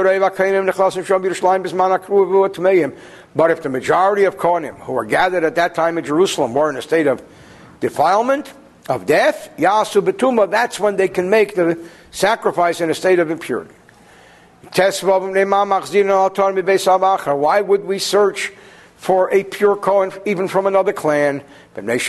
if 3.51 3.63
the 3.63 3.69
majority 3.69 4.25
of 4.25 4.37
Kohanim 4.37 4.79
who 4.81 4.93
were 4.93 5.05
gathered 5.05 5.45
at 5.45 5.57
that 5.57 5.75
time 5.75 5.99
in 5.99 6.05
Jerusalem 6.05 6.55
were 6.55 6.71
in 6.71 6.77
a 6.77 6.83
state 6.83 7.09
of 7.09 7.21
defilement, 7.81 8.53
of 8.89 9.07
death, 9.07 9.51
Yasu 9.59 10.01
Betuma, 10.03 10.49
that's 10.49 10.79
when 10.79 10.95
they 10.97 11.09
can 11.09 11.29
make 11.29 11.57
the 11.57 11.77
sacrifice 12.13 12.81
in 12.81 12.91
a 12.91 12.95
state 12.95 13.19
of 13.19 13.33
impurity. 13.33 13.75
Why 14.73 14.91
would 17.61 17.85
we 17.85 17.99
search 17.99 18.53
for 18.97 19.35
a 19.35 19.45
pure 19.45 19.77
Kohen 19.77 20.13
even 20.25 20.49
from 20.49 20.67
another 20.67 20.93
clan? 20.93 21.43
Because 21.75 22.07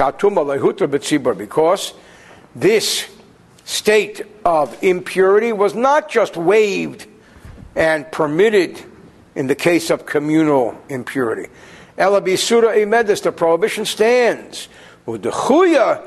this 2.56 3.10
state 3.66 4.22
of 4.46 4.84
impurity 4.84 5.54
was 5.54 5.76
not 5.76 6.10
just 6.10 6.38
waived 6.38 7.08
and 7.78 8.12
permitted 8.12 8.84
in 9.36 9.48
the 9.48 9.56
case 9.56 9.90
of 9.92 10.06
communal 10.06 10.78
impurity. 10.90 11.50
Elabisura 11.98 12.76
imedis, 12.76 13.22
the 13.22 13.32
prohibition 13.32 13.86
stands. 13.86 14.68
Because 15.06 16.00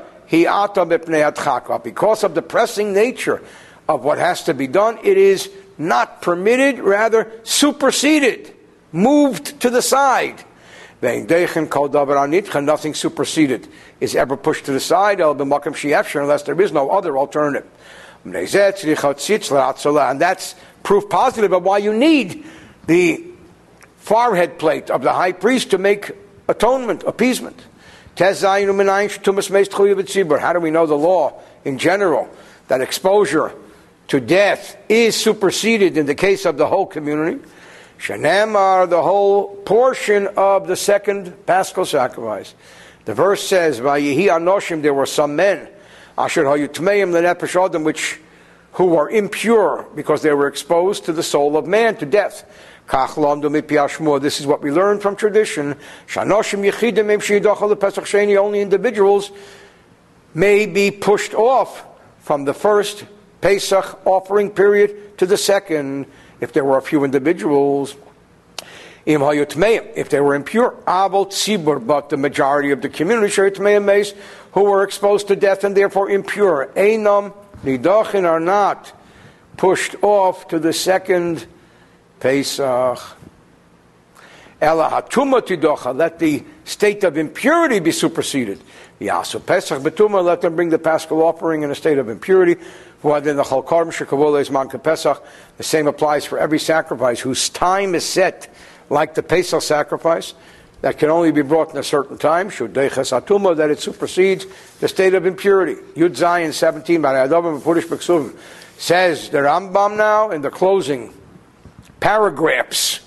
of 2.23 2.35
the 2.35 2.41
pressing 2.41 2.93
nature 2.93 3.41
of 3.87 4.03
what 4.03 4.17
has 4.17 4.43
to 4.43 4.53
be 4.53 4.67
done, 4.67 4.99
it 5.03 5.17
is 5.17 5.49
not 5.77 6.21
permitted, 6.21 6.79
rather 6.79 7.31
superseded, 7.43 8.53
moved 8.91 9.61
to 9.61 9.69
the 9.69 9.81
side. 9.81 10.43
Nothing 11.01 12.93
superseded 12.93 13.67
is 13.99 14.15
ever 14.15 14.37
pushed 14.37 14.65
to 14.65 14.71
the 14.71 14.79
side, 14.79 15.19
unless 15.19 16.43
there 16.43 16.61
is 16.61 16.71
no 16.71 16.91
other 16.91 17.17
alternative. 17.17 17.67
And 18.23 18.35
that's 18.35 18.83
proof 20.83 21.09
positive 21.09 21.53
of 21.53 21.63
why 21.63 21.79
you 21.79 21.93
need 21.93 22.45
the 22.87 23.25
forehead 23.97 24.59
plate 24.59 24.89
of 24.89 25.01
the 25.01 25.13
high 25.13 25.31
priest 25.31 25.71
to 25.71 25.77
make 25.77 26.11
atonement, 26.47 27.03
appeasement. 27.03 27.65
How 28.17 28.33
do 28.33 28.73
we 30.59 30.71
know 30.71 30.85
the 30.85 30.95
law 30.95 31.39
in 31.63 31.77
general 31.77 32.29
that 32.67 32.81
exposure 32.81 33.53
to 34.11 34.19
death 34.19 34.75
is 34.89 35.15
superseded 35.15 35.97
in 35.97 36.05
the 36.05 36.15
case 36.15 36.45
of 36.45 36.57
the 36.57 36.67
whole 36.67 36.85
community. 36.85 37.41
Shanamar, 37.97 38.89
the 38.89 39.01
whole 39.01 39.55
portion 39.55 40.27
of 40.35 40.67
the 40.67 40.75
second 40.75 41.45
paschal 41.45 41.85
sacrifice. 41.85 42.53
The 43.05 43.13
verse 43.13 43.41
says, 43.41 43.77
there 43.77 44.93
were 44.93 45.05
some 45.05 45.37
men, 45.37 45.69
Adam, 46.17 47.83
which 47.85 48.19
who 48.73 48.85
were 48.85 49.09
impure 49.09 49.87
because 49.95 50.21
they 50.21 50.33
were 50.33 50.47
exposed 50.47 51.05
to 51.05 51.13
the 51.13 51.23
soul 51.23 51.57
of 51.57 51.67
man 51.67 51.95
to 51.97 52.05
death. 52.05 52.45
This 52.89 54.39
is 54.39 54.47
what 54.47 54.61
we 54.61 54.71
learn 54.71 54.99
from 54.99 55.15
tradition. 55.15 55.75
Only 56.17 56.41
individuals 58.61 59.31
may 60.33 60.65
be 60.65 60.91
pushed 60.91 61.33
off 61.33 61.83
from 62.19 62.45
the 62.45 62.53
first 62.53 63.05
Pesach 63.41 63.99
offering 64.05 64.49
period 64.51 65.17
to 65.17 65.25
the 65.25 65.37
second 65.37 66.05
if 66.39 66.53
there 66.53 66.63
were 66.63 66.77
a 66.77 66.81
few 66.81 67.03
individuals. 67.03 67.95
If 69.05 70.09
they 70.09 70.21
were 70.21 70.35
impure, 70.35 70.75
but 70.85 72.09
the 72.09 72.17
majority 72.17 72.71
of 72.71 72.81
the 72.81 72.89
community 72.89 74.13
who 74.51 74.63
were 74.63 74.83
exposed 74.83 75.27
to 75.29 75.35
death 75.35 75.63
and 75.63 75.75
therefore 75.75 76.09
impure, 76.09 76.69
Nidachin 77.63 78.25
are 78.25 78.39
not 78.39 78.93
pushed 79.57 79.95
off 80.01 80.47
to 80.47 80.59
the 80.59 80.73
second 80.73 81.45
Pesach. 82.19 82.99
Ela 84.59 84.89
hatuma 84.89 85.97
let 85.97 86.19
the 86.19 86.43
state 86.65 87.03
of 87.03 87.17
impurity 87.17 87.79
be 87.79 87.91
superseded. 87.91 88.61
Yasu 88.99 89.43
Pesach 89.43 89.81
betuma, 89.81 90.23
let 90.23 90.41
them 90.41 90.55
bring 90.55 90.69
the 90.69 90.77
paschal 90.77 91.23
offering 91.23 91.63
in 91.63 91.71
a 91.71 91.75
state 91.75 91.97
of 91.97 92.09
impurity. 92.09 92.61
The 93.01 94.37
same 95.59 95.87
applies 95.87 96.25
for 96.25 96.37
every 96.37 96.59
sacrifice 96.59 97.19
whose 97.19 97.49
time 97.49 97.95
is 97.95 98.05
set, 98.05 98.53
like 98.91 99.15
the 99.15 99.23
Pesach 99.23 99.63
sacrifice, 99.63 100.35
that 100.81 100.97
can 100.97 101.09
only 101.09 101.31
be 101.31 101.41
brought 101.41 101.71
in 101.71 101.77
a 101.77 101.83
certain 101.83 102.17
time. 102.17 102.49
That 102.49 103.67
it 103.71 103.79
supersedes 103.79 104.45
the 104.79 104.87
state 104.87 105.13
of 105.13 105.25
impurity. 105.25 105.75
Yud 105.95 106.17
Zayin 106.17 106.53
17, 106.53 107.01
says 108.77 109.29
the 109.29 109.37
Rambam 109.37 109.95
now 109.95 110.31
in 110.31 110.41
the 110.41 110.49
closing 110.49 111.13
paragraphs 111.99 113.01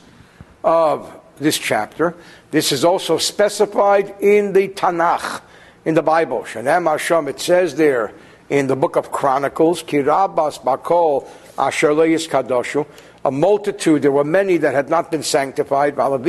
of 0.63 1.13
this 1.39 1.59
chapter. 1.59 2.15
This 2.53 2.71
is 2.71 2.85
also 2.85 3.19
specified 3.19 4.15
in 4.21 4.53
the 4.53 4.69
Tanakh, 4.69 5.43
in 5.85 5.95
the 5.95 6.03
Bible. 6.03 6.43
Shanem 6.43 6.89
Hashem, 6.89 7.27
it 7.27 7.41
says 7.41 7.75
there 7.75 8.13
in 8.49 8.69
the 8.69 8.77
book 8.77 8.95
of 8.95 9.11
Chronicles, 9.11 9.83
Kirabas 9.83 10.61
Bakol 10.63 11.27
Asher 11.59 11.93
Kadoshu, 11.93 12.87
a 13.25 13.31
multitude, 13.31 14.03
there 14.03 14.13
were 14.13 14.25
many 14.25 14.59
that 14.59 14.75
had 14.75 14.91
not 14.91 15.11
been 15.11 15.23
sanctified, 15.23 15.99
and 15.99 16.25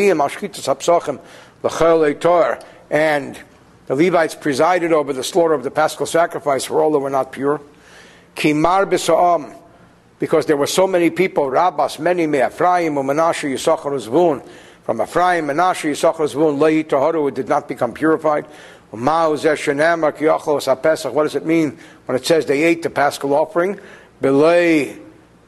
the 3.88 3.96
Levites 3.96 4.36
presided 4.36 4.94
over 4.94 5.12
the 5.12 5.24
slaughter 5.24 5.54
of 5.54 5.64
the 5.64 5.72
paschal 5.72 6.06
sacrifice 6.06 6.66
for 6.66 6.82
all 6.82 6.92
that 6.92 7.00
were 7.00 7.10
not 7.10 7.32
pure. 7.32 7.60
Kimar 8.36 8.86
because 10.18 10.46
there 10.46 10.56
were 10.56 10.68
so 10.68 10.88
many 10.88 11.10
people, 11.10 11.50
Rabbas, 11.50 12.00
many 12.00 12.24
Ephraim, 12.24 12.96
Menashe, 12.96 13.52
Yisachar, 13.52 14.00
Zvun, 14.00 14.42
from 14.86 15.02
Ephraim, 15.02 15.48
Menashe, 15.48 15.92
Yisachar, 15.92 16.34
Zvun, 16.34 16.58
Lehi, 16.58 16.86
Taharu, 16.86 17.34
did 17.34 17.50
not 17.50 17.68
become 17.68 17.94
purified. 17.94 18.46
What 18.92 19.34
does 19.34 19.44
it 21.36 21.46
mean 21.46 21.78
when 22.06 22.16
it 22.16 22.26
says 22.26 22.46
they 22.46 22.64
ate 22.64 22.82
the 22.82 22.90
paschal 22.90 23.34
offering? 23.34 23.78
Belay 24.22 24.98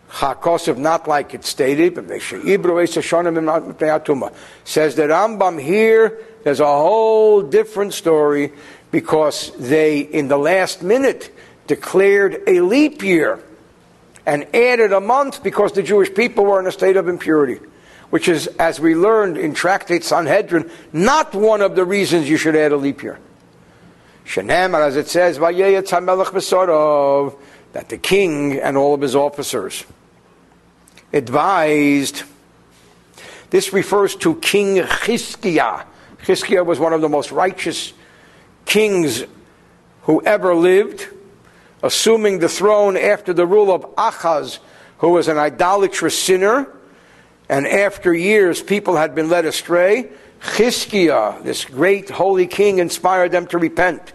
Chakosiv, 0.09 0.77
not 0.77 1.07
like 1.07 1.33
it 1.33 1.43
stated, 1.43 1.95
but 1.95 2.07
says 4.63 4.95
the 4.95 5.01
Rambam 5.03 5.61
here, 5.61 6.19
there's 6.43 6.59
a 6.59 6.65
whole 6.65 7.41
different 7.41 7.93
story 7.93 8.53
because 8.89 9.51
they, 9.57 9.99
in 9.99 10.27
the 10.29 10.37
last 10.37 10.81
minute, 10.81 11.31
declared 11.67 12.41
a 12.47 12.61
leap 12.61 13.03
year 13.03 13.43
and 14.25 14.47
added 14.55 14.93
a 14.93 15.01
month 15.01 15.43
because 15.43 15.73
the 15.73 15.83
Jewish 15.83 16.13
people 16.13 16.45
were 16.45 16.59
in 16.59 16.67
a 16.67 16.71
state 16.71 16.95
of 16.95 17.09
impurity, 17.09 17.59
which 18.09 18.29
is, 18.29 18.47
as 18.59 18.79
we 18.79 18.95
learned 18.95 19.37
in 19.37 19.53
Tractate 19.53 20.05
Sanhedrin, 20.05 20.71
not 20.93 21.35
one 21.35 21.61
of 21.61 21.75
the 21.75 21.83
reasons 21.83 22.29
you 22.29 22.37
should 22.37 22.55
add 22.55 22.71
a 22.71 22.77
leap 22.77 23.03
year. 23.03 23.19
Shanamar, 24.25 24.85
as 24.85 24.95
it 24.95 25.07
says, 25.07 25.37
that 27.73 27.89
the 27.89 27.97
king 27.97 28.59
and 28.59 28.77
all 28.77 28.93
of 28.93 29.01
his 29.01 29.15
officers 29.15 29.85
advised. 31.13 32.23
This 33.49 33.73
refers 33.73 34.15
to 34.17 34.35
King 34.35 34.77
Chizkiah. 34.77 35.85
Chizkiah 36.23 36.65
was 36.65 36.79
one 36.79 36.93
of 36.93 37.01
the 37.01 37.09
most 37.09 37.31
righteous 37.31 37.93
kings 38.65 39.23
who 40.03 40.21
ever 40.23 40.53
lived, 40.53 41.07
assuming 41.81 42.39
the 42.39 42.49
throne 42.49 42.97
after 42.97 43.33
the 43.33 43.45
rule 43.45 43.73
of 43.73 43.83
Achaz, 43.95 44.59
who 44.99 45.09
was 45.09 45.27
an 45.27 45.37
idolatrous 45.37 46.17
sinner. 46.17 46.67
And 47.49 47.65
after 47.65 48.13
years, 48.13 48.61
people 48.61 48.97
had 48.97 49.15
been 49.15 49.29
led 49.29 49.45
astray. 49.45 50.09
Chizkiah, 50.41 51.43
this 51.43 51.65
great 51.65 52.09
holy 52.09 52.47
king, 52.47 52.79
inspired 52.79 53.31
them 53.31 53.47
to 53.47 53.57
repent. 53.57 54.13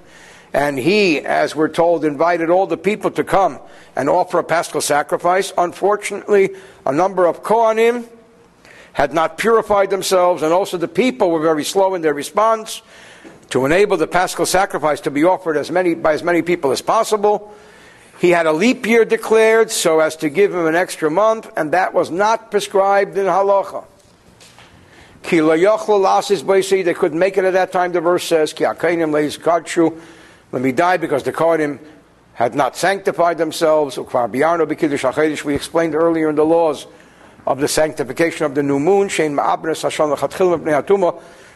And 0.55 0.79
he, 0.79 1.21
as 1.21 1.57
we're 1.57 1.69
told, 1.69 2.05
invited 2.05 2.51
all 2.51 2.67
the 2.67 2.77
people 2.77 3.11
to 3.13 3.25
come 3.25 3.59
and 3.97 4.09
offer 4.09 4.39
a 4.39 4.45
paschal 4.45 4.83
sacrifice. 4.83 5.53
Unfortunately, 5.57 6.51
a 6.85 6.93
number 6.93 7.27
of 7.27 7.43
Kohanim 7.43 8.07
had 8.93 9.15
not 9.15 9.39
purified 9.39 9.89
themselves, 9.89 10.43
and 10.43 10.53
also 10.53 10.77
the 10.77 10.89
people 10.89 11.31
were 11.31 11.41
very 11.41 11.65
slow 11.65 11.95
in 11.95 12.03
their 12.03 12.13
response 12.13 12.83
to 13.49 13.65
enable 13.65 13.97
the 13.97 14.07
paschal 14.07 14.45
sacrifice 14.45 15.01
to 15.01 15.11
be 15.11 15.25
offered 15.25 15.57
as 15.57 15.71
many, 15.71 15.95
by 15.95 16.13
as 16.13 16.23
many 16.23 16.43
people 16.43 16.71
as 16.71 16.83
possible. 16.83 17.55
He 18.21 18.31
had 18.31 18.47
a 18.47 18.53
leap 18.53 18.87
year 18.87 19.05
declared 19.07 19.71
so 19.71 20.01
as 20.01 20.17
to 20.17 20.29
give 20.29 20.53
him 20.55 20.67
an 20.67 20.75
extra 20.75 21.11
month, 21.11 21.51
and 21.57 21.73
that 21.73 21.95
was 21.95 22.11
not 22.11 22.51
prescribed 22.51 23.17
in 23.17 23.25
halacha. 23.27 23.85
They 25.23 26.95
couldn't 26.95 27.19
make 27.19 27.39
it 27.39 27.45
at 27.45 27.53
that 27.53 27.73
time, 27.73 27.93
the 27.93 28.01
verse 28.01 28.25
says, 28.25 28.53
when 30.53 30.63
we 30.63 30.71
died 30.71 31.01
because 31.01 31.23
the 31.23 31.33
Kohanim 31.33 31.81
had 32.35 32.55
not 32.55 32.77
sanctified 32.77 33.39
themselves. 33.39 33.97
We 33.97 35.55
explained 35.55 35.95
earlier 35.95 36.29
in 36.29 36.37
the 36.37 36.45
laws 36.45 36.87
of 37.47 37.59
the 37.59 37.69
sanctification 37.69 38.45
of 38.45 38.55
the 38.55 38.63
new 38.63 38.79
moon. 38.79 39.09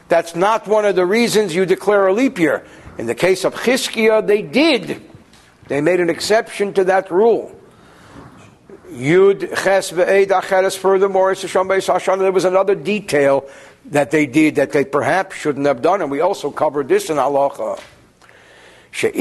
That's 0.08 0.34
not 0.34 0.66
one 0.66 0.86
of 0.86 0.96
the 0.96 1.04
reasons 1.04 1.54
you 1.54 1.66
declare 1.66 2.06
a 2.06 2.12
leap 2.14 2.38
year. 2.38 2.64
In 2.96 3.04
the 3.04 3.14
case 3.14 3.44
of 3.44 3.54
Chizkiah, 3.54 4.26
they 4.26 4.40
did. 4.40 5.02
They 5.68 5.82
made 5.82 6.00
an 6.00 6.08
exception 6.08 6.72
to 6.72 6.84
that 6.84 7.10
rule. 7.10 7.52
Yud 8.88 9.62
Ches 9.62 9.92
Acheres. 9.92 10.74
Furthermore, 10.78 11.34
there 11.34 12.32
was 12.32 12.44
another 12.46 12.74
detail 12.74 13.46
that 13.86 14.10
they 14.10 14.24
did 14.24 14.54
that 14.54 14.72
they 14.72 14.86
perhaps 14.86 15.36
shouldn't 15.36 15.66
have 15.66 15.82
done, 15.82 16.00
and 16.00 16.10
we 16.10 16.20
also 16.20 16.50
covered 16.50 16.88
this 16.88 17.10
in 17.10 17.18
Halacha. 17.18 17.78
A 18.98 19.12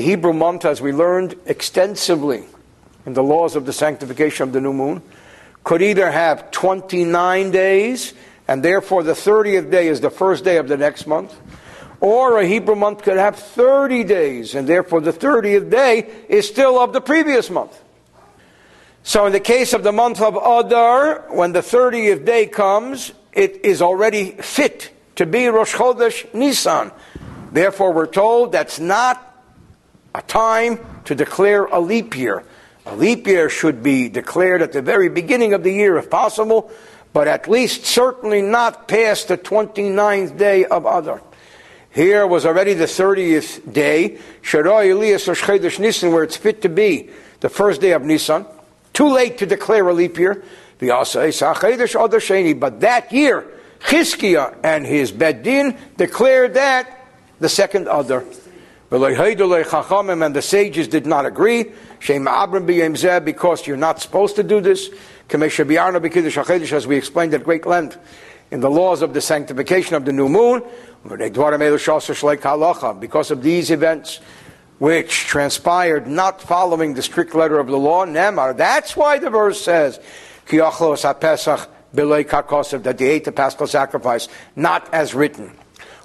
Hebrew 0.00 0.32
month, 0.32 0.64
as 0.64 0.80
we 0.80 0.92
learned 0.92 1.34
extensively 1.46 2.44
in 3.04 3.14
the 3.14 3.22
laws 3.24 3.56
of 3.56 3.66
the 3.66 3.72
sanctification 3.72 4.44
of 4.44 4.52
the 4.52 4.60
new 4.60 4.72
moon, 4.72 5.02
could 5.64 5.82
either 5.82 6.08
have 6.08 6.52
29 6.52 7.50
days, 7.50 8.14
and 8.46 8.62
therefore 8.62 9.02
the 9.02 9.12
30th 9.12 9.72
day 9.72 9.88
is 9.88 10.00
the 10.00 10.08
first 10.08 10.44
day 10.44 10.58
of 10.58 10.68
the 10.68 10.76
next 10.76 11.08
month, 11.08 11.34
or 12.00 12.38
a 12.38 12.46
Hebrew 12.46 12.76
month 12.76 13.02
could 13.02 13.16
have 13.16 13.34
30 13.34 14.04
days, 14.04 14.54
and 14.54 14.68
therefore 14.68 15.00
the 15.00 15.12
30th 15.12 15.68
day 15.68 16.08
is 16.28 16.46
still 16.46 16.78
of 16.78 16.92
the 16.92 17.00
previous 17.00 17.50
month. 17.50 17.76
So 19.02 19.26
in 19.26 19.32
the 19.32 19.40
case 19.40 19.72
of 19.72 19.82
the 19.82 19.90
month 19.90 20.20
of 20.20 20.36
Adar, 20.36 21.24
when 21.30 21.50
the 21.50 21.62
30th 21.62 22.24
day 22.24 22.46
comes, 22.46 23.10
it 23.32 23.64
is 23.64 23.82
already 23.82 24.30
fit 24.30 24.92
to 25.18 25.26
be 25.26 25.48
Rosh 25.48 25.74
Chodesh 25.74 26.32
Nisan. 26.32 26.92
Therefore, 27.50 27.92
we're 27.92 28.06
told 28.06 28.52
that's 28.52 28.78
not 28.78 29.42
a 30.14 30.22
time 30.22 30.78
to 31.06 31.16
declare 31.16 31.64
a 31.64 31.80
leap 31.80 32.16
year. 32.16 32.44
A 32.86 32.94
leap 32.94 33.26
year 33.26 33.50
should 33.50 33.82
be 33.82 34.08
declared 34.08 34.62
at 34.62 34.70
the 34.70 34.80
very 34.80 35.08
beginning 35.08 35.54
of 35.54 35.64
the 35.64 35.72
year 35.72 35.96
if 35.98 36.08
possible, 36.08 36.70
but 37.12 37.26
at 37.26 37.48
least 37.48 37.84
certainly 37.84 38.42
not 38.42 38.86
past 38.86 39.26
the 39.26 39.36
29th 39.36 40.38
day 40.38 40.64
of 40.64 40.86
Adar. 40.86 41.20
Here 41.90 42.24
was 42.24 42.46
already 42.46 42.74
the 42.74 42.84
30th 42.84 43.72
day, 43.72 44.18
Sharoy 44.42 44.92
Elias 44.92 45.26
Rosh 45.26 45.42
Chodesh 45.42 45.80
Nisan, 45.80 46.12
where 46.12 46.22
it's 46.22 46.36
fit 46.36 46.62
to 46.62 46.68
be 46.68 47.10
the 47.40 47.48
first 47.48 47.80
day 47.80 47.90
of 47.90 48.02
Nisan. 48.02 48.46
Too 48.92 49.08
late 49.08 49.38
to 49.38 49.46
declare 49.46 49.88
a 49.88 49.92
leap 49.92 50.16
year. 50.16 50.44
But 50.78 51.10
that 52.80 53.12
year, 53.12 53.57
Chizkiah 53.80 54.56
and 54.62 54.86
his 54.86 55.12
Beis 55.12 55.42
Din 55.42 55.76
declared 55.96 56.54
that 56.54 57.06
the 57.40 57.48
second 57.48 57.88
Adar, 57.88 58.24
And 58.90 60.34
the 60.34 60.42
sages 60.42 60.88
did 60.88 61.06
not 61.06 61.26
agree. 61.26 61.72
Because 62.00 63.66
you're 63.66 63.76
not 63.76 64.00
supposed 64.00 64.36
to 64.36 64.42
do 64.42 64.60
this. 64.60 64.90
As 65.30 66.86
we 66.86 66.96
explained 66.96 67.34
at 67.34 67.44
great 67.44 67.66
length 67.66 67.98
in 68.50 68.60
the 68.60 68.70
laws 68.70 69.02
of 69.02 69.12
the 69.12 69.20
sanctification 69.20 69.94
of 69.94 70.04
the 70.04 70.12
new 70.12 70.28
moon. 70.28 70.62
Because 73.00 73.30
of 73.30 73.42
these 73.42 73.70
events 73.70 74.20
which 74.78 75.24
transpired 75.26 76.06
not 76.06 76.40
following 76.40 76.94
the 76.94 77.02
strict 77.02 77.34
letter 77.34 77.58
of 77.58 77.66
the 77.66 77.76
law, 77.76 78.06
Nemar. 78.06 78.56
That's 78.56 78.96
why 78.96 79.18
the 79.18 79.28
verse 79.28 79.60
says, 79.60 79.98
that 81.92 82.96
they 82.98 83.06
ate 83.06 83.24
the 83.24 83.32
paschal 83.32 83.66
sacrifice, 83.66 84.28
not 84.56 84.92
as 84.92 85.14
written. 85.14 85.52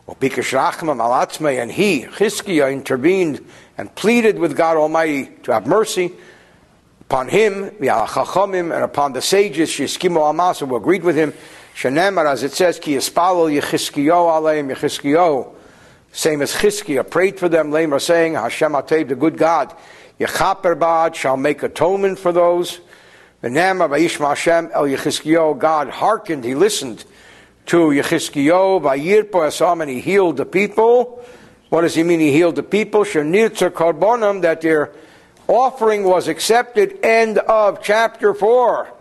And 0.08 0.22
he, 0.22 2.04
Chizkiah, 2.04 2.72
intervened 2.74 3.46
and 3.78 3.94
pleaded 3.96 4.38
with 4.38 4.58
God 4.58 4.78
Almighty 4.78 5.30
to 5.44 5.54
have 5.54 5.66
mercy 5.66 6.12
upon 7.02 7.30
him, 7.30 7.76
and 7.80 8.84
upon 8.84 9.14
the 9.14 9.22
sages, 9.22 9.70
Shishkimo 9.70 10.30
Amas, 10.30 10.60
who 10.60 10.76
agreed 10.76 11.04
with 11.04 11.16
him. 11.16 11.34
Shenemar, 11.76 12.26
as 12.32 12.44
it 12.44 12.52
says, 12.52 12.80
Ki 12.80 12.96
Yispalo 12.96 13.50
Yechizkiyo 13.60 14.12
Aleim 14.12 14.74
Yechizkiyo. 14.74 15.54
Same 16.12 16.42
as 16.42 16.54
Chizkiah 16.54 17.10
prayed 17.10 17.40
for 17.40 17.50
them, 17.50 17.72
Lamer 17.72 18.00
saying, 18.00 18.34
Hashem 18.34 18.74
Atev, 18.74 19.08
the 19.10 19.16
good 19.16 19.38
God, 19.38 19.76
Yechaper 20.20 21.16
shall 21.16 21.38
make 21.38 21.64
atonement 21.64 22.20
for 22.20 22.32
those. 22.32 22.80
The 23.44 23.50
Nama 23.50 23.90
Vayishma 23.90 24.30
Hashem 24.30 24.70
El 24.74 24.84
Yechizkiyo, 24.84 25.60
God 25.60 25.90
hearkened, 25.90 26.46
he 26.46 26.56
listened 26.56 27.04
to 27.66 27.88
Yechizkiyo, 27.90 28.82
Vayirpo 28.82 29.32
Asam, 29.32 29.82
and 29.82 29.92
he 29.92 30.00
healed 30.00 30.38
the 30.38 30.46
people. 30.46 31.22
What 31.68 31.82
does 31.82 31.94
he 31.94 32.04
mean 32.04 32.22
he 32.22 32.32
healed 32.32 32.56
the 32.56 32.64
people? 32.64 33.02
Shenirtzer 33.02 33.70
Karbonam, 33.70 34.44
that 34.44 34.62
their 34.62 34.94
offering 35.46 36.06
was 36.06 36.30
accepted. 36.30 37.04
End 37.04 37.38
of 37.38 37.84
chapter 37.84 38.34
4. 38.34 38.93